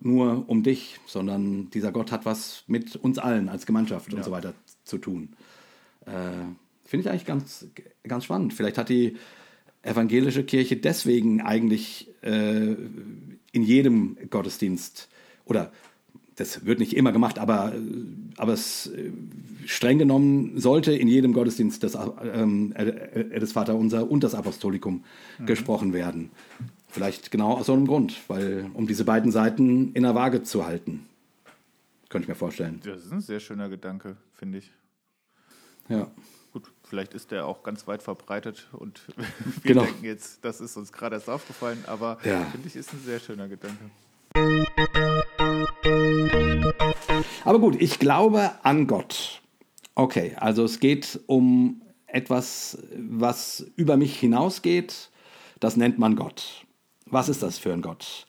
nur 0.00 0.48
um 0.48 0.62
dich, 0.62 0.98
sondern 1.06 1.70
dieser 1.70 1.92
Gott 1.92 2.10
hat 2.10 2.24
was 2.24 2.64
mit 2.66 2.96
uns 2.96 3.18
allen 3.18 3.48
als 3.48 3.66
Gemeinschaft 3.66 4.10
ja. 4.10 4.18
und 4.18 4.24
so 4.24 4.30
weiter 4.30 4.54
zu 4.84 4.98
tun. 4.98 5.30
Äh, 6.06 6.10
Finde 6.84 7.04
ich 7.04 7.10
eigentlich 7.10 7.26
ganz, 7.26 7.66
ganz 8.02 8.24
spannend. 8.24 8.54
Vielleicht 8.54 8.78
hat 8.78 8.88
die 8.88 9.16
evangelische 9.82 10.44
Kirche 10.44 10.76
deswegen 10.76 11.40
eigentlich 11.40 12.08
äh, 12.22 12.74
in 13.52 13.62
jedem 13.62 14.16
Gottesdienst 14.28 15.08
oder 15.44 15.70
das 16.40 16.64
wird 16.64 16.78
nicht 16.78 16.96
immer 16.96 17.12
gemacht, 17.12 17.38
aber, 17.38 17.72
aber 18.38 18.52
es 18.54 18.86
äh, 18.86 19.12
streng 19.66 19.98
genommen 19.98 20.58
sollte 20.58 20.92
in 20.92 21.06
jedem 21.06 21.34
Gottesdienst 21.34 21.84
das, 21.84 21.98
ähm, 22.34 22.72
äh, 22.74 22.84
äh, 22.84 23.38
das 23.38 23.52
Vaterunser 23.52 24.10
und 24.10 24.24
das 24.24 24.34
Apostolikum 24.34 25.04
mhm. 25.38 25.46
gesprochen 25.46 25.92
werden. 25.92 26.30
Vielleicht 26.88 27.30
genau 27.30 27.58
aus 27.58 27.66
so 27.66 27.74
einem 27.74 27.86
Grund, 27.86 28.16
weil 28.28 28.70
um 28.72 28.86
diese 28.86 29.04
beiden 29.04 29.30
Seiten 29.30 29.92
in 29.92 30.02
der 30.02 30.14
Waage 30.14 30.42
zu 30.42 30.64
halten. 30.64 31.06
Könnte 32.08 32.24
ich 32.24 32.28
mir 32.28 32.34
vorstellen. 32.34 32.80
Das 32.84 33.04
ist 33.04 33.12
ein 33.12 33.20
sehr 33.20 33.38
schöner 33.38 33.68
Gedanke, 33.68 34.16
finde 34.32 34.58
ich. 34.58 34.72
Ja. 35.88 36.10
Gut, 36.52 36.72
vielleicht 36.82 37.12
ist 37.14 37.30
der 37.30 37.46
auch 37.46 37.62
ganz 37.62 37.86
weit 37.86 38.02
verbreitet 38.02 38.66
und 38.72 39.02
wir 39.62 39.74
genau. 39.74 39.84
denken 39.84 40.04
jetzt, 40.04 40.44
das 40.44 40.60
ist 40.60 40.76
uns 40.76 40.90
gerade 40.90 41.16
erst 41.16 41.28
aufgefallen, 41.28 41.84
aber 41.86 42.18
ja. 42.24 42.44
finde 42.46 42.66
ich, 42.66 42.76
ist 42.76 42.92
ein 42.94 43.00
sehr 43.04 43.20
schöner 43.20 43.46
Gedanke. 43.46 43.90
Aber 47.44 47.58
gut, 47.58 47.80
ich 47.80 47.98
glaube 47.98 48.50
an 48.62 48.86
Gott. 48.86 49.40
Okay, 49.94 50.34
also 50.36 50.64
es 50.64 50.80
geht 50.80 51.20
um 51.26 51.82
etwas, 52.06 52.78
was 52.96 53.66
über 53.76 53.96
mich 53.96 54.18
hinausgeht. 54.18 55.10
Das 55.58 55.76
nennt 55.76 55.98
man 55.98 56.16
Gott. 56.16 56.64
Was 57.06 57.28
ist 57.28 57.42
das 57.42 57.58
für 57.58 57.72
ein 57.72 57.82
Gott? 57.82 58.26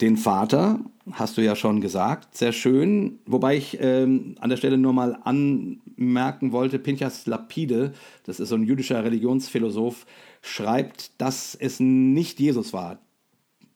Den 0.00 0.16
Vater, 0.16 0.80
hast 1.12 1.38
du 1.38 1.42
ja 1.42 1.56
schon 1.56 1.80
gesagt, 1.80 2.36
sehr 2.36 2.52
schön. 2.52 3.18
Wobei 3.24 3.56
ich 3.56 3.78
ähm, 3.80 4.34
an 4.40 4.50
der 4.50 4.58
Stelle 4.58 4.76
nur 4.76 4.92
mal 4.92 5.18
anmerken 5.24 6.52
wollte, 6.52 6.78
Pinchas 6.78 7.26
Lapide, 7.26 7.94
das 8.24 8.38
ist 8.38 8.50
so 8.50 8.56
ein 8.56 8.64
jüdischer 8.64 9.02
Religionsphilosoph, 9.02 10.06
schreibt, 10.42 11.20
dass 11.20 11.54
es 11.54 11.80
nicht 11.80 12.38
Jesus 12.40 12.72
war, 12.74 12.98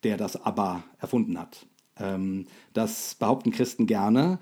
der 0.05 0.19
das 0.19 0.45
Abba 0.45 0.85
erfunden 0.99 1.39
hat. 1.39 1.67
Ähm, 2.01 2.47
das 2.73 3.15
behaupten 3.15 3.51
Christen 3.51 3.87
gerne. 3.87 4.39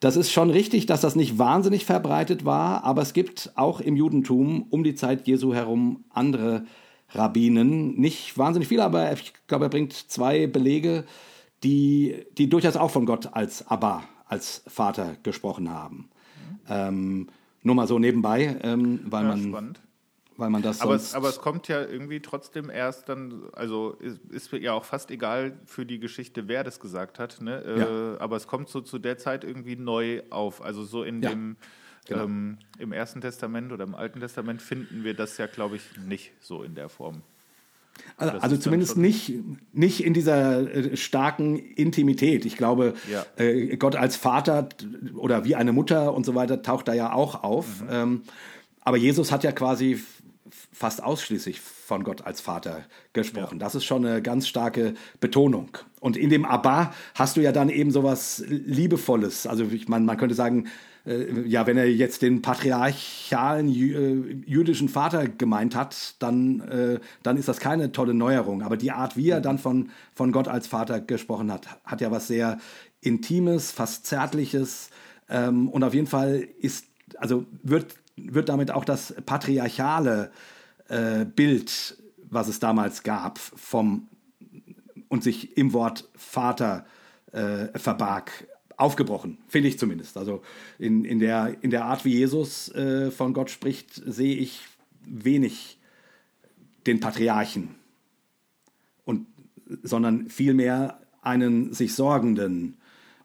Das 0.00 0.16
ist 0.16 0.30
schon 0.30 0.50
richtig, 0.50 0.86
dass 0.86 1.00
das 1.00 1.16
nicht 1.16 1.38
wahnsinnig 1.38 1.84
verbreitet 1.84 2.44
war, 2.44 2.84
aber 2.84 3.02
es 3.02 3.12
gibt 3.12 3.52
auch 3.56 3.80
im 3.80 3.96
Judentum 3.96 4.66
um 4.70 4.84
die 4.84 4.94
Zeit 4.94 5.26
Jesu 5.26 5.54
herum 5.54 6.04
andere 6.10 6.64
Rabbinen. 7.10 7.98
Nicht 7.98 8.38
wahnsinnig 8.38 8.68
viele, 8.68 8.84
aber 8.84 9.12
ich 9.12 9.32
glaube, 9.46 9.66
er 9.66 9.70
bringt 9.70 9.92
zwei 9.92 10.46
Belege, 10.46 11.04
die, 11.64 12.26
die 12.36 12.48
durchaus 12.48 12.76
auch 12.76 12.90
von 12.90 13.06
Gott 13.06 13.30
als 13.32 13.66
Abba, 13.66 14.04
als 14.26 14.62
Vater 14.68 15.16
gesprochen 15.22 15.70
haben. 15.70 15.96
Mhm. 15.96 16.58
Ähm, 16.68 17.28
nur 17.62 17.74
mal 17.74 17.88
so 17.88 17.98
nebenbei, 17.98 18.56
ähm, 18.62 19.00
weil 19.04 19.24
ja, 19.24 19.28
man. 19.30 19.48
Spannend 19.48 19.80
weil 20.38 20.50
man 20.50 20.62
das 20.62 20.80
aber 20.80 20.94
es, 20.94 21.14
aber 21.14 21.28
es 21.28 21.40
kommt 21.40 21.66
ja 21.66 21.82
irgendwie 21.82 22.20
trotzdem 22.20 22.70
erst 22.70 23.08
dann, 23.08 23.42
also 23.52 23.96
ist, 23.98 24.20
ist, 24.30 24.52
ja 24.52 24.72
auch 24.72 24.84
fast 24.84 25.10
egal 25.10 25.58
für 25.66 25.84
die 25.84 25.98
Geschichte, 25.98 26.46
wer 26.46 26.62
das 26.62 26.78
gesagt 26.78 27.18
hat, 27.18 27.40
ne? 27.40 27.62
Ja. 27.66 28.14
Äh, 28.14 28.18
aber 28.18 28.36
es 28.36 28.46
kommt 28.46 28.68
so 28.68 28.80
zu 28.80 29.00
der 29.00 29.18
Zeit 29.18 29.42
irgendwie 29.42 29.74
neu 29.74 30.22
auf. 30.30 30.62
Also 30.62 30.84
so 30.84 31.02
in 31.02 31.22
ja. 31.22 31.30
dem 31.30 31.56
genau. 32.06 32.24
ähm, 32.24 32.58
im 32.78 32.92
Ersten 32.92 33.20
Testament 33.20 33.72
oder 33.72 33.82
im 33.82 33.96
Alten 33.96 34.20
Testament 34.20 34.62
finden 34.62 35.02
wir 35.02 35.14
das 35.14 35.38
ja, 35.38 35.46
glaube 35.46 35.74
ich, 35.74 35.82
nicht 36.06 36.30
so 36.40 36.62
in 36.62 36.76
der 36.76 36.88
Form. 36.88 37.22
Also, 38.16 38.38
also 38.38 38.56
zumindest 38.58 38.96
nicht, 38.96 39.32
nicht 39.72 40.04
in 40.04 40.14
dieser 40.14 40.72
äh, 40.72 40.96
starken 40.96 41.56
Intimität. 41.56 42.44
Ich 42.44 42.56
glaube, 42.56 42.94
ja. 43.10 43.26
äh, 43.36 43.76
Gott 43.76 43.96
als 43.96 44.14
Vater 44.14 44.68
oder 45.16 45.44
wie 45.44 45.56
eine 45.56 45.72
Mutter 45.72 46.14
und 46.14 46.24
so 46.24 46.36
weiter 46.36 46.62
taucht 46.62 46.86
da 46.86 46.94
ja 46.94 47.12
auch 47.12 47.42
auf. 47.42 47.82
Mhm. 47.82 47.88
Ähm, 47.90 48.22
aber 48.82 48.96
Jesus 48.96 49.32
hat 49.32 49.44
ja 49.44 49.52
quasi 49.52 50.00
fast 50.78 51.02
ausschließlich 51.02 51.60
von 51.60 52.04
Gott 52.04 52.24
als 52.24 52.40
Vater 52.40 52.84
gesprochen. 53.12 53.58
Ja. 53.58 53.64
Das 53.64 53.74
ist 53.74 53.84
schon 53.84 54.06
eine 54.06 54.22
ganz 54.22 54.46
starke 54.46 54.94
Betonung. 55.20 55.70
Und 55.98 56.16
in 56.16 56.30
dem 56.30 56.44
Abba 56.44 56.94
hast 57.16 57.36
du 57.36 57.40
ja 57.40 57.50
dann 57.50 57.68
eben 57.68 57.90
sowas 57.90 58.44
Liebevolles. 58.46 59.48
Also 59.48 59.64
ich 59.64 59.88
meine, 59.88 60.04
man 60.04 60.16
könnte 60.16 60.36
sagen, 60.36 60.68
äh, 61.04 61.40
ja, 61.48 61.66
wenn 61.66 61.76
er 61.76 61.90
jetzt 61.90 62.22
den 62.22 62.42
patriarchalen 62.42 63.68
jü 63.68 63.92
äh, 63.92 64.34
jüdischen 64.46 64.88
Vater 64.88 65.26
gemeint 65.26 65.74
hat, 65.74 66.14
dann, 66.20 66.60
äh, 66.60 67.00
dann 67.24 67.36
ist 67.36 67.48
das 67.48 67.58
keine 67.58 67.90
tolle 67.90 68.14
Neuerung. 68.14 68.62
Aber 68.62 68.76
die 68.76 68.92
Art, 68.92 69.16
wie 69.16 69.30
er 69.30 69.40
dann 69.40 69.58
von, 69.58 69.90
von 70.14 70.30
Gott 70.30 70.46
als 70.46 70.68
Vater 70.68 71.00
gesprochen 71.00 71.50
hat, 71.50 71.66
hat 71.84 72.00
ja 72.00 72.12
was 72.12 72.28
sehr 72.28 72.58
Intimes, 73.00 73.72
fast 73.72 74.06
Zärtliches. 74.06 74.90
Ähm, 75.28 75.68
und 75.70 75.82
auf 75.82 75.94
jeden 75.94 76.06
Fall 76.06 76.46
ist, 76.60 76.86
also 77.16 77.46
wird, 77.64 77.96
wird 78.16 78.48
damit 78.48 78.70
auch 78.70 78.84
das 78.84 79.12
patriarchale 79.26 80.26
äh, 80.26 80.57
Bild, 81.24 81.98
was 82.30 82.48
es 82.48 82.60
damals 82.60 83.02
gab, 83.02 83.38
vom 83.38 84.08
und 85.08 85.22
sich 85.22 85.56
im 85.56 85.72
Wort 85.72 86.08
Vater 86.14 86.86
äh, 87.32 87.78
verbarg, 87.78 88.46
aufgebrochen, 88.76 89.38
finde 89.48 89.68
ich 89.68 89.78
zumindest. 89.78 90.16
Also 90.16 90.42
in, 90.78 91.04
in, 91.04 91.18
der, 91.18 91.56
in 91.62 91.70
der 91.70 91.84
Art, 91.84 92.04
wie 92.04 92.14
Jesus 92.14 92.72
äh, 92.74 93.10
von 93.10 93.32
Gott 93.32 93.50
spricht, 93.50 93.94
sehe 93.94 94.36
ich 94.36 94.62
wenig 95.04 95.78
den 96.86 97.00
Patriarchen, 97.00 97.74
und, 99.04 99.26
sondern 99.82 100.28
vielmehr 100.28 101.00
einen 101.22 101.72
sich 101.72 101.94
Sorgenden, 101.94 102.76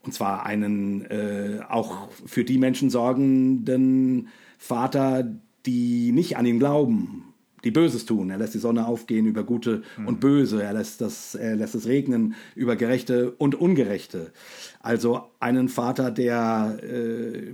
und 0.01 0.13
zwar 0.13 0.45
einen 0.45 1.05
äh, 1.05 1.61
auch 1.69 2.09
für 2.25 2.43
die 2.43 2.57
Menschen 2.57 2.89
sorgenden 2.89 4.27
Vater, 4.57 5.39
die 5.65 6.11
nicht 6.11 6.35
an 6.35 6.45
ihn 6.45 6.59
glauben, 6.59 7.32
die 7.63 7.71
Böses 7.71 8.05
tun. 8.05 8.29
Er 8.29 8.37
lässt 8.37 8.53
die 8.53 8.59
Sonne 8.59 8.85
aufgehen 8.85 9.25
über 9.25 9.43
Gute 9.43 9.83
mhm. 9.97 10.07
und 10.07 10.19
Böse. 10.19 10.61
Er 10.61 10.73
lässt, 10.73 11.01
das, 11.01 11.35
er 11.35 11.55
lässt 11.55 11.75
es 11.75 11.87
regnen 11.87 12.35
über 12.55 12.75
Gerechte 12.75 13.31
und 13.31 13.55
Ungerechte. 13.55 14.31
Also 14.79 15.29
einen 15.39 15.69
Vater, 15.69 16.11
der, 16.11 16.77
äh, 16.83 17.53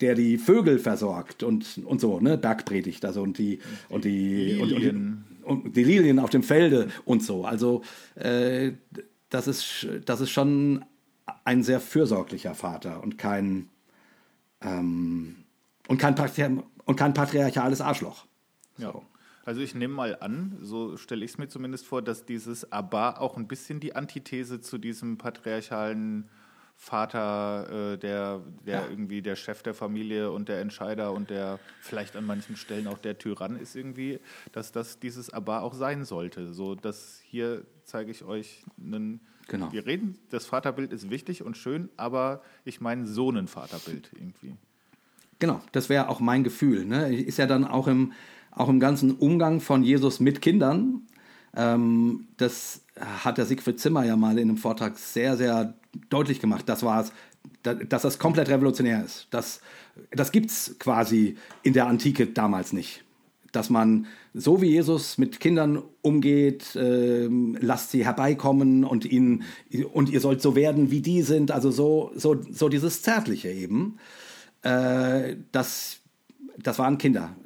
der 0.00 0.14
die 0.14 0.38
Vögel 0.38 0.78
versorgt 0.78 1.42
und, 1.42 1.80
und 1.84 2.00
so, 2.00 2.20
ne, 2.20 2.36
Bergpredigt, 2.36 3.04
also 3.04 3.22
und 3.22 3.38
die, 3.38 3.60
und 3.88 4.04
die. 4.04 4.58
Und, 4.60 4.72
und, 4.72 5.24
und, 5.44 5.76
die 5.76 5.84
Lilien 5.84 6.18
auf 6.18 6.30
dem 6.30 6.42
Felde 6.42 6.88
und 7.04 7.22
so. 7.22 7.44
Also 7.44 7.82
äh, 8.16 8.72
das, 9.30 9.46
ist, 9.46 9.86
das 10.04 10.20
ist 10.20 10.30
schon 10.30 10.84
ein 11.44 11.62
sehr 11.62 11.80
fürsorglicher 11.80 12.54
Vater 12.54 13.02
und 13.02 13.16
kein, 13.16 13.68
ähm, 14.60 15.36
und 15.86 15.98
kein, 15.98 16.16
und 16.84 16.96
kein 16.96 17.14
patriarchales 17.14 17.80
Arschloch. 17.80 18.26
Ja. 18.78 18.92
Also 19.46 19.60
ich 19.60 19.76
nehme 19.76 19.94
mal 19.94 20.18
an, 20.20 20.58
so 20.60 20.96
stelle 20.96 21.24
ich 21.24 21.30
es 21.30 21.38
mir 21.38 21.46
zumindest 21.46 21.86
vor, 21.86 22.02
dass 22.02 22.24
dieses 22.24 22.72
Abba 22.72 23.12
auch 23.12 23.36
ein 23.36 23.46
bisschen 23.46 23.78
die 23.78 23.94
Antithese 23.94 24.60
zu 24.60 24.76
diesem 24.76 25.18
patriarchalen 25.18 26.28
Vater, 26.74 27.92
äh, 27.92 27.96
der, 27.96 28.42
der 28.66 28.80
ja. 28.80 28.88
irgendwie 28.90 29.22
der 29.22 29.36
Chef 29.36 29.62
der 29.62 29.72
Familie 29.72 30.32
und 30.32 30.48
der 30.48 30.60
Entscheider 30.60 31.12
und 31.12 31.30
der 31.30 31.60
vielleicht 31.80 32.16
an 32.16 32.26
manchen 32.26 32.56
Stellen 32.56 32.88
auch 32.88 32.98
der 32.98 33.18
Tyrann 33.18 33.54
ist 33.54 33.76
irgendwie, 33.76 34.18
dass 34.50 34.72
das 34.72 34.98
dieses 34.98 35.30
Abba 35.30 35.60
auch 35.60 35.74
sein 35.74 36.04
sollte. 36.04 36.52
So, 36.52 36.74
dass 36.74 37.20
hier 37.24 37.64
zeige 37.84 38.10
ich 38.10 38.24
euch 38.24 38.64
einen. 38.78 39.20
Genau. 39.46 39.72
Wir 39.72 39.86
reden, 39.86 40.18
das 40.30 40.44
Vaterbild 40.44 40.92
ist 40.92 41.08
wichtig 41.08 41.44
und 41.44 41.56
schön, 41.56 41.88
aber 41.96 42.42
ich 42.64 42.80
meine 42.80 43.06
so 43.06 43.30
ein 43.30 43.46
Vaterbild 43.46 44.10
irgendwie. 44.12 44.56
Genau, 45.38 45.60
das 45.70 45.88
wäre 45.88 46.08
auch 46.08 46.18
mein 46.18 46.42
Gefühl. 46.42 46.84
Ne? 46.84 47.14
Ist 47.14 47.38
ja 47.38 47.46
dann 47.46 47.64
auch 47.64 47.86
im 47.86 48.12
auch 48.56 48.68
im 48.68 48.80
ganzen 48.80 49.12
Umgang 49.12 49.60
von 49.60 49.84
Jesus 49.84 50.18
mit 50.18 50.42
Kindern. 50.42 51.02
Ähm, 51.54 52.26
das 52.38 52.80
hat 52.98 53.38
der 53.38 53.46
Siegfried 53.46 53.78
Zimmer 53.78 54.04
ja 54.04 54.16
mal 54.16 54.38
in 54.38 54.48
einem 54.48 54.56
Vortrag 54.56 54.98
sehr, 54.98 55.36
sehr 55.36 55.74
deutlich 56.08 56.40
gemacht. 56.40 56.64
Das 56.66 56.82
war 56.82 57.02
es, 57.02 57.12
dass 57.62 58.02
das 58.02 58.18
komplett 58.18 58.48
revolutionär 58.48 59.04
ist. 59.04 59.28
Das, 59.30 59.60
das 60.10 60.32
gibt 60.32 60.50
es 60.50 60.76
quasi 60.78 61.36
in 61.62 61.74
der 61.74 61.86
Antike 61.86 62.26
damals 62.26 62.72
nicht. 62.72 63.04
Dass 63.52 63.70
man 63.70 64.06
so 64.32 64.60
wie 64.60 64.70
Jesus 64.70 65.18
mit 65.18 65.38
Kindern 65.38 65.82
umgeht, 66.00 66.74
äh, 66.76 67.28
lasst 67.60 67.90
sie 67.90 68.04
herbeikommen 68.04 68.84
und, 68.84 69.04
ihnen, 69.04 69.44
und 69.92 70.08
ihr 70.08 70.20
sollt 70.20 70.40
so 70.40 70.56
werden, 70.56 70.90
wie 70.90 71.00
die 71.00 71.22
sind. 71.22 71.50
Also 71.50 71.70
so, 71.70 72.10
so, 72.14 72.42
so 72.50 72.68
dieses 72.70 73.02
Zärtliche 73.02 73.50
eben. 73.50 73.98
Äh, 74.62 75.36
das, 75.52 76.00
das 76.58 76.78
waren 76.78 76.96
Kinder 76.96 77.36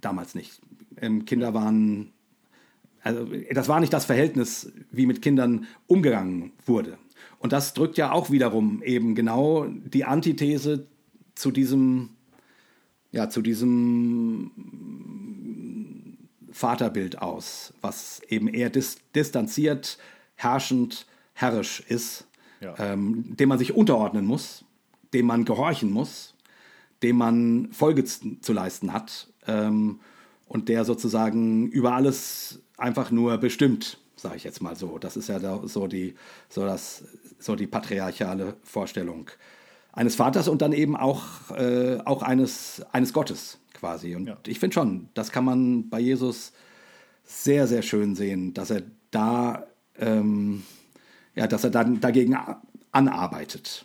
damals 0.00 0.34
nicht. 0.34 0.60
Ähm, 0.96 1.24
Kinder 1.24 1.54
waren, 1.54 2.12
also 3.02 3.26
das 3.52 3.68
war 3.68 3.80
nicht 3.80 3.92
das 3.92 4.04
Verhältnis, 4.04 4.72
wie 4.90 5.06
mit 5.06 5.22
Kindern 5.22 5.66
umgegangen 5.86 6.52
wurde. 6.66 6.98
Und 7.38 7.52
das 7.52 7.74
drückt 7.74 7.96
ja 7.96 8.12
auch 8.12 8.30
wiederum 8.30 8.82
eben 8.82 9.14
genau 9.14 9.66
die 9.66 10.04
Antithese 10.04 10.86
zu 11.34 11.50
diesem, 11.50 12.10
ja, 13.12 13.30
zu 13.30 13.42
diesem 13.42 14.50
Vaterbild 16.52 17.20
aus, 17.22 17.72
was 17.80 18.20
eben 18.28 18.48
eher 18.48 18.70
dis 18.70 18.98
distanziert, 19.14 19.98
herrschend, 20.34 21.06
herrisch 21.32 21.80
ist, 21.88 22.26
ja. 22.60 22.74
ähm, 22.78 23.36
dem 23.36 23.48
man 23.48 23.58
sich 23.58 23.74
unterordnen 23.74 24.26
muss, 24.26 24.64
dem 25.14 25.26
man 25.26 25.44
gehorchen 25.44 25.90
muss, 25.90 26.34
dem 27.02 27.16
man 27.16 27.72
Folge 27.72 28.04
zu 28.04 28.52
leisten 28.52 28.92
hat 28.92 29.28
ähm, 29.50 30.00
und 30.46 30.68
der 30.68 30.84
sozusagen 30.84 31.68
über 31.68 31.92
alles 31.92 32.60
einfach 32.76 33.10
nur 33.10 33.36
bestimmt, 33.38 33.98
sage 34.16 34.36
ich 34.36 34.44
jetzt 34.44 34.62
mal 34.62 34.76
so. 34.76 34.98
Das 34.98 35.16
ist 35.16 35.28
ja 35.28 35.38
so 35.66 35.86
die, 35.86 36.14
so 36.48 36.64
das, 36.64 37.04
so 37.38 37.56
die 37.56 37.66
patriarchale 37.66 38.56
Vorstellung 38.62 39.30
eines 39.92 40.16
Vaters 40.16 40.48
und 40.48 40.62
dann 40.62 40.72
eben 40.72 40.96
auch, 40.96 41.50
äh, 41.50 41.98
auch 42.04 42.22
eines, 42.22 42.82
eines 42.92 43.12
Gottes 43.12 43.58
quasi. 43.74 44.14
Und 44.14 44.26
ja. 44.26 44.36
ich 44.46 44.60
finde 44.60 44.74
schon, 44.74 45.08
das 45.14 45.30
kann 45.30 45.44
man 45.44 45.88
bei 45.88 46.00
Jesus 46.00 46.52
sehr, 47.24 47.66
sehr 47.66 47.82
schön 47.82 48.14
sehen, 48.14 48.54
dass 48.54 48.70
er 48.70 48.82
da, 49.10 49.66
ähm, 49.98 50.64
ja, 51.34 51.46
dass 51.46 51.64
er 51.64 51.70
dann 51.70 52.00
dagegen 52.00 52.36
anarbeitet. 52.92 53.84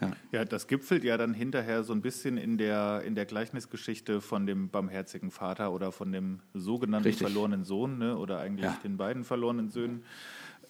Ja. 0.00 0.12
ja, 0.32 0.44
das 0.44 0.66
gipfelt 0.66 1.04
ja 1.04 1.16
dann 1.16 1.34
hinterher 1.34 1.84
so 1.84 1.92
ein 1.92 2.02
bisschen 2.02 2.36
in 2.36 2.58
der, 2.58 3.02
in 3.04 3.14
der 3.14 3.26
Gleichnisgeschichte 3.26 4.20
von 4.20 4.44
dem 4.44 4.68
barmherzigen 4.68 5.30
Vater 5.30 5.72
oder 5.72 5.92
von 5.92 6.10
dem 6.10 6.40
sogenannten 6.52 7.08
Richtig. 7.08 7.26
verlorenen 7.26 7.64
Sohn 7.64 7.98
ne, 7.98 8.16
oder 8.16 8.40
eigentlich 8.40 8.64
ja. 8.64 8.78
den 8.82 8.96
beiden 8.96 9.22
verlorenen 9.22 9.70
Söhnen, 9.70 10.04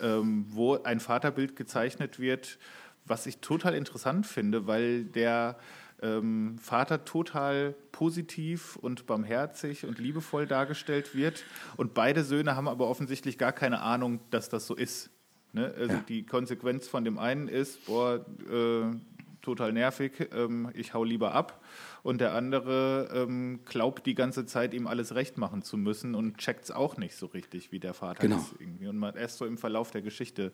ähm, 0.01 0.45
wo 0.49 0.83
ein 0.83 1.01
Vaterbild 1.01 1.57
gezeichnet 1.57 2.19
wird, 2.19 2.59
was 3.07 3.27
ich 3.27 3.39
total 3.39 3.75
interessant 3.75 4.27
finde, 4.27 4.67
weil 4.67 5.05
der 5.05 5.57
ähm, 6.03 6.59
Vater 6.59 7.07
total 7.07 7.75
positiv 7.93 8.77
und 8.77 9.07
barmherzig 9.07 9.87
und 9.87 9.99
liebevoll 9.99 10.47
dargestellt 10.47 11.15
wird 11.15 11.45
und 11.79 11.95
beide 11.95 12.25
Söhne 12.25 12.57
haben 12.57 12.69
aber 12.69 12.89
offensichtlich 12.89 13.39
gar 13.39 13.53
keine 13.53 13.81
Ahnung, 13.81 14.21
dass 14.31 14.51
das 14.51 14.67
so 14.67 14.75
ist. 14.75 15.11
Ne? 15.55 15.73
Also 15.79 15.95
ja. 15.95 16.05
die 16.09 16.27
Konsequenz 16.27 16.89
von 16.89 17.05
dem 17.05 17.17
einen 17.17 17.49
ist, 17.49 17.87
boah, 17.87 18.27
äh, 18.51 18.97
total 19.45 19.73
nervig, 19.73 20.29
ähm, 20.33 20.71
ich 20.75 20.95
hau 20.95 21.05
lieber 21.05 21.33
ab. 21.33 21.63
Und 22.03 22.21
der 22.21 22.35
andere 22.35 23.09
ähm, 23.15 23.61
glaubt 23.65 24.07
die 24.07 24.15
ganze 24.15 24.47
Zeit, 24.47 24.75
ihm 24.75 24.87
alles 24.87 25.15
recht 25.15 25.39
machen 25.39 25.63
zu 25.63 25.77
müssen 25.77 26.15
und 26.15 26.39
checkt 26.39 26.65
es 26.65 26.71
auch 26.71 26.97
nicht 26.97 27.15
so 27.17 27.27
richtig, 27.27 27.71
wie 27.71 27.79
der 27.79 27.95
Vater 27.95 28.23
genau. 28.23 28.39
ist. 28.39 28.55
Irgendwie. 28.59 28.89
Und 28.89 28.97
man 28.99 29.15
erst 29.15 29.39
so 29.39 29.47
im 29.47 29.59
Verlauf 29.59 29.91
der 29.91 30.03
Geschichte 30.03 30.53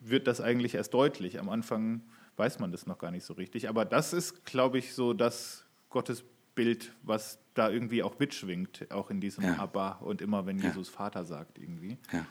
wird 0.00 0.26
das 0.26 0.40
eigentlich 0.40 0.74
erst 0.74 0.92
deutlich. 0.94 1.38
Am 1.38 1.48
Anfang 1.48 2.02
weiß 2.36 2.58
man 2.58 2.72
das 2.72 2.86
noch 2.86 2.98
gar 2.98 3.10
nicht 3.10 3.24
so 3.24 3.34
richtig. 3.34 3.68
Aber 3.68 3.84
das 3.84 4.12
ist, 4.12 4.44
glaube 4.44 4.78
ich, 4.78 4.94
so 4.94 5.12
das 5.12 5.64
Gottesbild, 5.90 6.92
was 7.02 7.38
da 7.54 7.70
irgendwie 7.70 8.02
auch 8.02 8.18
mitschwingt, 8.18 8.90
auch 8.90 9.10
in 9.10 9.20
diesem 9.20 9.44
ja. 9.44 9.56
Abba 9.56 9.98
und 10.00 10.22
immer, 10.22 10.46
wenn 10.46 10.58
ja. 10.58 10.66
Jesus 10.66 10.88
Vater 10.88 11.24
sagt 11.24 11.58
irgendwie. 11.58 11.98
Ja. 12.12 12.26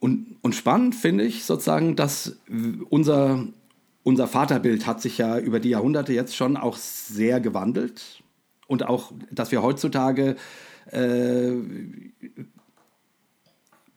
Und, 0.00 0.36
und 0.40 0.54
spannend 0.54 0.94
finde 0.94 1.24
ich 1.24 1.44
sozusagen, 1.44 1.94
dass 1.94 2.38
unser, 2.88 3.46
unser 4.02 4.26
Vaterbild 4.26 4.86
hat 4.86 5.00
sich 5.00 5.18
ja 5.18 5.38
über 5.38 5.60
die 5.60 5.70
Jahrhunderte 5.70 6.12
jetzt 6.12 6.34
schon 6.34 6.56
auch 6.56 6.76
sehr 6.76 7.40
gewandelt. 7.40 8.22
Und 8.66 8.86
auch, 8.86 9.12
dass 9.30 9.50
wir 9.50 9.62
heutzutage 9.62 10.36
äh, 10.90 11.52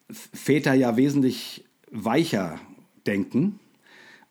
Väter 0.10 0.74
ja 0.74 0.98
wesentlich 0.98 1.66
weicher 1.92 2.60
denken. 3.06 3.60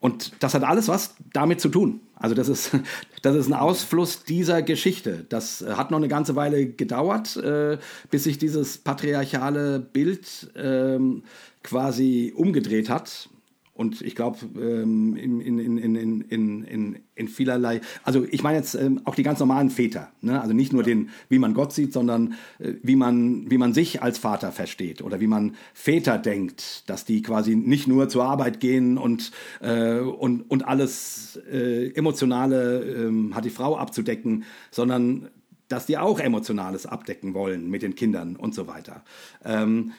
Und 0.01 0.33
das 0.41 0.55
hat 0.55 0.65
alles 0.65 0.89
was 0.89 1.15
damit 1.33 1.61
zu 1.61 1.69
tun. 1.69 2.01
Also 2.17 2.35
das 2.35 2.49
ist, 2.49 2.73
das 3.23 3.37
ist 3.37 3.47
ein 3.47 3.55
Ausfluss 3.55 4.25
dieser 4.25 4.63
Geschichte. 4.63 5.25
Das 5.29 5.65
hat 5.67 5.91
noch 5.91 5.99
eine 5.99 6.09
ganze 6.09 6.35
Weile 6.35 6.67
gedauert, 6.67 7.37
äh, 7.37 7.79
bis 8.11 8.25
sich 8.25 8.39
dieses 8.39 8.79
patriarchale 8.79 9.79
Bild 9.79 10.51
ähm, 10.57 11.23
quasi 11.63 12.33
umgedreht 12.37 12.89
hat. 12.89 13.29
Und 13.75 14.03
ich 14.03 14.15
glaube, 14.15 14.39
ähm, 14.61 15.17
in, 15.17 15.41
in, 15.41 15.59
in, 15.59 16.21
in, 16.21 16.63
in, 16.65 16.99
in 17.15 17.29
vielerlei, 17.29 17.81
also 18.05 18.25
ich 18.31 18.43
meine 18.43 18.59
jetzt 18.59 18.75
ähm, 18.75 19.01
auch 19.05 19.15
die 19.15 19.23
ganz 19.23 19.41
normalen 19.41 19.71
Väter, 19.71 20.13
ne? 20.21 20.43
also 20.43 20.53
nicht 20.53 20.75
nur 20.75 20.83
den, 20.83 21.09
wie 21.31 21.39
man 21.39 21.55
Gott 21.55 21.73
sieht, 21.73 21.95
sondern 21.95 22.35
äh, 22.59 22.75
wie, 22.83 22.97
man, 22.97 23.51
wie 23.51 23.57
man 23.57 23.73
sich 23.73 24.03
als 24.03 24.19
Vater 24.19 24.53
versteht 24.53 25.01
oder 25.01 25.21
wie 25.21 25.27
man 25.27 25.57
Väter 25.73 26.19
denkt, 26.19 26.89
dass 26.91 27.07
die 27.07 27.23
quasi 27.23 27.57
nicht 27.57 27.89
nur 27.89 28.11
zur 28.11 28.25
Arbeit 28.25 28.61
gehen 28.61 28.99
und, 28.99 29.33
äh, 29.63 30.01
und, 30.01 30.43
und 30.51 30.69
alles 30.69 31.41
äh, 31.51 31.93
Emotionale 31.95 33.09
äh, 33.09 33.33
hat 33.33 33.47
die 33.47 33.51
Frau 33.51 33.79
abzudecken, 33.79 34.45
sondern 34.71 35.31
dass 35.69 35.87
die 35.87 35.97
auch 35.97 36.21
Emotionales 36.21 36.85
abdecken 36.85 37.33
wollen 37.33 37.71
mit 37.71 37.81
den 37.81 37.95
Kindern 37.95 38.37
und 38.37 38.55
so 38.55 38.67
weiter. 38.67 39.03
Ähm, 39.47 39.93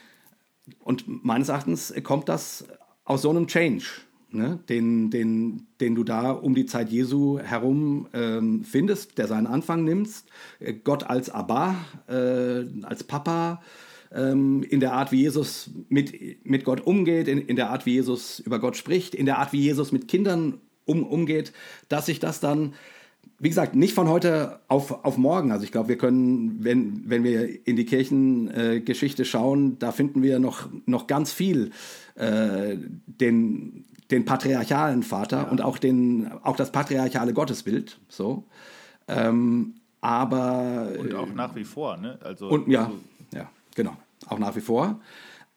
und 0.80 1.26
meines 1.26 1.50
Erachtens 1.50 1.94
kommt 2.04 2.30
das 2.30 2.66
aus 3.06 3.22
so 3.22 3.30
einem 3.30 3.48
Change, 3.48 3.86
ne, 4.32 4.60
den, 4.70 5.10
den, 5.10 5.68
den 5.80 5.96
du 5.96 6.04
da 6.04 6.32
um 6.32 6.56
die 6.56 6.66
Zeit 6.66 6.90
Jesu 6.90 7.40
herum 7.40 8.08
ähm, 8.14 8.64
findest, 8.64 9.18
der 9.18 9.28
seinen 9.28 9.48
Anfang 9.48 9.84
nimmst. 9.84 10.28
Äh, 10.60 10.74
Gott 10.74 11.04
als 11.04 11.30
Abba, 11.30 11.76
äh, 12.08 12.66
als 12.84 13.04
Papa, 13.04 13.62
ähm, 14.12 14.64
in 14.64 14.80
der 14.80 14.94
Art, 14.94 15.12
wie 15.12 15.22
Jesus 15.22 15.72
mit, 15.90 16.46
mit 16.46 16.64
Gott 16.64 16.82
umgeht, 16.82 17.28
in, 17.28 17.40
in 17.40 17.56
der 17.56 17.70
Art, 17.70 17.86
wie 17.86 17.94
Jesus 17.94 18.40
über 18.40 18.60
Gott 18.60 18.78
spricht, 18.78 19.16
in 19.16 19.26
der 19.26 19.40
Art, 19.40 19.54
wie 19.54 19.62
Jesus 19.62 19.92
mit 19.92 20.08
Kindern 20.08 20.60
um, 20.86 21.04
umgeht, 21.04 21.54
dass 21.90 22.06
sich 22.06 22.20
das 22.20 22.40
dann 22.40 22.74
wie 23.40 23.50
gesagt, 23.50 23.76
nicht 23.76 23.94
von 23.94 24.08
heute 24.08 24.60
auf, 24.68 25.04
auf 25.04 25.18
morgen. 25.18 25.52
Also 25.52 25.66
ich 25.66 25.72
glaube, 25.72 25.90
wir 25.90 25.98
können, 25.98 26.64
wenn, 26.64 27.10
wenn 27.10 27.24
wir 27.24 27.68
in 27.68 27.76
die 27.76 27.86
Kirchengeschichte 27.86 29.24
äh, 29.24 29.26
schauen, 29.26 29.78
da 29.80 29.92
finden 29.92 30.22
wir 30.22 30.40
noch, 30.40 30.70
noch 30.86 31.08
ganz 31.08 31.34
viel 31.34 31.72
äh, 32.16 32.78
den, 33.06 33.86
den 34.12 34.26
patriarchalen 34.26 35.04
Vater 35.04 35.44
ja. 35.44 35.50
und 35.50 35.62
auch, 35.62 35.78
den, 35.78 36.32
auch 36.44 36.56
das 36.56 36.72
patriarchale 36.72 37.34
Gottesbild. 37.34 38.00
So. 38.08 38.46
Ähm, 39.08 39.76
aber. 40.02 40.92
Und 41.00 41.14
auch 41.14 41.34
nach 41.34 41.56
wie 41.56 41.64
vor, 41.64 41.98
ne? 41.98 42.20
Also, 42.24 42.50
und, 42.50 42.68
ja, 42.68 42.86
also, 42.86 43.00
ja, 43.34 43.50
genau. 43.76 43.96
Auch 44.28 44.40
nach 44.40 44.56
wie 44.56 44.62
vor. 44.62 45.02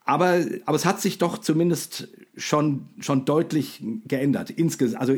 Aber, 0.04 0.40
aber 0.64 0.76
es 0.76 0.86
hat 0.86 1.00
sich 1.00 1.18
doch 1.18 1.38
zumindest 1.38 2.08
schon, 2.36 2.88
schon 3.00 3.24
deutlich 3.24 3.82
geändert. 4.06 4.50
Insges 4.50 4.94
also 4.94 5.14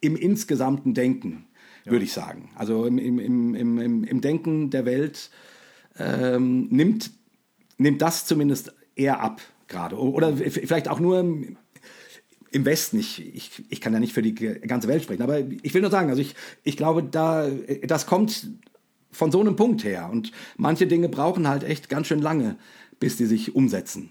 im 0.00 0.16
insgesamten 0.16 0.94
Denken 0.94 1.46
ja. 1.84 1.92
würde 1.92 2.04
ich 2.04 2.12
sagen. 2.12 2.50
Also 2.56 2.86
im, 2.86 2.98
im, 2.98 3.18
im, 3.18 3.54
im, 3.78 4.04
im 4.04 4.20
Denken 4.20 4.70
der 4.70 4.84
Welt 4.84 5.30
ähm, 5.98 6.68
nimmt, 6.70 7.10
nimmt 7.78 8.02
das 8.02 8.26
zumindest 8.26 8.74
eher 8.94 9.20
ab 9.20 9.40
gerade. 9.68 9.98
Oder 9.98 10.36
vielleicht 10.36 10.88
auch 10.88 11.00
nur 11.00 11.20
im 12.52 12.64
Westen. 12.64 12.98
Ich, 12.98 13.34
ich, 13.34 13.64
ich 13.68 13.80
kann 13.80 13.92
ja 13.92 14.00
nicht 14.00 14.12
für 14.12 14.22
die 14.22 14.34
ganze 14.34 14.88
Welt 14.88 15.02
sprechen, 15.02 15.22
aber 15.22 15.40
ich 15.40 15.74
will 15.74 15.80
nur 15.80 15.90
sagen, 15.90 16.10
also 16.10 16.20
ich, 16.20 16.34
ich 16.62 16.76
glaube, 16.76 17.02
da, 17.02 17.48
das 17.84 18.06
kommt 18.06 18.48
von 19.10 19.30
so 19.32 19.40
einem 19.40 19.56
Punkt 19.56 19.84
her. 19.84 20.08
Und 20.10 20.32
manche 20.56 20.86
Dinge 20.86 21.08
brauchen 21.08 21.48
halt 21.48 21.64
echt 21.64 21.88
ganz 21.88 22.06
schön 22.06 22.20
lange, 22.20 22.56
bis 23.00 23.16
die 23.16 23.26
sich 23.26 23.54
umsetzen. 23.54 24.10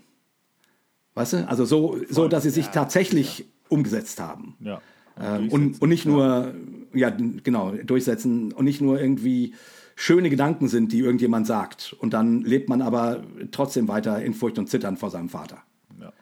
Weißt 1.14 1.34
du? 1.34 1.48
Also 1.48 1.66
so, 1.66 1.98
so 2.10 2.28
dass 2.28 2.44
sie 2.44 2.50
sich 2.50 2.68
ja, 2.68 2.72
tatsächlich 2.72 3.40
ja. 3.40 3.46
umgesetzt 3.70 4.20
haben. 4.20 4.56
Ja. 4.60 4.82
Ähm, 5.20 5.50
und, 5.50 5.82
und 5.82 5.90
nicht 5.90 6.06
nur, 6.06 6.54
ja, 6.94 7.10
genau, 7.10 7.72
durchsetzen 7.72 8.52
und 8.54 8.66
nicht 8.66 8.82
nur 8.82 9.00
irgendwie 9.00 9.54
schöne 9.96 10.30
Gedanken 10.30 10.68
sind, 10.68 10.92
die 10.92 11.00
irgendjemand 11.00 11.48
sagt. 11.48 11.94
Und 12.00 12.14
dann 12.14 12.42
lebt 12.42 12.70
man 12.70 12.82
aber 12.82 13.24
trotzdem 13.52 13.88
weiter 13.88 14.22
in 14.22 14.34
Furcht 14.34 14.58
und 14.58 14.68
Zittern 14.68 14.98
vor 14.98 15.10
seinem 15.10 15.30
Vater. 15.30 15.62
Ja, 16.00 16.14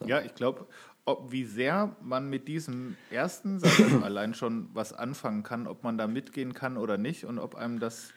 so. 0.00 0.06
ja 0.06 0.20
ich 0.22 0.34
glaube, 0.34 0.66
wie 1.28 1.44
sehr 1.44 1.94
man 2.02 2.30
mit 2.30 2.48
diesem 2.48 2.96
ersten 3.10 3.58
Satz 3.58 3.80
allein 4.02 4.34
schon 4.34 4.70
was 4.72 4.92
anfangen 4.92 5.42
kann, 5.42 5.66
ob 5.66 5.84
man 5.84 5.98
da 5.98 6.06
mitgehen 6.06 6.54
kann 6.54 6.76
oder 6.76 6.96
nicht 6.96 7.24
und 7.24 7.38
ob 7.38 7.54
einem 7.54 7.78
das 7.78 8.12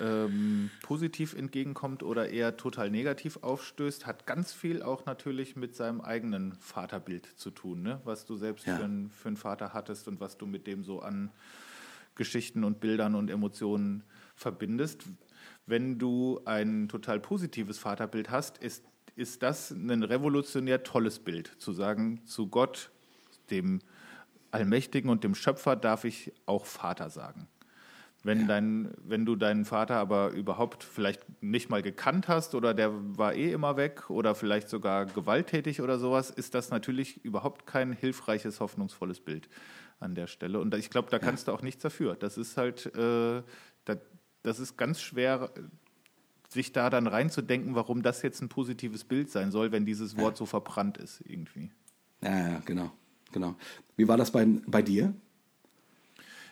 ähm, 0.00 0.70
positiv 0.82 1.34
entgegenkommt 1.34 2.02
oder 2.02 2.30
eher 2.30 2.56
total 2.56 2.90
negativ 2.90 3.38
aufstößt, 3.42 4.06
hat 4.06 4.26
ganz 4.26 4.52
viel 4.52 4.82
auch 4.82 5.06
natürlich 5.06 5.56
mit 5.56 5.74
seinem 5.74 6.00
eigenen 6.00 6.54
Vaterbild 6.56 7.26
zu 7.36 7.50
tun, 7.50 7.82
ne? 7.82 8.00
was 8.04 8.26
du 8.26 8.36
selbst 8.36 8.66
ja. 8.66 8.76
für, 8.76 8.84
ein, 8.84 9.10
für 9.10 9.28
einen 9.28 9.36
Vater 9.36 9.72
hattest 9.72 10.08
und 10.08 10.20
was 10.20 10.36
du 10.36 10.46
mit 10.46 10.66
dem 10.66 10.84
so 10.84 11.00
an 11.00 11.30
Geschichten 12.14 12.64
und 12.64 12.80
Bildern 12.80 13.14
und 13.14 13.30
Emotionen 13.30 14.04
verbindest. 14.34 15.04
Wenn 15.66 15.98
du 15.98 16.40
ein 16.44 16.88
total 16.88 17.20
positives 17.20 17.78
Vaterbild 17.78 18.30
hast, 18.30 18.58
ist, 18.58 18.84
ist 19.16 19.42
das 19.42 19.70
ein 19.70 20.02
revolutionär 20.02 20.82
tolles 20.82 21.18
Bild, 21.18 21.50
zu 21.58 21.72
sagen, 21.72 22.20
zu 22.26 22.48
Gott, 22.48 22.90
dem 23.50 23.80
Allmächtigen 24.50 25.10
und 25.10 25.24
dem 25.24 25.34
Schöpfer 25.34 25.76
darf 25.76 26.04
ich 26.04 26.32
auch 26.46 26.66
Vater 26.66 27.10
sagen. 27.10 27.48
Wenn, 28.24 28.40
ja. 28.40 28.46
dein, 28.46 28.90
wenn 29.04 29.26
du 29.26 29.36
deinen 29.36 29.66
Vater 29.66 29.96
aber 29.96 30.30
überhaupt 30.30 30.82
vielleicht 30.82 31.42
nicht 31.42 31.68
mal 31.68 31.82
gekannt 31.82 32.26
hast 32.26 32.54
oder 32.54 32.72
der 32.72 32.90
war 33.18 33.34
eh 33.34 33.52
immer 33.52 33.76
weg 33.76 34.08
oder 34.08 34.34
vielleicht 34.34 34.70
sogar 34.70 35.04
gewalttätig 35.04 35.82
oder 35.82 35.98
sowas, 35.98 36.30
ist 36.30 36.54
das 36.54 36.70
natürlich 36.70 37.22
überhaupt 37.22 37.66
kein 37.66 37.92
hilfreiches, 37.92 38.60
hoffnungsvolles 38.60 39.20
Bild 39.20 39.50
an 40.00 40.14
der 40.14 40.26
Stelle. 40.26 40.58
Und 40.58 40.74
ich 40.74 40.88
glaube, 40.88 41.10
da 41.10 41.18
kannst 41.18 41.46
ja. 41.46 41.52
du 41.52 41.58
auch 41.58 41.62
nichts 41.62 41.82
dafür. 41.82 42.14
Das 42.14 42.38
ist 42.38 42.56
halt, 42.56 42.86
äh, 42.96 43.42
das, 43.84 43.98
das 44.42 44.58
ist 44.58 44.78
ganz 44.78 45.02
schwer, 45.02 45.50
sich 46.48 46.72
da 46.72 46.88
dann 46.88 47.06
reinzudenken, 47.06 47.74
warum 47.74 48.02
das 48.02 48.22
jetzt 48.22 48.40
ein 48.40 48.48
positives 48.48 49.04
Bild 49.04 49.30
sein 49.30 49.50
soll, 49.50 49.70
wenn 49.70 49.84
dieses 49.84 50.16
Wort 50.16 50.34
ja. 50.34 50.38
so 50.38 50.46
verbrannt 50.46 50.96
ist 50.96 51.22
irgendwie. 51.26 51.70
Ja, 52.22 52.48
ja, 52.48 52.62
genau. 52.64 52.90
genau. 53.32 53.54
Wie 53.96 54.08
war 54.08 54.16
das 54.16 54.30
bei, 54.30 54.46
bei 54.66 54.80
dir? 54.80 55.12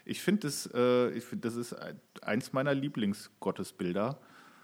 Ich 0.04 0.20
finde, 0.20 0.42
das, 0.42 0.66
äh, 0.74 1.20
find, 1.20 1.44
das 1.44 1.56
ist 1.56 1.76
eins 2.22 2.52
meiner 2.52 2.74
Lieblingsgottesbilder. 2.74 4.18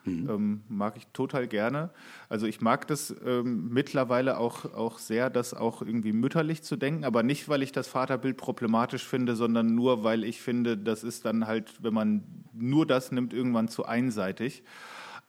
Mhm. 0.05 0.31
Ähm, 0.31 0.63
mag 0.69 0.97
ich 0.97 1.07
total 1.09 1.47
gerne. 1.47 1.91
Also 2.29 2.47
ich 2.47 2.61
mag 2.61 2.87
das 2.87 3.15
ähm, 3.25 3.69
mittlerweile 3.69 4.39
auch, 4.39 4.65
auch 4.75 4.99
sehr, 4.99 5.31
das 5.31 5.55
auch 5.55 5.83
irgendwie 5.83 6.13
mütterlich 6.13 6.63
zu 6.63 6.77
denken, 6.77 7.05
aber 7.05 7.23
nicht, 7.23 7.49
weil 7.49 7.63
ich 7.63 7.73
das 7.73 7.89
Vaterbild 7.89 8.37
problematisch 8.37 9.05
finde, 9.05 9.37
sondern 9.37 9.75
nur, 9.75 10.05
weil 10.05 10.25
ich 10.25 10.41
finde, 10.41 10.77
das 10.77 11.05
ist 11.05 11.25
dann 11.25 11.47
halt, 11.47 11.83
wenn 11.83 11.95
man 11.95 12.23
nur 12.55 12.87
das 12.87 13.13
nimmt, 13.13 13.33
irgendwann 13.33 13.69
zu 13.69 13.85
einseitig. 13.85 14.63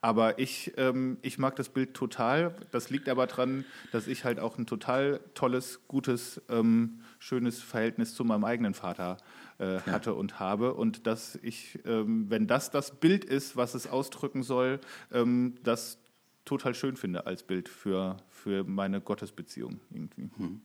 Aber 0.02 0.40
ich, 0.40 0.74
ähm, 0.78 1.18
ich 1.22 1.40
mag 1.40 1.58
das 1.58 1.68
Bild 1.68 1.94
total. 1.94 2.56
Das 2.72 2.90
liegt 2.90 3.10
aber 3.10 3.28
daran, 3.28 3.66
dass 3.92 4.08
ich 4.08 4.24
halt 4.24 4.40
auch 4.40 4.58
ein 4.58 4.66
total 4.66 5.20
tolles, 5.34 5.82
gutes, 5.90 6.42
ähm, 6.50 7.02
schönes 7.20 7.62
Verhältnis 7.62 8.14
zu 8.14 8.24
meinem 8.24 8.46
eigenen 8.46 8.74
Vater 8.74 9.18
äh, 9.60 9.80
hatte 9.82 10.12
ja. 10.12 10.16
und 10.16 10.40
habe. 10.40 10.74
Und 10.74 11.06
dass 11.06 11.38
ich, 11.42 11.80
ähm, 11.86 12.26
wenn 12.30 12.48
das 12.48 12.72
das 12.72 12.96
Bild 12.96 13.26
ist, 13.26 13.56
was 13.56 13.76
es 13.76 13.88
ausdrücken 13.88 14.44
soll, 14.44 14.80
ähm, 15.12 15.56
das 15.64 16.00
total 16.46 16.74
schön 16.74 16.98
finde 16.98 17.28
als 17.28 17.44
Bild 17.44 17.70
für, 17.70 18.18
für 18.30 18.64
meine 18.64 19.02
Gottesbeziehung 19.02 19.80
irgendwie. 19.92 20.30
Hm. 20.38 20.62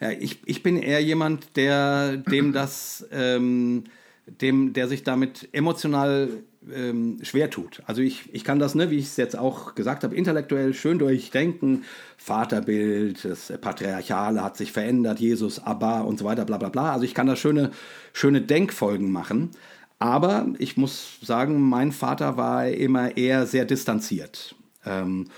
Ja, 0.00 0.10
ich, 0.10 0.40
ich 0.46 0.62
bin 0.62 0.76
eher 0.76 1.02
jemand, 1.02 1.56
der 1.56 2.18
dem 2.18 2.52
das, 2.52 3.06
ähm, 3.10 3.84
dem, 4.26 4.72
der 4.72 4.88
sich 4.88 5.04
damit 5.04 5.48
emotional 5.52 6.28
ähm, 6.72 7.18
schwer 7.22 7.48
tut. 7.50 7.82
Also 7.86 8.02
ich, 8.02 8.34
ich 8.34 8.44
kann 8.44 8.58
das, 8.58 8.74
ne, 8.74 8.90
wie 8.90 8.98
ich 8.98 9.06
es 9.06 9.16
jetzt 9.16 9.38
auch 9.38 9.74
gesagt 9.74 10.02
habe, 10.02 10.16
intellektuell 10.16 10.74
schön 10.74 10.98
durchdenken. 10.98 11.84
Vaterbild, 12.16 13.24
das 13.24 13.52
Patriarchale 13.60 14.42
hat 14.42 14.56
sich 14.56 14.72
verändert, 14.72 15.20
Jesus, 15.20 15.60
Abba 15.60 16.00
und 16.00 16.18
so 16.18 16.24
weiter, 16.24 16.44
bla 16.44 16.58
bla 16.58 16.68
bla. 16.68 16.92
Also 16.92 17.04
ich 17.04 17.14
kann 17.14 17.28
da 17.28 17.36
schöne, 17.36 17.70
schöne 18.12 18.40
Denkfolgen 18.40 19.12
machen. 19.12 19.50
Aber 19.98 20.46
ich 20.58 20.76
muss 20.76 21.18
sagen, 21.22 21.60
mein 21.60 21.92
Vater 21.92 22.36
war 22.36 22.68
immer 22.68 23.16
eher 23.16 23.46
sehr 23.46 23.64
distanziert. 23.64 24.54
Ähm, 24.84 25.28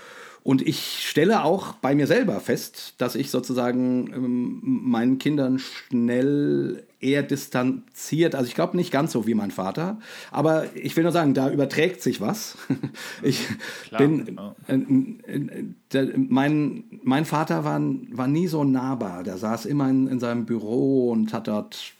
und 0.49 0.67
ich 0.67 1.07
stelle 1.07 1.43
auch 1.43 1.73
bei 1.73 1.93
mir 1.93 2.07
selber 2.07 2.39
fest, 2.39 2.95
dass 2.97 3.13
ich 3.13 3.29
sozusagen 3.29 4.11
ähm, 4.11 4.59
meinen 4.63 5.19
Kindern 5.19 5.59
schnell 5.59 6.87
eher 6.99 7.21
distanziert, 7.21 8.33
also 8.33 8.47
ich 8.47 8.55
glaube 8.55 8.75
nicht 8.75 8.89
ganz 8.89 9.11
so 9.11 9.27
wie 9.27 9.35
mein 9.35 9.51
Vater, 9.51 9.99
aber 10.31 10.65
ich 10.75 10.97
will 10.97 11.03
nur 11.03 11.11
sagen, 11.11 11.35
da 11.35 11.51
überträgt 11.51 12.01
sich 12.01 12.19
was. 12.19 12.57
Ich 13.21 13.47
Klar, 13.89 14.01
bin, 14.01 14.39
äh, 14.67 14.73
äh, 14.73 15.65
der, 15.93 16.17
mein, 16.17 16.83
mein 17.03 17.25
Vater 17.25 17.63
war, 17.63 17.79
war 18.09 18.27
nie 18.27 18.47
so 18.47 18.63
nahbar, 18.63 19.21
der 19.21 19.37
saß 19.37 19.67
immer 19.67 19.87
in, 19.87 20.07
in 20.07 20.19
seinem 20.19 20.47
Büro 20.47 21.11
und 21.11 21.31
hat 21.31 21.47
dort 21.47 21.93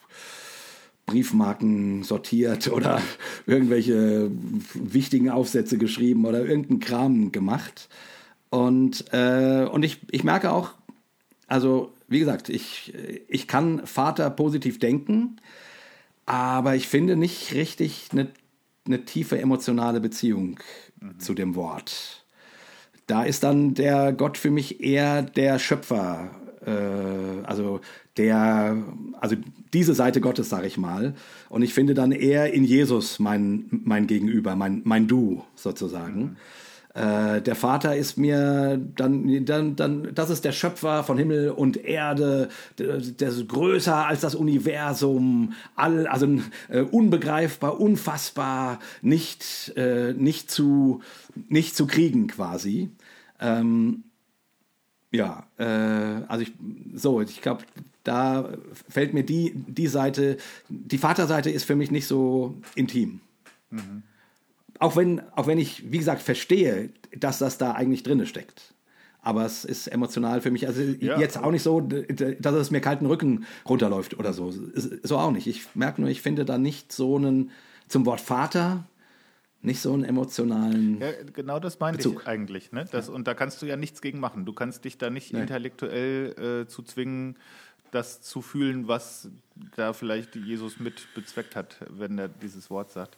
Briefmarken 1.05 2.01
sortiert 2.01 2.67
oder 2.71 2.99
irgendwelche 3.45 4.31
wichtigen 4.73 5.29
Aufsätze 5.29 5.77
geschrieben 5.77 6.25
oder 6.25 6.43
irgendeinen 6.43 6.79
Kram 6.79 7.31
gemacht. 7.31 7.89
Und, 8.49 9.05
äh, 9.13 9.67
und 9.71 9.83
ich, 9.83 9.99
ich 10.11 10.23
merke 10.23 10.51
auch, 10.51 10.71
also 11.47 11.93
wie 12.07 12.19
gesagt, 12.19 12.49
ich, 12.49 12.93
ich 13.27 13.47
kann 13.47 13.85
Vater 13.85 14.29
positiv 14.29 14.79
denken, 14.79 15.37
aber 16.25 16.75
ich 16.75 16.87
finde 16.87 17.15
nicht 17.15 17.53
richtig 17.53 18.09
eine, 18.11 18.27
eine 18.85 19.05
tiefe 19.05 19.39
emotionale 19.39 19.99
Beziehung 19.99 20.59
mhm. 20.99 21.19
zu 21.19 21.33
dem 21.33 21.55
Wort. 21.55 22.23
Da 23.07 23.23
ist 23.23 23.43
dann 23.43 23.73
der 23.73 24.13
Gott 24.13 24.37
für 24.37 24.51
mich 24.51 24.83
eher 24.83 25.23
der 25.23 25.57
Schöpfer, 25.59 26.29
äh, 26.65 27.45
also 27.45 27.81
der, 28.17 28.77
also 29.19 29.35
diese 29.73 29.95
Seite 29.95 30.21
Gottes, 30.21 30.49
sage 30.49 30.67
ich 30.67 30.77
mal. 30.77 31.15
Und 31.49 31.61
ich 31.61 31.73
finde 31.73 31.93
dann 31.93 32.11
eher 32.11 32.53
in 32.53 32.63
Jesus 32.63 33.19
mein, 33.19 33.65
mein 33.69 34.07
Gegenüber, 34.07 34.55
mein, 34.55 34.81
mein 34.83 35.07
Du 35.07 35.43
sozusagen. 35.55 36.21
Mhm. 36.21 36.35
Äh, 36.95 37.41
der 37.41 37.55
Vater 37.55 37.95
ist 37.95 38.17
mir 38.17 38.79
dann, 38.95 39.45
dann, 39.45 39.75
dann, 39.75 40.15
das 40.15 40.31
ist 40.31 40.43
der 40.43 40.51
Schöpfer 40.51 41.03
von 41.03 41.19
Himmel 41.19 41.51
und 41.51 41.77
Erde, 41.77 42.49
der, 42.79 42.95
ist 42.97 43.47
größer 43.47 44.07
als 44.07 44.21
das 44.21 44.33
Universum, 44.33 45.53
all, 45.75 46.07
also 46.07 46.27
äh, 46.69 46.81
unbegreifbar, 46.81 47.79
unfassbar, 47.79 48.79
nicht, 49.03 49.71
äh, 49.75 50.13
nicht, 50.13 50.49
zu, 50.49 51.01
nicht 51.47 51.75
zu 51.75 51.85
kriegen 51.85 52.27
quasi. 52.27 52.89
Ähm, 53.39 54.03
ja, 55.11 55.45
äh, 55.57 56.23
also 56.27 56.41
ich, 56.41 56.53
so, 56.95 57.21
ich 57.21 57.41
glaube, 57.41 57.65
da 58.03 58.49
fällt 58.89 59.13
mir 59.13 59.23
die, 59.23 59.53
die 59.55 59.87
Seite, 59.87 60.37
die 60.69 60.97
Vaterseite 60.97 61.51
ist 61.51 61.65
für 61.65 61.75
mich 61.75 61.91
nicht 61.91 62.07
so 62.07 62.55
intim. 62.73 63.21
Mhm 63.69 64.03
auch 64.79 64.95
wenn, 64.95 65.21
auch 65.35 65.47
wenn 65.47 65.57
ich, 65.57 65.91
wie 65.91 65.97
gesagt, 65.97 66.21
verstehe, 66.21 66.89
dass 67.15 67.39
das 67.39 67.57
da 67.57 67.73
eigentlich 67.73 68.03
drin 68.03 68.25
steckt. 68.25 68.73
Aber 69.21 69.45
es 69.45 69.65
ist 69.65 69.87
emotional 69.87 70.39
für 70.39 70.49
mich, 70.49 70.65
also 70.65 70.81
ja. 70.81 71.19
jetzt 71.19 71.37
auch 71.37 71.51
nicht 71.51 71.63
so, 71.63 71.81
dass 71.81 72.55
es 72.55 72.71
mir 72.71 72.79
kalten 72.79 73.05
Rücken 73.05 73.45
runterläuft 73.67 74.17
oder 74.17 74.31
so. 74.31 74.53
So 75.03 75.17
auch 75.17 75.31
nicht. 75.31 75.45
Ich 75.45 75.75
merke 75.75 75.99
nur, 76.01 76.09
ich 76.09 76.21
finde 76.21 76.45
da 76.45 76.57
nicht 76.57 76.93
so 76.93 77.17
einen, 77.17 77.51
zum 77.89 78.05
Wort 78.05 78.21
Vater, 78.21 78.85
nicht 79.61 79.81
so 79.81 79.93
einen 79.93 80.05
emotionalen. 80.05 81.01
Ja, 81.01 81.11
genau 81.33 81.59
das 81.59 81.81
meine 81.81 81.97
Bezug. 81.97 82.21
ich 82.21 82.27
eigentlich. 82.27 82.71
Ne? 82.71 82.85
Das, 82.89 83.09
und 83.09 83.27
da 83.27 83.33
kannst 83.33 83.61
du 83.61 83.65
ja 83.65 83.75
nichts 83.75 84.01
gegen 84.01 84.21
machen. 84.21 84.45
Du 84.45 84.53
kannst 84.53 84.85
dich 84.85 84.97
da 84.97 85.09
nicht 85.09 85.33
nee. 85.33 85.41
intellektuell 85.41 86.63
äh, 86.63 86.67
zu 86.67 86.81
zwingen, 86.81 87.35
das 87.91 88.21
zu 88.21 88.41
fühlen, 88.41 88.87
was 88.87 89.29
da 89.75 89.91
vielleicht 89.91 90.35
Jesus 90.35 90.79
mit 90.79 91.13
bezweckt 91.13 91.57
hat, 91.57 91.75
wenn 91.89 92.17
er 92.17 92.29
dieses 92.29 92.69
Wort 92.69 92.91
sagt. 92.91 93.17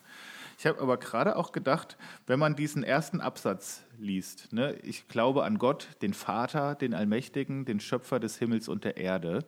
Ich 0.57 0.65
habe 0.65 0.79
aber 0.79 0.97
gerade 0.97 1.35
auch 1.35 1.51
gedacht, 1.51 1.97
wenn 2.27 2.39
man 2.39 2.55
diesen 2.55 2.83
ersten 2.83 3.21
Absatz 3.21 3.83
liest, 3.97 4.51
ne, 4.53 4.75
ich 4.83 5.07
glaube 5.07 5.43
an 5.43 5.57
Gott, 5.57 5.89
den 6.01 6.13
Vater, 6.13 6.75
den 6.75 6.93
Allmächtigen, 6.93 7.65
den 7.65 7.79
Schöpfer 7.79 8.19
des 8.19 8.37
Himmels 8.37 8.67
und 8.67 8.83
der 8.83 8.97
Erde, 8.97 9.45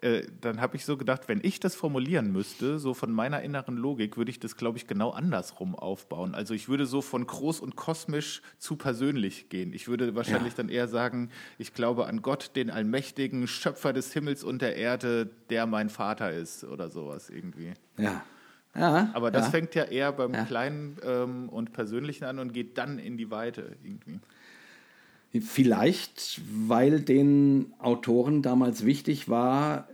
äh, 0.00 0.22
dann 0.40 0.60
habe 0.60 0.76
ich 0.76 0.84
so 0.84 0.96
gedacht, 0.96 1.22
wenn 1.26 1.40
ich 1.42 1.58
das 1.58 1.74
formulieren 1.74 2.30
müsste, 2.30 2.78
so 2.78 2.94
von 2.94 3.10
meiner 3.10 3.42
inneren 3.42 3.76
Logik, 3.76 4.16
würde 4.16 4.30
ich 4.30 4.38
das, 4.38 4.56
glaube 4.56 4.78
ich, 4.78 4.86
genau 4.86 5.10
andersrum 5.10 5.74
aufbauen. 5.74 6.36
Also 6.36 6.54
ich 6.54 6.68
würde 6.68 6.86
so 6.86 7.02
von 7.02 7.26
groß 7.26 7.58
und 7.58 7.74
kosmisch 7.74 8.40
zu 8.58 8.76
persönlich 8.76 9.48
gehen. 9.48 9.72
Ich 9.72 9.88
würde 9.88 10.14
wahrscheinlich 10.14 10.52
ja. 10.52 10.58
dann 10.58 10.68
eher 10.68 10.86
sagen, 10.86 11.30
ich 11.58 11.74
glaube 11.74 12.06
an 12.06 12.22
Gott, 12.22 12.52
den 12.54 12.70
allmächtigen 12.70 13.48
Schöpfer 13.48 13.92
des 13.92 14.12
Himmels 14.12 14.44
und 14.44 14.62
der 14.62 14.76
Erde, 14.76 15.30
der 15.50 15.66
mein 15.66 15.90
Vater 15.90 16.30
ist 16.30 16.62
oder 16.62 16.90
sowas 16.90 17.28
irgendwie. 17.28 17.74
Ja. 17.96 18.22
Ja, 18.74 19.10
Aber 19.14 19.30
das 19.30 19.46
ja. 19.46 19.50
fängt 19.50 19.74
ja 19.74 19.84
eher 19.84 20.12
beim 20.12 20.34
ja. 20.34 20.44
Kleinen 20.44 20.96
ähm, 21.02 21.48
und 21.48 21.72
Persönlichen 21.72 22.24
an 22.24 22.38
und 22.38 22.52
geht 22.52 22.78
dann 22.78 22.98
in 22.98 23.16
die 23.16 23.30
Weite 23.30 23.76
irgendwie. 23.82 24.20
Vielleicht, 25.40 26.40
weil 26.66 27.00
den 27.00 27.74
Autoren 27.78 28.40
damals 28.42 28.84
wichtig 28.86 29.28
war, 29.28 29.88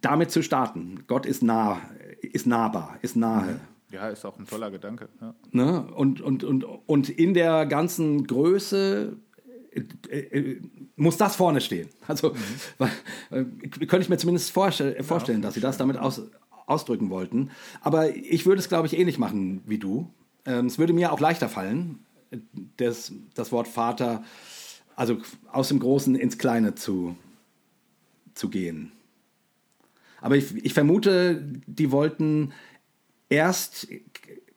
damit 0.00 0.30
zu 0.30 0.42
starten. 0.42 1.04
Gott 1.06 1.26
ist 1.26 1.42
nah, 1.42 1.80
ist 2.20 2.46
nahbar, 2.46 2.98
ist 3.02 3.16
nahe. 3.16 3.60
Ja, 3.90 4.08
ist 4.08 4.24
auch 4.24 4.38
ein 4.38 4.46
toller 4.46 4.70
Gedanke. 4.70 5.08
Ja. 5.20 5.34
Ne? 5.52 5.86
Und, 5.94 6.20
und, 6.20 6.42
und, 6.44 6.64
und 6.64 7.08
in 7.08 7.34
der 7.34 7.66
ganzen 7.66 8.26
Größe 8.26 9.16
äh, 10.08 10.18
äh, 10.18 10.60
muss 10.96 11.16
das 11.16 11.36
vorne 11.36 11.60
stehen. 11.60 11.88
Also 12.06 12.34
mhm. 12.34 12.86
äh, 13.30 13.44
könnte 13.68 14.00
ich 14.00 14.08
mir 14.08 14.16
zumindest 14.16 14.50
vorstellen, 14.50 14.96
ja, 14.98 15.36
dass 15.40 15.54
sie 15.54 15.60
das 15.60 15.76
damit 15.76 15.98
aus, 15.98 16.22
ausdrücken 16.66 17.10
wollten. 17.10 17.50
Aber 17.80 18.14
ich 18.14 18.44
würde 18.46 18.60
es, 18.60 18.68
glaube 18.68 18.86
ich, 18.86 18.98
ähnlich 18.98 19.18
machen 19.18 19.62
wie 19.66 19.78
du. 19.78 20.10
Ähm, 20.44 20.66
es 20.66 20.78
würde 20.78 20.92
mir 20.92 21.12
auch 21.12 21.20
leichter 21.20 21.48
fallen, 21.48 22.00
das, 22.76 23.12
das 23.34 23.52
Wort 23.52 23.68
Vater, 23.68 24.24
also 24.96 25.18
aus 25.50 25.68
dem 25.68 25.78
Großen 25.78 26.14
ins 26.14 26.38
Kleine 26.38 26.74
zu, 26.74 27.16
zu 28.34 28.48
gehen. 28.48 28.92
Aber 30.20 30.36
ich, 30.36 30.54
ich 30.64 30.74
vermute, 30.74 31.44
die 31.66 31.92
wollten 31.92 32.52
erst, 33.28 33.86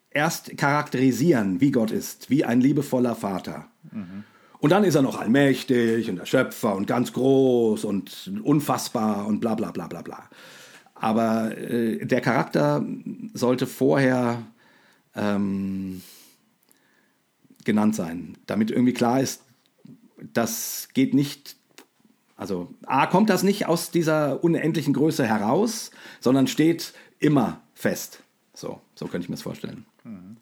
erst 0.09 0.57
charakterisieren, 0.57 1.61
wie 1.61 1.71
Gott 1.71 1.91
ist, 1.91 2.29
wie 2.29 2.45
ein 2.45 2.61
liebevoller 2.61 3.15
Vater. 3.15 3.67
Mhm. 3.91 4.23
Und 4.59 4.71
dann 4.71 4.83
ist 4.83 4.95
er 4.95 5.01
noch 5.01 5.19
allmächtig 5.19 6.09
und 6.09 6.17
der 6.17 6.25
Schöpfer 6.25 6.75
und 6.75 6.85
ganz 6.85 7.13
groß 7.13 7.85
und 7.85 8.31
unfassbar 8.43 9.25
und 9.25 9.39
bla 9.39 9.55
bla 9.55 9.71
bla 9.71 9.87
bla 9.87 10.01
bla. 10.01 10.29
Aber 10.99 11.57
äh, 11.57 12.05
der 12.05 12.19
Charakter 12.21 12.85
sollte 13.33 13.67
vorher 13.67 14.43
ähm, 15.15 16.01
genannt 17.63 17.95
sein, 17.95 18.37
damit 18.47 18.69
irgendwie 18.69 18.93
klar 18.93 19.21
ist, 19.21 19.43
das 20.33 20.89
geht 20.93 21.13
nicht, 21.13 21.55
also 22.35 22.73
A, 22.85 23.07
kommt 23.07 23.29
das 23.29 23.43
nicht 23.43 23.67
aus 23.67 23.91
dieser 23.91 24.43
unendlichen 24.43 24.93
Größe 24.93 25.25
heraus, 25.25 25.91
sondern 26.19 26.47
steht 26.47 26.93
immer 27.19 27.61
fest. 27.73 28.21
So, 28.53 28.81
so 28.95 29.05
könnte 29.05 29.25
ich 29.25 29.29
mir 29.29 29.35
das 29.35 29.43
vorstellen. 29.43 29.85
Mhm. 30.03 30.35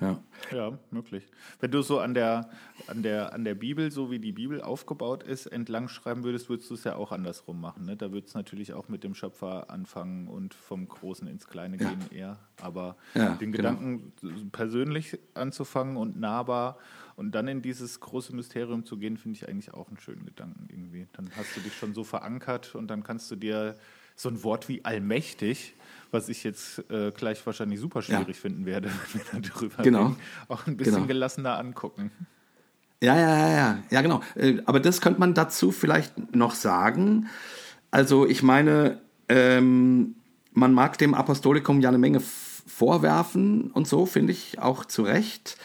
Ja. 0.00 0.20
ja, 0.52 0.78
möglich. 0.90 1.24
Wenn 1.60 1.70
du 1.70 1.80
so 1.80 2.00
an 2.00 2.12
der, 2.12 2.50
an, 2.86 3.02
der, 3.02 3.32
an 3.32 3.44
der 3.44 3.54
Bibel, 3.54 3.90
so 3.90 4.10
wie 4.10 4.18
die 4.18 4.32
Bibel 4.32 4.60
aufgebaut 4.60 5.22
ist, 5.22 5.46
entlang 5.46 5.88
schreiben 5.88 6.22
würdest, 6.22 6.50
würdest 6.50 6.68
du 6.70 6.74
es 6.74 6.84
ja 6.84 6.96
auch 6.96 7.12
andersrum 7.12 7.60
machen. 7.60 7.86
Ne? 7.86 7.96
Da 7.96 8.12
würdest 8.12 8.34
du 8.34 8.38
natürlich 8.38 8.74
auch 8.74 8.88
mit 8.88 9.04
dem 9.04 9.14
Schöpfer 9.14 9.70
anfangen 9.70 10.28
und 10.28 10.52
vom 10.52 10.86
Großen 10.86 11.26
ins 11.28 11.46
Kleine 11.46 11.78
ja. 11.78 11.88
gehen 11.88 12.04
eher. 12.10 12.38
Aber 12.60 12.96
ja, 13.14 13.36
den 13.36 13.52
genau. 13.52 13.70
Gedanken 13.70 14.12
persönlich 14.52 15.18
anzufangen 15.32 15.96
und 15.96 16.20
nahbar 16.20 16.78
und 17.16 17.34
dann 17.34 17.48
in 17.48 17.62
dieses 17.62 18.00
große 18.00 18.36
Mysterium 18.36 18.84
zu 18.84 18.98
gehen, 18.98 19.16
finde 19.16 19.38
ich 19.38 19.48
eigentlich 19.48 19.72
auch 19.72 19.88
einen 19.88 19.98
schönen 19.98 20.26
Gedanken 20.26 20.66
irgendwie. 20.68 21.06
Dann 21.14 21.30
hast 21.36 21.56
du 21.56 21.60
dich 21.60 21.74
schon 21.74 21.94
so 21.94 22.04
verankert 22.04 22.74
und 22.74 22.88
dann 22.88 23.02
kannst 23.02 23.30
du 23.30 23.36
dir 23.36 23.76
so 24.14 24.28
ein 24.28 24.42
Wort 24.44 24.68
wie 24.68 24.84
allmächtig 24.84 25.74
was 26.10 26.28
ich 26.28 26.44
jetzt 26.44 26.88
äh, 26.90 27.10
gleich 27.10 27.44
wahrscheinlich 27.44 27.80
super 27.80 28.02
schwierig 28.02 28.28
ja. 28.28 28.34
finden 28.34 28.66
werde, 28.66 28.90
wenn 29.32 29.42
wir 29.42 29.50
darüber 29.50 29.82
genau. 29.82 30.02
reden, 30.06 30.16
auch 30.48 30.66
ein 30.66 30.76
bisschen 30.76 30.94
genau. 30.94 31.06
gelassener 31.06 31.58
angucken. 31.58 32.10
Ja, 33.02 33.14
ja, 33.14 33.36
ja, 33.36 33.48
ja, 33.48 33.78
ja, 33.90 34.00
genau. 34.02 34.22
Äh, 34.34 34.62
aber 34.64 34.80
das 34.80 35.00
könnte 35.00 35.20
man 35.20 35.34
dazu 35.34 35.70
vielleicht 35.70 36.34
noch 36.34 36.54
sagen. 36.54 37.28
Also 37.90 38.26
ich 38.26 38.42
meine, 38.42 39.00
ähm, 39.28 40.14
man 40.52 40.72
mag 40.72 40.96
dem 40.98 41.14
Apostolikum 41.14 41.80
ja 41.80 41.90
eine 41.90 41.98
Menge 41.98 42.20
vorwerfen 42.20 43.70
und 43.70 43.86
so, 43.86 44.06
finde 44.06 44.32
ich 44.32 44.58
auch 44.58 44.84
zu 44.84 45.02
Recht. 45.02 45.58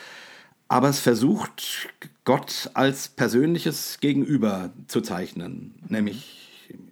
Aber 0.68 0.90
es 0.90 1.00
versucht, 1.00 1.90
Gott 2.24 2.70
als 2.74 3.10
persönliches 3.10 4.00
Gegenüber 4.00 4.72
zu 4.88 5.02
zeichnen, 5.02 5.76
nämlich 5.88 6.42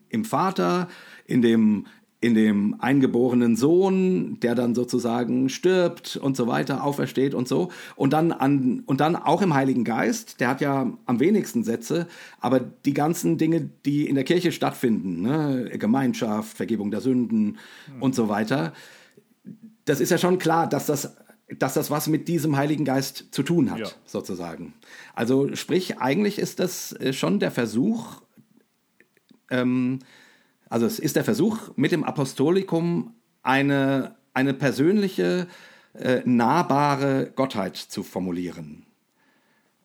im 0.09 0.25
Vater, 0.25 0.89
in 1.25 1.41
dem 1.41 1.85
in 2.21 2.33
dem 2.33 2.75
eingeborenen 2.79 3.55
Sohn, 3.55 4.39
der 4.41 4.53
dann 4.53 4.75
sozusagen 4.75 5.47
stirbt 5.47 6.17
und 6.17 6.35
so 6.35 6.47
weiter, 6.47 6.83
aufersteht 6.83 7.33
und 7.33 7.47
so. 7.47 7.69
Und 7.95 8.11
dann, 8.11 8.33
an, 8.33 8.83
und 8.85 8.99
dann 8.99 9.15
auch 9.15 9.41
im 9.41 9.53
Heiligen 9.53 9.85
Geist, 9.85 10.41
der 10.41 10.49
hat 10.49 10.59
ja 10.59 10.91
am 11.05 11.19
wenigsten 11.21 11.63
Sätze, 11.63 12.07
aber 12.41 12.59
die 12.59 12.93
ganzen 12.93 13.37
Dinge, 13.37 13.69
die 13.85 14.05
in 14.05 14.15
der 14.15 14.25
Kirche 14.25 14.51
stattfinden, 14.51 15.21
ne, 15.21 15.71
Gemeinschaft, 15.79 16.57
Vergebung 16.57 16.91
der 16.91 16.99
Sünden 16.99 17.57
mhm. 17.95 18.01
und 18.01 18.15
so 18.15 18.27
weiter, 18.27 18.73
das 19.85 20.01
ist 20.01 20.09
ja 20.09 20.17
schon 20.17 20.39
klar, 20.39 20.67
dass 20.67 20.85
das 20.85 21.15
dass 21.57 21.73
das 21.73 21.89
was 21.89 22.07
mit 22.07 22.27
diesem 22.27 22.57
Heiligen 22.57 22.85
Geist 22.85 23.29
zu 23.31 23.41
tun 23.41 23.71
hat, 23.71 23.79
Ja. 23.79 23.87
sozusagen. 24.05 24.75
Also 25.15 25.55
sprich, 25.55 25.97
eigentlich 25.97 26.37
ist 26.37 26.59
das 26.59 26.93
äh, 26.93 27.11
schon 27.11 27.39
der 27.39 27.49
Versuch, 27.49 28.21
ähm, 29.49 29.97
also 30.69 30.85
es 30.85 30.99
ist 30.99 31.15
der 31.15 31.23
Versuch, 31.23 31.71
mit 31.75 31.91
dem 31.91 32.03
Apostolikum 32.03 33.15
eine, 33.41 34.15
eine 34.33 34.53
persönliche, 34.53 35.47
äh, 35.93 36.21
nahbare 36.25 37.31
Gottheit 37.35 37.75
zu 37.75 38.03
formulieren. 38.03 38.85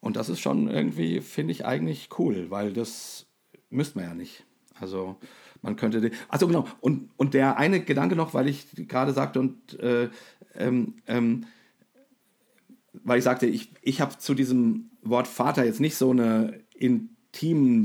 Und 0.00 0.16
das 0.16 0.28
ist 0.28 0.40
schon 0.40 0.68
irgendwie, 0.68 1.22
finde 1.22 1.52
ich 1.52 1.64
eigentlich 1.64 2.10
cool, 2.18 2.50
weil 2.50 2.74
das 2.74 3.26
müsste 3.70 3.98
man 3.98 4.08
ja 4.08 4.14
nicht. 4.14 4.44
Also 4.78 5.16
man 5.62 5.76
könnte, 5.76 6.02
den, 6.02 6.12
also 6.28 6.46
genau, 6.46 6.68
und, 6.80 7.08
und 7.16 7.32
der 7.32 7.56
eine 7.56 7.80
Gedanke 7.80 8.14
noch, 8.14 8.34
weil 8.34 8.48
ich 8.48 8.66
gerade 8.86 9.14
sagte 9.14 9.40
und 9.40 9.80
äh, 9.80 10.10
ähm, 10.56 10.96
ähm, 11.06 11.46
weil 12.92 13.18
ich 13.18 13.24
sagte, 13.24 13.46
ich, 13.46 13.72
ich 13.80 14.00
habe 14.02 14.18
zu 14.18 14.34
diesem 14.34 14.90
Wort 15.02 15.26
Vater 15.26 15.64
jetzt 15.64 15.80
nicht 15.80 15.96
so 15.96 16.10
einen 16.10 16.62
intimen 16.74 17.13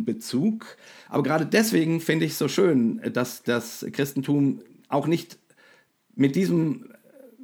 Bezug, 0.06 0.78
aber 1.08 1.24
gerade 1.24 1.46
deswegen 1.46 2.02
finde 2.02 2.26
ich 2.26 2.34
es 2.34 2.38
so 2.38 2.48
schön, 2.48 3.02
dass 3.14 3.44
das 3.44 3.86
Christentum 3.92 4.62
auch 4.90 5.08
nicht 5.08 5.38
mit 6.16 6.36
diesem, 6.36 6.86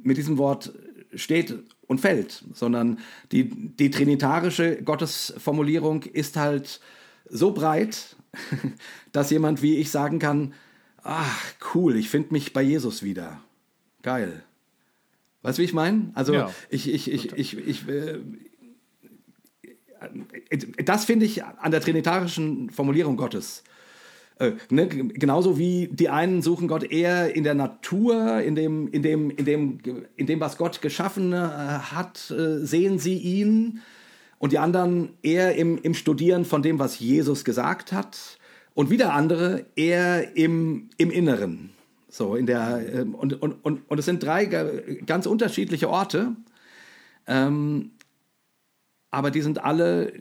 mit 0.02 0.16
diesem 0.16 0.38
Wort 0.38 0.72
steht 1.14 1.58
und 1.86 2.00
fällt, 2.00 2.44
sondern 2.52 2.98
die, 3.32 3.48
die 3.48 3.90
trinitarische 3.90 4.82
Gottesformulierung 4.82 6.02
ist 6.02 6.36
halt 6.36 6.80
so 7.28 7.52
breit, 7.52 8.16
dass 9.12 9.30
jemand 9.30 9.62
wie 9.62 9.76
ich 9.76 9.90
sagen 9.90 10.18
kann, 10.18 10.54
ach 11.02 11.42
cool, 11.74 11.96
ich 11.96 12.10
finde 12.10 12.32
mich 12.32 12.52
bei 12.52 12.62
Jesus 12.62 13.02
wieder. 13.02 13.40
Geil. 14.02 14.42
Weißt 15.42 15.58
du, 15.58 15.62
wie 15.62 15.66
ich 15.66 15.72
meine? 15.72 16.10
Also 16.14 16.34
Ja. 16.34 16.50
ich, 16.68 16.92
ich, 16.92 17.10
ich, 17.10 17.32
ich, 17.32 17.56
ich, 17.56 17.88
äh, 17.88 18.18
das 20.84 21.04
finde 21.04 21.26
ich 21.26 21.44
an 21.44 21.70
der 21.70 21.80
trinitarischen 21.80 22.70
Formulierung 22.70 23.16
Gottes. 23.16 23.62
Äh, 24.38 24.52
ne, 24.68 24.86
genauso 24.86 25.58
wie 25.58 25.88
die 25.90 26.08
einen 26.10 26.42
suchen 26.42 26.68
Gott 26.68 26.84
eher 26.84 27.34
in 27.34 27.42
der 27.42 27.54
Natur, 27.54 28.40
in 28.42 28.54
dem, 28.54 28.88
in 28.88 29.02
dem, 29.02 29.30
in 29.30 29.44
dem, 29.44 29.78
in 30.16 30.26
dem 30.26 30.40
was 30.40 30.58
Gott 30.58 30.82
geschaffen 30.82 31.32
äh, 31.32 31.36
hat, 31.36 32.30
äh, 32.30 32.58
sehen 32.58 32.98
sie 32.98 33.16
ihn. 33.16 33.80
Und 34.38 34.52
die 34.52 34.58
anderen 34.58 35.14
eher 35.22 35.54
im, 35.56 35.78
im 35.78 35.94
Studieren 35.94 36.44
von 36.44 36.60
dem, 36.60 36.78
was 36.78 36.98
Jesus 36.98 37.44
gesagt 37.44 37.92
hat. 37.92 38.38
Und 38.74 38.90
wieder 38.90 39.14
andere 39.14 39.64
eher 39.74 40.36
im, 40.36 40.90
im 40.98 41.10
Inneren. 41.10 41.70
So, 42.10 42.36
in 42.36 42.44
der, 42.44 42.82
ähm, 42.92 43.14
und, 43.14 43.40
und, 43.40 43.64
und, 43.64 43.88
und 43.88 43.98
es 43.98 44.04
sind 44.04 44.22
drei 44.22 44.44
ga- 44.44 44.70
ganz 45.06 45.24
unterschiedliche 45.24 45.88
Orte. 45.88 46.36
Ähm, 47.26 47.92
aber 49.16 49.30
die 49.30 49.40
sind 49.40 49.64
alle 49.64 50.12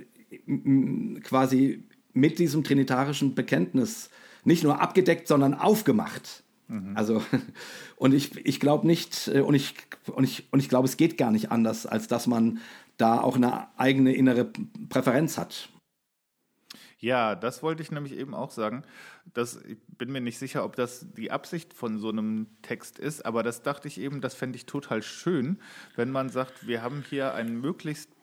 quasi 1.22 1.84
mit 2.14 2.40
diesem 2.40 2.64
trinitarischen 2.64 3.36
Bekenntnis 3.36 4.10
nicht 4.46 4.64
nur 4.64 4.82
abgedeckt, 4.82 5.28
sondern 5.28 5.54
aufgemacht. 5.54 6.44
Also, 6.96 7.22
und 7.98 8.14
ich, 8.14 8.44
ich 8.46 8.60
glaube 8.60 8.88
nicht, 8.88 9.28
äh, 9.28 9.42
und 9.42 9.54
ich, 9.54 9.76
und, 10.08 10.24
ich, 10.24 10.48
und 10.52 10.60
ich 10.60 10.70
glaube, 10.70 10.88
es 10.88 10.98
geht 10.98 11.18
gar 11.18 11.32
nicht 11.32 11.52
anders, 11.52 11.86
als 11.86 12.08
dass 12.08 12.26
man 12.26 12.60
da 12.98 13.20
auch 13.20 13.36
eine 13.36 13.68
eigene 13.78 14.16
innere 14.16 14.50
Präferenz 14.90 15.38
hat. 15.38 15.70
Ja, 16.98 17.36
das 17.36 17.62
wollte 17.62 17.84
ich 17.84 17.92
nämlich 17.92 18.14
eben 18.14 18.34
auch 18.34 18.50
sagen. 18.50 18.84
Das, 19.34 19.62
ich 19.64 19.78
bin 19.88 20.12
mir 20.12 20.22
nicht 20.22 20.40
sicher, 20.40 20.64
ob 20.64 20.76
das 20.76 21.06
die 21.14 21.30
Absicht 21.30 21.74
von 21.74 22.00
so 22.00 22.10
einem 22.10 22.48
Text 22.62 22.98
ist, 22.98 23.26
aber 23.26 23.44
das 23.44 23.62
dachte 23.62 23.88
ich 23.88 24.00
eben, 24.00 24.22
das 24.22 24.34
fände 24.34 24.56
ich 24.56 24.66
total 24.66 25.04
schön, 25.04 25.60
wenn 25.96 26.10
man 26.10 26.30
sagt, 26.30 26.66
wir 26.66 26.82
haben 26.82 27.04
hier 27.08 27.34
ein 27.36 27.60
möglichst 27.60 28.15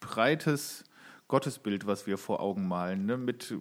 breites 0.00 0.84
Gottesbild, 1.28 1.86
was 1.86 2.06
wir 2.06 2.18
vor 2.18 2.40
Augen 2.40 2.66
malen, 2.66 3.06
ne? 3.06 3.16
mit 3.16 3.54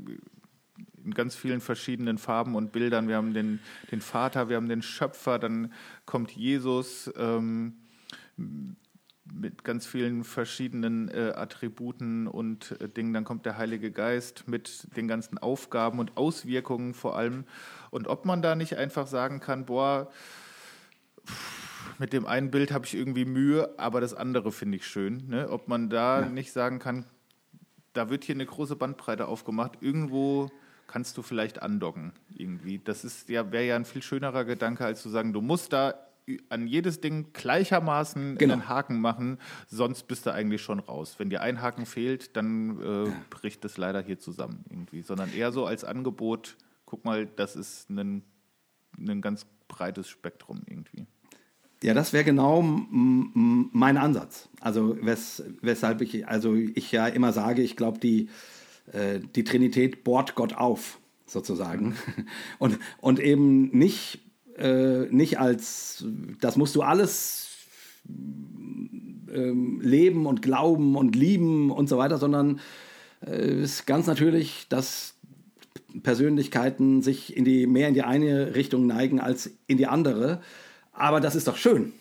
in 1.04 1.14
ganz 1.14 1.36
vielen 1.36 1.62
verschiedenen 1.62 2.18
Farben 2.18 2.56
und 2.56 2.72
Bildern. 2.72 3.08
Wir 3.08 3.16
haben 3.16 3.34
den, 3.34 3.60
den 3.92 4.02
Vater, 4.02 4.50
wir 4.50 4.56
haben 4.56 4.70
den 4.70 4.82
Schöpfer, 4.82 5.40
dann 5.40 5.74
kommt 6.06 6.32
Jesus. 6.32 7.12
Ähm, 7.16 7.76
mit 9.32 9.64
ganz 9.64 9.86
vielen 9.86 10.24
verschiedenen 10.24 11.10
äh, 11.10 11.34
Attributen 11.36 12.28
und 12.28 12.80
äh, 12.82 12.90
Dingen. 12.90 13.14
Dann 13.14 13.24
kommt 13.24 13.46
der 13.46 13.58
Heilige 13.58 13.92
Geist 13.92 14.48
mit 14.48 14.88
den 14.96 15.08
ganzen 15.08 15.38
Aufgaben 15.38 16.00
und 16.00 16.18
Auswirkungen 16.18 16.94
vor 16.94 17.16
allem. 17.16 17.46
Und 17.92 18.08
ob 18.08 18.26
man 18.26 18.42
da 18.42 18.56
nicht 18.56 18.78
einfach 18.78 19.08
sagen 19.08 19.40
kann, 19.40 19.66
boah, 19.66 20.12
pff, 21.26 21.69
mit 21.98 22.14
dem 22.14 22.26
einen 22.26 22.52
Bild 22.52 22.72
habe 22.72 22.86
ich 22.86 22.96
irgendwie 22.96 23.26
Mühe, 23.26 23.74
aber 23.78 24.02
das 24.02 24.14
andere 24.14 24.52
finde 24.52 24.78
ich 24.78 24.86
schön. 24.88 25.28
Ne? 25.28 25.50
Ob 25.50 25.68
man 25.68 25.90
da 25.90 26.22
nicht 26.26 26.52
sagen 26.52 26.80
kann, 26.80 27.06
da 27.94 28.10
wird 28.10 28.24
hier 28.24 28.36
eine 28.36 28.46
große 28.46 28.76
Bandbreite 28.76 29.28
aufgemacht. 29.28 29.80
Irgendwo 29.82 30.50
kannst 30.88 31.18
du 31.18 31.22
vielleicht 31.22 31.62
andocken 31.62 32.14
irgendwie. 32.34 32.80
Das 32.80 33.04
ist 33.04 33.30
ja 33.30 33.52
wäre 33.52 33.66
ja 33.66 33.76
ein 33.76 33.86
viel 33.86 34.02
schönerer 34.02 34.46
Gedanke, 34.46 34.86
als 34.86 35.02
zu 35.02 35.10
sagen, 35.10 35.34
du 35.34 35.42
musst 35.42 35.74
da 35.74 35.96
an 36.50 36.68
jedes 36.68 37.02
Ding 37.02 37.34
gleichermaßen 37.34 38.38
Genau. 38.38 38.54
einen 38.54 38.70
Haken 38.70 39.00
machen, 39.02 39.40
sonst 39.68 40.04
bist 40.08 40.26
du 40.26 40.34
eigentlich 40.34 40.62
schon 40.62 40.80
raus. 40.80 41.16
Wenn 41.18 41.30
dir 41.30 41.42
ein 41.42 41.62
Haken 41.62 41.86
fehlt, 41.86 42.36
dann 42.36 42.80
äh, 43.08 43.12
bricht 43.30 43.66
es 43.66 43.78
leider 43.78 44.02
hier 44.02 44.20
zusammen 44.20 44.64
irgendwie. 44.70 45.02
Sondern 45.02 45.34
eher 45.34 45.52
so 45.52 45.66
als 45.66 45.84
Angebot, 45.84 46.56
guck 46.86 47.04
mal, 47.06 47.26
das 47.26 47.56
ist 47.56 47.90
ein, 47.90 48.24
ein 48.98 49.22
ganz 49.22 49.46
breites 49.68 50.08
Spektrum 50.10 50.62
irgendwie. 50.68 51.08
Ja, 51.82 51.94
das 51.94 52.12
wäre 52.12 52.26
genau 52.26 52.62
mein 52.62 53.98
Ansatz. 53.98 54.50
Also 54.60 54.98
wes, 55.02 55.44
weshalb 55.62 56.02
ich, 56.02 56.28
also 56.28 56.54
ich 56.56 56.92
ja 56.92 57.08
immer 57.08 57.32
sage, 57.32 57.62
ich 57.62 57.78
glaube, 57.78 58.00
die, 58.00 58.30
äh, 58.92 59.20
die 59.36 59.46
Trinität 59.46 60.04
bohrt 60.04 60.36
Gott 60.36 60.54
auf, 60.54 61.00
sozusagen. 61.26 61.96
Und, 62.60 62.80
und 63.00 63.20
eben 63.20 63.70
nicht, 63.70 64.20
äh, 64.58 65.06
nicht 65.10 65.40
als, 65.40 66.04
das 66.42 66.58
musst 66.58 66.76
du 66.76 66.82
alles 66.82 67.48
ähm, 69.34 69.80
leben 69.82 70.26
und 70.26 70.42
glauben 70.42 70.96
und 70.96 71.16
lieben 71.16 71.72
und 71.72 71.88
so 71.88 71.98
weiter, 71.98 72.18
sondern 72.18 72.60
äh, 73.26 73.30
es 73.30 73.76
ist 73.76 73.86
ganz 73.86 74.08
natürlich, 74.08 74.68
dass 74.70 75.16
Persönlichkeiten 76.04 77.02
sich 77.02 77.36
in 77.38 77.46
die, 77.46 77.68
mehr 77.68 77.88
in 77.88 77.94
die 77.94 78.04
eine 78.04 78.56
Richtung 78.56 78.86
neigen 78.88 79.20
als 79.20 79.52
in 79.68 79.78
die 79.78 79.88
andere. 79.88 80.42
Aber 81.00 81.22
das 81.22 81.36
ist 81.36 81.48
doch 81.48 81.58
schön. 81.58 81.94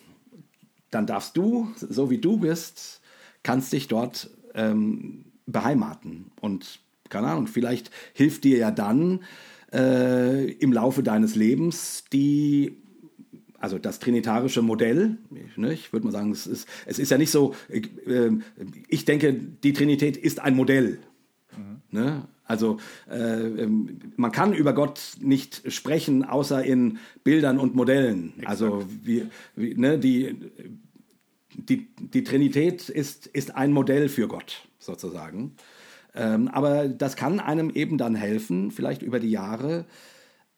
Dann 0.91 1.07
darfst 1.07 1.37
du, 1.37 1.71
so 1.77 2.09
wie 2.09 2.17
du 2.17 2.37
bist, 2.37 3.01
kannst 3.43 3.71
dich 3.71 3.87
dort 3.87 4.29
ähm, 4.53 5.25
beheimaten. 5.45 6.31
Und 6.41 6.79
keine 7.09 7.27
Ahnung, 7.27 7.47
vielleicht 7.47 7.91
hilft 8.13 8.43
dir 8.43 8.57
ja 8.57 8.71
dann 8.71 9.21
äh, 9.71 10.51
im 10.51 10.73
Laufe 10.73 11.01
deines 11.01 11.35
Lebens 11.35 12.03
die 12.11 12.75
also 13.61 13.77
das 13.77 13.99
trinitarische 13.99 14.61
Modell, 14.61 15.17
ne, 15.57 15.73
ich 15.73 15.91
würde 15.91 16.05
mal 16.05 16.13
sagen, 16.13 16.31
es 16.31 16.47
ist, 16.47 16.65
es 16.85 16.97
ist 16.97 17.11
ja 17.11 17.17
nicht 17.17 17.29
so, 17.29 17.55
äh, 17.67 18.31
ich 18.87 19.03
denke, 19.03 19.33
die 19.33 19.73
Trinität 19.73 20.15
ist 20.15 20.39
ein 20.39 20.55
Modell. 20.55 20.99
Ne? 21.91 22.25
Also 22.49 22.77
äh, 23.07 23.15
ähm, 23.15 23.99
man 24.15 24.31
kann 24.31 24.53
über 24.53 24.73
Gott 24.73 25.17
nicht 25.21 25.71
sprechen, 25.71 26.25
außer 26.25 26.63
in 26.63 26.97
Bildern 27.23 27.59
und 27.59 27.75
Modellen. 27.75 28.33
Also 28.43 28.83
wie, 29.03 29.27
wie, 29.55 29.75
ne, 29.75 29.99
die, 29.99 30.35
die, 31.53 31.89
die 31.99 32.23
Trinität 32.23 32.89
ist, 32.89 33.27
ist 33.27 33.55
ein 33.55 33.71
Modell 33.71 34.09
für 34.09 34.27
Gott, 34.27 34.67
sozusagen. 34.79 35.57
Ähm, 36.15 36.47
aber 36.47 36.87
das 36.87 37.15
kann 37.15 37.39
einem 37.39 37.69
eben 37.69 37.99
dann 37.99 38.15
helfen, 38.15 38.71
vielleicht 38.71 39.03
über 39.03 39.19
die 39.19 39.29
Jahre, 39.29 39.85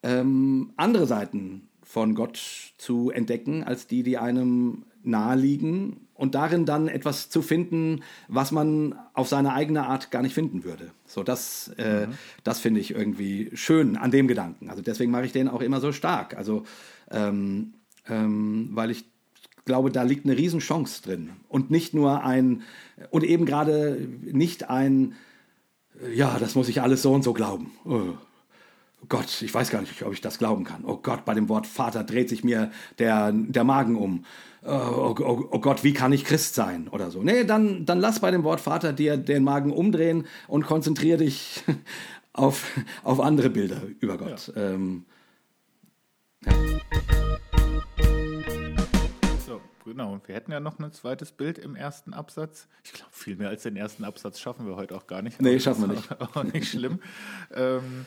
ähm, 0.02 0.72
andere 0.76 1.06
Seiten 1.06 1.68
von 1.82 2.14
Gott 2.14 2.40
zu 2.78 3.10
entdecken, 3.10 3.64
als 3.64 3.86
die, 3.86 4.02
die 4.02 4.16
einem 4.16 4.86
naheliegen 5.02 6.08
und 6.22 6.36
darin 6.36 6.66
dann 6.66 6.86
etwas 6.86 7.30
zu 7.30 7.42
finden, 7.42 8.04
was 8.28 8.52
man 8.52 8.94
auf 9.12 9.26
seine 9.26 9.54
eigene 9.54 9.86
Art 9.88 10.12
gar 10.12 10.22
nicht 10.22 10.34
finden 10.34 10.62
würde. 10.62 10.92
So, 11.04 11.24
das, 11.24 11.66
äh, 11.78 12.06
das 12.44 12.60
finde 12.60 12.78
ich 12.78 12.94
irgendwie 12.94 13.50
schön 13.54 13.96
an 13.96 14.12
dem 14.12 14.28
Gedanken. 14.28 14.70
Also 14.70 14.82
deswegen 14.82 15.10
mache 15.10 15.24
ich 15.26 15.32
den 15.32 15.48
auch 15.48 15.60
immer 15.60 15.80
so 15.80 15.90
stark. 15.90 16.36
Also, 16.36 16.62
ähm, 17.10 17.74
ähm, 18.08 18.68
weil 18.70 18.92
ich 18.92 19.04
glaube, 19.64 19.90
da 19.90 20.04
liegt 20.04 20.24
eine 20.24 20.38
Riesenchance 20.38 21.02
drin. 21.02 21.30
Und 21.48 21.72
nicht 21.72 21.92
nur 21.92 22.22
ein, 22.22 22.62
und 23.10 23.24
eben 23.24 23.44
gerade 23.44 24.06
nicht 24.22 24.70
ein, 24.70 25.14
ja, 26.14 26.38
das 26.38 26.54
muss 26.54 26.68
ich 26.68 26.82
alles 26.82 27.02
so 27.02 27.12
und 27.12 27.24
so 27.24 27.32
glauben. 27.32 27.72
Oh. 27.84 28.14
Gott, 29.08 29.42
ich 29.42 29.52
weiß 29.52 29.70
gar 29.70 29.80
nicht, 29.80 30.02
ob 30.02 30.12
ich 30.12 30.20
das 30.20 30.38
glauben 30.38 30.64
kann. 30.64 30.84
Oh 30.84 30.96
Gott, 30.96 31.24
bei 31.24 31.34
dem 31.34 31.48
Wort 31.48 31.66
Vater 31.66 32.04
dreht 32.04 32.28
sich 32.28 32.44
mir 32.44 32.70
der, 32.98 33.32
der 33.32 33.64
Magen 33.64 33.96
um. 33.96 34.24
Oh, 34.64 34.68
oh, 34.70 35.14
oh, 35.20 35.48
oh 35.50 35.58
Gott, 35.58 35.82
wie 35.82 35.92
kann 35.92 36.12
ich 36.12 36.24
Christ 36.24 36.54
sein? 36.54 36.88
Oder 36.88 37.10
so. 37.10 37.22
Nee, 37.22 37.44
dann, 37.44 37.84
dann 37.84 37.98
lass 37.98 38.20
bei 38.20 38.30
dem 38.30 38.44
Wort 38.44 38.60
Vater 38.60 38.92
dir 38.92 39.16
den 39.16 39.42
Magen 39.42 39.72
umdrehen 39.72 40.26
und 40.46 40.64
konzentriere 40.66 41.18
dich 41.18 41.64
auf, 42.32 42.70
auf 43.02 43.18
andere 43.20 43.50
Bilder 43.50 43.82
über 44.00 44.16
Gott. 44.18 44.52
Ähm, 44.54 45.04
So, 49.44 49.60
Genau, 49.84 50.20
wir 50.26 50.34
hätten 50.34 50.52
ja 50.52 50.60
noch 50.60 50.78
ein 50.78 50.92
zweites 50.92 51.32
Bild 51.32 51.58
im 51.58 51.74
ersten 51.74 52.14
Absatz. 52.14 52.68
Ich 52.84 52.92
glaube, 52.92 53.10
viel 53.12 53.34
mehr 53.36 53.48
als 53.48 53.64
den 53.64 53.76
ersten 53.76 54.04
Absatz 54.04 54.38
schaffen 54.38 54.66
wir 54.66 54.76
heute 54.76 54.94
auch 54.94 55.08
gar 55.08 55.22
nicht. 55.22 55.42
Nee, 55.42 55.58
schaffen 55.58 55.88
wir 55.88 55.96
nicht. 55.96 56.08
Auch 56.36 56.44
nicht 56.44 56.68
schlimm. 56.68 57.00
ähm, 57.52 58.06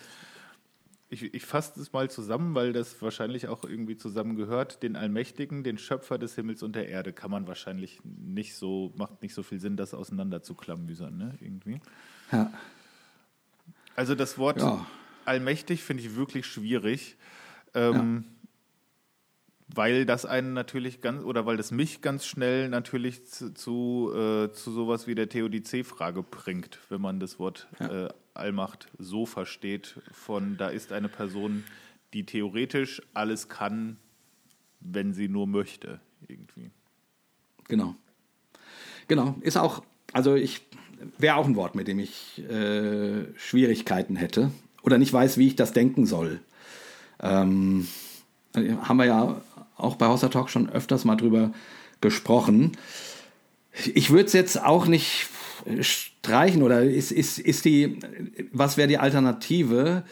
ich, 1.24 1.34
ich 1.34 1.46
fasse 1.46 1.74
das 1.80 1.92
mal 1.94 2.10
zusammen, 2.10 2.54
weil 2.56 2.74
das 2.74 3.02
wahrscheinlich 3.02 3.48
auch 3.48 3.64
irgendwie 3.64 3.98
zusammengehört. 3.98 4.84
Den 4.84 4.96
Allmächtigen, 4.96 5.64
den 5.64 5.78
Schöpfer 5.78 6.18
des 6.18 6.36
Himmels 6.36 6.62
und 6.64 6.76
der 6.76 6.90
Erde, 6.90 7.14
kann 7.14 7.32
man 7.32 7.48
wahrscheinlich 7.48 8.00
nicht 8.04 8.56
so, 8.56 8.94
macht 8.98 9.22
nicht 9.22 9.34
so 9.34 9.42
viel 9.44 9.60
Sinn, 9.60 9.78
das 9.78 9.94
auseinander 9.94 10.44
zu 10.44 10.54
klamüsern, 10.54 11.18
ne? 11.18 11.36
Irgendwie. 11.40 11.80
Ja. 12.32 12.52
Also 13.96 14.14
das 14.16 14.38
Wort 14.38 14.60
Ja. 14.60 14.86
allmächtig 15.26 15.82
finde 15.84 16.04
ich 16.04 16.16
wirklich 16.16 16.46
schwierig. 16.46 17.16
Ähm, 17.74 18.26
Weil 19.68 20.06
das 20.06 20.26
einen 20.26 20.54
natürlich 20.54 21.02
ganz, 21.02 21.24
oder 21.24 21.46
weil 21.48 21.58
das 21.58 21.72
mich 21.72 22.02
ganz 22.02 22.26
schnell 22.26 22.70
natürlich 22.70 23.26
zu, 23.26 23.54
zu, 23.54 24.12
äh, 24.14 24.52
zu 24.52 24.72
sowas 24.72 25.08
wie 25.08 25.16
der 25.16 25.28
Theodizee-Frage 25.28 26.22
bringt, 26.22 26.80
wenn 26.90 27.02
man 27.02 27.20
das 27.20 27.40
Wort 27.40 27.68
äh, 27.80 28.08
Allmacht 28.36 28.88
so 29.00 29.26
versteht, 29.26 30.00
von 30.12 30.58
da 30.58 30.68
ist 30.68 30.92
eine 30.92 31.10
Person, 31.10 31.64
die 32.14 32.26
theoretisch 32.26 33.02
alles 33.14 33.50
kann, 33.50 33.98
wenn 34.82 35.14
sie 35.14 35.28
nur 35.28 35.48
möchte, 35.48 36.00
irgendwie. 36.28 36.70
Genau. 37.68 37.96
Genau. 39.08 39.36
Ist 39.42 39.58
auch, 39.58 39.84
also 40.14 40.36
ich 40.36 40.62
wäre 41.18 41.38
auch 41.38 41.46
ein 41.46 41.56
Wort, 41.56 41.76
mit 41.76 41.88
dem 41.88 42.00
ich 42.00 42.44
äh, 42.50 43.26
Schwierigkeiten 43.36 44.16
hätte 44.16 44.52
oder 44.84 44.98
nicht 44.98 45.12
weiß, 45.12 45.38
wie 45.38 45.48
ich 45.48 45.56
das 45.56 45.74
denken 45.74 46.06
soll. 46.06 46.40
Ähm, 47.20 47.88
haben 48.54 48.98
wir 48.98 49.06
ja 49.06 49.42
auch 49.78 49.96
bei 49.96 50.08
Hauser 50.08 50.30
Talk 50.30 50.50
schon 50.50 50.70
öfters 50.70 51.06
mal 51.06 51.16
drüber 51.16 51.52
gesprochen. 52.02 52.74
Ich 53.94 54.10
würde 54.10 54.26
es 54.26 54.34
jetzt 54.34 54.62
auch 54.62 54.86
nicht 54.86 55.28
streichen 55.82 56.64
oder 56.64 56.84
ist, 56.84 57.12
ist, 57.12 57.40
ist 57.40 57.66
die, 57.66 58.00
was 58.52 58.78
wäre 58.78 58.88
die 58.88 58.98
Alternative? 58.98 60.04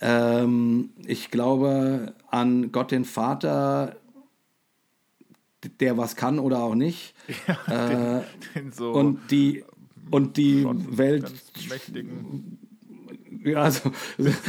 Ähm, 0.00 0.90
ich 1.06 1.30
glaube 1.30 2.14
an 2.30 2.72
Gott 2.72 2.90
den 2.90 3.04
Vater, 3.04 3.96
der 5.80 5.96
was 5.96 6.16
kann 6.16 6.38
oder 6.38 6.60
auch 6.60 6.74
nicht. 6.74 7.14
äh, 7.66 8.20
Den 8.54 8.72
so 8.72 8.92
und 8.92 9.30
die, 9.30 9.64
und 10.10 10.36
die 10.36 10.66
Welt. 10.96 11.32
Ja, 13.44 13.62
also, 13.62 13.92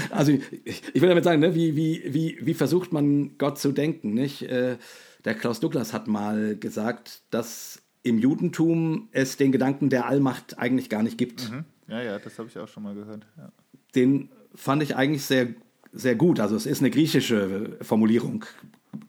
also 0.10 0.32
ich, 0.32 0.84
ich 0.94 1.02
will 1.02 1.10
damit 1.10 1.24
sagen, 1.24 1.40
ne, 1.40 1.56
wie, 1.56 1.76
wie, 1.76 2.04
wie, 2.06 2.38
wie 2.42 2.54
versucht 2.54 2.92
man 2.92 3.38
Gott 3.38 3.60
zu 3.60 3.72
denken? 3.72 4.14
Nicht? 4.14 4.44
Äh, 4.44 4.78
der 5.26 5.36
Klaus 5.36 5.60
Douglas 5.60 5.94
hat 5.94 6.08
mal 6.08 6.56
gesagt, 6.56 7.22
dass 7.30 7.82
im 8.04 8.18
Judentum 8.18 9.10
es 9.12 9.38
den 9.38 9.52
Gedanken 9.52 9.90
der 9.90 10.08
Allmacht 10.08 10.58
eigentlich 10.58 10.90
gar 10.90 11.04
nicht 11.04 11.18
gibt. 11.18 11.50
Hm? 11.50 11.66
Ja, 11.88 12.02
ja, 12.02 12.20
das 12.20 12.40
habe 12.40 12.50
ich 12.50 12.58
auch 12.58 12.68
schon 12.68 12.84
mal 12.84 12.96
gehört. 12.96 13.28
Ja. 13.38 13.52
Den 13.96 14.30
fand 14.56 14.82
ich 14.82 14.96
eigentlich 14.96 15.24
sehr, 15.24 15.50
sehr 15.94 16.16
gut. 16.16 16.40
Also 16.40 16.56
es 16.56 16.66
ist 16.66 16.80
eine 16.80 16.90
griechische 16.90 17.78
Formulierung, 17.82 18.46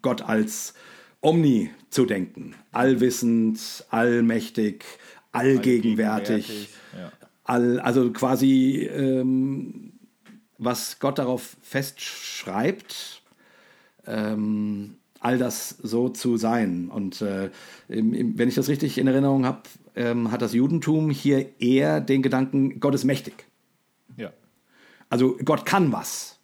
Gott 0.03 0.23
als 0.23 0.75
Omni 1.21 1.71
zu 1.89 2.05
denken. 2.05 2.55
Allwissend, 2.73 3.87
allmächtig, 3.91 4.85
allgegenwärtig. 5.33 6.69
Allgegenwärtig. 6.93 7.22
All, 7.45 7.81
also 7.81 8.13
quasi, 8.13 8.87
ähm, 8.87 9.93
was 10.59 10.99
Gott 11.01 11.19
darauf 11.19 11.57
festschreibt, 11.61 13.23
ähm, 14.07 14.97
all 15.21 15.39
das 15.39 15.71
so 15.71 16.09
zu 16.09 16.37
sein. 16.37 16.89
Und 16.89 17.21
äh, 17.21 17.51
im, 17.89 18.15
im, 18.15 18.39
wenn 18.39 18.49
ich 18.49 18.55
das 18.55 18.69
richtig 18.69 18.99
in 18.99 19.07
Erinnerung 19.07 19.45
habe, 19.45 19.63
ähm, 19.95 20.31
hat 20.31 20.43
das 20.43 20.53
Judentum 20.53 21.11
hier 21.11 21.61
eher 21.61 22.01
den 22.01 22.23
Gedanken, 22.23 22.81
Gott 22.81 22.95
ist 22.95 23.05
mächtig. 23.05 23.47
ja. 24.17 24.33
Also 25.09 25.37
Gott 25.45 25.67
kann 25.67 25.93
was. 25.93 26.39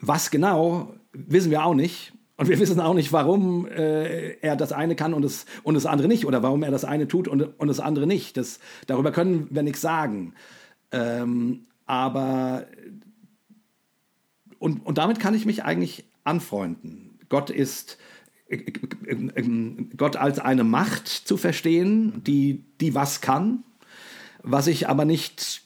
Was 0.00 0.30
genau, 0.30 0.94
wissen 1.12 1.50
wir 1.50 1.64
auch 1.64 1.72
nicht. 1.72 2.12
Und 2.40 2.48
wir 2.48 2.58
wissen 2.58 2.80
auch 2.80 2.94
nicht, 2.94 3.12
warum 3.12 3.66
äh, 3.66 4.30
er 4.36 4.56
das 4.56 4.72
eine 4.72 4.96
kann 4.96 5.12
und 5.12 5.20
das, 5.20 5.44
und 5.62 5.74
das 5.74 5.84
andere 5.84 6.08
nicht. 6.08 6.24
Oder 6.24 6.42
warum 6.42 6.62
er 6.62 6.70
das 6.70 6.86
eine 6.86 7.06
tut 7.06 7.28
und, 7.28 7.42
und 7.42 7.68
das 7.68 7.80
andere 7.80 8.06
nicht. 8.06 8.38
Das, 8.38 8.60
darüber 8.86 9.12
können 9.12 9.48
wir 9.50 9.62
nichts 9.62 9.82
sagen. 9.82 10.32
Ähm, 10.90 11.66
aber 11.84 12.64
und, 14.58 14.86
und 14.86 14.96
damit 14.96 15.20
kann 15.20 15.34
ich 15.34 15.44
mich 15.44 15.64
eigentlich 15.64 16.06
anfreunden. 16.24 17.18
Gott 17.28 17.50
ist 17.50 17.98
äh, 18.48 18.72
Gott 19.98 20.16
als 20.16 20.38
eine 20.38 20.64
Macht 20.64 21.08
zu 21.08 21.36
verstehen, 21.36 22.24
die, 22.24 22.64
die 22.80 22.94
was 22.94 23.20
kann, 23.20 23.64
was 24.42 24.66
ich 24.66 24.88
aber 24.88 25.04
nicht, 25.04 25.60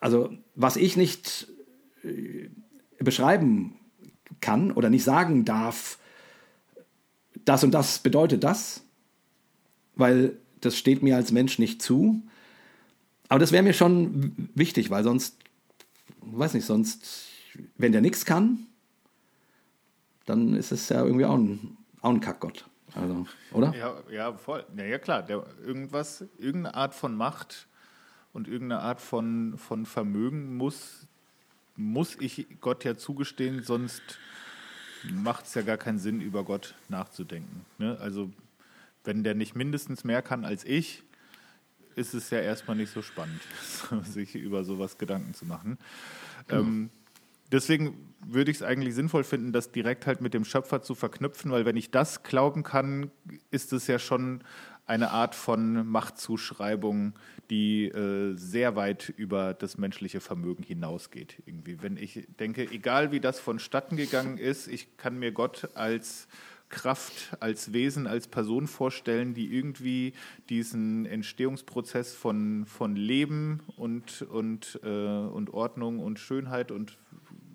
also 0.00 0.30
was 0.56 0.74
ich 0.74 0.96
nicht 0.96 1.46
äh, 2.02 2.48
beschreiben 2.98 3.77
kann 4.40 4.70
oder 4.70 4.90
nicht 4.90 5.04
sagen 5.04 5.44
darf, 5.44 5.98
das 7.44 7.64
und 7.64 7.72
das 7.72 7.98
bedeutet 8.00 8.44
das, 8.44 8.82
weil 9.94 10.36
das 10.60 10.76
steht 10.76 11.02
mir 11.02 11.16
als 11.16 11.32
Mensch 11.32 11.58
nicht 11.58 11.82
zu. 11.82 12.22
Aber 13.28 13.38
das 13.38 13.52
wäre 13.52 13.62
mir 13.62 13.74
schon 13.74 14.50
wichtig, 14.54 14.90
weil 14.90 15.04
sonst, 15.04 15.36
weiß 16.22 16.54
nicht, 16.54 16.66
sonst, 16.66 17.28
wenn 17.76 17.92
der 17.92 18.00
nichts 18.00 18.24
kann, 18.24 18.66
dann 20.26 20.54
ist 20.54 20.72
es 20.72 20.88
ja 20.88 21.04
irgendwie 21.04 21.24
auch 21.24 21.36
ein, 21.36 21.76
auch 22.00 22.10
ein 22.10 22.20
Kackgott. 22.20 22.66
Also, 22.94 23.26
oder? 23.52 23.74
Ja, 23.74 23.94
ja, 24.10 24.32
voll. 24.34 24.64
Ja, 24.76 24.84
ja 24.84 24.98
klar. 24.98 25.22
Der, 25.22 25.44
irgendwas, 25.64 26.24
irgendeine 26.38 26.74
Art 26.74 26.94
von 26.94 27.14
Macht 27.14 27.68
und 28.32 28.48
irgendeine 28.48 28.82
Art 28.82 29.00
von, 29.00 29.56
von 29.58 29.86
Vermögen 29.86 30.56
muss, 30.56 31.06
muss 31.78 32.16
ich 32.18 32.46
Gott 32.60 32.84
ja 32.84 32.96
zugestehen, 32.96 33.62
sonst 33.62 34.02
macht 35.04 35.46
es 35.46 35.54
ja 35.54 35.62
gar 35.62 35.76
keinen 35.76 35.98
Sinn, 35.98 36.20
über 36.20 36.44
Gott 36.44 36.74
nachzudenken. 36.88 37.64
Ne? 37.78 37.96
Also, 38.00 38.30
wenn 39.04 39.22
der 39.22 39.34
nicht 39.34 39.54
mindestens 39.54 40.02
mehr 40.02 40.20
kann 40.20 40.44
als 40.44 40.64
ich, 40.64 41.04
ist 41.94 42.14
es 42.14 42.30
ja 42.30 42.40
erstmal 42.40 42.76
nicht 42.76 42.92
so 42.92 43.00
spannend, 43.00 43.40
sich 44.04 44.34
über 44.34 44.64
sowas 44.64 44.98
Gedanken 44.98 45.34
zu 45.34 45.46
machen. 45.46 45.78
Ähm, 46.48 46.90
deswegen 47.52 48.12
würde 48.26 48.50
ich 48.50 48.58
es 48.58 48.62
eigentlich 48.62 48.94
sinnvoll 48.94 49.24
finden, 49.24 49.52
das 49.52 49.70
direkt 49.70 50.06
halt 50.06 50.20
mit 50.20 50.34
dem 50.34 50.44
Schöpfer 50.44 50.82
zu 50.82 50.96
verknüpfen, 50.96 51.52
weil 51.52 51.64
wenn 51.64 51.76
ich 51.76 51.90
das 51.90 52.24
glauben 52.24 52.64
kann, 52.64 53.10
ist 53.50 53.72
es 53.72 53.86
ja 53.86 53.98
schon 53.98 54.42
eine 54.88 55.10
Art 55.10 55.34
von 55.34 55.86
Machtzuschreibung, 55.86 57.12
die 57.50 57.86
äh, 57.86 58.34
sehr 58.36 58.74
weit 58.74 59.10
über 59.16 59.54
das 59.54 59.78
menschliche 59.78 60.20
Vermögen 60.20 60.62
hinausgeht. 60.62 61.42
Irgendwie. 61.46 61.82
Wenn 61.82 61.96
ich 61.96 62.26
denke, 62.40 62.70
egal 62.70 63.12
wie 63.12 63.20
das 63.20 63.38
vonstatten 63.38 63.96
gegangen 63.96 64.38
ist, 64.38 64.66
ich 64.66 64.96
kann 64.96 65.18
mir 65.18 65.32
Gott 65.32 65.68
als 65.74 66.26
Kraft, 66.70 67.36
als 67.40 67.72
Wesen, 67.72 68.06
als 68.06 68.28
Person 68.28 68.66
vorstellen, 68.66 69.34
die 69.34 69.54
irgendwie 69.54 70.12
diesen 70.48 71.06
Entstehungsprozess 71.06 72.14
von, 72.14 72.66
von 72.66 72.96
Leben 72.96 73.60
und, 73.76 74.22
und, 74.22 74.80
äh, 74.82 74.88
und 74.88 75.52
Ordnung 75.52 76.00
und 76.00 76.18
Schönheit 76.18 76.70
und 76.70 76.98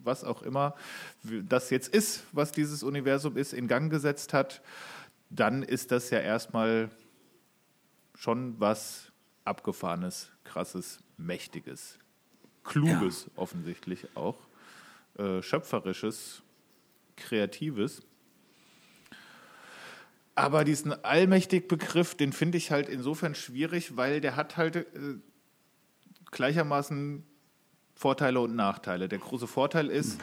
was 0.04 0.24
auch 0.24 0.42
immer 0.42 0.76
das 1.24 1.70
jetzt 1.70 1.94
ist, 1.94 2.24
was 2.32 2.52
dieses 2.52 2.84
Universum 2.84 3.38
ist, 3.38 3.54
in 3.54 3.68
Gang 3.68 3.90
gesetzt 3.90 4.34
hat, 4.34 4.62
dann 5.30 5.64
ist 5.64 5.92
das 5.92 6.10
ja 6.10 6.20
erstmal 6.20 6.90
schon 8.24 8.58
was 8.58 9.12
Abgefahrenes, 9.44 10.32
Krasses, 10.46 11.04
Mächtiges, 11.18 12.00
Kluges 12.64 13.30
offensichtlich 13.36 14.08
auch, 14.16 14.38
äh, 15.18 15.42
Schöpferisches, 15.42 16.42
Kreatives. 17.18 18.02
Aber 20.36 20.64
diesen 20.64 20.94
Allmächtig-Begriff, 21.04 22.16
den 22.16 22.32
finde 22.32 22.58
ich 22.58 22.72
halt 22.72 22.88
insofern 22.88 23.36
schwierig, 23.36 23.98
weil 23.98 24.22
der 24.22 24.38
hat 24.38 24.56
halt 24.56 24.78
äh, 24.78 24.86
gleichermaßen 26.32 27.26
Vorteile 27.94 28.40
und 28.40 28.56
Nachteile. 28.56 29.10
Der 29.10 29.20
große 29.20 29.48
Vorteil 29.48 29.90
ist, 29.90 30.20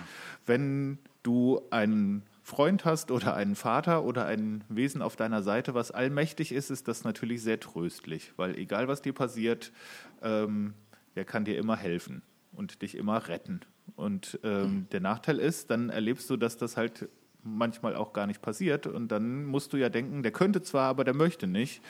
wenn 0.47 0.99
du 1.23 1.61
einen 1.71 2.23
Freund 2.51 2.85
hast 2.85 3.13
oder 3.13 3.35
einen 3.35 3.55
Vater 3.55 4.03
oder 4.03 4.27
ein 4.27 4.65
Wesen 4.69 5.03
auf 5.03 5.15
deiner 5.15 5.43
Seite, 5.45 5.73
was 5.73 5.93
allmächtig 5.93 6.51
ist, 6.51 6.71
ist 6.71 6.89
das 6.89 7.05
natürlich 7.05 7.43
sehr 7.43 7.61
tröstlich, 7.61 8.33
weil 8.37 8.59
egal 8.59 8.89
was 8.89 9.01
dir 9.03 9.13
passiert, 9.13 9.73
ähm, 10.21 10.75
der 11.15 11.25
kann 11.25 11.45
dir 11.45 11.57
immer 11.57 11.77
helfen 11.77 12.23
und 12.53 12.83
dich 12.83 12.97
immer 12.97 13.29
retten. 13.29 13.61
Und 13.95 14.41
ähm, 14.43 14.89
der 14.91 15.01
Nachteil 15.01 15.39
ist, 15.39 15.71
dann 15.71 15.91
erlebst 15.91 16.29
du, 16.29 16.37
dass 16.37 16.57
das 16.57 16.77
halt 16.77 17.09
manchmal 17.43 17.95
auch 17.95 18.13
gar 18.13 18.27
nicht 18.27 18.43
passiert 18.43 18.87
und 18.87 19.09
dann 19.13 19.45
musst 19.45 19.73
du 19.73 19.77
ja 19.77 19.89
denken, 19.89 20.25
der 20.25 20.33
könnte 20.33 20.61
zwar, 20.61 20.89
aber 20.89 21.05
der 21.05 21.15
möchte 21.15 21.47
nicht. 21.47 21.83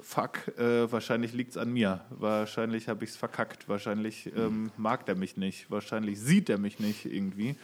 Fuck, 0.00 0.48
äh, 0.58 0.90
wahrscheinlich 0.90 1.32
liegt 1.32 1.52
es 1.52 1.56
an 1.56 1.72
mir. 1.72 2.02
Wahrscheinlich 2.10 2.88
habe 2.88 3.04
ich 3.04 3.10
es 3.10 3.16
verkackt. 3.16 3.68
Wahrscheinlich 3.68 4.32
ähm, 4.36 4.70
mag 4.76 5.06
der 5.06 5.14
mich 5.14 5.36
nicht. 5.36 5.70
Wahrscheinlich 5.70 6.20
sieht 6.20 6.48
er 6.48 6.58
mich 6.58 6.78
nicht 6.78 7.04
irgendwie. 7.04 7.56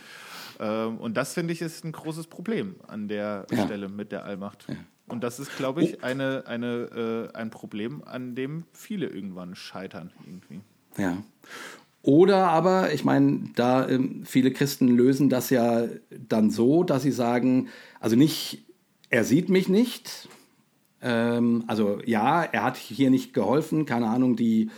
Ähm, 0.59 0.99
und 0.99 1.17
das 1.17 1.35
finde 1.35 1.53
ich 1.53 1.63
ist 1.63 1.85
ein 1.85 1.93
großes 1.93 2.27
Problem 2.27 2.77
an 2.87 3.09
der 3.09 3.47
Ja. 3.51 3.65
Stelle 3.65 3.89
mit 3.89 4.13
der 4.13 4.25
Allmacht. 4.25 4.67
Und 5.07 5.23
das 5.23 5.39
ist, 5.39 5.57
glaube 5.57 5.83
ich, 5.83 5.97
oh. 5.97 5.99
eine, 6.03 6.45
eine, 6.47 7.31
äh, 7.33 7.37
ein 7.37 7.51
Problem, 7.51 8.03
an 8.05 8.35
dem 8.35 8.65
viele 8.73 9.07
irgendwann 9.07 9.55
scheitern 9.55 10.13
irgendwie. 10.27 10.61
Ja. 10.97 11.23
Oder 12.03 12.49
aber, 12.49 12.93
ich 12.93 13.05
meine, 13.05 13.51
da 13.55 13.89
ähm, 13.89 14.25
viele 14.25 14.53
Christen 14.53 14.89
lösen 14.89 15.31
das 15.31 15.51
ja 15.51 15.85
dann 16.11 16.51
so, 16.51 16.85
dass 16.85 17.03
sie 17.03 17.13
sagen, 17.13 17.69
also 18.01 18.17
nicht, 18.17 18.65
er 19.09 19.25
sieht 19.25 19.49
mich 19.49 19.69
nicht, 19.69 20.29
ähm, 21.05 21.65
also 21.67 22.01
ja, 22.07 22.43
er 22.43 22.65
hat 22.65 22.77
hier 22.77 23.11
nicht 23.11 23.35
geholfen, 23.35 23.85
keine 23.85 24.09
Ahnung, 24.09 24.37
die, 24.37 24.71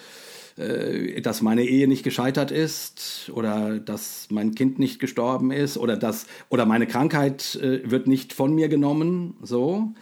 äh, 0.58 1.20
dass 1.20 1.40
meine 1.40 1.64
Ehe 1.64 1.86
nicht 1.86 2.02
gescheitert 2.02 2.50
ist 2.50 3.30
oder 3.32 3.78
dass 3.78 4.26
mein 4.30 4.54
Kind 4.54 4.78
nicht 4.80 4.98
gestorben 4.98 5.52
ist 5.52 5.78
oder 5.78 5.96
dass 5.96 6.26
oder 6.48 6.66
meine 6.66 6.88
Krankheit 6.88 7.54
äh, 7.62 7.88
wird 7.88 8.08
nicht 8.08 8.32
von 8.32 8.54
mir 8.54 8.68
genommen, 8.68 9.36
so. 9.42 9.92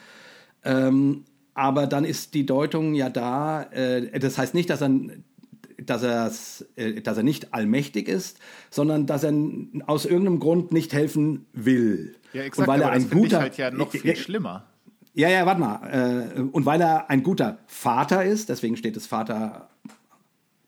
Ähm, 0.64 1.24
aber 1.52 1.86
dann 1.86 2.04
ist 2.04 2.34
die 2.34 2.46
Deutung 2.46 2.94
ja 2.94 3.10
da. 3.10 3.62
Äh, 3.64 4.18
das 4.18 4.38
heißt 4.38 4.54
nicht, 4.54 4.70
dass 4.70 4.80
er 4.80 4.90
dass, 5.76 6.64
äh, 6.76 7.02
dass 7.02 7.18
er 7.18 7.22
nicht 7.22 7.52
allmächtig 7.52 8.08
ist, 8.08 8.38
sondern 8.70 9.06
dass 9.06 9.24
er 9.24 9.34
aus 9.86 10.06
irgendeinem 10.06 10.40
Grund 10.40 10.72
nicht 10.72 10.94
helfen 10.94 11.44
will. 11.52 12.14
Ja, 12.32 12.42
exakt, 12.42 12.66
und 12.66 12.74
weil 12.74 12.80
er 12.80 12.90
ein 12.90 13.10
guter, 13.10 13.40
halt 13.40 13.58
ja 13.58 13.70
noch 13.70 13.90
viel 13.90 14.16
schlimmer. 14.16 14.64
Ja, 15.14 15.28
ja, 15.28 15.46
warte 15.46 15.60
mal. 15.60 16.34
Äh, 16.36 16.40
und 16.40 16.66
weil 16.66 16.80
er 16.80 17.08
ein 17.08 17.22
guter 17.22 17.58
Vater 17.66 18.24
ist, 18.24 18.48
deswegen 18.48 18.76
steht 18.76 18.96
das 18.96 19.06
Vater 19.06 19.68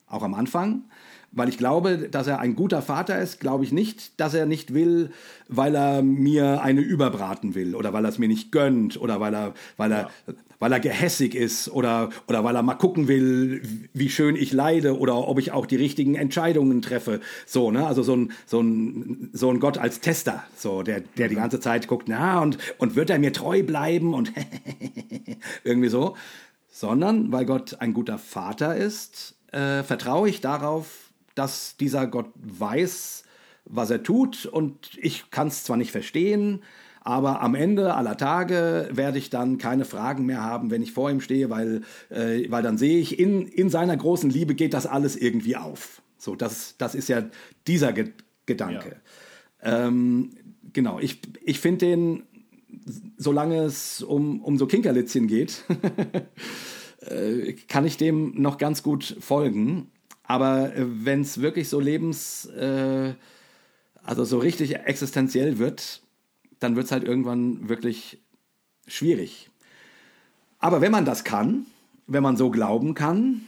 auch 0.06 0.23
am 0.23 0.35
Anfang, 0.35 0.85
weil 1.32 1.48
ich 1.48 1.58
glaube, 1.58 2.08
dass 2.10 2.26
er 2.26 2.40
ein 2.40 2.56
guter 2.56 2.80
Vater 2.80 3.18
ist, 3.20 3.40
glaube 3.40 3.64
ich 3.64 3.72
nicht, 3.72 4.18
dass 4.18 4.32
er 4.32 4.46
nicht 4.46 4.72
will, 4.72 5.10
weil 5.48 5.74
er 5.74 6.02
mir 6.02 6.62
eine 6.62 6.80
überbraten 6.80 7.54
will 7.54 7.74
oder 7.74 7.92
weil 7.92 8.04
er 8.04 8.08
es 8.08 8.18
mir 8.18 8.28
nicht 8.28 8.52
gönnt 8.52 9.00
oder 9.00 9.20
weil 9.20 9.34
er, 9.34 9.54
weil 9.76 9.92
er, 9.92 9.98
ja. 9.98 10.34
weil 10.58 10.72
er 10.72 10.80
gehässig 10.80 11.34
ist 11.34 11.68
oder, 11.68 12.08
oder 12.26 12.42
weil 12.42 12.56
er 12.56 12.62
mal 12.62 12.74
gucken 12.74 13.06
will, 13.06 13.62
wie 13.92 14.08
schön 14.08 14.34
ich 14.34 14.52
leide 14.52 14.98
oder 14.98 15.28
ob 15.28 15.38
ich 15.38 15.52
auch 15.52 15.66
die 15.66 15.76
richtigen 15.76 16.14
Entscheidungen 16.14 16.80
treffe. 16.80 17.20
So, 17.44 17.70
ne? 17.70 17.86
Also 17.86 18.02
so 18.02 18.16
ein, 18.16 18.32
so 18.46 18.60
ein, 18.60 19.28
so 19.32 19.50
ein 19.50 19.60
Gott 19.60 19.78
als 19.78 20.00
Tester, 20.00 20.42
so, 20.56 20.82
der, 20.82 21.02
der 21.18 21.28
die 21.28 21.36
ganze 21.36 21.60
Zeit 21.60 21.86
guckt, 21.86 22.08
na, 22.08 22.40
und, 22.40 22.56
und 22.78 22.96
wird 22.96 23.10
er 23.10 23.18
mir 23.18 23.32
treu 23.32 23.62
bleiben 23.62 24.14
und 24.14 24.32
irgendwie 25.64 25.90
so. 25.90 26.16
Sondern 26.70 27.32
weil 27.32 27.46
Gott 27.46 27.76
ein 27.80 27.94
guter 27.94 28.18
Vater 28.18 28.76
ist, 28.76 29.34
äh, 29.52 29.82
vertraue 29.82 30.28
ich 30.28 30.40
darauf, 30.40 31.05
dass 31.36 31.76
dieser 31.76 32.08
Gott 32.08 32.30
weiß, 32.34 33.22
was 33.64 33.90
er 33.90 34.02
tut 34.02 34.46
und 34.46 34.90
ich 34.96 35.30
kann 35.30 35.48
es 35.48 35.62
zwar 35.62 35.76
nicht 35.76 35.92
verstehen, 35.92 36.62
aber 37.06 37.40
am 37.40 37.54
Ende 37.54 37.94
aller 37.94 38.16
Tage 38.16 38.88
werde 38.90 39.18
ich 39.18 39.30
dann 39.30 39.58
keine 39.58 39.84
Fragen 39.84 40.26
mehr 40.26 40.42
haben, 40.42 40.72
wenn 40.72 40.82
ich 40.82 40.90
vor 40.90 41.08
ihm 41.08 41.20
stehe, 41.20 41.50
weil, 41.50 41.82
äh, 42.10 42.50
weil 42.50 42.64
dann 42.64 42.78
sehe 42.78 42.98
ich, 42.98 43.20
in, 43.20 43.46
in 43.46 43.70
seiner 43.70 43.96
großen 43.96 44.28
Liebe 44.28 44.56
geht 44.56 44.74
das 44.74 44.86
alles 44.86 45.14
irgendwie 45.14 45.56
auf. 45.56 46.02
So, 46.18 46.34
das, 46.34 46.74
das 46.78 46.96
ist 46.96 47.08
ja 47.08 47.22
dieser 47.68 47.92
Ge 47.92 48.12
Gedanke. 48.44 48.96
Ja. 49.62 49.86
Ähm, 49.86 50.30
genau, 50.72 50.98
ich, 51.00 51.20
ich 51.44 51.58
finde 51.60 51.86
den, 51.86 52.22
solange 53.16 53.62
es 53.62 54.02
um, 54.02 54.40
um 54.42 54.58
so 54.58 54.66
Kinkerlitzchen 54.66 55.28
geht, 55.28 55.64
äh, 57.00 57.52
kann 57.68 57.84
ich 57.84 57.96
dem 57.96 58.40
noch 58.40 58.58
ganz 58.58 58.82
gut 58.82 59.16
folgen. 59.20 59.90
Aber 60.26 60.74
äh, 60.74 60.84
wenn 61.04 61.22
es 61.22 61.40
wirklich 61.40 61.68
so 61.68 61.80
lebens, 61.80 62.46
äh, 62.46 63.14
also 64.02 64.24
so 64.24 64.38
richtig 64.38 64.76
existenziell 64.76 65.58
wird, 65.58 66.02
dann 66.60 66.76
wird 66.76 66.86
es 66.86 66.92
halt 66.92 67.04
irgendwann 67.04 67.68
wirklich 67.68 68.18
schwierig. 68.86 69.50
Aber 70.58 70.80
wenn 70.80 70.92
man 70.92 71.04
das 71.04 71.24
kann, 71.24 71.66
wenn 72.06 72.22
man 72.22 72.36
so 72.36 72.50
glauben 72.50 72.94
kann, 72.94 73.42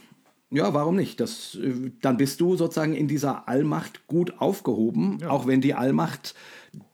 ja, 0.51 0.73
warum 0.73 0.95
nicht? 0.95 1.19
Das, 1.19 1.55
äh, 1.55 1.91
dann 2.01 2.17
bist 2.17 2.41
du 2.41 2.55
sozusagen 2.55 2.95
in 2.95 3.07
dieser 3.07 3.47
Allmacht 3.47 4.07
gut 4.07 4.39
aufgehoben, 4.39 5.19
ja. 5.21 5.29
auch 5.29 5.47
wenn 5.47 5.61
die 5.61 5.75
Allmacht 5.75 6.33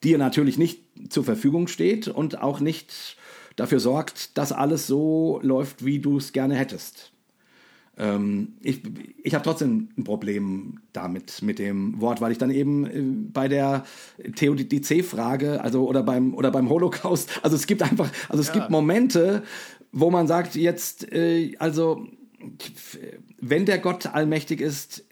dir 0.03 0.17
natürlich 0.17 0.57
nicht 0.57 0.81
zur 1.09 1.23
Verfügung 1.23 1.67
steht 1.67 2.07
und 2.07 2.41
auch 2.41 2.59
nicht 2.59 3.17
dafür 3.55 3.79
sorgt, 3.79 4.37
dass 4.37 4.51
alles 4.51 4.87
so 4.87 5.39
läuft, 5.41 5.85
wie 5.85 5.99
du 5.99 6.17
es 6.17 6.33
gerne 6.33 6.55
hättest. 6.55 7.11
Ähm, 7.97 8.57
ich 8.61 8.81
ich 9.23 9.33
habe 9.33 9.43
trotzdem 9.43 9.89
ein 9.97 10.03
Problem 10.03 10.81
damit, 10.91 11.41
mit 11.41 11.59
dem 11.59 11.99
Wort, 12.01 12.21
weil 12.21 12.31
ich 12.31 12.37
dann 12.37 12.51
eben 12.51 12.85
äh, 12.85 13.29
bei 13.31 13.47
der 13.47 13.85
Theodizee-Frage, 14.35 15.61
also 15.61 15.87
oder 15.87 16.03
beim, 16.03 16.33
oder 16.33 16.51
beim 16.51 16.69
Holocaust, 16.69 17.29
also 17.43 17.55
es 17.55 17.67
gibt 17.67 17.81
einfach, 17.81 18.09
also 18.29 18.41
es 18.41 18.47
ja. 18.47 18.53
gibt 18.53 18.69
Momente, 18.69 19.43
wo 19.91 20.11
man 20.11 20.27
sagt, 20.27 20.55
jetzt, 20.55 21.11
äh, 21.13 21.55
also 21.57 22.05
wenn 23.39 23.65
der 23.65 23.79
Gott 23.79 24.07
allmächtig 24.07 24.61
ist, 24.61 25.05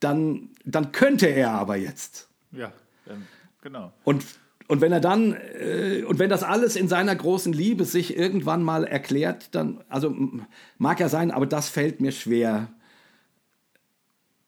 dann, 0.00 0.50
dann 0.64 0.92
könnte 0.92 1.26
er 1.26 1.52
aber 1.52 1.76
jetzt. 1.76 2.28
Ja, 2.52 2.72
genau. 3.62 3.92
Und 4.04 4.24
und 4.68 4.80
wenn 4.80 4.92
er 4.92 5.00
dann, 5.00 5.32
äh, 5.32 6.02
und 6.06 6.18
wenn 6.18 6.30
das 6.30 6.42
alles 6.42 6.76
in 6.76 6.88
seiner 6.88 7.14
großen 7.14 7.52
Liebe 7.52 7.84
sich 7.84 8.16
irgendwann 8.16 8.62
mal 8.62 8.84
erklärt, 8.84 9.54
dann, 9.54 9.84
also 9.88 10.14
mag 10.78 11.00
ja 11.00 11.08
sein, 11.08 11.30
aber 11.30 11.46
das 11.46 11.68
fällt 11.68 12.00
mir 12.00 12.12
schwer, 12.12 12.72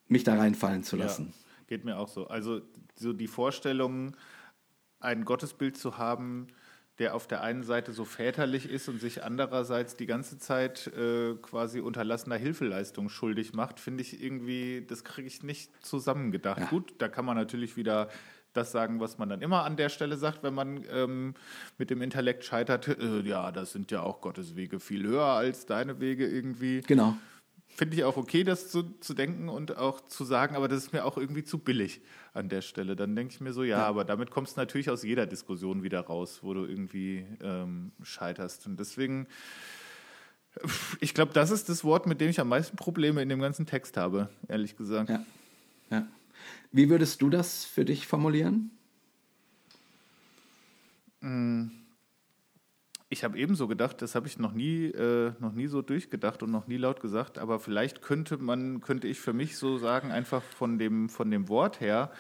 mich 0.09 0.25
da 0.25 0.37
reinfallen 0.37 0.83
zu 0.83 0.97
lassen. 0.97 1.33
Ja, 1.33 1.65
geht 1.69 1.85
mir 1.85 1.99
auch 1.99 2.09
so. 2.09 2.27
Also 2.27 2.63
so 2.97 3.13
die 3.13 3.29
Vorstellung, 3.29 4.17
ein 5.01 5.25
Gottesbild 5.25 5.77
zu 5.77 5.99
haben, 5.99 6.49
der 6.99 7.15
auf 7.15 7.29
der 7.29 7.43
einen 7.43 7.63
Seite 7.63 7.93
so 7.93 8.05
väterlich 8.05 8.69
ist 8.69 8.89
und 8.89 9.01
sich 9.01 9.23
andererseits 9.23 9.95
die 9.95 10.07
ganze 10.07 10.39
Zeit 10.39 10.89
äh, 10.89 11.35
quasi 11.35 11.81
unterlassener 11.81 12.37
Hilfeleistung 12.37 13.09
schuldig 13.09 13.53
macht, 13.53 13.79
finde 13.79 14.03
ich 14.03 14.21
irgendwie, 14.21 14.85
das 14.85 15.05
kriege 15.05 15.29
ich 15.29 15.45
nicht 15.45 15.71
zusammengedacht. 15.87 16.59
Ja. 16.59 16.67
Gut, 16.67 16.95
da 16.99 17.09
kann 17.09 17.25
man 17.25 17.37
natürlich 17.37 17.77
wieder 17.77 18.09
das 18.59 18.73
sagen, 18.73 19.01
was 19.01 19.19
man 19.19 19.29
dann 19.29 19.41
immer 19.41 19.65
an 19.65 19.77
der 19.77 19.89
Stelle 19.89 20.17
sagt, 20.17 20.43
wenn 20.43 20.55
man 20.55 20.85
ähm, 20.91 21.35
mit 21.79 21.91
dem 21.91 22.03
Intellekt 22.03 22.45
scheitert. 22.45 22.89
Äh, 22.89 23.21
ja, 23.23 23.53
das 23.53 23.73
sind 23.73 23.91
ja 23.91 24.03
auch 24.03 24.21
Gottes 24.21 24.57
Wege 24.57 24.81
viel 24.81 25.05
höher 25.05 25.25
als 25.25 25.67
deine 25.67 26.01
Wege 26.01 26.27
irgendwie. 26.27 26.83
Genau. 26.83 27.17
Finde 27.69 27.97
ich 27.97 28.05
auch 28.05 28.17
okay, 28.17 28.43
das 28.43 28.71
zu, 28.71 28.83
zu 28.99 29.15
denken 29.15 29.49
und 29.49 29.77
auch 29.77 30.01
zu 30.01 30.25
sagen, 30.25 30.57
aber 30.57 30.67
das 30.67 30.79
ist 30.79 30.93
mir 30.93 31.05
auch 31.05 31.17
irgendwie 31.17 31.45
zu 31.45 31.59
billig 31.59 32.01
an 32.35 32.49
der 32.49 32.61
Stelle. 32.61 32.97
Dann 32.97 33.15
denke 33.15 33.35
ich 33.35 33.41
mir 33.41 33.53
so, 33.53 33.63
ja, 33.63 33.79
ja. 33.79 33.87
aber 33.87 34.05
damit 34.05 34.31
kommst 34.31 34.57
du 34.57 34.61
natürlich 34.61 34.91
aus 34.91 35.05
jeder 35.05 35.27
Diskussion 35.27 35.83
wieder 35.83 36.01
raus, 36.01 36.41
wo 36.43 36.55
du 36.55 36.65
irgendwie 36.65 37.25
ähm, 37.41 37.93
scheiterst. 38.03 38.67
Und 38.67 38.81
deswegen, 38.81 39.29
ich 41.01 41.15
glaube, 41.15 41.33
das 41.33 41.53
ist 41.53 41.69
das 41.69 41.85
Wort, 41.85 42.07
mit 42.07 42.21
dem 42.21 42.31
ich 42.31 42.41
am 42.41 42.49
meisten 42.49 42.77
Probleme 42.77 43.23
in 43.23 43.29
dem 43.29 43.41
ganzen 43.41 43.65
Text 43.65 43.97
habe, 43.97 44.29
ehrlich 44.49 44.77
gesagt. 44.77 45.11
Ja. 45.11 45.25
ja. 45.91 46.09
Wie 46.71 46.91
würdest 46.91 47.23
du 47.23 47.31
das 47.31 47.65
für 47.65 47.85
dich 47.85 48.07
formulieren? 48.07 48.71
Mm. 51.21 51.69
Ich 53.11 53.25
habe 53.25 53.39
ebenso 53.39 53.69
gedacht, 53.69 54.03
das 54.03 54.15
habe 54.15 54.27
ich 54.27 54.39
noch 54.39 54.53
nie, 54.53 54.85
äh, 54.87 55.33
noch 55.41 55.53
nie 55.53 55.67
so 55.67 55.81
durchgedacht 55.81 56.43
und 56.43 56.51
noch 56.51 56.67
nie 56.67 56.77
laut 56.77 57.01
gesagt, 57.01 57.39
aber 57.39 57.59
vielleicht 57.59 58.03
könnte 58.03 58.37
man, 58.37 58.83
könnte 58.83 59.09
ich 59.09 59.19
für 59.19 59.33
mich 59.33 59.57
so 59.57 59.79
sagen, 59.79 60.11
einfach 60.11 60.43
von 60.43 60.79
dem, 60.79 61.09
von 61.09 61.31
dem 61.31 61.49
Wort 61.49 61.81
her, 61.81 62.13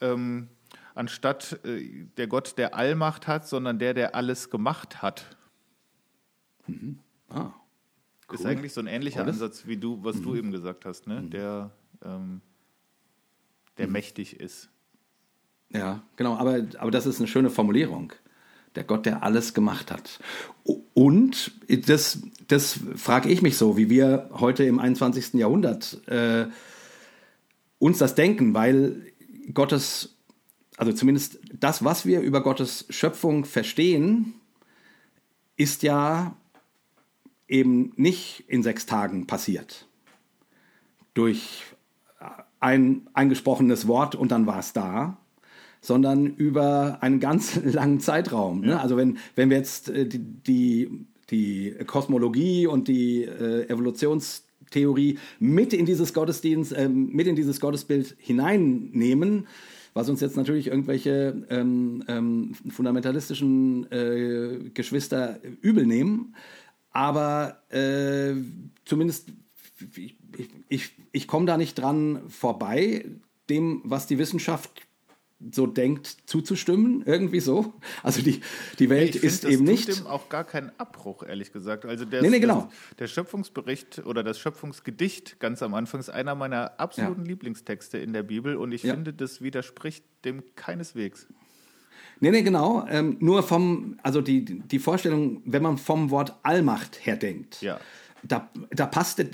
ähm, 0.00 0.46
anstatt 0.94 1.64
äh, 1.64 2.06
der 2.16 2.28
Gott, 2.28 2.58
der 2.58 2.76
Allmacht 2.76 3.26
hat, 3.26 3.48
sondern 3.48 3.80
der, 3.80 3.92
der 3.92 4.14
alles 4.14 4.48
gemacht 4.48 5.02
hat. 5.02 5.36
Mhm. 6.68 7.00
Ah, 7.28 7.52
cool. 8.28 8.36
Ist 8.36 8.46
eigentlich 8.46 8.72
so 8.72 8.80
ein 8.80 8.86
ähnlicher 8.86 9.22
Alles? 9.22 9.42
Ansatz 9.42 9.66
wie 9.66 9.76
du, 9.76 10.02
was 10.04 10.16
mhm. 10.16 10.22
du 10.22 10.34
eben 10.36 10.52
gesagt 10.52 10.84
hast, 10.84 11.08
ne? 11.08 11.22
Mhm. 11.22 11.30
Der 11.30 11.70
ähm, 12.04 12.40
der 13.78 13.86
mhm. 13.86 13.92
mächtig 13.92 14.40
ist. 14.40 14.68
Ja, 15.72 16.02
genau, 16.16 16.36
aber, 16.36 16.64
aber 16.78 16.90
das 16.90 17.06
ist 17.06 17.18
eine 17.18 17.28
schöne 17.28 17.50
Formulierung. 17.50 18.12
Der 18.74 18.84
Gott, 18.84 19.06
der 19.06 19.22
alles 19.22 19.54
gemacht 19.54 19.90
hat. 19.90 20.20
Und 20.92 21.52
das, 21.86 22.18
das 22.46 22.78
frage 22.96 23.30
ich 23.30 23.40
mich 23.40 23.56
so, 23.56 23.76
wie 23.76 23.88
wir 23.88 24.28
heute 24.34 24.64
im 24.64 24.78
21. 24.78 25.34
Jahrhundert 25.34 26.06
äh, 26.08 26.46
uns 27.78 27.98
das 27.98 28.14
denken, 28.14 28.52
weil 28.52 29.12
Gottes, 29.54 30.16
also 30.76 30.92
zumindest 30.92 31.40
das, 31.58 31.84
was 31.84 32.04
wir 32.04 32.20
über 32.20 32.42
Gottes 32.42 32.84
Schöpfung 32.90 33.46
verstehen, 33.46 34.34
ist 35.56 35.82
ja 35.82 36.36
eben 37.48 37.92
nicht 37.96 38.44
in 38.46 38.62
sechs 38.62 38.84
Tagen 38.84 39.26
passiert. 39.26 39.86
Durch 41.14 41.62
ein 42.66 43.02
eingesprochenes 43.12 43.86
Wort 43.86 44.16
und 44.16 44.32
dann 44.32 44.48
war 44.48 44.58
es 44.58 44.72
da, 44.72 45.18
sondern 45.80 46.26
über 46.26 46.98
einen 47.00 47.20
ganz 47.20 47.60
langen 47.64 48.00
Zeitraum. 48.00 48.62
Ne? 48.62 48.80
Also 48.80 48.96
wenn, 48.96 49.18
wenn 49.36 49.50
wir 49.50 49.56
jetzt 49.56 49.88
äh, 49.88 50.04
die, 50.04 50.18
die, 50.18 51.06
die, 51.30 51.76
Kosmologie 51.86 52.66
und 52.66 52.88
die 52.88 53.22
äh, 53.22 53.68
Evolutionstheorie 53.68 55.16
mit 55.38 55.72
in 55.74 55.86
dieses 55.86 56.12
Gottesdienst, 56.12 56.72
äh, 56.72 56.88
mit 56.88 57.28
in 57.28 57.36
dieses 57.36 57.60
Gottesbild 57.60 58.16
hineinnehmen, 58.18 59.46
was 59.94 60.08
uns 60.08 60.20
jetzt 60.20 60.36
natürlich 60.36 60.66
irgendwelche 60.66 61.46
ähm, 61.48 62.02
ähm, 62.08 62.54
fundamentalistischen 62.68 63.90
äh, 63.92 64.70
Geschwister 64.74 65.38
übel 65.62 65.86
nehmen. 65.86 66.34
Aber 66.90 67.62
äh, 67.70 68.34
zumindest 68.84 69.30
ich, 69.96 70.16
ich, 70.68 70.92
ich 71.12 71.26
komme 71.28 71.46
da 71.46 71.56
nicht 71.56 71.74
dran 71.78 72.22
vorbei, 72.28 73.04
dem, 73.50 73.80
was 73.84 74.06
die 74.06 74.18
Wissenschaft 74.18 74.82
so 75.52 75.66
denkt, 75.66 76.16
zuzustimmen, 76.24 77.02
irgendwie 77.04 77.40
so. 77.40 77.74
Also 78.02 78.22
die, 78.22 78.40
die 78.78 78.88
Welt 78.88 79.14
ist 79.16 79.42
find, 79.42 79.52
eben 79.52 79.66
das 79.66 79.86
nicht. 79.86 80.00
dem 80.00 80.06
auch 80.06 80.30
gar 80.30 80.44
keinen 80.44 80.72
Abbruch, 80.78 81.22
ehrlich 81.22 81.52
gesagt. 81.52 81.84
Also 81.84 82.06
der, 82.06 82.22
Nee, 82.22 82.30
nee, 82.30 82.40
genau. 82.40 82.70
das, 82.88 82.96
der 82.96 83.06
Schöpfungsbericht 83.08 83.98
oder 84.06 84.22
das 84.24 84.38
Schöpfungsgedicht 84.40 85.38
ganz 85.38 85.62
am 85.62 85.74
Anfang 85.74 86.00
ist 86.00 86.08
einer 86.08 86.34
meiner 86.34 86.80
absoluten 86.80 87.22
Ja. 87.24 87.28
Lieblingstexte 87.28 87.98
in 87.98 88.14
der 88.14 88.22
Bibel 88.22 88.56
und 88.56 88.72
ich 88.72 88.82
Ja. 88.82 88.94
finde, 88.94 89.12
das 89.12 89.42
widerspricht 89.42 90.04
dem 90.24 90.42
keineswegs. 90.54 91.26
Nee, 92.20 92.30
nee, 92.30 92.42
genau. 92.42 92.86
Ähm, 92.88 93.18
nur 93.20 93.42
vom, 93.42 93.98
also 94.02 94.22
die, 94.22 94.42
die 94.42 94.78
Vorstellung, 94.78 95.42
wenn 95.44 95.62
man 95.62 95.76
vom 95.76 96.10
Wort 96.10 96.34
Allmacht 96.44 97.04
her 97.04 97.16
denkt, 97.16 97.60
Ja. 97.60 97.78
Da, 98.28 98.50
da, 98.70 98.86
passt, 98.86 99.18
der- 99.18 99.26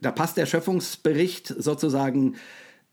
da 0.00 0.10
passt 0.10 0.36
der 0.36 0.46
Schöpfungsbericht 0.46 1.48
sozusagen 1.58 2.36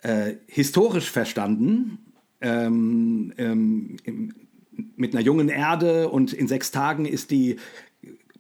äh, 0.01 0.35
historisch 0.47 1.09
verstanden 1.09 1.97
ähm, 2.41 3.33
ähm, 3.37 3.97
im, 4.03 4.33
mit 4.95 5.13
einer 5.15 5.23
jungen 5.23 5.49
Erde 5.49 6.09
und 6.09 6.33
in 6.33 6.47
sechs 6.47 6.71
Tagen 6.71 7.05
ist 7.05 7.31
die 7.31 7.57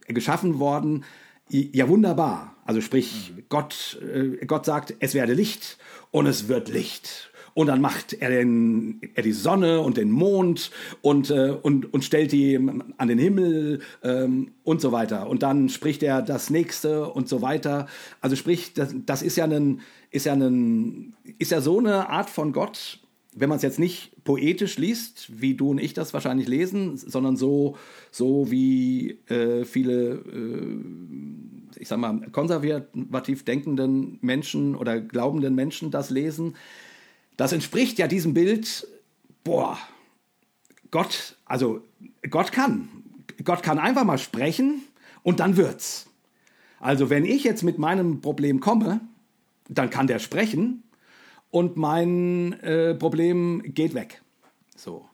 geschaffen 0.07 0.59
worden. 0.59 1.05
Ja, 1.49 1.87
wunderbar. 1.87 2.55
Also 2.65 2.81
sprich, 2.81 3.33
Gott, 3.49 3.99
äh, 4.01 4.45
Gott 4.45 4.65
sagt, 4.65 4.95
es 4.99 5.13
werde 5.13 5.33
Licht 5.33 5.77
und 6.11 6.25
es 6.25 6.47
wird 6.47 6.69
Licht. 6.69 7.31
Und 7.53 7.67
dann 7.67 7.81
macht 7.81 8.13
er, 8.13 8.29
den, 8.29 8.99
er 9.13 9.23
die 9.23 9.31
Sonne 9.31 9.81
und 9.81 9.97
den 9.97 10.09
Mond 10.09 10.71
und, 11.01 11.29
äh, 11.29 11.55
und, 11.61 11.93
und 11.93 12.03
stellt 12.03 12.31
die 12.31 12.55
an 12.97 13.07
den 13.07 13.19
Himmel 13.19 13.81
ähm, 14.03 14.51
und 14.63 14.81
so 14.81 14.91
weiter. 14.91 15.29
Und 15.29 15.43
dann 15.43 15.69
spricht 15.69 16.01
er 16.03 16.21
das 16.21 16.49
nächste 16.49 17.07
und 17.07 17.29
so 17.29 17.41
weiter. 17.41 17.87
Also 18.21 18.35
sprich, 18.35 18.73
das, 18.73 18.95
das 19.05 19.21
ist, 19.21 19.35
ja 19.35 19.45
ein, 19.45 19.81
ist, 20.09 20.25
ja 20.25 20.33
ein, 20.33 21.13
ist 21.37 21.51
ja 21.51 21.61
so 21.61 21.79
eine 21.79 22.09
Art 22.09 22.29
von 22.29 22.53
Gott, 22.53 22.99
wenn 23.35 23.49
man 23.49 23.57
es 23.57 23.63
jetzt 23.63 23.79
nicht 23.79 24.11
poetisch 24.23 24.77
liest, 24.77 25.41
wie 25.41 25.55
du 25.55 25.71
und 25.71 25.79
ich 25.79 25.93
das 25.93 26.13
wahrscheinlich 26.13 26.47
lesen, 26.47 26.97
sondern 26.97 27.35
so, 27.35 27.77
so 28.11 28.49
wie 28.51 29.19
äh, 29.27 29.65
viele, 29.65 30.13
äh, 30.13 31.79
ich 31.79 31.87
sag 31.87 31.99
mal, 31.99 32.27
konservativ 32.31 33.43
denkenden 33.43 34.19
Menschen 34.21 34.75
oder 34.75 35.01
glaubenden 35.01 35.55
Menschen 35.55 35.91
das 35.91 36.09
lesen, 36.09 36.55
das 37.37 37.53
entspricht 37.53 37.99
ja 37.99 38.07
diesem 38.07 38.33
Bild, 38.33 38.87
boah, 39.43 39.77
Gott, 40.91 41.37
also 41.45 41.81
Gott 42.29 42.51
kann. 42.51 42.89
Gott 43.43 43.63
kann 43.63 43.79
einfach 43.79 44.03
mal 44.03 44.17
sprechen 44.17 44.83
und 45.23 45.39
dann 45.39 45.57
wird's. 45.57 46.07
Also 46.79 47.09
wenn 47.09 47.25
ich 47.25 47.43
jetzt 47.43 47.63
mit 47.63 47.77
meinem 47.77 48.21
Problem 48.21 48.59
komme, 48.59 49.01
dann 49.69 49.89
kann 49.89 50.07
der 50.07 50.19
sprechen 50.19 50.83
und 51.49 51.77
mein 51.77 52.53
äh, 52.61 52.93
Problem 52.93 53.61
geht 53.63 53.93
weg. 53.93 54.21
So. 54.75 55.05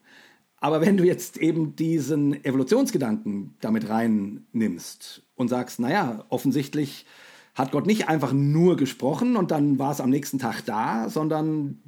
Aber 0.56 0.80
wenn 0.80 0.96
du 0.96 1.04
jetzt 1.04 1.38
eben 1.38 1.74
diesen 1.76 2.44
Evolutionsgedanken 2.44 3.54
damit 3.60 3.88
reinnimmst 3.88 5.22
und 5.34 5.48
sagst, 5.48 5.80
naja, 5.80 6.24
offensichtlich 6.28 7.06
hat 7.54 7.72
Gott 7.72 7.86
nicht 7.86 8.08
einfach 8.08 8.32
nur 8.32 8.76
gesprochen 8.76 9.36
und 9.36 9.50
dann 9.50 9.78
war 9.78 9.92
es 9.92 10.00
am 10.00 10.10
nächsten 10.10 10.38
Tag 10.38 10.62
da, 10.66 11.08
sondern 11.08 11.82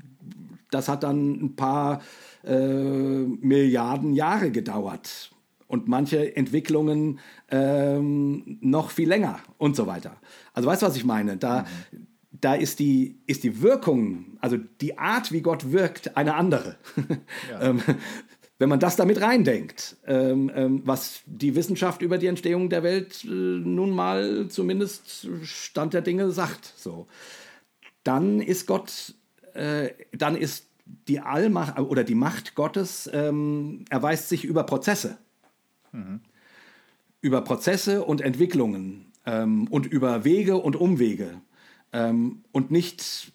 das 0.74 0.89
hat 0.89 1.03
dann 1.03 1.44
ein 1.44 1.57
paar 1.57 2.03
äh, 2.44 2.57
Milliarden 2.57 4.12
Jahre 4.15 4.51
gedauert. 4.51 5.31
Und 5.66 5.89
manche 5.89 6.36
Entwicklungen 6.36 7.19
ähm, 7.51 8.59
noch 8.61 8.90
viel 8.90 9.09
länger 9.09 9.40
und 9.57 9.74
so 9.74 9.86
weiter. 9.86 10.16
Also 10.53 10.69
weißt 10.69 10.82
du, 10.82 10.86
was 10.86 10.97
ich 10.97 11.07
meine? 11.07 11.39
Da, 11.39 11.65
da 12.31 12.55
ist, 12.55 12.78
die, 12.78 13.20
ist 13.27 13.43
die 13.43 13.62
Wirkung, 13.62 14.36
also 14.40 14.59
die 14.82 14.99
Art, 14.99 15.32
wie 15.32 15.40
Gott 15.40 15.73
wirkt, 15.73 16.15
eine 16.16 16.35
andere. 16.35 16.77
ähm, 17.61 17.81
wenn 18.62 18.69
man 18.69 18.81
das 18.81 18.97
damit 18.97 19.20
reindenkt, 19.20 19.97
ähm, 20.07 20.49
ähm, 20.55 20.82
was 20.85 21.23
die 21.27 21.57
Wissenschaft 21.57 22.01
über 22.01 22.16
die 22.16 22.28
Entstehung 22.28 22.69
der 22.69 22.82
Welt 22.82 23.24
äh, 23.24 23.28
nun 23.28 23.90
mal 23.90 24.49
zumindest 24.51 25.27
Stand 25.43 25.94
der 25.94 26.03
Dinge 26.03 26.31
sagt, 26.31 26.73
so, 26.77 27.09
dann 28.05 28.40
ist 28.40 28.66
Gott 28.66 29.15
äh, 29.54 29.90
dann 30.12 30.36
ist 30.36 30.66
die 31.08 31.20
Allmacht 31.20 31.78
oder 31.78 32.04
die 32.04 32.14
Macht 32.14 32.54
Gottes 32.54 33.08
ähm, 33.12 33.84
erweist 33.90 34.28
sich 34.28 34.44
über 34.44 34.64
Prozesse. 34.64 35.18
Über 37.20 37.42
Prozesse 37.42 38.04
und 38.04 38.20
Entwicklungen 38.20 39.06
ähm, 39.26 39.68
und 39.68 39.86
über 39.86 40.24
Wege 40.24 40.56
und 40.56 40.74
Umwege 40.74 41.40
ähm, 41.92 42.42
und 42.50 42.70
nicht, 42.70 43.32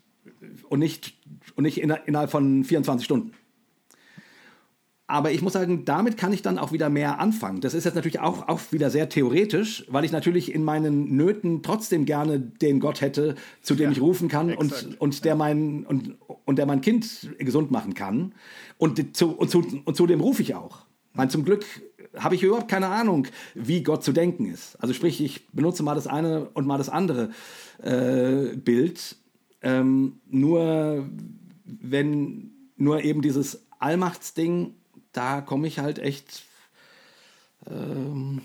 und 0.69 0.80
nicht, 0.80 1.15
und 1.56 1.64
nicht 1.64 1.81
inner- 1.81 2.06
innerhalb 2.07 2.31
von 2.31 2.64
24 2.64 3.06
Stunden. 3.06 3.31
Aber 5.10 5.32
ich 5.32 5.42
muss 5.42 5.54
sagen, 5.54 5.86
damit 5.86 6.18
kann 6.18 6.34
ich 6.34 6.42
dann 6.42 6.58
auch 6.58 6.74
wieder 6.74 6.90
mehr 6.90 7.20
anfangen. 7.20 7.62
Das 7.62 7.74
ist 7.74 7.86
jetzt 7.86 7.96
natürlich 7.96 8.20
auch, 8.20 8.50
auch 8.50 8.60
wieder 8.72 8.90
sehr 8.90 9.08
theoretisch, 9.08 9.86
weil 9.88 10.04
ich 10.04 10.12
natürlich 10.12 10.54
in 10.54 10.66
meinen 10.66 11.16
Nöten 11.16 11.64
trotzdem 11.64 12.06
gerne 12.06 12.42
den 12.42 12.82
Gott 12.82 13.00
hätte, 13.00 13.36
zu 13.62 13.76
dem 13.76 13.86
Ja, 13.86 13.92
ich 13.92 14.02
rufen 14.02 14.28
kann 14.28 14.54
und, 14.54 15.00
und, 15.00 15.24
der 15.24 15.36
mein, 15.36 15.86
und, 15.86 16.18
und 16.44 16.58
der 16.58 16.66
mein 16.66 16.82
Kind 16.82 17.30
gesund 17.40 17.72
machen 17.72 17.94
kann. 17.94 18.34
Und 18.78 19.16
zu, 19.16 19.32
und 19.32 19.50
zu, 19.50 19.66
und 19.86 19.96
zu 19.96 20.08
dem 20.08 20.20
rufe 20.20 20.42
ich 20.42 20.56
auch. 20.56 20.86
Ich 21.12 21.18
meine, 21.18 21.32
zum 21.32 21.46
Glück 21.46 21.66
habe 22.18 22.36
ich 22.36 22.44
überhaupt 22.44 22.68
keine 22.68 22.88
Ahnung, 22.88 23.28
wie 23.56 23.84
Gott 23.84 24.04
zu 24.04 24.12
denken 24.12 24.46
ist. 24.46 24.76
Also 24.82 24.94
sprich, 24.94 25.22
ich 25.22 25.48
benutze 25.48 25.84
mal 25.84 25.96
das 25.96 26.08
eine 26.08 26.50
und 26.50 26.68
mal 26.68 26.78
das 26.78 26.90
andere 26.90 27.30
äh, 27.82 28.58
Bild. 28.58 29.16
Ähm, 29.62 30.20
nur 30.30 31.10
wenn 31.64 32.52
nur 32.76 33.04
eben 33.04 33.22
dieses 33.22 33.66
Allmachtsding, 33.80 34.74
da 35.18 35.41
komme 35.41 35.68
ich 35.68 35.80
halt 35.80 35.99
echt 35.99 36.45
ähm, 37.69 38.41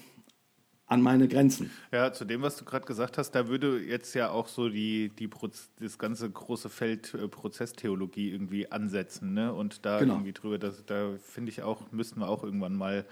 an 0.86 1.00
meine 1.02 1.28
Grenzen. 1.28 1.70
Ja, 1.90 2.12
zu 2.12 2.24
dem, 2.24 2.42
was 2.42 2.56
du 2.56 2.64
gerade 2.64 2.86
gesagt 2.86 3.16
hast, 3.18 3.32
da 3.32 3.48
würde 3.48 3.78
jetzt 3.80 4.14
ja 4.14 4.30
auch 4.30 4.48
so 4.48 4.68
die, 4.68 5.10
die 5.10 5.28
Proz 5.28 5.70
das 5.80 5.98
ganze 5.98 6.30
große 6.30 6.68
Feld 6.68 7.14
äh, 7.14 7.28
Prozesstheologie 7.28 8.30
irgendwie 8.30 8.70
ansetzen, 8.70 9.32
ne? 9.34 9.52
Und 9.52 9.84
da 9.86 10.00
Genau. 10.00 10.14
irgendwie 10.14 10.32
drüber, 10.32 10.58
das, 10.58 10.84
da 10.84 11.12
finde 11.22 11.50
ich 11.50 11.62
auch, 11.62 11.90
müssten 11.92 12.20
wir 12.20 12.28
auch 12.28 12.42
irgendwann 12.42 12.74
mal 12.74 13.06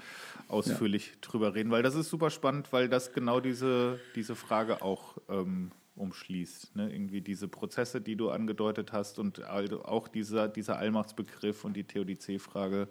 ausführlich 0.49 1.13
drüber 1.21 1.55
reden, 1.55 1.71
weil 1.71 1.83
das 1.83 1.95
ist 1.95 2.11
super 2.11 2.31
spannend, 2.31 2.73
weil 2.73 2.89
das 2.89 3.13
genau 3.13 3.41
diese, 3.41 3.99
diese 4.15 4.35
Frage 4.35 4.83
auch 4.83 5.17
ähm, 5.29 5.71
umschließt. 5.97 6.77
Ne? 6.77 6.93
Irgendwie 6.93 7.21
diese 7.21 7.49
Prozesse, 7.49 8.01
die 8.01 8.17
du 8.17 8.31
angedeutet 8.31 8.93
hast 8.93 9.19
und 9.19 9.45
auch 9.49 10.09
dieser, 10.09 10.49
dieser 10.49 10.79
Allmachtsbegriff 10.79 11.65
und 11.65 11.75
die 11.75 11.85
Theodizee-Frage 11.85 12.89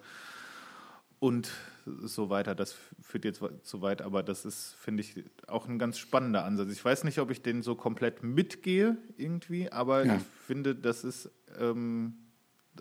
und 1.19 1.51
so 1.85 2.29
weiter. 2.29 2.55
Das 2.55 2.75
führt 3.01 3.25
jetzt 3.25 3.41
zu 3.63 3.81
weit, 3.81 4.01
aber 4.01 4.23
das 4.23 4.45
ist, 4.45 4.75
finde 4.79 5.01
ich, 5.01 5.23
auch 5.47 5.67
ein 5.67 5.79
ganz 5.79 5.97
spannender 5.97 6.45
Ansatz. 6.45 6.69
Ich 6.71 6.83
weiß 6.83 7.03
nicht, 7.03 7.19
ob 7.19 7.31
ich 7.31 7.41
den 7.41 7.61
so 7.61 7.75
komplett 7.75 8.23
mitgehe 8.23 8.97
irgendwie, 9.17 9.71
aber 9.71 10.05
Ja. 10.05 10.15
ich 10.17 10.23
finde, 10.45 10.75
das 10.75 11.03
ist 11.03 11.29
ähm, 11.59 12.13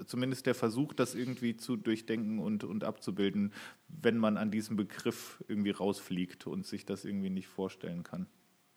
zumindest 0.06 0.46
der 0.46 0.54
Versuch, 0.54 0.92
das 0.92 1.14
irgendwie 1.14 1.56
zu 1.56 1.76
durchdenken 1.76 2.38
und, 2.38 2.64
und 2.64 2.84
abzubilden, 2.84 3.52
wenn 3.88 4.18
man 4.18 4.36
an 4.36 4.50
diesem 4.50 4.76
Begriff 4.76 5.42
irgendwie 5.48 5.70
rausfliegt 5.70 6.46
und 6.46 6.66
sich 6.66 6.84
das 6.84 7.04
irgendwie 7.04 7.30
nicht 7.30 7.48
vorstellen 7.48 8.02
kann. 8.04 8.26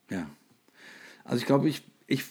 Ja. 0.09 0.29
Also 1.23 1.39
ich 1.41 1.45
glaube, 1.45 1.69
ich, 1.69 1.83
ich, 2.07 2.23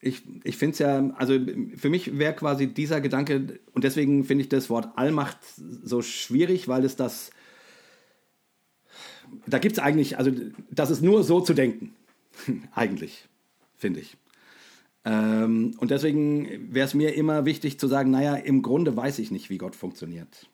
ich, 0.00 0.22
ich 0.44 0.56
finde 0.56 0.72
es 0.72 0.78
ja, 0.78 1.10
also 1.16 1.38
für 1.76 1.88
mich 1.88 2.18
wäre 2.18 2.34
quasi 2.34 2.66
dieser 2.66 3.00
Gedanke, 3.00 3.58
und 3.72 3.84
deswegen 3.84 4.24
finde 4.24 4.42
ich 4.42 4.48
das 4.48 4.70
Wort 4.70 4.96
Allmacht 4.96 5.38
so 5.56 6.02
schwierig, 6.02 6.68
weil 6.68 6.84
es 6.84 6.96
das, 6.96 7.30
da 9.46 9.58
gibt 9.58 9.78
es 9.78 9.82
eigentlich, 9.82 10.18
also 10.18 10.30
das 10.70 10.90
ist 10.90 11.02
nur 11.02 11.24
so 11.24 11.40
zu 11.40 11.54
denken, 11.54 11.94
eigentlich, 12.74 13.26
finde 13.76 14.00
ich. 14.00 14.16
Ähm, 15.04 15.74
und 15.78 15.90
deswegen 15.90 16.74
wäre 16.74 16.86
es 16.86 16.94
mir 16.94 17.14
immer 17.14 17.44
wichtig 17.44 17.78
zu 17.78 17.86
sagen, 17.86 18.10
naja, 18.10 18.34
im 18.34 18.62
Grunde 18.62 18.96
weiß 18.96 19.18
ich 19.18 19.30
nicht, 19.30 19.50
wie 19.50 19.58
Gott 19.58 19.76
funktioniert. 19.76 20.48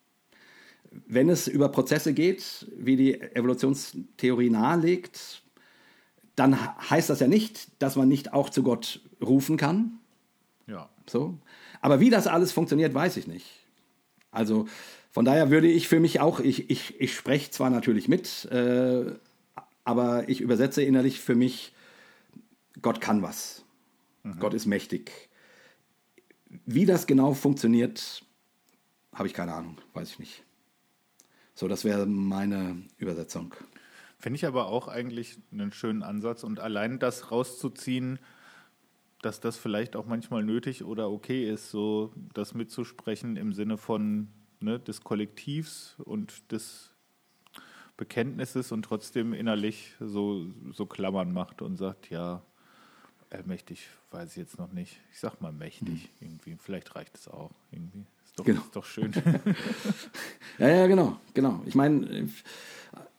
Wenn 1.07 1.31
es 1.31 1.49
über 1.49 1.71
Prozesse 1.71 2.13
geht, 2.13 2.67
wie 2.77 2.97
die 2.97 3.21
Evolutionstheorie 3.21 4.51
nahelegt, 4.51 5.43
dann 6.37 6.59
heißt 6.91 7.09
das 7.11 7.21
ja 7.21 7.29
nicht, 7.29 7.83
dass 7.83 7.97
man 7.97 8.09
nicht 8.09 8.35
auch 8.35 8.51
zu 8.51 8.63
Gott 8.63 9.01
rufen 9.23 9.57
kann. 9.57 9.99
Ja. 10.67 10.89
So. 11.07 11.39
Aber 11.81 12.01
wie 12.01 12.11
das 12.11 12.27
alles 12.27 12.53
funktioniert, 12.53 12.95
weiß 12.95 13.17
ich 13.17 13.27
nicht. 13.27 13.47
Also 14.31 14.67
von 15.11 15.25
daher 15.25 15.51
würde 15.51 15.69
ich 15.69 15.89
für 15.89 16.01
mich 16.01 16.21
auch, 16.21 16.41
ich, 16.41 16.71
ich, 16.71 17.01
ich 17.01 17.15
spreche 17.15 17.51
zwar 17.51 17.71
natürlich 17.71 18.09
mit, 18.09 18.47
äh, 18.47 19.13
aber 19.85 20.29
ich 20.29 20.41
übersetze 20.41 20.83
innerlich 20.83 21.21
für 21.21 21.35
mich, 21.35 21.73
Gott 22.81 23.01
kann 23.01 23.23
was. 23.23 23.65
Gott 24.39 24.55
ist 24.55 24.67
mächtig. 24.67 25.29
Wie 26.65 26.87
das 26.87 27.07
genau 27.07 27.35
funktioniert, 27.35 28.23
habe 29.13 29.27
ich 29.27 29.35
keine 29.35 29.53
Ahnung, 29.53 29.79
weiß 29.95 30.11
ich 30.11 30.19
nicht. 30.19 30.45
So, 31.55 31.67
das 31.69 31.85
wäre 31.85 32.07
meine 32.07 32.83
Übersetzung. 32.99 33.55
Finde 34.19 34.37
ich 34.37 34.47
aber 34.47 34.67
auch 34.67 34.89
eigentlich 34.89 35.39
einen 35.51 35.73
schönen 35.73 36.03
Ansatz 36.03 36.45
und 36.45 36.61
allein 36.61 36.99
das 36.99 37.33
rauszuziehen, 37.33 38.21
dass 39.23 39.41
das 39.41 39.57
vielleicht 39.57 39.97
auch 39.97 40.07
manchmal 40.07 40.43
nötig 40.43 40.85
oder 40.85 41.11
okay 41.11 41.49
ist, 41.49 41.71
so 41.71 42.13
das 42.35 42.55
mitzusprechen 42.55 43.37
im 43.37 43.53
Sinne 43.53 43.79
von 43.79 44.29
ne, 44.61 44.79
des 44.79 45.03
Kollektivs 45.03 45.97
und 46.05 46.51
des 46.53 46.91
Bekenntnisses 47.97 48.73
und 48.73 48.83
trotzdem 48.83 49.33
innerlich 49.33 49.95
so, 50.01 50.47
so 50.73 50.87
Klammern 50.87 51.33
macht 51.33 51.63
und 51.63 51.77
sagt, 51.77 52.11
ja, 52.11 52.43
mächtig 53.45 53.87
weiß 54.11 54.31
ich 54.31 54.37
jetzt 54.37 54.59
noch 54.59 54.73
nicht. 54.73 55.01
Ich 55.13 55.21
sag 55.21 55.41
mal 55.41 55.53
mächtig 55.53 56.11
mhm. 56.21 56.27
irgendwie. 56.27 56.57
Vielleicht 56.61 56.95
reicht 56.97 57.17
es 57.17 57.29
auch 57.29 57.51
irgendwie. 57.71 58.05
Ist 58.25 58.39
doch, 58.39 58.45
genau. 58.45 58.61
ist 58.61 58.77
doch 58.77 58.85
schön. 58.85 59.13
ja, 60.59 60.69
ja, 60.69 60.87
genau, 60.87 61.19
genau. 61.33 61.63
Ich 61.67 61.75
meine, 61.75 62.29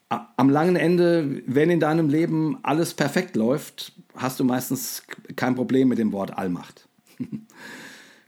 am 0.09 0.49
langen 0.49 0.75
Ende, 0.75 1.41
wenn 1.47 1.69
in 1.69 1.79
deinem 1.79 2.09
Leben 2.09 2.57
alles 2.63 2.93
perfekt 2.93 3.35
läuft, 3.35 3.93
hast 4.15 4.39
du 4.39 4.43
meistens 4.43 5.03
kein 5.35 5.55
Problem 5.55 5.87
mit 5.87 5.97
dem 5.97 6.11
Wort 6.11 6.37
Allmacht. 6.37 6.87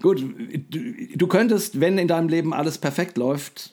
Gut, 0.01 0.23
du, 0.69 1.27
könntest, 1.27 1.79
wenn 1.79 1.97
in 1.97 2.07
deinem 2.07 2.29
Leben 2.29 2.53
alles 2.53 2.77
perfekt 2.77 3.17
läuft, 3.17 3.71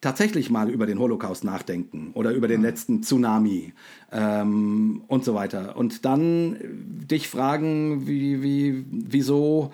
tatsächlich 0.00 0.50
mal 0.50 0.68
über 0.68 0.86
den 0.86 0.98
Holocaust 0.98 1.44
nachdenken 1.44 2.10
oder 2.14 2.32
über 2.32 2.48
den 2.48 2.60
letzten 2.60 3.02
Tsunami 3.02 3.72
ähm, 4.10 5.04
und 5.06 5.24
so 5.24 5.34
weiter. 5.34 5.76
Und 5.76 6.04
dann 6.04 6.58
dich 6.62 7.28
fragen, 7.28 8.06
wie, 8.06 8.42
wie, 8.42 8.84
wieso, 8.90 9.72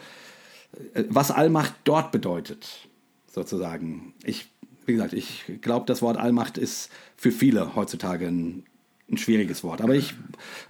äh, 0.94 1.04
was 1.08 1.30
Allmacht 1.30 1.74
dort 1.84 2.12
bedeutet, 2.12 2.88
sozusagen. 3.26 4.14
Ich 4.22 4.46
wie 4.88 4.94
gesagt, 4.94 5.12
ich 5.12 5.44
glaube, 5.60 5.86
das 5.86 6.02
Wort 6.02 6.16
Allmacht 6.16 6.58
ist 6.58 6.90
für 7.16 7.30
viele 7.30 7.76
heutzutage 7.76 8.26
ein, 8.26 8.64
ein 9.10 9.18
schwieriges 9.18 9.62
Wort. 9.62 9.82
Aber 9.82 9.94
ich, 9.94 10.12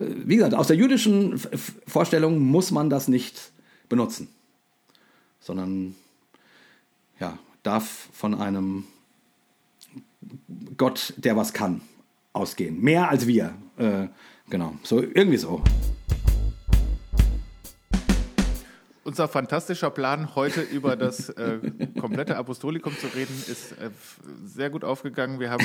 äh, 0.01 0.07
wie 0.25 0.37
gesagt, 0.37 0.55
aus 0.55 0.67
der 0.67 0.77
jüdischen 0.77 1.41
Vorstellung 1.87 2.41
muss 2.41 2.71
man 2.73 2.91
das 2.91 3.09
nicht 3.09 3.53
benutzen, 3.89 4.29
sondern 5.41 5.95
ja, 7.21 7.39
darf 7.63 8.09
von 8.13 8.35
einem 8.35 8.85
Gott, 10.77 11.15
der 11.17 11.37
was 11.37 11.53
kann, 11.53 11.81
ausgehen. 12.33 12.81
Mehr 12.81 13.09
als 13.09 13.27
wir. 13.27 13.55
Äh, 13.77 14.09
genau, 14.51 14.75
so 14.83 15.01
irgendwie 15.01 15.39
so. 15.39 15.63
Unser 19.09 19.27
fantastischer 19.27 19.91
Plan, 19.91 20.35
heute 20.35 20.61
über 20.61 20.95
das 20.95 21.31
äh, 21.31 21.59
komplette 21.99 22.37
Apostolikum 22.37 22.93
zu 22.97 23.07
reden, 23.07 23.35
ist 23.49 23.73
äh, 23.73 23.91
sehr 24.45 24.69
gut 24.69 24.85
aufgegangen. 24.85 25.41
Wir 25.41 25.51
haben 25.51 25.65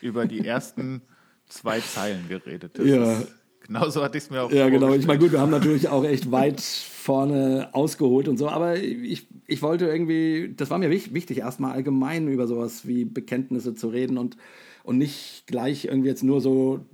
über 0.00 0.26
die 0.26 0.46
ersten 0.46 1.02
zwei 1.48 1.80
Zeilen 1.80 2.28
geredet. 2.28 2.78
Das 2.78 2.86
ja. 2.86 3.18
Ist, 3.18 3.34
genauso 3.66 4.00
hatte 4.02 4.16
ich 4.16 4.24
es 4.24 4.30
mir 4.30 4.42
auch 4.42 4.52
Ja, 4.52 4.68
genau. 4.68 4.94
Ich 4.94 5.08
meine, 5.08 5.18
gut, 5.18 5.32
wir 5.32 5.40
haben 5.40 5.50
natürlich 5.50 5.88
auch 5.88 6.04
echt 6.04 6.30
weit 6.30 6.60
vorne 6.60 7.70
ausgeholt 7.72 8.28
und 8.28 8.36
so, 8.36 8.48
aber 8.48 8.76
ich, 8.76 9.26
ich 9.48 9.60
wollte 9.60 9.86
irgendwie, 9.86 10.54
das 10.56 10.70
war 10.70 10.78
mir 10.78 10.90
wichtig, 10.90 11.38
erstmal 11.38 11.72
allgemein 11.72 12.28
über 12.28 12.46
sowas 12.46 12.86
wie 12.86 13.04
Bekenntnisse 13.04 13.74
zu 13.74 13.88
reden 13.88 14.18
und, 14.18 14.36
und 14.84 14.98
nicht 14.98 15.48
gleich 15.48 15.86
irgendwie 15.86 16.08
jetzt 16.08 16.22
nur 16.22 16.40
so 16.40 16.86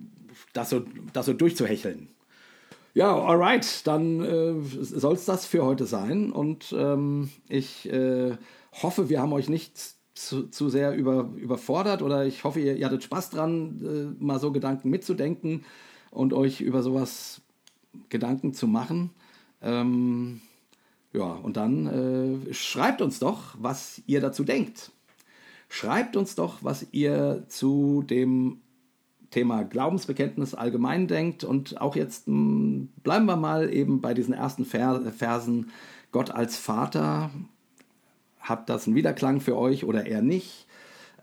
das 0.55 0.71
so, 0.71 0.83
das 1.13 1.27
so 1.27 1.35
durchzuhecheln. 1.35 2.09
Ja, 2.93 3.17
alright, 3.17 3.87
dann 3.87 4.21
äh, 4.21 4.55
soll 4.63 5.15
es 5.15 5.25
das 5.25 5.47
für 5.47 5.65
heute 5.65 5.87
sein. 5.87 6.33
Und 6.33 6.75
ähm, 6.77 7.31
ich 7.49 7.91
äh, 7.91 8.37
hoffe, 8.83 9.09
wir 9.09 9.21
haben 9.21 9.33
euch 9.33 9.49
nicht 9.49 9.79
zu, 10.15 10.49
zu 10.49 10.69
sehr 10.69 10.95
über, 10.95 11.31
überfordert 11.37 12.03
oder 12.03 12.27
ich 12.27 12.45
hoffe, 12.45 12.61
ihr, 12.61 12.77
ihr 12.77 12.87
hattet 12.87 13.05
Spaß 13.05 13.31
dran, 13.31 14.17
äh, 14.19 14.23
mal 14.23 14.41
so 14.41 14.53
Gedanken 14.53 14.91
mitzudenken 14.91 15.65
und 16.11 16.33
euch 16.33 16.61
über 16.61 16.83
sowas 16.83 17.41
Gedanken 18.09 18.55
zu 18.55 18.67
machen. 18.67 19.11
Ähm, 19.63 20.41
ja, 21.13 21.25
und 21.25 21.57
dann 21.57 22.49
äh, 22.49 22.55
schreibt 22.55 23.03
uns 23.03 23.19
doch, 23.19 23.57
was 23.59 24.03
ihr 24.07 24.21
dazu 24.21 24.45
denkt. 24.45 24.93
Schreibt 25.69 26.17
uns 26.17 26.35
doch, 26.35 26.59
was 26.63 26.87
ihr 26.93 27.45
zu 27.49 28.03
dem 28.03 28.61
Thema 29.31 29.63
Glaubensbekenntnis 29.63 30.55
allgemein 30.55 31.07
denkt. 31.07 31.45
Und 31.45 31.81
auch 31.81 31.97
jetzt 31.97 32.29
mh, 32.29 32.35
hm, 32.35 32.89
bleiben 33.03 33.27
wir 33.27 33.37
mal 33.37 33.73
eben 33.73 34.01
bei 34.01 34.15
diesen 34.15 34.35
ersten 34.35 34.65
Versen. 34.65 35.71
Gott 36.13 36.31
als 36.31 36.57
Vater, 36.57 37.31
hat 38.41 38.69
das 38.69 38.87
einen 38.87 38.97
Widerklang 38.97 39.41
für 39.41 39.57
euch 39.57 39.85
oder 39.85 40.07
eher 40.07 40.23
nicht? 40.23 40.67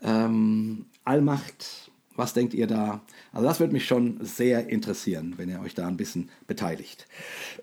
Ähm, 0.02 0.86
Allmacht, 1.04 1.90
was 2.14 2.32
denkt 2.32 2.54
ihr 2.54 2.66
da? 2.66 3.00
Also 3.32 3.46
das 3.46 3.60
würde 3.60 3.72
mich 3.72 3.86
schon 3.86 4.18
sehr 4.22 4.68
interessieren, 4.68 5.34
wenn 5.36 5.48
ihr 5.48 5.60
euch 5.60 5.74
da 5.74 5.86
ein 5.86 5.96
bisschen 5.96 6.30
beteiligt. 6.46 7.06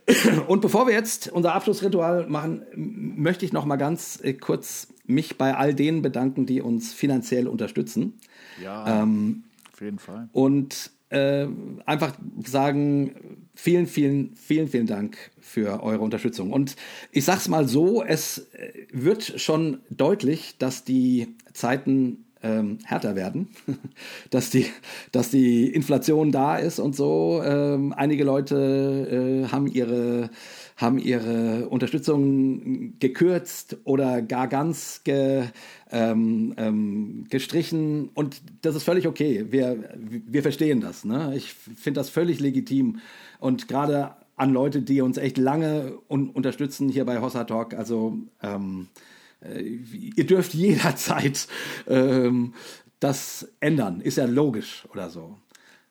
Und 0.47 0.61
bevor 0.61 0.87
wir 0.87 0.93
jetzt 0.93 1.31
unser 1.31 1.55
Abschlussritual 1.55 2.27
machen, 2.27 2.63
möchte 2.75 3.45
ich 3.45 3.53
noch 3.53 3.65
mal 3.65 3.77
ganz 3.77 4.19
äh, 4.21 4.33
kurz 4.33 4.87
mich 5.05 5.37
bei 5.37 5.55
all 5.55 5.73
denen 5.73 6.01
bedanken, 6.01 6.45
die 6.45 6.61
uns 6.61 6.93
finanziell 6.93 7.47
unterstützen. 7.47 8.19
Ja. 8.61 9.03
Ähm, 9.03 9.44
auf 9.75 9.81
jeden 9.81 9.99
Fall. 9.99 10.29
Und 10.31 10.91
äh, 11.09 11.47
einfach 11.85 12.17
sagen, 12.45 13.49
vielen, 13.55 13.87
vielen, 13.87 14.33
vielen, 14.37 14.69
vielen 14.69 14.87
Dank 14.87 15.17
für 15.41 15.83
eure 15.83 15.99
Unterstützung. 15.99 16.53
Und 16.53 16.77
ich 17.11 17.25
sage 17.25 17.39
es 17.39 17.49
mal 17.49 17.67
so, 17.67 18.01
es 18.01 18.47
äh, 18.53 18.87
wird 18.93 19.39
schon 19.41 19.81
deutlich, 19.89 20.57
dass 20.57 20.85
die 20.85 21.35
Zeiten 21.51 22.24
ähm, 22.45 22.77
härter 22.85 23.15
werden, 23.15 23.49
dass 24.29 24.51
die, 24.51 24.67
dass 25.11 25.31
die 25.31 25.67
Inflation 25.67 26.31
da 26.31 26.57
ist 26.57 26.79
und 26.79 26.95
so. 26.95 27.41
Ähm, 27.43 27.93
einige 27.93 28.23
Leute 28.23 29.45
äh, 29.45 29.51
haben 29.51 29.67
ihre 29.67 30.29
haben 30.77 30.97
ihre 30.97 31.69
Unterstützung 31.69 32.99
gekürzt 32.99 33.77
oder 33.85 34.21
gar 34.21 34.49
ganz 34.49 35.05
ge, 35.05 35.45
ähm, 35.89 36.53
ähm, 36.57 37.23
gestrichen 37.29 38.09
und 38.13 38.41
das 38.61 38.75
ist 38.75 38.83
völlig 38.83 39.07
okay. 39.07 39.45
Wir, 39.51 39.95
wir 39.97 40.41
verstehen 40.41 40.81
das. 40.81 41.05
Ne? 41.05 41.31
Ich 41.33 41.53
finde 41.53 42.01
das 42.01 42.09
völlig 42.09 42.41
legitim 42.41 42.99
und 43.39 43.69
gerade 43.69 44.15
an 44.35 44.51
Leute, 44.51 44.81
die 44.81 44.99
uns 44.99 45.17
echt 45.17 45.37
lange 45.37 45.97
un 46.09 46.29
unterstützen 46.29 46.89
hier 46.89 47.05
bei 47.05 47.21
Hossa 47.21 47.45
Talk. 47.45 47.73
Also 47.73 48.17
ähm, 48.43 48.89
äh, 48.93 49.14
ihr 49.53 50.25
dürft 50.25 50.53
jederzeit 50.53 51.47
ähm, 51.87 52.53
das 52.99 53.47
ändern, 53.59 54.01
ist 54.01 54.17
ja 54.17 54.25
logisch 54.25 54.85
oder 54.91 55.09
so. 55.09 55.37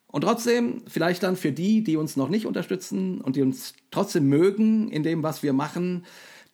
Und 0.07 0.21
trotzdem, 0.21 0.83
vielleicht 0.87 1.25
dann 1.25 1.37
für 1.37 1.51
die, 1.51 1.83
die 1.83 1.97
uns 1.97 2.17
noch 2.17 2.29
nicht 2.29 2.47
unterstützen 2.47 3.21
und 3.21 3.37
die 3.37 3.43
uns 3.43 3.75
trotzdem 3.91 4.29
mögen 4.29 4.89
in 4.89 5.03
dem, 5.03 5.23
was 5.25 5.43
wir 5.43 5.53
machen, 5.53 6.05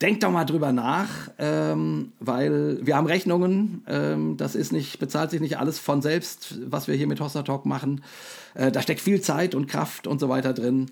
denkt 0.00 0.22
doch 0.22 0.30
mal 0.30 0.46
drüber 0.46 0.72
nach, 0.72 1.30
ähm, 1.38 2.12
weil 2.20 2.78
wir 2.80 2.96
haben 2.96 3.06
Rechnungen. 3.06 3.84
Ähm, 3.86 4.36
das 4.38 4.54
ist 4.54 4.72
nicht, 4.72 4.98
bezahlt 4.98 5.30
sich 5.30 5.42
nicht 5.42 5.58
alles 5.58 5.78
von 5.78 6.00
selbst, 6.00 6.58
was 6.70 6.88
wir 6.88 6.94
hier 6.94 7.06
mit 7.06 7.20
Hossa 7.20 7.42
Talk 7.42 7.66
machen. 7.66 8.02
Äh, 8.54 8.72
da 8.72 8.80
steckt 8.80 9.00
viel 9.00 9.20
Zeit 9.20 9.54
und 9.54 9.66
Kraft 9.66 10.06
und 10.06 10.20
so 10.20 10.28
weiter 10.28 10.54
drin. 10.54 10.86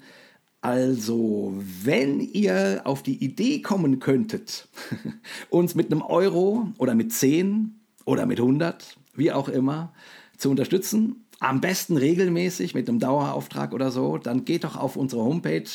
Also, 0.60 1.54
wenn 1.84 2.20
ihr 2.20 2.82
auf 2.84 3.02
die 3.02 3.22
Idee 3.24 3.62
kommen 3.62 4.00
könntet, 4.00 4.68
uns 5.50 5.74
mit 5.74 5.92
einem 5.92 6.02
Euro 6.02 6.68
oder 6.78 6.94
mit 6.94 7.12
10 7.12 7.78
oder 8.04 8.26
mit 8.26 8.40
100, 8.40 8.96
wie 9.14 9.30
auch 9.30 9.48
immer, 9.48 9.92
zu 10.36 10.50
unterstützen, 10.50 11.24
am 11.40 11.60
besten 11.60 11.96
regelmäßig 11.96 12.74
mit 12.74 12.88
einem 12.88 12.98
Dauerauftrag 12.98 13.72
oder 13.72 13.92
so, 13.92 14.18
dann 14.18 14.44
geht 14.44 14.64
doch 14.64 14.76
auf 14.76 14.96
unsere 14.96 15.22
Homepage 15.22 15.68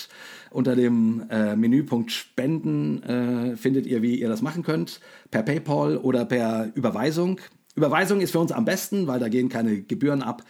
unter 0.52 0.76
dem 0.76 1.24
äh, 1.30 1.56
Menüpunkt 1.56 2.12
Spenden, 2.12 3.02
äh, 3.04 3.56
findet 3.56 3.86
ihr, 3.86 4.02
wie 4.02 4.20
ihr 4.20 4.28
das 4.28 4.42
machen 4.42 4.64
könnt, 4.64 5.00
per 5.32 5.44
PayPal 5.44 5.98
oder 5.98 6.26
per 6.26 6.72
Überweisung. 6.76 7.40
Überweisung 7.76 8.20
ist 8.20 8.32
für 8.32 8.40
uns 8.40 8.52
am 8.52 8.66
besten, 8.66 9.08
weil 9.08 9.20
da 9.20 9.30
gehen 9.30 9.48
keine 9.48 9.82
Gebühren 9.82 10.22
ab. 10.22 10.44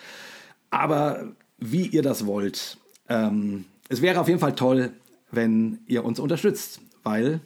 Aber 0.71 1.35
wie 1.59 1.85
ihr 1.85 2.01
das 2.01 2.25
wollt, 2.25 2.77
ähm, 3.07 3.65
es 3.89 4.01
wäre 4.01 4.19
auf 4.19 4.27
jeden 4.27 4.39
Fall 4.39 4.55
toll, 4.55 4.91
wenn 5.31 5.79
ihr 5.87 6.05
uns 6.05 6.19
unterstützt, 6.19 6.81
weil 7.03 7.41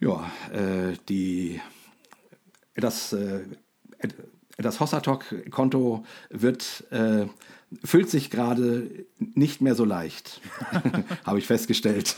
ja, 0.00 0.30
äh, 0.52 0.96
die, 1.08 1.60
das 2.74 3.12
äh, 3.12 3.40
das 4.58 4.80
Hossatok-Konto 4.80 6.04
wird 6.30 6.84
äh, 6.90 7.26
füllt 7.84 8.08
sich 8.08 8.30
gerade 8.30 8.90
nicht 9.18 9.60
mehr 9.60 9.74
so 9.74 9.84
leicht, 9.84 10.40
habe 11.24 11.38
ich 11.38 11.46
festgestellt. 11.46 12.14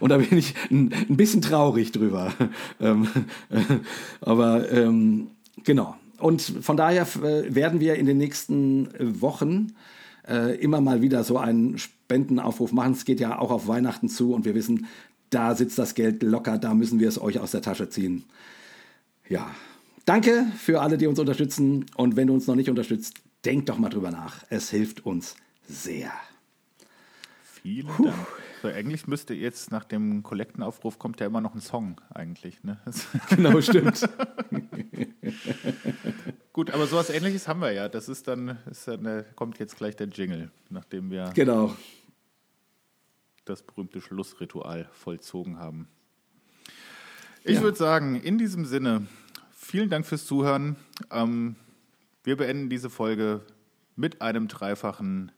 Und 0.00 0.10
da 0.10 0.18
bin 0.18 0.36
ich 0.36 0.54
ein, 0.70 0.92
ein 0.92 1.16
bisschen 1.16 1.42
traurig 1.42 1.92
drüber. 1.92 2.32
Ähm, 2.80 3.08
aber 4.20 4.70
ähm, 4.70 5.30
genau. 5.62 5.96
Und 6.18 6.42
von 6.42 6.76
daher 6.76 7.06
äh, 7.22 7.54
werden 7.54 7.80
wir 7.80 7.94
in 7.94 8.06
den 8.06 8.18
nächsten 8.18 8.88
Wochen 9.20 9.74
äh, 10.28 10.56
immer 10.56 10.80
mal 10.80 11.02
wieder 11.02 11.24
so 11.24 11.38
einen 11.38 11.78
Spendenaufruf 11.78 12.72
machen. 12.72 12.92
Es 12.92 13.04
geht 13.04 13.20
ja 13.20 13.38
auch 13.38 13.50
auf 13.50 13.68
Weihnachten 13.68 14.08
zu 14.08 14.34
und 14.34 14.44
wir 14.44 14.54
wissen, 14.54 14.86
da 15.30 15.54
sitzt 15.54 15.78
das 15.78 15.94
Geld 15.94 16.22
locker, 16.22 16.58
da 16.58 16.74
müssen 16.74 17.00
wir 17.00 17.08
es 17.08 17.20
euch 17.20 17.38
aus 17.40 17.50
der 17.50 17.62
Tasche 17.62 17.88
ziehen. 17.88 18.24
Ja, 19.28 19.50
danke 20.04 20.46
für 20.58 20.80
alle, 20.80 20.98
die 20.98 21.06
uns 21.06 21.18
unterstützen. 21.18 21.86
Und 21.96 22.16
wenn 22.16 22.28
du 22.28 22.34
uns 22.34 22.46
noch 22.46 22.56
nicht 22.56 22.70
unterstützt, 22.70 23.14
denk 23.44 23.66
doch 23.66 23.78
mal 23.78 23.88
drüber 23.88 24.10
nach. 24.10 24.44
Es 24.50 24.70
hilft 24.70 25.04
uns 25.04 25.36
sehr. 25.68 26.12
Vielen 27.62 27.88
Dank. 27.98 28.14
So, 28.64 28.70
eigentlich 28.70 29.06
müsste 29.06 29.34
jetzt 29.34 29.72
nach 29.72 29.84
dem 29.84 30.22
Kollektenaufruf 30.22 30.98
kommt 30.98 31.20
ja 31.20 31.26
immer 31.26 31.42
noch 31.42 31.54
ein 31.54 31.60
Song 31.60 32.00
eigentlich. 32.14 32.64
Ne? 32.64 32.80
Genau, 33.28 33.60
stimmt. 33.60 34.00
Gut, 36.54 36.70
aber 36.70 36.86
sowas 36.86 37.10
ähnliches 37.10 37.46
haben 37.46 37.60
wir 37.60 37.72
ja. 37.72 37.90
Das 37.90 38.08
ist 38.08 38.26
dann, 38.26 38.56
ist 38.70 38.88
dann 38.88 39.26
kommt 39.36 39.58
jetzt 39.58 39.76
gleich 39.76 39.96
der 39.96 40.06
Jingle, 40.06 40.50
nachdem 40.70 41.10
wir 41.10 41.30
genau. 41.34 41.76
das 43.44 43.62
berühmte 43.62 44.00
Schlussritual 44.00 44.88
vollzogen 44.92 45.58
haben. 45.58 45.86
Ich 47.42 47.56
Ja. 47.56 47.62
würde 47.62 47.76
sagen, 47.76 48.16
in 48.16 48.38
diesem 48.38 48.64
Sinne, 48.64 49.06
vielen 49.52 49.90
Dank 49.90 50.06
fürs 50.06 50.24
Zuhören. 50.24 50.76
Ähm, 51.10 51.56
wir 52.22 52.38
beenden 52.38 52.70
diese 52.70 52.88
Folge 52.88 53.42
mit 53.94 54.22
einem 54.22 54.48
dreifachen 54.48 55.32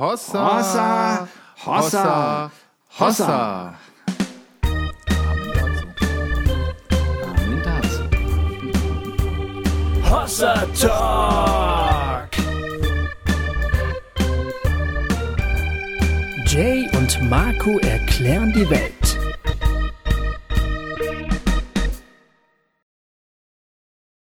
Hossa, 0.00 0.40
Hossa, 0.40 1.28
Hossa, 1.66 2.50
Hossa. 2.98 3.74
Amen 7.28 7.62
dazu. 7.62 8.04
Hossa 10.10 10.54
Talk. 10.80 12.30
Jay 16.46 16.88
und 16.96 17.20
Marco 17.28 17.78
erklären 17.80 18.54
die 18.54 18.70
Welt. 18.70 19.19